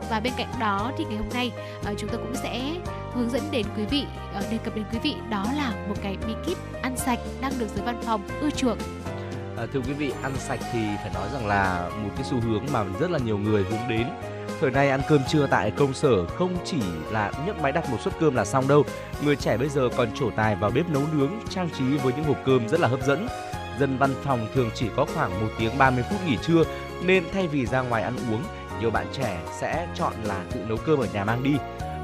Và 0.09 0.19
bên 0.19 0.33
cạnh 0.37 0.53
đó 0.59 0.91
thì 0.97 1.05
ngày 1.05 1.17
hôm 1.17 1.29
nay 1.33 1.51
uh, 1.91 1.97
chúng 1.97 2.09
tôi 2.09 2.17
cũng 2.17 2.35
sẽ 2.35 2.61
hướng 3.13 3.29
dẫn 3.29 3.41
đến 3.51 3.65
quý 3.77 3.85
vị 3.85 4.05
uh, 4.37 4.51
đề 4.51 4.57
cập 4.57 4.75
đến 4.75 4.85
quý 4.91 4.99
vị 5.03 5.15
đó 5.29 5.45
là 5.55 5.73
một 5.87 5.95
cái 6.03 6.17
bí 6.27 6.33
kíp 6.45 6.57
ăn 6.81 6.97
sạch 6.97 7.19
đang 7.41 7.51
được 7.59 7.67
giới 7.75 7.85
văn 7.85 8.01
phòng 8.05 8.21
ưa 8.41 8.49
chuộng 8.49 8.77
À, 9.57 9.65
thưa 9.73 9.79
quý 9.79 9.93
vị, 9.93 10.11
ăn 10.21 10.31
sạch 10.37 10.59
thì 10.73 10.79
phải 10.97 11.11
nói 11.13 11.27
rằng 11.33 11.47
là 11.47 11.89
một 12.03 12.09
cái 12.15 12.23
xu 12.23 12.39
hướng 12.39 12.63
mà 12.71 12.83
rất 12.99 13.11
là 13.11 13.19
nhiều 13.19 13.37
người 13.37 13.63
hướng 13.63 13.87
đến. 13.89 14.07
Thời 14.61 14.71
nay 14.71 14.89
ăn 14.89 15.01
cơm 15.07 15.21
trưa 15.27 15.47
tại 15.47 15.71
công 15.71 15.93
sở 15.93 16.25
không 16.25 16.57
chỉ 16.65 16.77
là 17.11 17.31
nhấc 17.45 17.61
máy 17.61 17.71
đặt 17.71 17.89
một 17.89 17.97
suất 18.01 18.13
cơm 18.19 18.35
là 18.35 18.45
xong 18.45 18.67
đâu. 18.67 18.83
Người 19.23 19.35
trẻ 19.35 19.57
bây 19.57 19.69
giờ 19.69 19.89
còn 19.97 20.09
trổ 20.15 20.29
tài 20.35 20.55
vào 20.55 20.71
bếp 20.71 20.89
nấu 20.89 21.03
nướng, 21.13 21.31
trang 21.49 21.69
trí 21.77 21.97
với 21.97 22.13
những 22.13 22.25
hộp 22.25 22.37
cơm 22.45 22.69
rất 22.69 22.79
là 22.79 22.87
hấp 22.87 23.01
dẫn. 23.05 23.27
dân 23.79 23.97
văn 23.97 24.13
phòng 24.23 24.47
thường 24.55 24.69
chỉ 24.75 24.87
có 24.95 25.05
khoảng 25.15 25.41
1 25.41 25.47
tiếng 25.59 25.77
30 25.77 26.03
phút 26.09 26.19
nghỉ 26.25 26.37
trưa 26.37 26.63
nên 27.03 27.23
thay 27.33 27.47
vì 27.47 27.65
ra 27.65 27.81
ngoài 27.81 28.03
ăn 28.03 28.15
uống, 28.31 28.43
nhiều 28.81 28.91
bạn 28.91 29.07
trẻ 29.13 29.41
sẽ 29.59 29.87
chọn 29.95 30.13
là 30.23 30.43
tự 30.51 30.59
nấu 30.59 30.77
cơm 30.77 30.99
ở 30.99 31.07
nhà 31.13 31.23
mang 31.23 31.43
đi. 31.43 31.55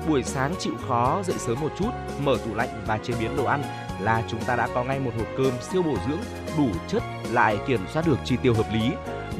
Buổi 0.08 0.24
sáng 0.24 0.54
chịu 0.60 0.74
khó 0.88 1.22
dậy 1.24 1.36
sớm 1.40 1.62
một 1.62 1.72
chút, 1.80 1.90
mở 2.24 2.38
tủ 2.46 2.56
lạnh 2.56 2.82
và 2.88 2.98
chế 2.98 3.14
biến 3.20 3.38
đồ 3.38 3.46
ăn 3.46 3.64
là 4.00 4.24
chúng 4.28 4.44
ta 4.44 4.56
đã 4.56 4.68
có 4.74 4.84
ngay 4.84 5.00
một 5.00 5.12
hộp 5.18 5.28
cơm 5.38 5.52
siêu 5.72 5.84
bổ 5.84 5.96
dưỡng, 6.10 6.20
đủ 6.58 6.70
chất 6.88 7.04
lại 7.32 7.58
kiểm 7.68 7.82
soát 7.94 8.08
được 8.08 8.18
chi 8.26 8.36
tiêu 8.42 8.54
hợp 8.54 8.74
lý. 8.74 8.92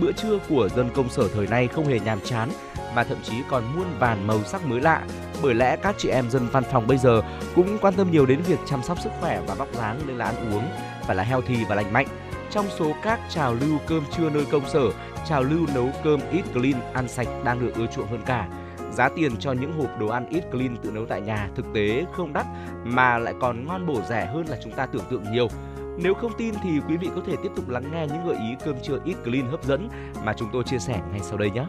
Bữa 0.02 0.12
trưa 0.12 0.40
của 0.50 0.70
dân 0.76 0.90
công 0.96 1.10
sở 1.10 1.28
thời 1.34 1.48
nay 1.48 1.68
không 1.68 1.86
hề 1.86 2.00
nhàm 2.00 2.20
chán 2.22 2.50
mà 2.96 3.04
thậm 3.04 3.18
chí 3.24 3.34
còn 3.50 3.64
muôn 3.76 3.86
vàn 4.00 4.28
màu 4.28 4.44
sắc 4.44 4.66
mới 4.66 4.82
lạ. 4.82 5.02
Bởi 5.44 5.54
lẽ 5.54 5.76
các 5.76 5.96
chị 5.98 6.10
em 6.10 6.30
dân 6.30 6.48
văn 6.52 6.64
phòng 6.72 6.88
bây 6.88 6.98
giờ 6.98 7.22
cũng 7.56 7.78
quan 7.82 7.94
tâm 7.94 8.12
nhiều 8.12 8.26
đến 8.26 8.42
việc 8.42 8.60
chăm 8.66 8.84
sóc 8.84 9.00
sức 9.00 9.10
khỏe 9.20 9.42
và 9.48 9.56
vóc 9.56 9.74
dáng 9.74 10.00
nên 10.08 10.18
là 10.18 10.26
ăn 10.26 10.54
uống 10.54 10.64
phải 11.08 11.16
là 11.16 11.24
healthy 11.24 11.64
và 11.64 11.76
lành 11.76 11.94
mạnh. 11.94 12.08
Trong 12.52 12.66
số 12.80 12.94
các 13.04 13.20
trào 13.30 13.54
lưu 13.54 13.80
cơm 13.88 14.04
trưa 14.18 14.30
nơi 14.30 14.46
công 14.52 14.70
sở, 14.70 14.92
trào 15.28 15.44
lưu 15.44 15.68
nấu 15.76 15.90
cơm 16.04 16.20
eat 16.32 16.54
clean 16.54 16.82
ăn 16.94 17.08
sạch 17.08 17.28
đang 17.44 17.60
được 17.60 17.72
ưa 17.76 17.86
chuộng 17.86 18.08
hơn 18.08 18.22
cả. 18.26 18.48
Giá 18.92 19.10
tiền 19.16 19.38
cho 19.40 19.52
những 19.52 19.74
hộp 19.80 20.00
đồ 20.00 20.08
ăn 20.08 20.26
eat 20.32 20.52
clean 20.52 20.78
tự 20.78 20.92
nấu 20.92 21.06
tại 21.06 21.22
nhà 21.22 21.50
thực 21.56 21.66
tế 21.74 22.06
không 22.14 22.34
đắt 22.34 22.46
mà 22.84 23.18
lại 23.18 23.34
còn 23.42 23.66
ngon 23.66 23.86
bổ 23.86 24.02
rẻ 24.10 24.26
hơn 24.26 24.46
là 24.50 24.58
chúng 24.64 24.74
ta 24.74 24.86
tưởng 24.86 25.04
tượng 25.10 25.32
nhiều. 25.32 25.48
Nếu 25.98 26.14
không 26.14 26.32
tin 26.38 26.54
thì 26.64 26.70
quý 26.88 26.98
vị 26.98 27.10
có 27.16 27.22
thể 27.28 27.36
tiếp 27.44 27.50
tục 27.56 27.70
lắng 27.70 27.92
nghe 27.92 28.08
những 28.08 28.28
gợi 28.28 28.38
ý 28.38 28.56
cơm 28.66 28.76
trưa 28.84 29.00
eat 29.06 29.24
clean 29.24 29.52
hấp 29.52 29.64
dẫn 29.64 29.90
mà 30.24 30.34
chúng 30.38 30.50
tôi 30.54 30.64
chia 30.64 30.80
sẻ 30.80 31.00
ngay 31.12 31.20
sau 31.20 31.38
đây 31.38 31.52
nhé. 31.52 31.66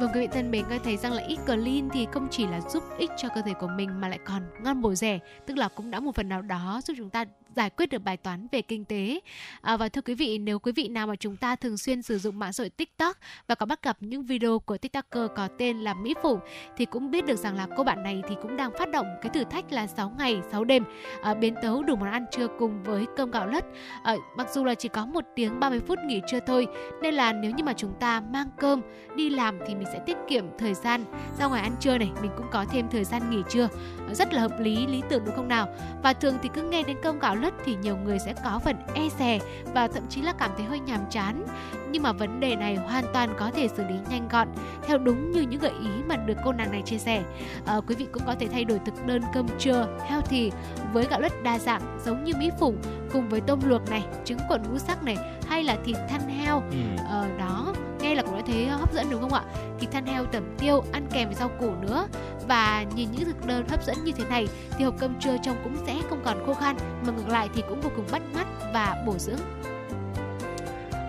Vâng 0.00 0.10
quý 0.14 0.20
vị 0.20 0.28
thân 0.32 0.50
mến, 0.50 0.64
tôi 0.68 0.78
thấy 0.78 0.96
rằng 0.96 1.12
là 1.12 1.22
ít 1.22 1.38
clean 1.46 1.88
thì 1.92 2.06
không 2.12 2.28
chỉ 2.30 2.46
là 2.46 2.60
giúp 2.60 2.82
ích 2.98 3.10
cho 3.16 3.28
cơ 3.34 3.42
thể 3.42 3.54
của 3.54 3.68
mình 3.76 4.00
mà 4.00 4.08
lại 4.08 4.18
còn 4.24 4.42
ngon 4.62 4.80
bổ 4.80 4.94
rẻ, 4.94 5.18
tức 5.46 5.56
là 5.56 5.68
cũng 5.68 5.90
đã 5.90 6.00
một 6.00 6.14
phần 6.14 6.28
nào 6.28 6.42
đó 6.42 6.80
giúp 6.84 6.94
chúng 6.96 7.10
ta 7.10 7.24
giải 7.56 7.70
quyết 7.70 7.90
được 7.90 8.04
bài 8.04 8.16
toán 8.16 8.46
về 8.52 8.62
kinh 8.62 8.84
tế. 8.84 9.20
À, 9.60 9.76
và 9.76 9.88
thưa 9.88 10.00
quý 10.00 10.14
vị, 10.14 10.38
nếu 10.38 10.58
quý 10.58 10.72
vị 10.72 10.88
nào 10.88 11.06
mà 11.06 11.16
chúng 11.16 11.36
ta 11.36 11.56
thường 11.56 11.78
xuyên 11.78 12.02
sử 12.02 12.18
dụng 12.18 12.38
mạng 12.38 12.52
xã 12.52 12.62
hội 12.62 12.70
TikTok 12.70 13.16
và 13.48 13.54
có 13.54 13.66
bắt 13.66 13.82
gặp 13.82 13.96
những 14.00 14.22
video 14.22 14.58
của 14.58 14.78
TikToker 14.78 15.30
có 15.36 15.48
tên 15.58 15.80
là 15.80 15.94
Mỹ 15.94 16.14
Phủ 16.22 16.38
thì 16.76 16.84
cũng 16.84 17.10
biết 17.10 17.26
được 17.26 17.36
rằng 17.36 17.56
là 17.56 17.66
cô 17.76 17.84
bạn 17.84 18.02
này 18.02 18.22
thì 18.28 18.34
cũng 18.42 18.56
đang 18.56 18.70
phát 18.78 18.90
động 18.90 19.06
cái 19.22 19.30
thử 19.34 19.44
thách 19.44 19.72
là 19.72 19.86
6 19.86 20.12
ngày 20.18 20.40
6 20.52 20.64
đêm 20.64 20.84
à, 21.22 21.34
biến 21.34 21.54
tấu 21.62 21.82
đủ 21.82 21.96
món 21.96 22.10
ăn 22.10 22.24
trưa 22.32 22.46
cùng 22.58 22.82
với 22.82 23.06
cơm 23.16 23.30
gạo 23.30 23.46
lứt. 23.46 23.64
À, 24.02 24.16
mặc 24.36 24.46
dù 24.54 24.64
là 24.64 24.74
chỉ 24.74 24.88
có 24.88 25.06
một 25.06 25.24
tiếng 25.36 25.60
30 25.60 25.80
phút 25.80 25.98
nghỉ 26.06 26.20
trưa 26.30 26.40
thôi 26.46 26.66
nên 27.02 27.14
là 27.14 27.32
nếu 27.32 27.50
như 27.50 27.64
mà 27.64 27.72
chúng 27.72 27.94
ta 28.00 28.20
mang 28.20 28.48
cơm 28.58 28.80
đi 29.16 29.30
làm 29.30 29.58
thì 29.66 29.74
mình 29.74 29.86
sẽ 29.92 30.00
tiết 30.06 30.16
kiệm 30.28 30.44
thời 30.58 30.74
gian 30.74 31.04
ra 31.38 31.46
ngoài 31.46 31.62
ăn 31.62 31.72
trưa 31.80 31.98
này 31.98 32.10
mình 32.22 32.30
cũng 32.36 32.46
có 32.50 32.64
thêm 32.70 32.88
thời 32.90 33.04
gian 33.04 33.30
nghỉ 33.30 33.42
trưa 33.48 33.68
rất 34.12 34.34
là 34.34 34.40
hợp 34.40 34.60
lý 34.60 34.86
lý 34.86 35.02
tưởng 35.08 35.24
đúng 35.24 35.34
không 35.36 35.48
nào 35.48 35.68
và 36.02 36.12
thường 36.12 36.38
thì 36.42 36.48
cứ 36.54 36.62
nghe 36.62 36.82
đến 36.82 36.96
cơm 37.02 37.18
gạo 37.18 37.36
lứt 37.40 37.54
thì 37.64 37.76
nhiều 37.82 37.96
người 37.96 38.18
sẽ 38.18 38.34
có 38.44 38.60
phần 38.64 38.76
e 38.94 39.08
dè 39.18 39.38
và 39.74 39.88
thậm 39.88 40.02
chí 40.08 40.22
là 40.22 40.32
cảm 40.32 40.50
thấy 40.56 40.66
hơi 40.66 40.80
nhàm 40.80 41.00
chán. 41.10 41.46
Nhưng 41.90 42.02
mà 42.02 42.12
vấn 42.12 42.40
đề 42.40 42.56
này 42.56 42.76
hoàn 42.76 43.04
toàn 43.12 43.34
có 43.38 43.50
thể 43.50 43.68
xử 43.68 43.84
lý 43.88 43.94
nhanh 44.10 44.28
gọn 44.28 44.48
theo 44.86 44.98
đúng 44.98 45.30
như 45.30 45.40
những 45.40 45.60
gợi 45.60 45.72
ý 45.80 45.90
mà 46.08 46.16
được 46.16 46.36
cô 46.44 46.52
nàng 46.52 46.72
này 46.72 46.82
chia 46.82 46.98
sẻ. 46.98 47.22
À, 47.66 47.80
quý 47.86 47.94
vị 47.94 48.06
cũng 48.12 48.22
có 48.26 48.34
thể 48.40 48.48
thay 48.48 48.64
đổi 48.64 48.80
thực 48.86 49.06
đơn 49.06 49.22
cơm 49.34 49.46
trưa 49.58 49.98
healthy 50.06 50.50
với 50.92 51.06
gạo 51.10 51.20
lứt 51.20 51.42
đa 51.42 51.58
dạng 51.58 51.98
giống 52.04 52.24
như 52.24 52.32
mỹ 52.38 52.50
phủng 52.60 52.76
cùng 53.12 53.28
với 53.28 53.40
tôm 53.40 53.60
luộc 53.64 53.90
này 53.90 54.04
trứng 54.24 54.38
cuộn 54.48 54.62
ngũ 54.62 54.78
sắc 54.78 55.02
này 55.02 55.16
hay 55.48 55.64
là 55.64 55.76
thịt 55.84 55.96
than 56.08 56.28
heo 56.28 56.62
ừ. 56.70 57.04
ờ, 57.08 57.26
đó 57.38 57.74
nghe 58.00 58.14
là 58.14 58.22
cũng 58.22 58.36
đã 58.36 58.42
thấy 58.46 58.66
hấp 58.66 58.92
dẫn 58.92 59.06
đúng 59.10 59.20
không 59.20 59.32
ạ 59.32 59.44
thịt 59.80 59.90
than 59.90 60.06
heo 60.06 60.24
tẩm 60.24 60.42
tiêu 60.58 60.82
ăn 60.92 61.06
kèm 61.12 61.28
với 61.28 61.34
rau 61.34 61.48
củ 61.48 61.70
nữa 61.82 62.06
và 62.48 62.84
nhìn 62.94 63.08
những 63.12 63.24
thực 63.24 63.46
đơn 63.46 63.68
hấp 63.68 63.84
dẫn 63.84 63.96
như 64.04 64.12
thế 64.12 64.24
này 64.24 64.48
thì 64.78 64.84
hộp 64.84 64.94
cơm 64.98 65.14
trưa 65.20 65.36
trông 65.42 65.56
cũng 65.64 65.76
sẽ 65.86 65.96
không 66.10 66.20
còn 66.24 66.46
khô 66.46 66.54
khan 66.54 66.76
mà 67.06 67.12
ngược 67.12 67.28
lại 67.28 67.48
thì 67.54 67.62
cũng 67.68 67.80
vô 67.80 67.90
cùng 67.96 68.06
bắt 68.12 68.22
mắt 68.34 68.46
và 68.74 69.02
bổ 69.06 69.18
dưỡng 69.18 69.40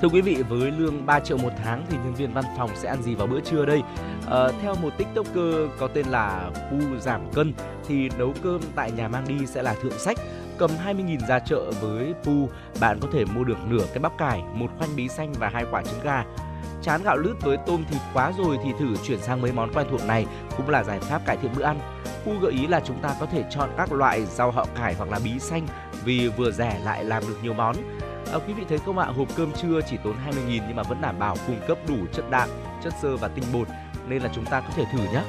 Thưa 0.02 0.08
quý 0.08 0.22
vị, 0.22 0.44
với 0.50 0.72
lương 0.72 1.06
3 1.06 1.20
triệu 1.20 1.38
một 1.38 1.52
tháng 1.64 1.86
thì 1.90 1.98
nhân 1.98 2.14
viên 2.16 2.34
văn 2.34 2.44
phòng 2.58 2.70
sẽ 2.76 2.90
ăn 2.90 3.04
gì 3.04 3.16
vào 3.16 3.28
bữa 3.28 3.40
trưa 3.40 3.66
đây? 3.66 3.82
À, 4.32 4.48
theo 4.62 4.76
một 4.76 4.90
tiktoker 4.98 5.70
có 5.80 5.88
tên 5.88 6.06
là 6.08 6.52
Pu 6.72 6.98
giảm 7.00 7.32
cân 7.32 7.54
thì 7.88 8.10
nấu 8.18 8.34
cơm 8.44 8.62
tại 8.76 8.92
nhà 8.92 9.08
mang 9.08 9.28
đi 9.28 9.46
sẽ 9.46 9.64
là 9.64 9.74
thượng 9.74 10.00
sách. 10.00 10.18
Cầm 10.62 10.72
20.000 10.86 11.28
ra 11.28 11.40
chợ 11.40 11.72
với 11.82 12.14
Pu, 12.24 12.50
bạn 12.80 13.00
có 13.02 13.08
thể 13.14 13.26
mua 13.26 13.44
được 13.44 13.58
nửa 13.70 13.86
cái 13.94 14.00
bắp 14.00 14.18
cải, 14.18 14.44
một 14.54 14.68
khoanh 14.78 14.96
bí 14.96 15.08
xanh 15.08 15.34
và 15.40 15.50
hai 15.54 15.66
quả 15.72 15.84
trứng 15.84 16.00
gà. 16.04 16.24
Chán 16.82 17.04
gạo 17.04 17.18
lứt 17.18 17.34
với 17.42 17.58
tôm 17.68 17.84
thịt 17.92 18.02
quá 18.14 18.32
rồi 18.38 18.58
thì 18.64 18.70
thử 18.80 18.96
chuyển 18.96 19.20
sang 19.20 19.42
mấy 19.42 19.52
món 19.52 19.74
quen 19.74 19.88
thuộc 19.92 20.06
này 20.08 20.26
cũng 20.58 20.70
là 20.70 20.84
giải 20.84 21.00
pháp 21.00 21.26
cải 21.26 21.38
thiện 21.38 21.52
bữa 21.56 21.64
ăn. 21.64 21.80
Pu 22.26 22.32
gợi 22.42 22.52
ý 22.52 22.68
là 22.68 22.82
chúng 22.86 23.02
ta 23.02 23.16
có 23.20 23.26
thể 23.26 23.44
chọn 23.50 23.70
các 23.78 23.92
loại 23.92 24.26
rau 24.26 24.52
họ 24.52 24.66
cải 24.76 24.94
hoặc 24.94 25.10
là 25.12 25.20
bí 25.24 25.40
xanh 25.40 25.68
vì 26.06 26.28
vừa 26.28 26.52
rẻ 26.52 26.80
lại 26.84 27.04
làm 27.04 27.24
được 27.28 27.38
nhiều 27.44 27.54
món. 27.54 27.76
À, 28.34 28.40
quý 28.48 28.54
vị 28.54 28.64
thấy 28.70 28.78
không 28.78 28.98
ạ, 28.98 29.06
hộp 29.06 29.28
cơm 29.36 29.52
trưa 29.52 29.82
chỉ 29.90 29.98
tốn 30.04 30.16
20.000 30.28 30.62
nhưng 30.68 30.76
mà 30.76 30.84
vẫn 30.84 31.02
đảm 31.02 31.20
bảo 31.20 31.36
cung 31.48 31.60
cấp 31.68 31.78
đủ 31.88 31.98
chất 32.14 32.26
đạm, 32.30 32.50
chất 32.84 32.94
xơ 33.02 33.18
và 33.18 33.28
tinh 33.28 33.46
bột 33.54 33.68
nên 34.08 34.22
là 34.22 34.30
chúng 34.34 34.46
ta 34.46 34.62
có 34.62 34.70
thể 34.76 34.84
thử 34.94 35.00
nhé. 35.00 35.24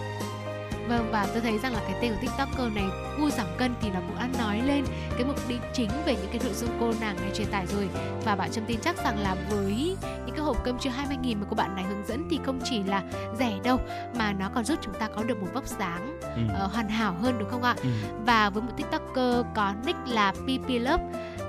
Vâng 0.88 1.08
và 1.12 1.26
tôi 1.32 1.40
thấy 1.40 1.58
rằng 1.58 1.72
là 1.72 1.80
cái 1.80 1.94
tên 2.00 2.12
của 2.12 2.18
tiktoker 2.20 2.74
này 2.74 2.84
vui 3.18 3.30
giảm 3.30 3.46
cân 3.58 3.74
thì 3.80 3.90
là 3.90 4.00
cũng 4.00 4.16
đã 4.18 4.28
nói 4.38 4.62
lên 4.66 4.84
cái 5.10 5.24
mục 5.24 5.48
đích 5.48 5.60
chính 5.72 5.90
về 6.06 6.16
những 6.16 6.30
cái 6.30 6.40
nội 6.44 6.52
dung 6.54 6.70
cô 6.80 6.92
nàng 7.00 7.16
này 7.16 7.30
truyền 7.34 7.46
tải 7.50 7.66
rồi 7.66 7.88
và 8.24 8.36
bạn 8.36 8.50
trâm 8.52 8.64
tin 8.66 8.80
chắc 8.80 8.96
rằng 9.04 9.18
là 9.18 9.36
với 9.50 9.96
những 10.26 10.34
cái 10.36 10.44
hộp 10.44 10.64
cơm 10.64 10.78
chưa 10.78 10.90
20 10.90 11.16
nghìn 11.22 11.40
mà 11.40 11.46
cô 11.50 11.54
bạn 11.54 11.76
này 11.76 11.84
hướng 11.84 12.06
dẫn 12.06 12.26
thì 12.30 12.40
không 12.44 12.60
chỉ 12.64 12.82
là 12.82 13.02
rẻ 13.38 13.58
đâu 13.64 13.80
mà 14.18 14.32
nó 14.32 14.50
còn 14.54 14.64
giúp 14.64 14.78
chúng 14.82 14.94
ta 14.94 15.08
có 15.16 15.22
được 15.22 15.40
một 15.40 15.48
vóc 15.54 15.66
dáng 15.66 16.18
ừ. 16.20 16.64
uh, 16.64 16.72
hoàn 16.72 16.88
hảo 16.88 17.14
hơn 17.22 17.36
đúng 17.38 17.50
không 17.50 17.62
ạ? 17.62 17.74
Ừ. 17.82 17.88
Và 18.26 18.50
với 18.50 18.62
một 18.62 18.72
tiktoker 18.76 19.46
có 19.54 19.72
nick 19.86 19.98
là 20.06 20.32
PP 20.32 20.68
Love 20.68 21.04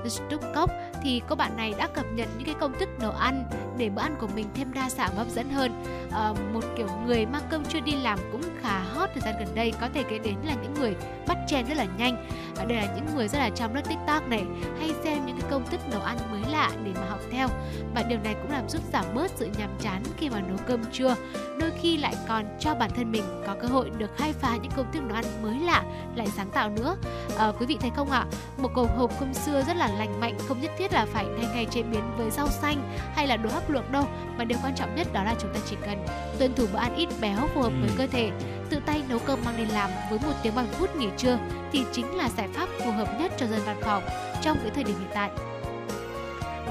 Stuckop 0.10 0.70
thì 1.04 1.22
cô 1.30 1.36
bạn 1.36 1.58
này 1.58 1.74
đã 1.78 1.88
cập 1.88 2.06
nhật 2.14 2.28
những 2.38 2.46
cái 2.46 2.56
công 2.60 2.80
thức 2.80 2.90
nấu 3.00 3.12
ăn 3.12 3.46
để 3.78 3.90
bữa 3.90 4.02
ăn 4.02 4.16
của 4.20 4.28
mình 4.36 4.48
thêm 4.54 4.74
đa 4.74 4.90
dạng 4.90 5.10
và 5.10 5.18
hấp 5.18 5.30
dẫn 5.30 5.50
hơn. 5.50 5.84
À, 6.12 6.34
một 6.54 6.64
kiểu 6.78 6.88
người 7.06 7.26
mang 7.26 7.42
cơm 7.50 7.66
chưa 7.66 7.80
đi 7.80 7.92
làm 7.92 8.20
cũng 8.32 8.42
khá 8.62 8.80
hot 8.80 9.10
thời 9.14 9.22
gian 9.22 9.36
gần 9.40 9.56
đây 9.56 9.74
có 9.82 9.90
thể 9.94 10.04
kể 10.04 10.20
đến 10.24 10.36
là 10.44 10.54
những 10.54 10.74
người 10.74 10.96
bắt 11.28 11.38
chen 11.48 11.66
rất 11.66 11.78
là 11.78 11.86
nhanh. 11.98 12.28
À, 12.58 12.66
đây 12.66 12.78
là 12.78 12.96
những 12.96 13.16
người 13.16 13.28
rất 13.28 13.40
là 13.40 13.50
trong 13.50 13.76
lớp 13.76 13.82
TikTok 13.90 14.28
này 14.28 14.46
hay 14.80 14.92
xem 15.04 15.26
những 15.26 15.38
cái 15.42 15.52
công 15.52 15.66
thức 15.70 15.80
nấu 15.92 16.02
ăn 16.02 16.18
mới 16.32 16.42
lạ 16.52 16.72
để 16.84 16.92
mà 16.96 17.10
học 17.10 17.20
theo 17.32 17.48
và 17.96 18.04
điều 18.04 18.20
này 18.24 18.36
cũng 18.42 18.52
làm 18.52 18.70
giúp 18.70 18.82
giảm 18.94 19.06
bớt 19.14 19.32
sự 19.36 19.50
nhàm 19.58 19.70
chán 19.80 20.04
khi 20.18 20.30
mà 20.30 20.40
nấu 20.40 20.58
cơm 20.68 20.86
trưa. 20.92 21.16
Đôi 21.60 21.72
khi 21.82 21.98
lại 21.98 22.16
còn 22.28 22.46
cho 22.60 22.76
bản 22.76 22.90
thân 22.96 23.12
mình 23.12 23.24
có 23.48 23.56
cơ 23.62 23.68
hội 23.68 23.92
được 23.98 24.18
khai 24.18 24.34
phá 24.34 24.58
những 24.62 24.72
công 24.76 24.92
thức 24.92 25.04
nấu 25.04 25.16
ăn 25.16 25.26
mới 25.44 25.60
lạ 25.60 25.84
lại 26.16 26.28
sáng 26.36 26.50
tạo 26.50 26.70
nữa. 26.70 26.96
À, 27.38 27.52
quý 27.60 27.66
vị 27.66 27.78
thấy 27.82 27.92
không 27.96 28.12
ạ? 28.12 28.26
Một 28.58 28.70
cầu 28.76 28.88
hộp 28.98 29.12
cơm 29.20 29.34
xưa 29.34 29.64
rất 29.68 29.78
là 29.78 29.88
lành 29.88 30.20
mạnh 30.20 30.38
không 30.48 30.62
nhất 30.62 30.72
thiết 30.78 30.93
là 30.94 31.06
phải 31.06 31.26
ngày 31.26 31.48
ngày 31.54 31.66
chế 31.72 31.84
biến 31.84 32.02
với 32.18 32.32
rau 32.32 32.48
xanh 32.48 32.92
hay 33.16 33.28
là 33.28 33.38
đồ 33.38 33.50
hấp 33.50 33.70
luộc 33.70 33.92
đâu 33.92 34.08
mà 34.38 34.44
điều 34.44 34.58
quan 34.64 34.76
trọng 34.76 34.96
nhất 34.96 35.08
đó 35.14 35.24
là 35.24 35.36
chúng 35.40 35.54
ta 35.54 35.60
chỉ 35.70 35.76
cần 35.86 36.06
tuân 36.40 36.54
thủ 36.56 36.66
bữa 36.74 36.80
ăn 36.80 36.96
ít 36.96 37.10
béo 37.22 37.48
phù 37.54 37.62
hợp 37.62 37.72
với 37.82 37.90
ừ. 37.90 37.96
cơ 37.98 38.08
thể 38.08 38.32
tự 38.70 38.80
tay 38.86 39.02
nấu 39.10 39.20
cơm 39.20 39.40
mang 39.46 39.58
đi 39.58 39.66
làm 39.66 39.90
với 40.10 40.20
một 40.20 40.34
tiếng 40.44 40.56
bằng 40.56 40.68
phút 40.72 40.96
nghỉ 40.96 41.08
trưa 41.18 41.38
thì 41.72 41.86
chính 41.92 42.18
là 42.18 42.30
giải 42.38 42.48
pháp 42.54 42.70
phù 42.86 42.92
hợp 42.92 43.08
nhất 43.20 43.32
cho 43.38 43.48
dân 43.48 43.62
văn 43.66 43.78
phòng 43.82 44.04
trong 44.42 44.58
cái 44.62 44.72
thời 44.76 44.84
điểm 44.84 44.96
hiện 45.00 45.10
tại 45.14 45.30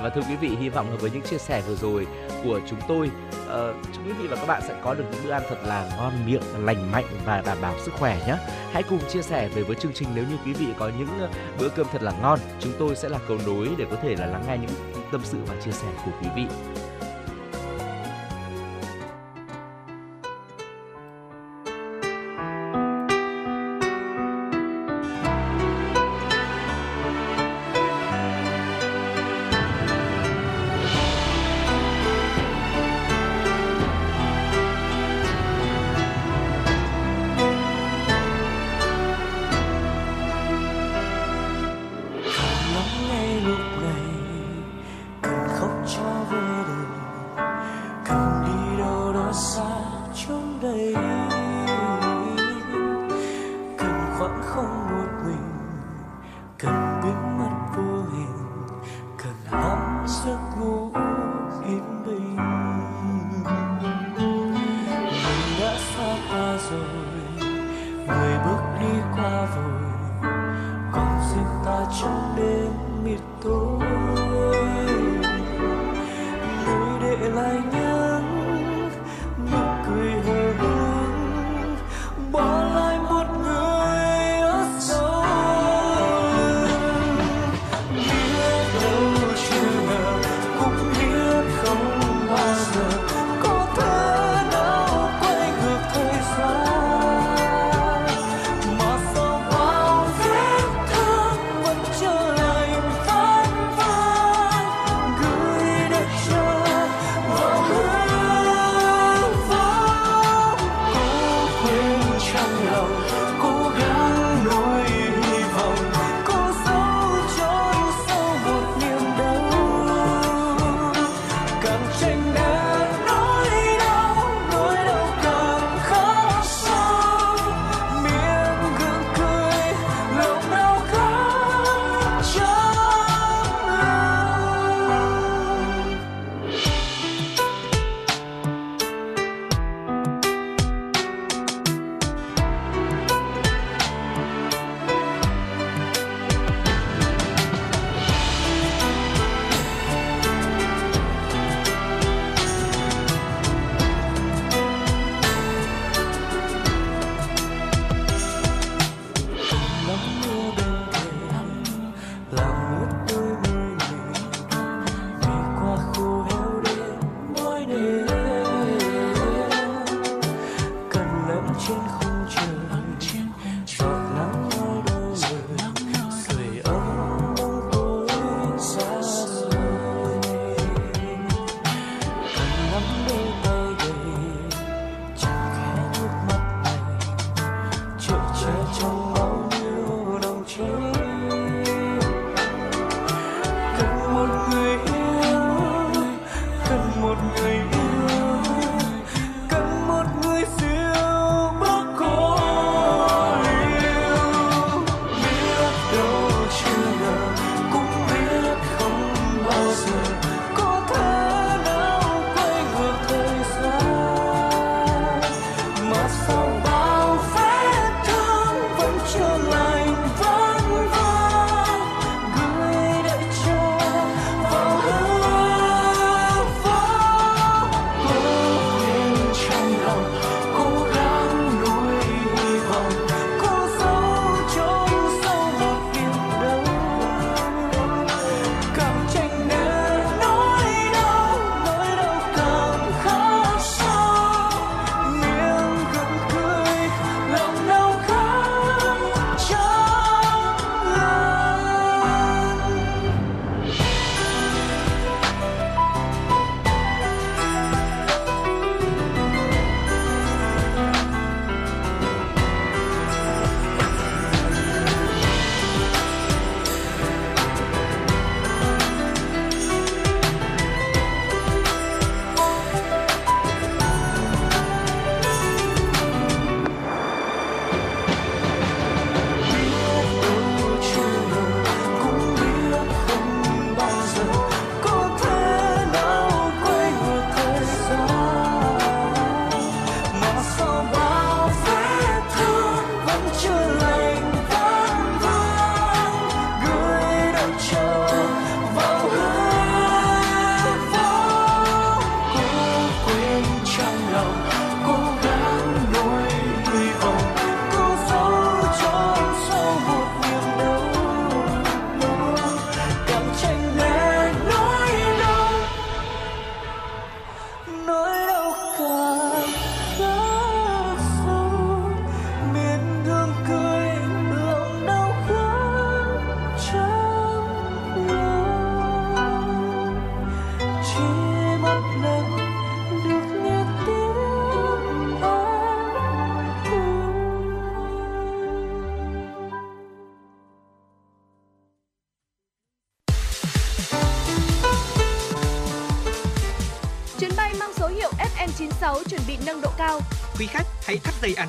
và 0.02 0.08
thưa 0.08 0.22
quý 0.28 0.36
vị 0.36 0.48
hy 0.60 0.68
vọng 0.68 0.90
là 0.90 0.96
với 0.96 1.10
những 1.10 1.22
chia 1.22 1.38
sẻ 1.38 1.62
vừa 1.68 1.74
rồi 1.74 2.06
của 2.44 2.60
chúng 2.66 2.78
tôi 2.88 3.10
uh, 3.46 3.76
chúc 3.92 4.06
quý 4.06 4.12
vị 4.12 4.26
và 4.26 4.36
các 4.36 4.46
bạn 4.46 4.62
sẽ 4.68 4.74
có 4.84 4.94
được 4.94 5.04
những 5.12 5.24
bữa 5.24 5.30
ăn 5.30 5.42
thật 5.48 5.56
là 5.64 5.96
ngon 5.96 6.12
miệng 6.26 6.42
lành 6.58 6.92
mạnh 6.92 7.04
và 7.24 7.42
đảm 7.46 7.58
bảo 7.60 7.74
sức 7.78 7.94
khỏe 7.98 8.26
nhé. 8.26 8.36
Hãy 8.72 8.82
cùng 8.82 8.98
chia 9.08 9.22
sẻ 9.22 9.48
về 9.48 9.62
với 9.62 9.76
chương 9.76 9.92
trình 9.92 10.08
nếu 10.14 10.24
như 10.24 10.36
quý 10.44 10.52
vị 10.52 10.66
có 10.78 10.90
những 10.98 11.08
ờ, 11.20 11.28
bữa 11.58 11.68
cơm 11.68 11.86
thật 11.92 12.02
là 12.02 12.12
ngon. 12.22 12.38
Chúng 12.60 12.72
tôi 12.78 12.96
sẽ 12.96 13.08
là 13.08 13.18
cầu 13.28 13.38
nối 13.46 13.68
để 13.78 13.84
có 13.90 13.96
thể 14.02 14.16
là 14.16 14.26
lắng 14.26 14.44
nghe 14.46 14.58
những 14.58 15.02
tâm 15.12 15.20
sự 15.24 15.38
và 15.46 15.54
chia 15.64 15.72
sẻ 15.72 15.86
của 16.04 16.10
quý 16.22 16.28
vị. 16.36 16.46
side. 49.32 49.61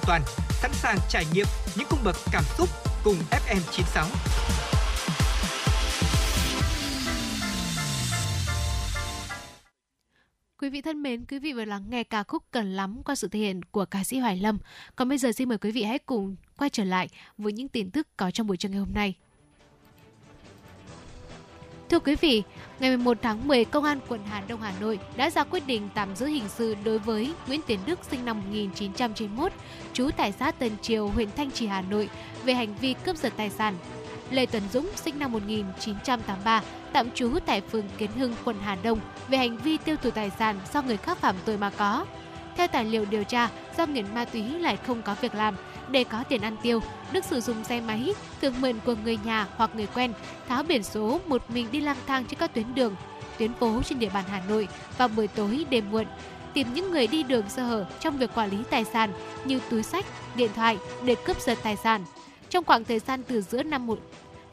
Toàn, 0.07 0.21
sẵn 0.49 0.71
sàng 0.73 0.97
trải 1.09 1.25
nghiệm 1.33 1.45
những 1.75 1.87
cung 1.89 1.99
bậc 2.03 2.15
cảm 2.31 2.43
xúc 2.57 2.69
cùng 3.03 3.15
FM 3.31 3.59
96. 3.71 4.07
Quý 10.61 10.69
vị 10.69 10.81
thân 10.81 11.03
mến, 11.03 11.25
quý 11.25 11.39
vị 11.39 11.53
vừa 11.53 11.65
lắng 11.65 11.83
nghe 11.89 12.03
ca 12.03 12.23
khúc 12.23 12.43
Cần 12.51 12.73
lắm 12.73 13.01
qua 13.05 13.15
sự 13.15 13.27
thể 13.27 13.39
hiện 13.39 13.63
của 13.63 13.85
ca 13.85 14.03
sĩ 14.03 14.19
Hoài 14.19 14.37
Lâm. 14.37 14.57
Còn 14.95 15.09
bây 15.09 15.17
giờ 15.17 15.31
xin 15.31 15.49
mời 15.49 15.57
quý 15.57 15.71
vị 15.71 15.83
hãy 15.83 15.99
cùng 15.99 16.35
quay 16.57 16.69
trở 16.69 16.83
lại 16.83 17.09
với 17.37 17.53
những 17.53 17.67
tin 17.67 17.91
tức 17.91 18.07
có 18.17 18.31
trong 18.31 18.47
buổi 18.47 18.57
trưa 18.57 18.69
ngày 18.69 18.79
hôm 18.79 18.93
nay. 18.93 19.15
Thưa 21.89 21.99
quý 21.99 22.15
vị, 22.15 22.43
ngày 22.83 22.97
11 22.97 23.17
tháng 23.21 23.47
10, 23.47 23.65
Công 23.65 23.83
an 23.83 23.99
quận 24.07 24.21
Hà 24.29 24.41
Đông 24.47 24.61
Hà 24.61 24.73
Nội 24.81 24.99
đã 25.15 25.29
ra 25.29 25.43
quyết 25.43 25.67
định 25.67 25.89
tạm 25.93 26.15
giữ 26.15 26.25
hình 26.25 26.43
sự 26.49 26.75
đối 26.83 26.99
với 26.99 27.33
Nguyễn 27.47 27.61
Tiến 27.61 27.79
Đức 27.85 27.99
sinh 28.11 28.25
năm 28.25 28.37
1991, 28.37 29.51
trú 29.93 30.09
tại 30.17 30.33
xã 30.39 30.51
Tân 30.51 30.71
Triều, 30.81 31.07
huyện 31.07 31.29
Thanh 31.37 31.51
Trì, 31.51 31.67
Hà 31.67 31.81
Nội 31.81 32.09
về 32.43 32.53
hành 32.53 32.75
vi 32.81 32.93
cướp 32.93 33.17
giật 33.17 33.33
tài 33.37 33.49
sản. 33.49 33.75
Lê 34.31 34.45
Tuấn 34.45 34.63
Dũng 34.73 34.89
sinh 34.95 35.19
năm 35.19 35.31
1983, 35.31 36.61
tạm 36.93 37.11
trú 37.11 37.39
tại 37.45 37.61
phường 37.61 37.85
Kiến 37.97 38.11
Hưng, 38.11 38.35
quận 38.45 38.55
Hà 38.61 38.77
Đông 38.83 38.99
về 39.27 39.37
hành 39.37 39.57
vi 39.57 39.77
tiêu 39.77 39.95
thụ 39.95 40.11
tài 40.11 40.31
sản 40.39 40.59
do 40.73 40.81
người 40.81 40.97
khác 40.97 41.17
phạm 41.17 41.35
tội 41.45 41.57
mà 41.57 41.69
có. 41.69 42.05
Theo 42.57 42.67
tài 42.67 42.85
liệu 42.85 43.05
điều 43.05 43.23
tra, 43.23 43.49
do 43.77 43.85
nghiện 43.85 44.05
ma 44.13 44.25
túy 44.25 44.43
lại 44.43 44.77
không 44.77 45.01
có 45.01 45.15
việc 45.21 45.35
làm, 45.35 45.55
để 45.91 46.03
có 46.03 46.23
tiền 46.29 46.41
ăn 46.41 46.55
tiêu, 46.61 46.81
Đức 47.11 47.25
sử 47.25 47.41
dụng 47.41 47.63
xe 47.63 47.81
máy, 47.81 48.13
thường 48.41 48.53
mượn 48.61 48.75
của 48.85 48.95
người 49.03 49.17
nhà 49.25 49.47
hoặc 49.55 49.75
người 49.75 49.87
quen, 49.93 50.13
tháo 50.47 50.63
biển 50.63 50.83
số 50.83 51.19
một 51.25 51.41
mình 51.49 51.67
đi 51.71 51.79
lang 51.79 51.97
thang 52.07 52.25
trên 52.25 52.39
các 52.39 52.53
tuyến 52.53 52.75
đường, 52.75 52.95
tuyến 53.37 53.53
phố 53.53 53.81
trên 53.85 53.99
địa 53.99 54.09
bàn 54.13 54.23
Hà 54.27 54.41
Nội 54.49 54.67
vào 54.97 55.07
buổi 55.07 55.27
tối 55.27 55.65
đêm 55.69 55.91
muộn, 55.91 56.05
tìm 56.53 56.73
những 56.73 56.91
người 56.91 57.07
đi 57.07 57.23
đường 57.23 57.49
sơ 57.49 57.63
hở 57.63 57.85
trong 57.99 58.17
việc 58.17 58.29
quản 58.35 58.51
lý 58.51 58.57
tài 58.69 58.85
sản 58.85 59.13
như 59.45 59.59
túi 59.69 59.83
sách, 59.83 60.05
điện 60.35 60.51
thoại 60.55 60.77
để 61.05 61.15
cướp 61.25 61.41
giật 61.41 61.57
tài 61.63 61.75
sản. 61.75 62.05
Trong 62.49 62.63
khoảng 62.63 62.83
thời 62.83 62.99
gian 62.99 63.23
từ 63.23 63.41
giữa 63.41 63.63
năm 63.63 63.87
một 63.87 63.99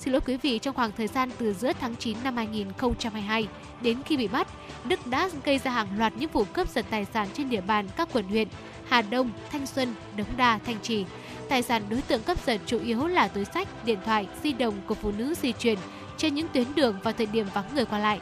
Xin 0.01 0.12
lỗi 0.12 0.20
quý 0.27 0.36
vị, 0.36 0.59
trong 0.59 0.74
khoảng 0.74 0.93
thời 0.97 1.07
gian 1.07 1.31
từ 1.39 1.55
giữa 1.55 1.73
tháng 1.81 1.97
9 1.97 2.16
năm 2.24 2.36
2022 2.36 3.48
đến 3.82 3.98
khi 4.07 4.16
bị 4.16 4.28
bắt, 4.28 4.48
Đức 4.85 5.07
đã 5.07 5.28
gây 5.44 5.59
ra 5.59 5.70
hàng 5.70 5.89
loạt 5.98 6.12
những 6.16 6.31
vụ 6.32 6.44
cướp 6.44 6.69
giật 6.69 6.86
tài 6.90 7.05
sản 7.05 7.28
trên 7.35 7.51
địa 7.51 7.61
bàn 7.61 7.89
các 7.97 8.09
quận 8.12 8.24
huyện 8.24 8.48
Hà 8.90 9.02
Đông, 9.02 9.30
Thanh 9.52 9.66
Xuân, 9.66 9.94
Đống 10.16 10.26
Đa, 10.36 10.58
Thanh 10.66 10.80
Trì. 10.82 11.04
Tài 11.48 11.62
sản 11.62 11.82
đối 11.90 12.02
tượng 12.02 12.22
cướp 12.22 12.46
giật 12.46 12.60
chủ 12.66 12.78
yếu 12.78 13.06
là 13.06 13.28
túi 13.28 13.44
sách, 13.44 13.68
điện 13.84 13.98
thoại, 14.04 14.28
di 14.42 14.52
động 14.52 14.74
của 14.86 14.94
phụ 14.94 15.12
nữ 15.18 15.34
di 15.34 15.52
chuyển 15.52 15.78
trên 16.16 16.34
những 16.34 16.48
tuyến 16.48 16.74
đường 16.74 16.96
vào 17.02 17.12
thời 17.12 17.26
điểm 17.26 17.46
vắng 17.54 17.64
người 17.74 17.84
qua 17.84 17.98
lại. 17.98 18.20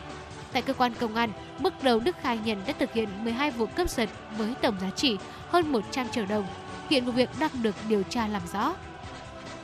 Tại 0.52 0.62
cơ 0.62 0.72
quan 0.72 0.92
công 1.00 1.14
an, 1.14 1.30
bước 1.60 1.72
đầu 1.82 2.00
Đức 2.00 2.16
khai 2.22 2.38
nhận 2.44 2.58
đã 2.66 2.72
thực 2.78 2.92
hiện 2.92 3.08
12 3.24 3.50
vụ 3.50 3.66
cướp 3.66 3.90
giật 3.90 4.08
với 4.38 4.54
tổng 4.62 4.76
giá 4.80 4.90
trị 4.90 5.18
hơn 5.48 5.72
100 5.72 6.08
triệu 6.08 6.26
đồng. 6.26 6.46
Hiện 6.90 7.04
vụ 7.04 7.12
việc 7.12 7.30
đang 7.40 7.50
được 7.62 7.74
điều 7.88 8.02
tra 8.02 8.28
làm 8.28 8.42
rõ. 8.52 8.74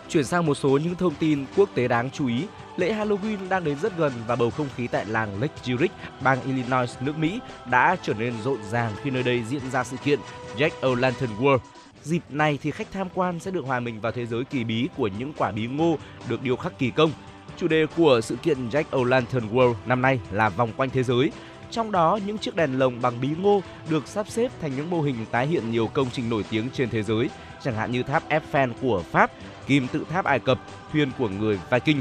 Chuyển 0.08 0.24
sang 0.24 0.46
một 0.46 0.54
số 0.54 0.68
những 0.68 0.94
thông 0.94 1.14
tin 1.14 1.46
quốc 1.56 1.68
tế 1.74 1.88
đáng 1.88 2.10
chú 2.10 2.26
ý. 2.26 2.44
Lễ 2.76 2.94
Halloween 2.94 3.48
đang 3.48 3.64
đến 3.64 3.78
rất 3.82 3.96
gần 3.96 4.12
và 4.26 4.36
bầu 4.36 4.50
không 4.50 4.68
khí 4.76 4.86
tại 4.86 5.06
làng 5.06 5.40
Lake 5.40 5.54
Zurich, 5.64 5.88
bang 6.20 6.38
Illinois, 6.46 6.90
nước 7.00 7.18
Mỹ 7.18 7.40
đã 7.70 7.96
trở 8.02 8.14
nên 8.14 8.34
rộn 8.44 8.58
ràng 8.70 8.92
khi 9.02 9.10
nơi 9.10 9.22
đây 9.22 9.44
diễn 9.48 9.70
ra 9.72 9.84
sự 9.84 9.96
kiện 9.96 10.20
Jack 10.56 10.70
O' 10.80 10.94
Lantern 10.94 11.32
World. 11.40 11.58
Dịp 12.02 12.22
này 12.30 12.58
thì 12.62 12.70
khách 12.70 12.92
tham 12.92 13.08
quan 13.14 13.40
sẽ 13.40 13.50
được 13.50 13.64
hòa 13.64 13.80
mình 13.80 14.00
vào 14.00 14.12
thế 14.12 14.26
giới 14.26 14.44
kỳ 14.44 14.64
bí 14.64 14.88
của 14.96 15.08
những 15.18 15.32
quả 15.36 15.52
bí 15.52 15.66
ngô 15.66 15.98
được 16.28 16.42
điêu 16.42 16.56
khắc 16.56 16.78
kỳ 16.78 16.90
công. 16.90 17.10
Chủ 17.56 17.68
đề 17.68 17.86
của 17.96 18.20
sự 18.20 18.36
kiện 18.36 18.68
Jack 18.68 18.84
O' 18.90 19.04
Lantern 19.04 19.48
World 19.48 19.74
năm 19.86 20.02
nay 20.02 20.20
là 20.30 20.48
vòng 20.48 20.72
quanh 20.76 20.90
thế 20.90 21.02
giới. 21.02 21.32
Trong 21.70 21.92
đó, 21.92 22.18
những 22.26 22.38
chiếc 22.38 22.56
đèn 22.56 22.78
lồng 22.78 23.02
bằng 23.02 23.20
bí 23.20 23.28
ngô 23.38 23.62
được 23.88 24.08
sắp 24.08 24.28
xếp 24.28 24.52
thành 24.60 24.76
những 24.76 24.90
mô 24.90 25.00
hình 25.00 25.26
tái 25.30 25.46
hiện 25.46 25.70
nhiều 25.70 25.86
công 25.86 26.10
trình 26.12 26.30
nổi 26.30 26.44
tiếng 26.50 26.70
trên 26.70 26.90
thế 26.90 27.02
giới, 27.02 27.30
chẳng 27.62 27.74
hạn 27.74 27.92
như 27.92 28.02
tháp 28.02 28.28
Eiffel 28.28 28.72
của 28.82 29.02
Pháp, 29.10 29.30
kim 29.66 29.88
tự 29.88 30.04
tháp 30.10 30.24
Ai 30.24 30.38
Cập, 30.38 30.58
thuyền 30.92 31.10
của 31.18 31.28
người 31.28 31.58
Viking. 31.70 32.00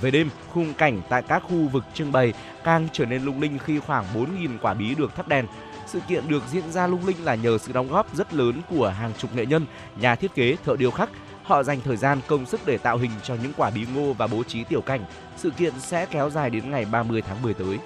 Về 0.00 0.10
đêm, 0.10 0.30
khung 0.52 0.74
cảnh 0.74 1.02
tại 1.08 1.22
các 1.22 1.42
khu 1.42 1.68
vực 1.68 1.84
trưng 1.94 2.12
bày 2.12 2.32
càng 2.64 2.88
trở 2.92 3.06
nên 3.06 3.22
lung 3.24 3.40
linh 3.40 3.58
khi 3.58 3.78
khoảng 3.78 4.04
4.000 4.14 4.58
quả 4.62 4.74
bí 4.74 4.94
được 4.94 5.14
thắp 5.14 5.28
đèn. 5.28 5.46
Sự 5.86 6.00
kiện 6.08 6.28
được 6.28 6.42
diễn 6.50 6.72
ra 6.72 6.86
lung 6.86 7.06
linh 7.06 7.24
là 7.24 7.34
nhờ 7.34 7.58
sự 7.58 7.72
đóng 7.72 7.88
góp 7.88 8.16
rất 8.16 8.34
lớn 8.34 8.60
của 8.70 8.88
hàng 8.88 9.12
chục 9.18 9.36
nghệ 9.36 9.46
nhân, 9.46 9.66
nhà 10.00 10.14
thiết 10.14 10.34
kế, 10.34 10.56
thợ 10.64 10.76
điêu 10.76 10.90
khắc. 10.90 11.08
Họ 11.42 11.62
dành 11.62 11.80
thời 11.84 11.96
gian 11.96 12.20
công 12.26 12.46
sức 12.46 12.60
để 12.66 12.78
tạo 12.78 12.98
hình 12.98 13.10
cho 13.22 13.36
những 13.42 13.52
quả 13.56 13.70
bí 13.70 13.86
ngô 13.94 14.12
và 14.12 14.26
bố 14.26 14.42
trí 14.42 14.64
tiểu 14.64 14.80
cảnh. 14.80 15.04
Sự 15.36 15.50
kiện 15.50 15.72
sẽ 15.80 16.06
kéo 16.06 16.30
dài 16.30 16.50
đến 16.50 16.70
ngày 16.70 16.84
30 16.84 17.22
tháng 17.22 17.42
10 17.42 17.54
tới. 17.54 17.78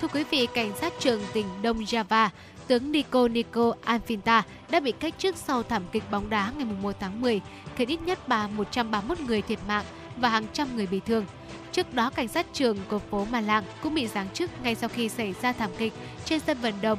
Thưa 0.00 0.08
quý 0.08 0.24
vị, 0.30 0.48
cảnh 0.54 0.72
sát 0.80 0.92
trưởng 0.98 1.20
tỉnh 1.32 1.46
Đông 1.62 1.78
Java, 1.78 2.28
tướng 2.66 2.92
Nico 2.92 3.28
Nico 3.28 3.72
Anfinta 3.84 4.42
đã 4.70 4.80
bị 4.80 4.92
cách 4.92 5.14
chức 5.18 5.36
sau 5.36 5.62
thảm 5.62 5.82
kịch 5.92 6.02
bóng 6.10 6.30
đá 6.30 6.52
ngày 6.56 6.66
1 6.82 6.92
tháng 7.00 7.20
10, 7.20 7.40
khiến 7.76 7.88
ít 7.88 8.02
nhất 8.02 8.18
bà 8.28 8.46
131 8.46 9.20
người 9.20 9.42
thiệt 9.42 9.58
mạng 9.68 9.84
và 10.16 10.28
hàng 10.28 10.46
trăm 10.52 10.76
người 10.76 10.86
bị 10.86 11.00
thương. 11.06 11.24
Trước 11.72 11.94
đó, 11.94 12.10
cảnh 12.10 12.28
sát 12.28 12.46
trưởng 12.52 12.76
của 12.88 12.98
phố 12.98 13.26
Malang 13.30 13.64
cũng 13.82 13.94
bị 13.94 14.06
giáng 14.06 14.28
chức 14.34 14.50
ngay 14.62 14.74
sau 14.74 14.88
khi 14.88 15.08
xảy 15.08 15.34
ra 15.42 15.52
thảm 15.52 15.70
kịch 15.78 15.92
trên 16.24 16.40
sân 16.40 16.58
vận 16.62 16.74
động 16.82 16.98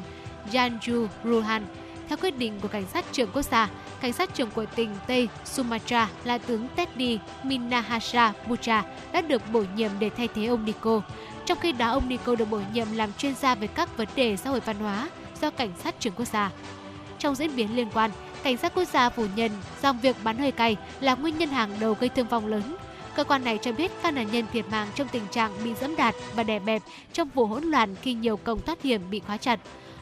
Janju 0.52 1.08
Ruhan. 1.24 1.66
Theo 2.08 2.18
quyết 2.18 2.38
định 2.38 2.60
của 2.62 2.68
cảnh 2.68 2.86
sát 2.94 3.06
trưởng 3.12 3.30
quốc 3.34 3.42
gia, 3.42 3.70
cảnh 4.02 4.14
sát 4.14 4.36
trưởng 4.36 4.52
của 4.52 4.66
tỉnh 4.66 4.90
Tây 5.08 5.28
Sumatra 5.46 6.10
là 6.24 6.38
tướng 6.38 6.68
Teddy 6.76 7.20
Minahasa 7.44 8.34
Bucha 8.48 8.84
đã 9.12 9.22
được 9.22 9.42
bổ 9.52 9.64
nhiệm 9.76 9.92
để 10.00 10.10
thay 10.10 10.28
thế 10.36 10.46
ông 10.46 10.66
Nico. 10.66 11.02
Trong 11.46 11.60
khi 11.60 11.72
đó, 11.72 11.92
ông 11.92 12.10
Nico 12.10 12.36
được 12.36 12.50
bổ 12.50 12.62
nhiệm 12.74 12.88
làm 12.96 13.14
chuyên 13.18 13.36
gia 13.36 13.56
về 13.56 13.68
các 13.68 13.98
vấn 13.98 14.08
đề 14.16 14.38
xã 14.38 14.50
hội 14.50 14.60
văn 14.60 14.80
hóa 14.80 15.10
do 15.42 15.50
cảnh 15.50 15.72
sát 15.84 15.96
trưởng 16.00 16.14
quốc 16.14 16.26
gia. 16.26 16.52
Trong 17.20 17.36
diễn 17.36 17.56
biến 17.56 17.76
liên 17.76 17.90
quan, 17.94 18.12
cảnh 18.44 18.58
sát 18.58 18.74
quốc 18.76 18.86
gia 18.86 19.10
phủ 19.10 19.26
nhận 19.36 19.52
rằng 19.82 20.00
việc 20.02 20.16
bắn 20.24 20.38
hơi 20.38 20.52
cay 20.52 20.78
là 21.00 21.16
nguyên 21.16 21.38
nhân 21.38 21.50
hàng 21.50 21.80
đầu 21.80 21.98
gây 22.00 22.10
thương 22.10 22.28
vong 22.28 22.48
lớn. 22.48 22.76
Cơ 23.16 23.24
quan 23.24 23.44
này 23.44 23.60
cho 23.62 23.72
biết 23.72 23.92
các 24.04 24.14
nạn 24.14 24.28
nhân 24.32 24.46
thiệt 24.54 24.66
mạng 24.72 24.88
trong 24.96 25.08
tình 25.08 25.28
trạng 25.32 25.52
bị 25.64 25.74
dẫm 25.82 25.96
đạp 25.96 26.16
và 26.36 26.44
đè 26.44 26.60
bẹp 26.60 26.82
trong 27.14 27.30
vụ 27.34 27.46
hỗn 27.46 27.64
loạn 27.64 27.96
khi 28.02 28.14
nhiều 28.14 28.38
cổng 28.38 28.62
thoát 28.62 28.82
hiểm 28.82 29.02
bị 29.10 29.20
khóa 29.20 29.38
chặt. 29.38 29.60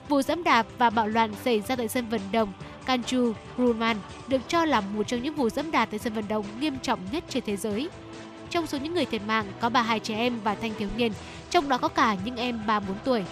Vụ 0.10 0.22
dẫm 0.22 0.44
đạp 0.44 0.65
và 0.77 0.90
bạo 0.90 1.07
loạn 1.07 1.34
xảy 1.44 1.61
ra 1.61 1.76
tại 1.76 1.88
sân 1.88 2.10
vận 2.10 2.22
động 2.31 2.53
Kanju 2.85 3.34
Ruman 3.57 3.98
được 4.27 4.41
cho 4.48 4.65
là 4.65 4.81
một 4.81 5.03
trong 5.07 5.23
những 5.23 5.35
vụ 5.35 5.49
dẫm 5.49 5.72
đạp 5.72 5.85
tại 5.85 5.99
sân 5.99 6.14
vận 6.14 6.27
động 6.27 6.45
nghiêm 6.60 6.77
trọng 6.81 6.99
nhất 7.11 7.23
trên 7.30 7.44
thế 7.45 7.57
giới. 7.57 7.90
Trong 8.49 8.68
số 8.68 8.77
những 8.77 8.94
người 8.94 9.06
thiệt 9.06 9.22
mạng 9.27 9.45
có 9.60 9.69
32 9.69 9.99
trẻ 9.99 10.15
em 10.15 10.40
và 10.44 10.56
thanh 10.56 10.73
thiếu 10.77 10.90
niên, 10.98 11.11
trong 11.49 11.69
đó 11.69 11.77
có 11.77 11.88
cả 11.88 12.15
những 12.26 12.35
em 12.35 12.60
3-4 12.68 12.81
tuổi. 13.03 13.23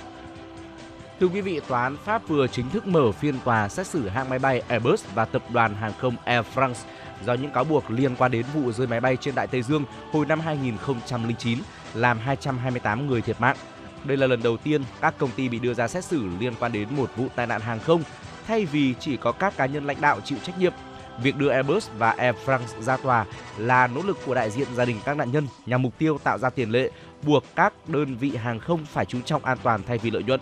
Thưa 1.20 1.28
quý 1.28 1.42
vị, 1.42 1.60
tòa 1.68 1.84
án 1.84 1.98
Pháp 2.06 2.28
vừa 2.28 2.48
chính 2.48 2.70
thức 2.70 2.88
mở 2.88 3.12
phiên 3.12 3.36
tòa 3.44 3.70
xét 3.70 3.88
xử 3.88 4.10
hãng 4.10 4.30
máy 4.30 4.40
bay 4.40 4.64
Airbus 4.68 5.06
và 5.16 5.26
tập 5.26 5.44
đoàn 5.52 5.76
hàng 5.76 5.94
không 5.98 6.16
Air 6.26 6.46
France 6.56 6.74
do 7.26 7.34
những 7.34 7.52
cáo 7.52 7.64
buộc 7.64 7.92
liên 7.92 8.16
quan 8.16 8.32
đến 8.32 8.46
vụ 8.54 8.72
rơi 8.72 8.88
máy 8.88 9.00
bay 9.00 9.18
trên 9.18 9.36
Đại 9.36 9.48
Tây 9.48 9.62
Dương 9.62 9.84
hồi 10.12 10.26
năm 10.26 10.40
2009 10.40 11.60
làm 11.94 12.20
228 12.20 13.08
người 13.08 13.22
thiệt 13.22 13.42
mạng. 13.42 13.58
Đây 14.04 14.18
là 14.18 14.28
lần 14.28 14.44
đầu 14.44 14.58
tiên 14.58 14.82
các 15.02 15.14
công 15.18 15.32
ty 15.32 15.50
bị 15.50 15.60
đưa 15.60 15.74
ra 15.74 15.88
xét 15.88 16.06
xử 16.06 16.28
liên 16.40 16.54
quan 16.60 16.72
đến 16.72 16.88
một 16.92 17.12
vụ 17.16 17.26
tai 17.36 17.48
nạn 17.48 17.62
hàng 17.62 17.80
không 17.80 18.04
thay 18.48 18.66
vì 18.66 18.94
chỉ 19.00 19.18
có 19.18 19.32
các 19.32 19.58
cá 19.58 19.66
nhân 19.66 19.88
lãnh 19.88 20.02
đạo 20.02 20.22
chịu 20.22 20.38
trách 20.44 20.60
nhiệm. 20.60 20.74
Việc 21.24 21.38
đưa 21.38 21.50
Airbus 21.50 21.90
và 21.98 22.12
Air 22.12 22.36
France 22.46 22.82
ra 22.82 22.98
tòa 22.98 23.26
là 23.58 23.88
nỗ 23.88 24.02
lực 24.02 24.18
của 24.26 24.36
đại 24.36 24.52
diện 24.52 24.68
gia 24.76 24.86
đình 24.86 24.98
các 25.06 25.18
nạn 25.18 25.32
nhân 25.32 25.48
nhằm 25.66 25.82
mục 25.82 25.98
tiêu 25.98 26.18
tạo 26.24 26.38
ra 26.38 26.50
tiền 26.50 26.72
lệ 26.72 26.90
buộc 27.24 27.44
các 27.56 27.74
đơn 27.88 28.16
vị 28.16 28.36
hàng 28.36 28.60
không 28.60 28.86
phải 28.86 29.06
chú 29.06 29.22
trọng 29.26 29.46
an 29.46 29.58
toàn 29.64 29.82
thay 29.88 29.98
vì 29.98 30.12
lợi 30.12 30.24
nhuận. 30.24 30.40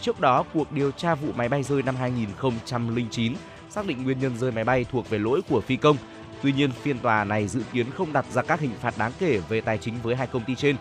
Trước 0.00 0.20
đó, 0.20 0.44
cuộc 0.54 0.72
điều 0.72 0.90
tra 0.90 1.14
vụ 1.14 1.32
máy 1.32 1.48
bay 1.48 1.62
rơi 1.62 1.82
năm 1.82 1.96
2009 1.96 3.34
xác 3.70 3.86
định 3.86 4.04
nguyên 4.04 4.18
nhân 4.18 4.36
rơi 4.36 4.52
máy 4.52 4.64
bay 4.64 4.86
thuộc 4.92 5.10
về 5.10 5.18
lỗi 5.18 5.40
của 5.48 5.60
phi 5.60 5.76
công. 5.76 5.96
Tuy 6.42 6.52
nhiên, 6.52 6.72
phiên 6.72 6.98
tòa 6.98 7.24
này 7.24 7.48
dự 7.48 7.60
kiến 7.72 7.86
không 7.90 8.12
đặt 8.12 8.24
ra 8.32 8.42
các 8.42 8.60
hình 8.60 8.74
phạt 8.80 8.94
đáng 8.98 9.12
kể 9.18 9.40
về 9.48 9.60
tài 9.60 9.78
chính 9.78 9.94
với 10.02 10.16
hai 10.16 10.26
công 10.26 10.44
ty 10.44 10.54
trên. 10.54 10.76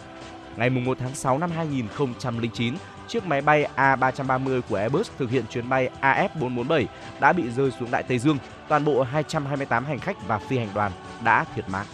Ngày 0.57 0.69
1 0.69 0.97
tháng 0.99 1.15
6 1.15 1.37
năm 1.37 1.51
2009, 1.51 2.75
chiếc 3.07 3.25
máy 3.25 3.41
bay 3.41 3.67
A330 3.75 4.61
của 4.69 4.75
Airbus 4.75 5.09
thực 5.17 5.29
hiện 5.29 5.45
chuyến 5.49 5.69
bay 5.69 5.89
AF447 6.01 6.85
đã 7.19 7.33
bị 7.33 7.43
rơi 7.49 7.71
xuống 7.79 7.91
Đại 7.91 8.03
Tây 8.03 8.19
Dương. 8.19 8.37
Toàn 8.67 8.85
bộ 8.85 9.03
228 9.03 9.85
hành 9.85 9.99
khách 9.99 10.27
và 10.27 10.39
phi 10.39 10.57
hành 10.57 10.69
đoàn 10.73 10.91
đã 11.23 11.45
thiệt 11.55 11.69
mạng. 11.69 11.85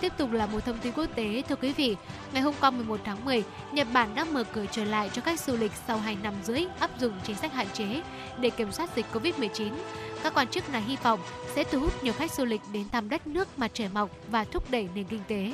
Tiếp 0.00 0.12
tục 0.16 0.32
là 0.32 0.46
một 0.46 0.64
thông 0.64 0.78
tin 0.78 0.92
quốc 0.92 1.06
tế, 1.14 1.42
thưa 1.48 1.56
quý 1.56 1.72
vị. 1.72 1.96
Ngày 2.32 2.42
hôm 2.42 2.54
qua 2.60 2.70
11 2.70 3.00
tháng 3.04 3.24
10, 3.24 3.42
Nhật 3.72 3.86
Bản 3.92 4.14
đã 4.14 4.24
mở 4.24 4.44
cửa 4.44 4.66
trở 4.70 4.84
lại 4.84 5.10
cho 5.12 5.22
khách 5.22 5.40
du 5.40 5.56
lịch 5.56 5.72
sau 5.86 5.98
2 5.98 6.16
năm 6.22 6.34
rưỡi 6.44 6.64
áp 6.78 6.90
dụng 6.98 7.12
chính 7.24 7.36
sách 7.36 7.52
hạn 7.52 7.66
chế 7.72 8.02
để 8.38 8.50
kiểm 8.50 8.72
soát 8.72 8.90
dịch 8.96 9.06
Covid-19. 9.12 9.72
Các 10.22 10.34
quan 10.34 10.48
chức 10.48 10.70
này 10.70 10.82
hy 10.82 10.96
vọng 11.02 11.20
sẽ 11.54 11.64
thu 11.64 11.80
hút 11.80 12.04
nhiều 12.04 12.12
khách 12.12 12.32
du 12.32 12.44
lịch 12.44 12.60
đến 12.72 12.88
thăm 12.92 13.08
đất 13.08 13.26
nước 13.26 13.58
mặt 13.58 13.70
trời 13.74 13.88
mọc 13.94 14.10
và 14.28 14.44
thúc 14.44 14.70
đẩy 14.70 14.88
nền 14.94 15.04
kinh 15.04 15.20
tế. 15.28 15.52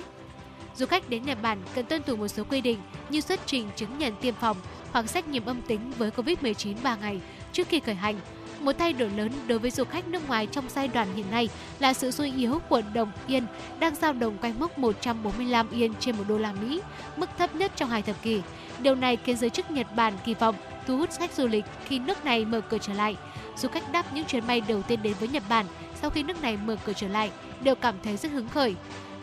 Du 0.76 0.86
khách 0.86 1.08
đến 1.08 1.24
Nhật 1.24 1.42
Bản 1.42 1.58
cần 1.74 1.86
tuân 1.86 2.02
thủ 2.02 2.16
một 2.16 2.28
số 2.28 2.44
quy 2.44 2.60
định 2.60 2.78
như 3.10 3.20
xuất 3.20 3.40
trình 3.46 3.68
chứng 3.76 3.98
nhận 3.98 4.12
tiêm 4.20 4.34
phòng 4.34 4.56
hoặc 4.92 5.10
xét 5.10 5.28
nghiệm 5.28 5.46
âm 5.46 5.62
tính 5.62 5.92
với 5.98 6.10
Covid-19 6.10 6.74
3 6.82 6.96
ngày 6.96 7.20
trước 7.52 7.68
khi 7.68 7.80
khởi 7.80 7.94
hành. 7.94 8.20
Một 8.60 8.72
thay 8.78 8.92
đổi 8.92 9.10
lớn 9.10 9.32
đối 9.46 9.58
với 9.58 9.70
du 9.70 9.84
khách 9.84 10.08
nước 10.08 10.28
ngoài 10.28 10.46
trong 10.46 10.64
giai 10.68 10.88
đoạn 10.88 11.08
hiện 11.14 11.30
nay 11.30 11.48
là 11.78 11.92
sự 11.92 12.10
suy 12.10 12.32
yếu 12.36 12.58
của 12.68 12.82
đồng 12.94 13.12
yên 13.26 13.46
đang 13.78 13.94
dao 13.94 14.12
động 14.12 14.38
quanh 14.38 14.58
mức 14.58 14.78
145 14.78 15.70
yên 15.70 15.92
trên 16.00 16.16
một 16.16 16.24
đô 16.28 16.38
la 16.38 16.52
Mỹ, 16.52 16.80
mức 17.16 17.30
thấp 17.38 17.54
nhất 17.54 17.72
trong 17.76 17.88
hai 17.90 18.02
thập 18.02 18.22
kỷ. 18.22 18.42
Điều 18.78 18.94
này 18.94 19.16
khiến 19.16 19.36
giới 19.36 19.50
chức 19.50 19.70
Nhật 19.70 19.86
Bản 19.96 20.12
kỳ 20.24 20.34
vọng 20.34 20.54
thu 20.86 20.96
hút 20.96 21.10
khách 21.18 21.32
du 21.32 21.46
lịch 21.46 21.64
khi 21.84 21.98
nước 21.98 22.24
này 22.24 22.44
mở 22.44 22.60
cửa 22.60 22.78
trở 22.78 22.92
lại. 22.92 23.16
Du 23.56 23.68
khách 23.68 23.92
đáp 23.92 24.04
những 24.14 24.24
chuyến 24.24 24.46
bay 24.46 24.60
đầu 24.60 24.82
tiên 24.82 25.02
đến 25.02 25.14
với 25.20 25.28
Nhật 25.28 25.42
Bản 25.48 25.66
sau 26.00 26.10
khi 26.10 26.22
nước 26.22 26.42
này 26.42 26.56
mở 26.56 26.76
cửa 26.84 26.92
trở 26.92 27.08
lại 27.08 27.30
đều 27.60 27.74
cảm 27.74 27.94
thấy 28.02 28.16
rất 28.16 28.32
hứng 28.32 28.48
khởi. 28.48 28.74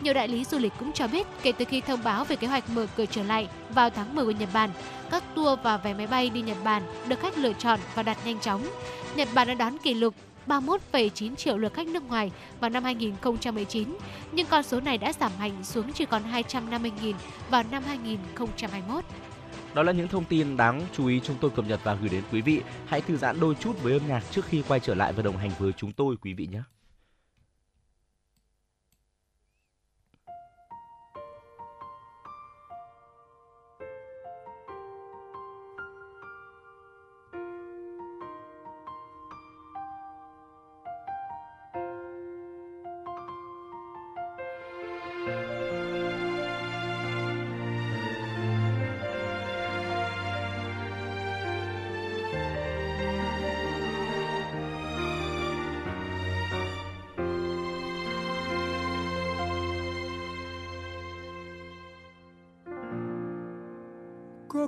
Nhiều 0.02 0.14
đại 0.14 0.28
lý 0.28 0.44
du 0.44 0.58
lịch 0.58 0.72
cũng 0.78 0.92
cho 0.92 1.08
biết 1.08 1.26
kể 1.42 1.52
từ 1.52 1.64
khi 1.64 1.80
thông 1.80 2.04
báo 2.04 2.24
về 2.24 2.36
kế 2.36 2.46
hoạch 2.46 2.70
mở 2.70 2.86
cửa 2.96 3.06
trở 3.06 3.22
lại 3.22 3.48
vào 3.70 3.90
tháng 3.90 4.14
10 4.14 4.24
của 4.24 4.30
Nhật 4.30 4.48
Bản, 4.52 4.70
các 5.10 5.24
tour 5.34 5.58
và 5.62 5.76
vé 5.76 5.94
máy 5.94 6.06
bay 6.06 6.30
đi 6.30 6.40
Nhật 6.40 6.56
Bản 6.64 6.82
được 7.08 7.20
khách 7.20 7.38
lựa 7.38 7.52
chọn 7.52 7.80
và 7.94 8.02
đặt 8.02 8.18
nhanh 8.24 8.40
chóng. 8.40 8.62
Nhật 9.16 9.28
Bản 9.34 9.48
đã 9.48 9.54
đón 9.54 9.78
kỷ 9.78 9.94
lục 9.94 10.14
31,9 10.46 11.34
triệu 11.34 11.58
lượt 11.58 11.74
khách 11.74 11.86
nước 11.86 12.08
ngoài 12.08 12.30
vào 12.60 12.70
năm 12.70 12.84
2019, 12.84 13.96
nhưng 14.32 14.46
con 14.46 14.62
số 14.62 14.80
này 14.80 14.98
đã 14.98 15.12
giảm 15.12 15.32
mạnh 15.38 15.64
xuống 15.64 15.92
chỉ 15.92 16.04
còn 16.06 16.22
250.000 16.32 17.14
vào 17.50 17.62
năm 17.70 17.82
2021. 17.86 19.04
Đó 19.74 19.82
là 19.82 19.92
những 19.92 20.08
thông 20.08 20.24
tin 20.24 20.56
đáng 20.56 20.82
chú 20.92 21.06
ý 21.06 21.20
chúng 21.24 21.36
tôi 21.40 21.50
cập 21.50 21.64
nhật 21.68 21.80
và 21.84 21.94
gửi 21.94 22.08
đến 22.08 22.22
quý 22.32 22.40
vị. 22.40 22.60
Hãy 22.86 23.00
thư 23.00 23.16
giãn 23.16 23.40
đôi 23.40 23.54
chút 23.60 23.82
với 23.82 23.92
âm 23.92 24.02
nhạc 24.08 24.22
trước 24.30 24.44
khi 24.44 24.62
quay 24.68 24.80
trở 24.80 24.94
lại 24.94 25.12
và 25.12 25.22
đồng 25.22 25.36
hành 25.36 25.50
với 25.58 25.72
chúng 25.76 25.92
tôi, 25.92 26.16
quý 26.22 26.34
vị 26.34 26.48
nhé. 26.52 26.60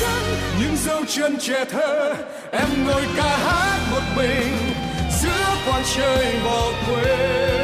chân 0.00 0.38
những 0.60 0.76
dấu 0.76 1.04
chân 1.08 1.36
trẻ 1.40 1.64
thơ, 1.64 2.14
em 2.52 2.68
ngồi 2.86 3.02
ca 3.16 3.36
hát 3.36 3.78
một 3.90 4.02
mình, 4.16 4.56
giữa 5.22 5.56
quang 5.66 5.82
trời 5.96 6.34
bỏ 6.44 6.72
quên. 6.88 7.63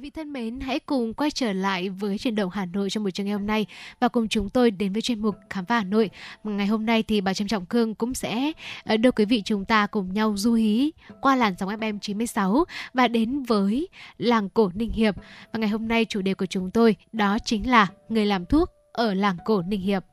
Quý 0.00 0.02
vị 0.02 0.10
thân 0.10 0.32
mến, 0.32 0.60
hãy 0.60 0.78
cùng 0.80 1.14
quay 1.14 1.30
trở 1.30 1.52
lại 1.52 1.88
với 1.88 2.18
truyền 2.18 2.34
động 2.34 2.50
Hà 2.50 2.66
Nội 2.66 2.90
trong 2.90 3.04
buổi 3.04 3.12
trường 3.12 3.26
ngày 3.26 3.32
hôm 3.32 3.46
nay 3.46 3.66
và 4.00 4.08
cùng 4.08 4.28
chúng 4.28 4.48
tôi 4.48 4.70
đến 4.70 4.92
với 4.92 5.02
chuyên 5.02 5.22
mục 5.22 5.36
Khám 5.50 5.64
phá 5.64 5.78
Hà 5.78 5.84
Nội. 5.84 6.10
Ngày 6.44 6.66
hôm 6.66 6.86
nay 6.86 7.02
thì 7.02 7.20
bà 7.20 7.34
Trâm 7.34 7.48
Trọng 7.48 7.66
Cương 7.66 7.94
cũng 7.94 8.14
sẽ 8.14 8.52
ờ, 8.84 8.96
đưa 8.96 9.10
quý 9.10 9.24
vị 9.24 9.42
chúng 9.44 9.64
ta 9.64 9.86
cùng 9.86 10.14
nhau 10.14 10.34
du 10.36 10.52
hí 10.52 10.92
qua 11.20 11.36
làn 11.36 11.54
sóng 11.58 11.68
FM 11.68 11.98
96 11.98 12.64
và 12.94 13.08
đến 13.08 13.42
với 13.42 13.88
làng 14.18 14.48
cổ 14.48 14.70
Ninh 14.74 14.90
Hiệp. 14.90 15.16
Và 15.52 15.58
ngày 15.58 15.68
hôm 15.68 15.88
nay 15.88 16.04
chủ 16.04 16.22
đề 16.22 16.34
của 16.34 16.46
chúng 16.46 16.70
tôi 16.70 16.96
đó 17.12 17.38
chính 17.44 17.70
là 17.70 17.86
người 18.08 18.26
làm 18.26 18.46
thuốc 18.46 18.70
ở 18.92 19.14
làng 19.14 19.36
cổ 19.44 19.62
Ninh 19.62 19.80
Hiệp. 19.80 20.04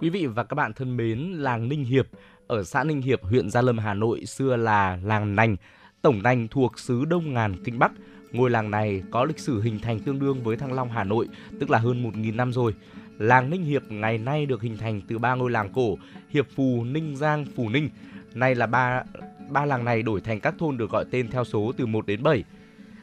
Quý 0.00 0.10
vị 0.10 0.26
và 0.26 0.44
các 0.44 0.54
bạn 0.54 0.72
thân 0.72 0.96
mến, 0.96 1.18
làng 1.32 1.68
Ninh 1.68 1.84
Hiệp 1.84 2.06
ở 2.46 2.64
xã 2.64 2.84
Ninh 2.84 3.02
Hiệp, 3.02 3.22
huyện 3.22 3.50
Gia 3.50 3.62
Lâm, 3.62 3.78
Hà 3.78 3.94
Nội 3.94 4.26
xưa 4.26 4.56
là 4.56 4.98
làng 5.02 5.36
Nành, 5.36 5.56
tổng 6.02 6.22
nành 6.22 6.48
thuộc 6.48 6.78
xứ 6.78 7.04
Đông 7.04 7.34
Ngàn, 7.34 7.56
Kinh 7.64 7.78
Bắc. 7.78 7.92
Ngôi 8.34 8.50
làng 8.50 8.70
này 8.70 9.02
có 9.10 9.24
lịch 9.24 9.38
sử 9.38 9.60
hình 9.60 9.78
thành 9.78 10.00
tương 10.00 10.18
đương 10.18 10.42
với 10.42 10.56
Thăng 10.56 10.72
Long, 10.72 10.90
Hà 10.90 11.04
Nội, 11.04 11.28
tức 11.60 11.70
là 11.70 11.78
hơn 11.78 12.04
1.000 12.04 12.36
năm 12.36 12.52
rồi. 12.52 12.74
Làng 13.18 13.50
Ninh 13.50 13.64
Hiệp 13.64 13.82
ngày 13.90 14.18
nay 14.18 14.46
được 14.46 14.62
hình 14.62 14.76
thành 14.76 15.00
từ 15.08 15.18
ba 15.18 15.34
ngôi 15.34 15.50
làng 15.50 15.68
cổ 15.74 15.98
Hiệp 16.30 16.46
Phù, 16.56 16.84
Ninh 16.84 17.16
Giang, 17.16 17.44
Phù 17.56 17.68
Ninh. 17.68 17.88
Nay 18.34 18.54
là 18.54 18.66
ba 18.66 19.02
ba 19.50 19.66
làng 19.66 19.84
này 19.84 20.02
đổi 20.02 20.20
thành 20.20 20.40
các 20.40 20.54
thôn 20.58 20.76
được 20.76 20.90
gọi 20.90 21.04
tên 21.10 21.28
theo 21.30 21.44
số 21.44 21.72
từ 21.76 21.86
1 21.86 22.06
đến 22.06 22.22
7. 22.22 22.44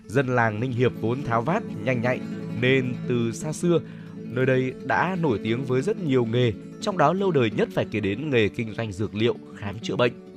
Dân 0.06 0.28
làng 0.28 0.60
Ninh 0.60 0.72
Hiệp 0.72 0.92
vốn 1.02 1.24
tháo 1.24 1.42
vát, 1.42 1.64
nhanh 1.84 2.02
nhạy 2.02 2.20
nên 2.62 2.94
từ 3.08 3.32
xa 3.32 3.54
xưa 3.54 3.80
nơi 4.24 4.46
đây 4.46 4.74
đã 4.86 5.18
nổi 5.22 5.40
tiếng 5.44 5.66
với 5.66 5.82
rất 5.82 6.02
nhiều 6.02 6.26
nghề, 6.26 6.54
trong 6.82 6.98
đó 6.98 7.14
lâu 7.14 7.32
đời 7.32 7.52
nhất 7.52 7.70
phải 7.74 7.86
kể 7.92 8.00
đến 8.00 8.30
nghề 8.30 8.48
kinh 8.48 8.74
doanh 8.74 8.92
dược 8.92 9.16
liệu, 9.16 9.36
khám 9.56 9.80
chữa 9.80 9.96
bệnh. 9.96 10.31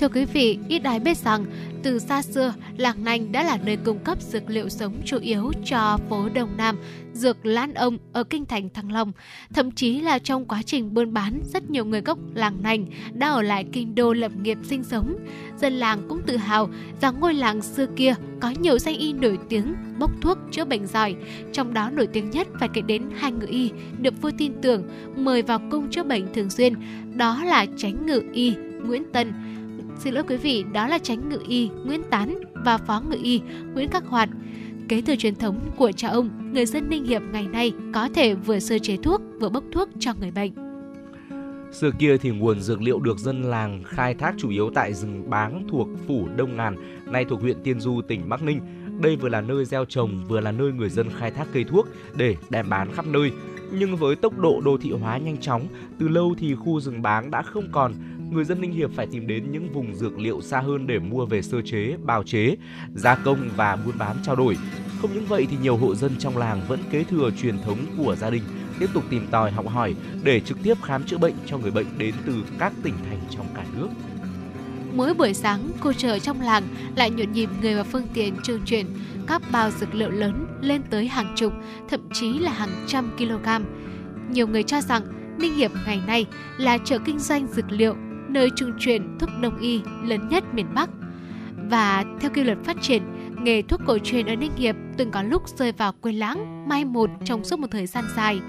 Thưa 0.00 0.08
quý 0.08 0.24
vị, 0.24 0.58
ít 0.68 0.82
ai 0.84 1.00
biết 1.00 1.16
rằng 1.16 1.44
từ 1.82 1.98
xa 1.98 2.22
xưa, 2.22 2.54
Làng 2.76 3.04
Nành 3.04 3.32
đã 3.32 3.42
là 3.42 3.58
nơi 3.64 3.76
cung 3.76 3.98
cấp 3.98 4.22
dược 4.22 4.50
liệu 4.50 4.68
sống 4.68 4.94
chủ 5.04 5.18
yếu 5.18 5.52
cho 5.64 5.98
phố 6.08 6.28
Đông 6.34 6.56
Nam, 6.56 6.78
dược 7.12 7.46
Lan 7.46 7.74
Ông 7.74 7.98
ở 8.12 8.24
kinh 8.24 8.46
thành 8.46 8.68
Thăng 8.68 8.92
Long. 8.92 9.12
Thậm 9.54 9.70
chí 9.70 10.00
là 10.00 10.18
trong 10.18 10.44
quá 10.44 10.62
trình 10.62 10.94
buôn 10.94 11.12
bán, 11.12 11.40
rất 11.44 11.70
nhiều 11.70 11.84
người 11.84 12.00
gốc 12.00 12.18
Làng 12.34 12.62
Nành 12.62 12.86
đã 13.12 13.28
ở 13.28 13.42
lại 13.42 13.64
kinh 13.72 13.94
đô 13.94 14.12
lập 14.12 14.32
nghiệp 14.42 14.58
sinh 14.62 14.84
sống. 14.84 15.16
Dân 15.56 15.72
làng 15.72 16.06
cũng 16.08 16.20
tự 16.26 16.36
hào 16.36 16.68
rằng 17.00 17.20
ngôi 17.20 17.34
làng 17.34 17.62
xưa 17.62 17.86
kia 17.96 18.14
có 18.40 18.50
nhiều 18.50 18.78
danh 18.78 18.98
y 18.98 19.12
nổi 19.12 19.38
tiếng 19.48 19.74
bốc 19.98 20.10
thuốc 20.20 20.38
chữa 20.50 20.64
bệnh 20.64 20.86
giỏi. 20.86 21.14
Trong 21.52 21.74
đó 21.74 21.90
nổi 21.90 22.06
tiếng 22.06 22.30
nhất 22.30 22.48
phải 22.60 22.68
kể 22.74 22.80
đến 22.80 23.02
hai 23.16 23.32
ngự 23.32 23.46
y 23.46 23.70
được 24.00 24.22
vua 24.22 24.30
tin 24.38 24.52
tưởng 24.62 24.82
mời 25.16 25.42
vào 25.42 25.60
cung 25.70 25.90
chữa 25.90 26.02
bệnh 26.02 26.34
thường 26.34 26.50
xuyên. 26.50 26.74
Đó 27.14 27.44
là 27.44 27.66
tránh 27.76 28.06
ngự 28.06 28.22
y 28.32 28.54
Nguyễn 28.84 29.02
Tân 29.12 29.32
Xin 29.98 30.14
lỗi 30.14 30.24
quý 30.28 30.36
vị, 30.36 30.64
đó 30.72 30.86
là 30.86 30.98
tránh 30.98 31.28
ngự 31.28 31.38
y 31.48 31.70
Nguyễn 31.84 32.02
Tán 32.10 32.38
và 32.64 32.78
phó 32.78 33.02
ngự 33.10 33.18
y 33.22 33.40
Nguyễn 33.74 33.90
Khắc 33.90 34.06
Hoạt. 34.06 34.28
Kế 34.88 35.00
thừa 35.00 35.16
truyền 35.16 35.34
thống 35.34 35.70
của 35.76 35.92
cha 35.92 36.08
ông, 36.08 36.52
người 36.52 36.66
dân 36.66 36.88
Ninh 36.88 37.04
Hiệp 37.04 37.22
ngày 37.32 37.46
nay 37.46 37.72
có 37.94 38.08
thể 38.14 38.34
vừa 38.34 38.58
sơ 38.58 38.78
chế 38.78 38.96
thuốc, 38.96 39.20
vừa 39.40 39.48
bốc 39.48 39.64
thuốc 39.72 39.88
cho 39.98 40.12
người 40.20 40.30
bệnh. 40.30 40.52
Xưa 41.72 41.90
kia 41.98 42.16
thì 42.16 42.30
nguồn 42.30 42.60
dược 42.60 42.82
liệu 42.82 43.00
được 43.00 43.18
dân 43.18 43.42
làng 43.42 43.82
khai 43.86 44.14
thác 44.14 44.34
chủ 44.38 44.50
yếu 44.50 44.70
tại 44.74 44.94
rừng 44.94 45.30
báng 45.30 45.66
thuộc 45.70 45.88
phủ 46.06 46.28
Đông 46.36 46.56
Ngàn, 46.56 46.76
nay 47.06 47.24
thuộc 47.28 47.40
huyện 47.40 47.56
Tiên 47.64 47.80
Du, 47.80 48.00
tỉnh 48.08 48.28
Bắc 48.28 48.42
Ninh. 48.42 48.60
Đây 49.02 49.16
vừa 49.16 49.28
là 49.28 49.40
nơi 49.40 49.64
gieo 49.64 49.84
trồng, 49.84 50.24
vừa 50.28 50.40
là 50.40 50.52
nơi 50.52 50.72
người 50.72 50.88
dân 50.88 51.08
khai 51.18 51.30
thác 51.30 51.46
cây 51.52 51.64
thuốc 51.64 51.88
để 52.16 52.36
đem 52.50 52.68
bán 52.68 52.92
khắp 52.92 53.06
nơi. 53.06 53.32
Nhưng 53.72 53.96
với 53.96 54.16
tốc 54.16 54.38
độ 54.38 54.60
đô 54.64 54.78
thị 54.78 54.90
hóa 54.90 55.18
nhanh 55.18 55.36
chóng, 55.38 55.66
từ 55.98 56.08
lâu 56.08 56.34
thì 56.38 56.54
khu 56.54 56.80
rừng 56.80 57.02
báng 57.02 57.30
đã 57.30 57.42
không 57.42 57.68
còn, 57.72 57.92
người 58.30 58.44
dân 58.44 58.60
Ninh 58.60 58.72
Hiệp 58.72 58.90
phải 58.94 59.06
tìm 59.06 59.26
đến 59.26 59.52
những 59.52 59.72
vùng 59.72 59.94
dược 59.94 60.18
liệu 60.18 60.40
xa 60.40 60.60
hơn 60.60 60.86
để 60.86 60.98
mua 60.98 61.26
về 61.26 61.42
sơ 61.42 61.62
chế, 61.62 61.96
bào 62.02 62.22
chế, 62.22 62.56
gia 62.94 63.14
công 63.14 63.48
và 63.56 63.76
buôn 63.76 63.98
bán 63.98 64.16
trao 64.24 64.36
đổi. 64.36 64.56
Không 65.00 65.14
những 65.14 65.26
vậy 65.26 65.46
thì 65.50 65.56
nhiều 65.62 65.76
hộ 65.76 65.94
dân 65.94 66.12
trong 66.18 66.36
làng 66.36 66.60
vẫn 66.68 66.80
kế 66.90 67.04
thừa 67.04 67.30
truyền 67.42 67.58
thống 67.58 67.78
của 67.98 68.16
gia 68.16 68.30
đình, 68.30 68.42
tiếp 68.78 68.86
tục 68.94 69.04
tìm 69.10 69.26
tòi 69.30 69.50
học 69.50 69.68
hỏi 69.68 69.94
để 70.22 70.40
trực 70.40 70.58
tiếp 70.62 70.74
khám 70.82 71.04
chữa 71.04 71.18
bệnh 71.18 71.34
cho 71.46 71.58
người 71.58 71.70
bệnh 71.70 71.86
đến 71.98 72.14
từ 72.26 72.34
các 72.58 72.72
tỉnh 72.82 72.94
thành 73.08 73.20
trong 73.30 73.46
cả 73.54 73.64
nước. 73.76 73.88
Mỗi 74.92 75.14
buổi 75.14 75.34
sáng, 75.34 75.70
cô 75.80 75.92
chợ 75.92 76.18
trong 76.18 76.40
làng 76.40 76.62
lại 76.96 77.10
nhộn 77.10 77.32
nhịp 77.32 77.50
người 77.62 77.74
và 77.74 77.82
phương 77.82 78.06
tiện 78.14 78.36
trường 78.42 78.60
chuyển 78.64 78.86
các 79.26 79.42
bao 79.52 79.70
dược 79.70 79.94
liệu 79.94 80.10
lớn 80.10 80.46
lên 80.60 80.82
tới 80.90 81.08
hàng 81.08 81.34
chục, 81.36 81.52
thậm 81.88 82.00
chí 82.12 82.38
là 82.38 82.52
hàng 82.52 82.84
trăm 82.86 83.10
kg. 83.18 83.48
Nhiều 84.30 84.46
người 84.46 84.62
cho 84.62 84.80
rằng 84.80 85.02
Ninh 85.38 85.54
Hiệp 85.54 85.70
ngày 85.86 86.00
nay 86.06 86.26
là 86.58 86.78
chợ 86.78 86.98
kinh 86.98 87.18
doanh 87.18 87.46
dược 87.46 87.70
liệu, 87.70 87.96
nơi 88.28 88.50
trung 88.56 88.72
truyền 88.78 89.18
thuốc 89.18 89.30
đông 89.40 89.58
y 89.58 89.80
lớn 90.04 90.28
nhất 90.28 90.44
miền 90.54 90.66
Bắc. 90.74 90.90
Và 91.70 92.04
theo 92.20 92.30
quy 92.34 92.44
luật 92.44 92.58
phát 92.64 92.76
triển, 92.80 93.02
nghề 93.42 93.62
thuốc 93.62 93.80
cổ 93.86 93.98
truyền 93.98 94.26
ở 94.26 94.36
Ninh 94.36 94.56
Hiệp 94.56 94.76
từng 94.96 95.10
có 95.10 95.22
lúc 95.22 95.48
rơi 95.48 95.72
vào 95.72 95.92
quên 96.00 96.14
lãng, 96.14 96.68
mai 96.68 96.84
một 96.84 97.10
trong 97.24 97.44
suốt 97.44 97.58
một 97.58 97.66
thời 97.70 97.86
gian 97.86 98.04
dài, 98.16 98.40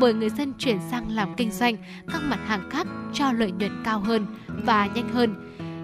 bởi 0.00 0.14
người 0.14 0.30
dân 0.30 0.52
chuyển 0.58 0.78
sang 0.90 1.12
làm 1.12 1.34
kinh 1.36 1.50
doanh 1.50 1.76
các 2.12 2.22
mặt 2.22 2.38
hàng 2.46 2.70
khác 2.70 2.86
cho 3.12 3.32
lợi 3.32 3.52
nhuận 3.52 3.82
cao 3.84 4.00
hơn 4.00 4.26
và 4.64 4.86
nhanh 4.94 5.08
hơn. 5.08 5.34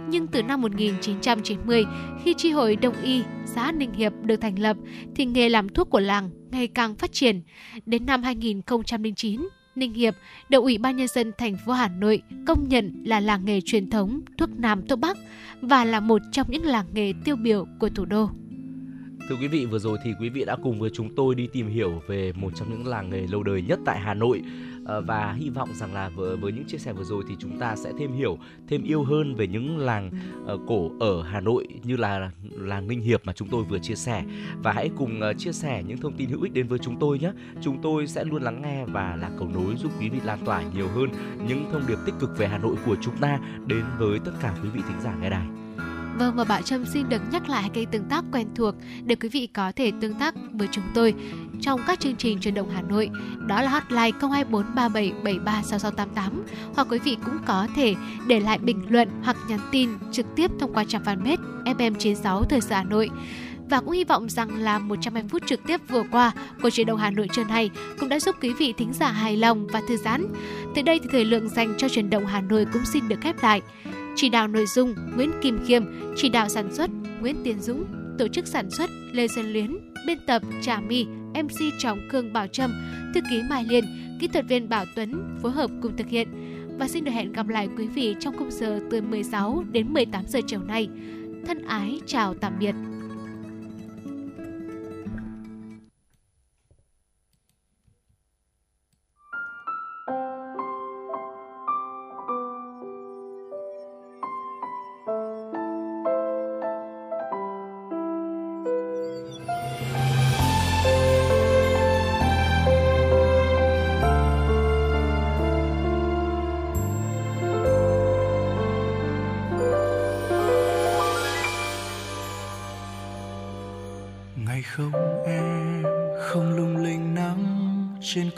Nhưng 0.08 0.26
từ 0.26 0.42
năm 0.42 0.60
1990, 0.60 1.84
khi 2.24 2.34
tri 2.34 2.50
hội 2.50 2.76
Đông 2.76 2.94
y 3.02 3.22
xã 3.46 3.72
Ninh 3.72 3.92
Hiệp 3.92 4.12
được 4.22 4.36
thành 4.36 4.58
lập, 4.58 4.76
thì 5.16 5.24
nghề 5.24 5.48
làm 5.48 5.68
thuốc 5.68 5.90
của 5.90 6.00
làng 6.00 6.30
ngày 6.50 6.68
càng 6.68 6.94
phát 6.94 7.12
triển. 7.12 7.42
Đến 7.86 8.06
năm 8.06 8.22
2009, 8.22 9.40
Ninh 9.76 9.92
Hiệp 9.92 10.14
được 10.48 10.62
Ủy 10.62 10.78
ban 10.78 10.96
nhân 10.96 11.08
dân 11.08 11.32
thành 11.38 11.56
phố 11.66 11.72
Hà 11.72 11.88
Nội 11.88 12.22
công 12.46 12.68
nhận 12.68 13.02
là 13.04 13.20
làng 13.20 13.44
nghề 13.44 13.60
truyền 13.60 13.90
thống 13.90 14.20
thuốc 14.38 14.50
Nam 14.58 14.86
thuốc 14.86 14.98
Bắc 14.98 15.18
và 15.60 15.84
là 15.84 16.00
một 16.00 16.22
trong 16.32 16.46
những 16.50 16.64
làng 16.64 16.86
nghề 16.94 17.12
tiêu 17.24 17.36
biểu 17.36 17.66
của 17.78 17.88
thủ 17.88 18.04
đô. 18.04 18.30
Thưa 19.28 19.36
quý 19.40 19.48
vị, 19.48 19.66
vừa 19.66 19.78
rồi 19.78 19.98
thì 20.04 20.10
quý 20.20 20.28
vị 20.28 20.44
đã 20.44 20.56
cùng 20.62 20.80
với 20.80 20.90
chúng 20.94 21.14
tôi 21.14 21.34
đi 21.34 21.48
tìm 21.52 21.68
hiểu 21.68 22.02
về 22.08 22.32
một 22.32 22.52
trong 22.54 22.70
những 22.70 22.86
làng 22.86 23.10
nghề 23.10 23.26
lâu 23.26 23.42
đời 23.42 23.62
nhất 23.62 23.78
tại 23.84 24.00
Hà 24.00 24.14
Nội. 24.14 24.42
Ờ, 24.84 25.00
và 25.00 25.32
hy 25.32 25.50
vọng 25.50 25.68
rằng 25.74 25.94
là 25.94 26.08
với 26.08 26.36
với 26.36 26.52
những 26.52 26.64
chia 26.64 26.78
sẻ 26.78 26.92
vừa 26.92 27.04
rồi 27.04 27.24
thì 27.28 27.36
chúng 27.38 27.58
ta 27.58 27.76
sẽ 27.76 27.92
thêm 27.98 28.12
hiểu, 28.12 28.38
thêm 28.68 28.82
yêu 28.82 29.04
hơn 29.04 29.34
về 29.34 29.46
những 29.46 29.78
làng 29.78 30.10
ờ, 30.46 30.58
cổ 30.66 30.90
ở 31.00 31.22
Hà 31.22 31.40
Nội 31.40 31.68
như 31.82 31.96
là 31.96 32.30
làng 32.50 32.88
Ninh 32.88 33.00
Hiệp 33.00 33.24
mà 33.24 33.32
chúng 33.32 33.48
tôi 33.48 33.64
vừa 33.64 33.78
chia 33.78 33.94
sẻ 33.94 34.24
và 34.62 34.72
hãy 34.72 34.90
cùng 34.96 35.20
ờ, 35.20 35.34
chia 35.34 35.52
sẻ 35.52 35.82
những 35.86 35.98
thông 35.98 36.16
tin 36.16 36.28
hữu 36.28 36.42
ích 36.42 36.52
đến 36.52 36.66
với 36.66 36.78
chúng 36.78 36.96
tôi 37.00 37.18
nhé 37.18 37.32
chúng 37.62 37.82
tôi 37.82 38.06
sẽ 38.06 38.24
luôn 38.24 38.42
lắng 38.42 38.62
nghe 38.62 38.84
và 38.86 39.16
là 39.16 39.30
cầu 39.38 39.48
nối 39.48 39.74
giúp 39.76 39.92
quý 40.00 40.08
vị 40.08 40.20
lan 40.24 40.38
tỏa 40.44 40.62
nhiều 40.74 40.88
hơn 40.88 41.08
những 41.48 41.64
thông 41.72 41.86
điệp 41.88 41.98
tích 42.06 42.14
cực 42.20 42.38
về 42.38 42.48
Hà 42.48 42.58
Nội 42.58 42.76
của 42.86 42.96
chúng 43.00 43.16
ta 43.16 43.40
đến 43.66 43.84
với 43.98 44.18
tất 44.24 44.32
cả 44.40 44.54
quý 44.62 44.68
vị 44.68 44.80
thính 44.88 45.00
giả 45.00 45.14
nghe 45.20 45.30
đài. 45.30 45.63
Vâng 46.18 46.36
và 46.36 46.44
Bảo 46.44 46.62
Trâm 46.62 46.86
xin 46.86 47.08
được 47.08 47.22
nhắc 47.32 47.48
lại 47.48 47.70
kênh 47.72 47.90
tương 47.90 48.08
tác 48.08 48.24
quen 48.32 48.46
thuộc 48.54 48.74
để 49.04 49.14
quý 49.14 49.28
vị 49.28 49.46
có 49.46 49.72
thể 49.76 49.92
tương 50.00 50.14
tác 50.14 50.34
với 50.52 50.68
chúng 50.72 50.84
tôi 50.94 51.14
trong 51.60 51.80
các 51.86 52.00
chương 52.00 52.16
trình 52.16 52.40
truyền 52.40 52.54
động 52.54 52.70
Hà 52.70 52.82
Nội. 52.82 53.10
Đó 53.46 53.62
là 53.62 53.70
hotline 53.70 54.10
02437736688 54.20 56.06
hoặc 56.74 56.86
quý 56.90 56.98
vị 56.98 57.16
cũng 57.24 57.38
có 57.46 57.68
thể 57.76 57.94
để 58.26 58.40
lại 58.40 58.58
bình 58.58 58.82
luận 58.88 59.08
hoặc 59.22 59.36
nhắn 59.48 59.60
tin 59.72 59.90
trực 60.12 60.26
tiếp 60.36 60.50
thông 60.60 60.74
qua 60.74 60.84
trang 60.84 61.02
fanpage 61.02 61.36
FM96 61.64 62.42
Thời 62.42 62.60
sự 62.60 62.74
Hà 62.74 62.84
Nội 62.84 63.10
và 63.70 63.80
cũng 63.80 63.90
hy 63.90 64.04
vọng 64.04 64.28
rằng 64.28 64.62
là 64.62 64.78
120 64.78 65.28
phút 65.28 65.42
trực 65.46 65.60
tiếp 65.66 65.80
vừa 65.88 66.02
qua 66.12 66.32
của 66.62 66.70
truyền 66.70 66.86
động 66.86 66.98
Hà 66.98 67.10
Nội 67.10 67.28
trưa 67.32 67.44
này 67.44 67.70
cũng 68.00 68.08
đã 68.08 68.20
giúp 68.20 68.36
quý 68.42 68.52
vị 68.58 68.74
thính 68.76 68.92
giả 68.92 69.12
hài 69.12 69.36
lòng 69.36 69.66
và 69.66 69.82
thư 69.88 69.96
giãn. 69.96 70.26
Từ 70.74 70.82
đây 70.82 71.00
thì 71.02 71.08
thời 71.12 71.24
lượng 71.24 71.48
dành 71.48 71.74
cho 71.78 71.88
truyền 71.88 72.10
động 72.10 72.26
Hà 72.26 72.40
Nội 72.40 72.66
cũng 72.72 72.84
xin 72.84 73.08
được 73.08 73.20
khép 73.20 73.42
lại. 73.42 73.62
Chỉ 74.16 74.28
đạo 74.28 74.48
nội 74.48 74.66
dung 74.66 74.94
Nguyễn 75.16 75.30
Kim 75.42 75.58
Khiêm, 75.66 75.84
chỉ 76.16 76.28
đạo 76.28 76.48
sản 76.48 76.74
xuất 76.74 76.90
Nguyễn 77.20 77.36
Tiến 77.44 77.60
Dũng, 77.60 77.84
tổ 78.18 78.28
chức 78.28 78.46
sản 78.46 78.70
xuất 78.70 78.90
Lê 79.12 79.28
Xuân 79.28 79.52
Luyến, 79.52 79.76
biên 80.06 80.18
tập 80.26 80.42
Trà 80.62 80.80
My, 80.80 81.06
MC 81.34 81.78
Trọng 81.78 82.08
Cương 82.10 82.32
Bảo 82.32 82.46
Trâm, 82.46 82.72
thư 83.14 83.20
ký 83.30 83.42
Mai 83.50 83.64
Liên, 83.68 83.84
kỹ 84.20 84.28
thuật 84.28 84.44
viên 84.48 84.68
Bảo 84.68 84.84
Tuấn 84.96 85.38
phối 85.42 85.52
hợp 85.52 85.70
cùng 85.82 85.96
thực 85.96 86.08
hiện. 86.08 86.28
Và 86.78 86.88
xin 86.88 87.04
được 87.04 87.12
hẹn 87.12 87.32
gặp 87.32 87.48
lại 87.48 87.68
quý 87.78 87.86
vị 87.86 88.16
trong 88.20 88.36
khung 88.38 88.50
giờ 88.50 88.80
từ 88.90 89.00
16 89.00 89.64
đến 89.72 89.92
18 89.92 90.24
giờ 90.28 90.40
chiều 90.46 90.60
nay. 90.60 90.88
Thân 91.46 91.66
ái 91.66 92.00
chào 92.06 92.34
tạm 92.34 92.52
biệt. 92.60 92.74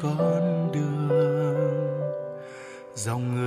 con 0.02 0.72
đường. 0.72 0.96
Dòng 2.94 3.34
người 3.34 3.45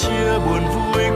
chia 0.00 0.38
buồn 0.38 0.62
vui 0.74 1.09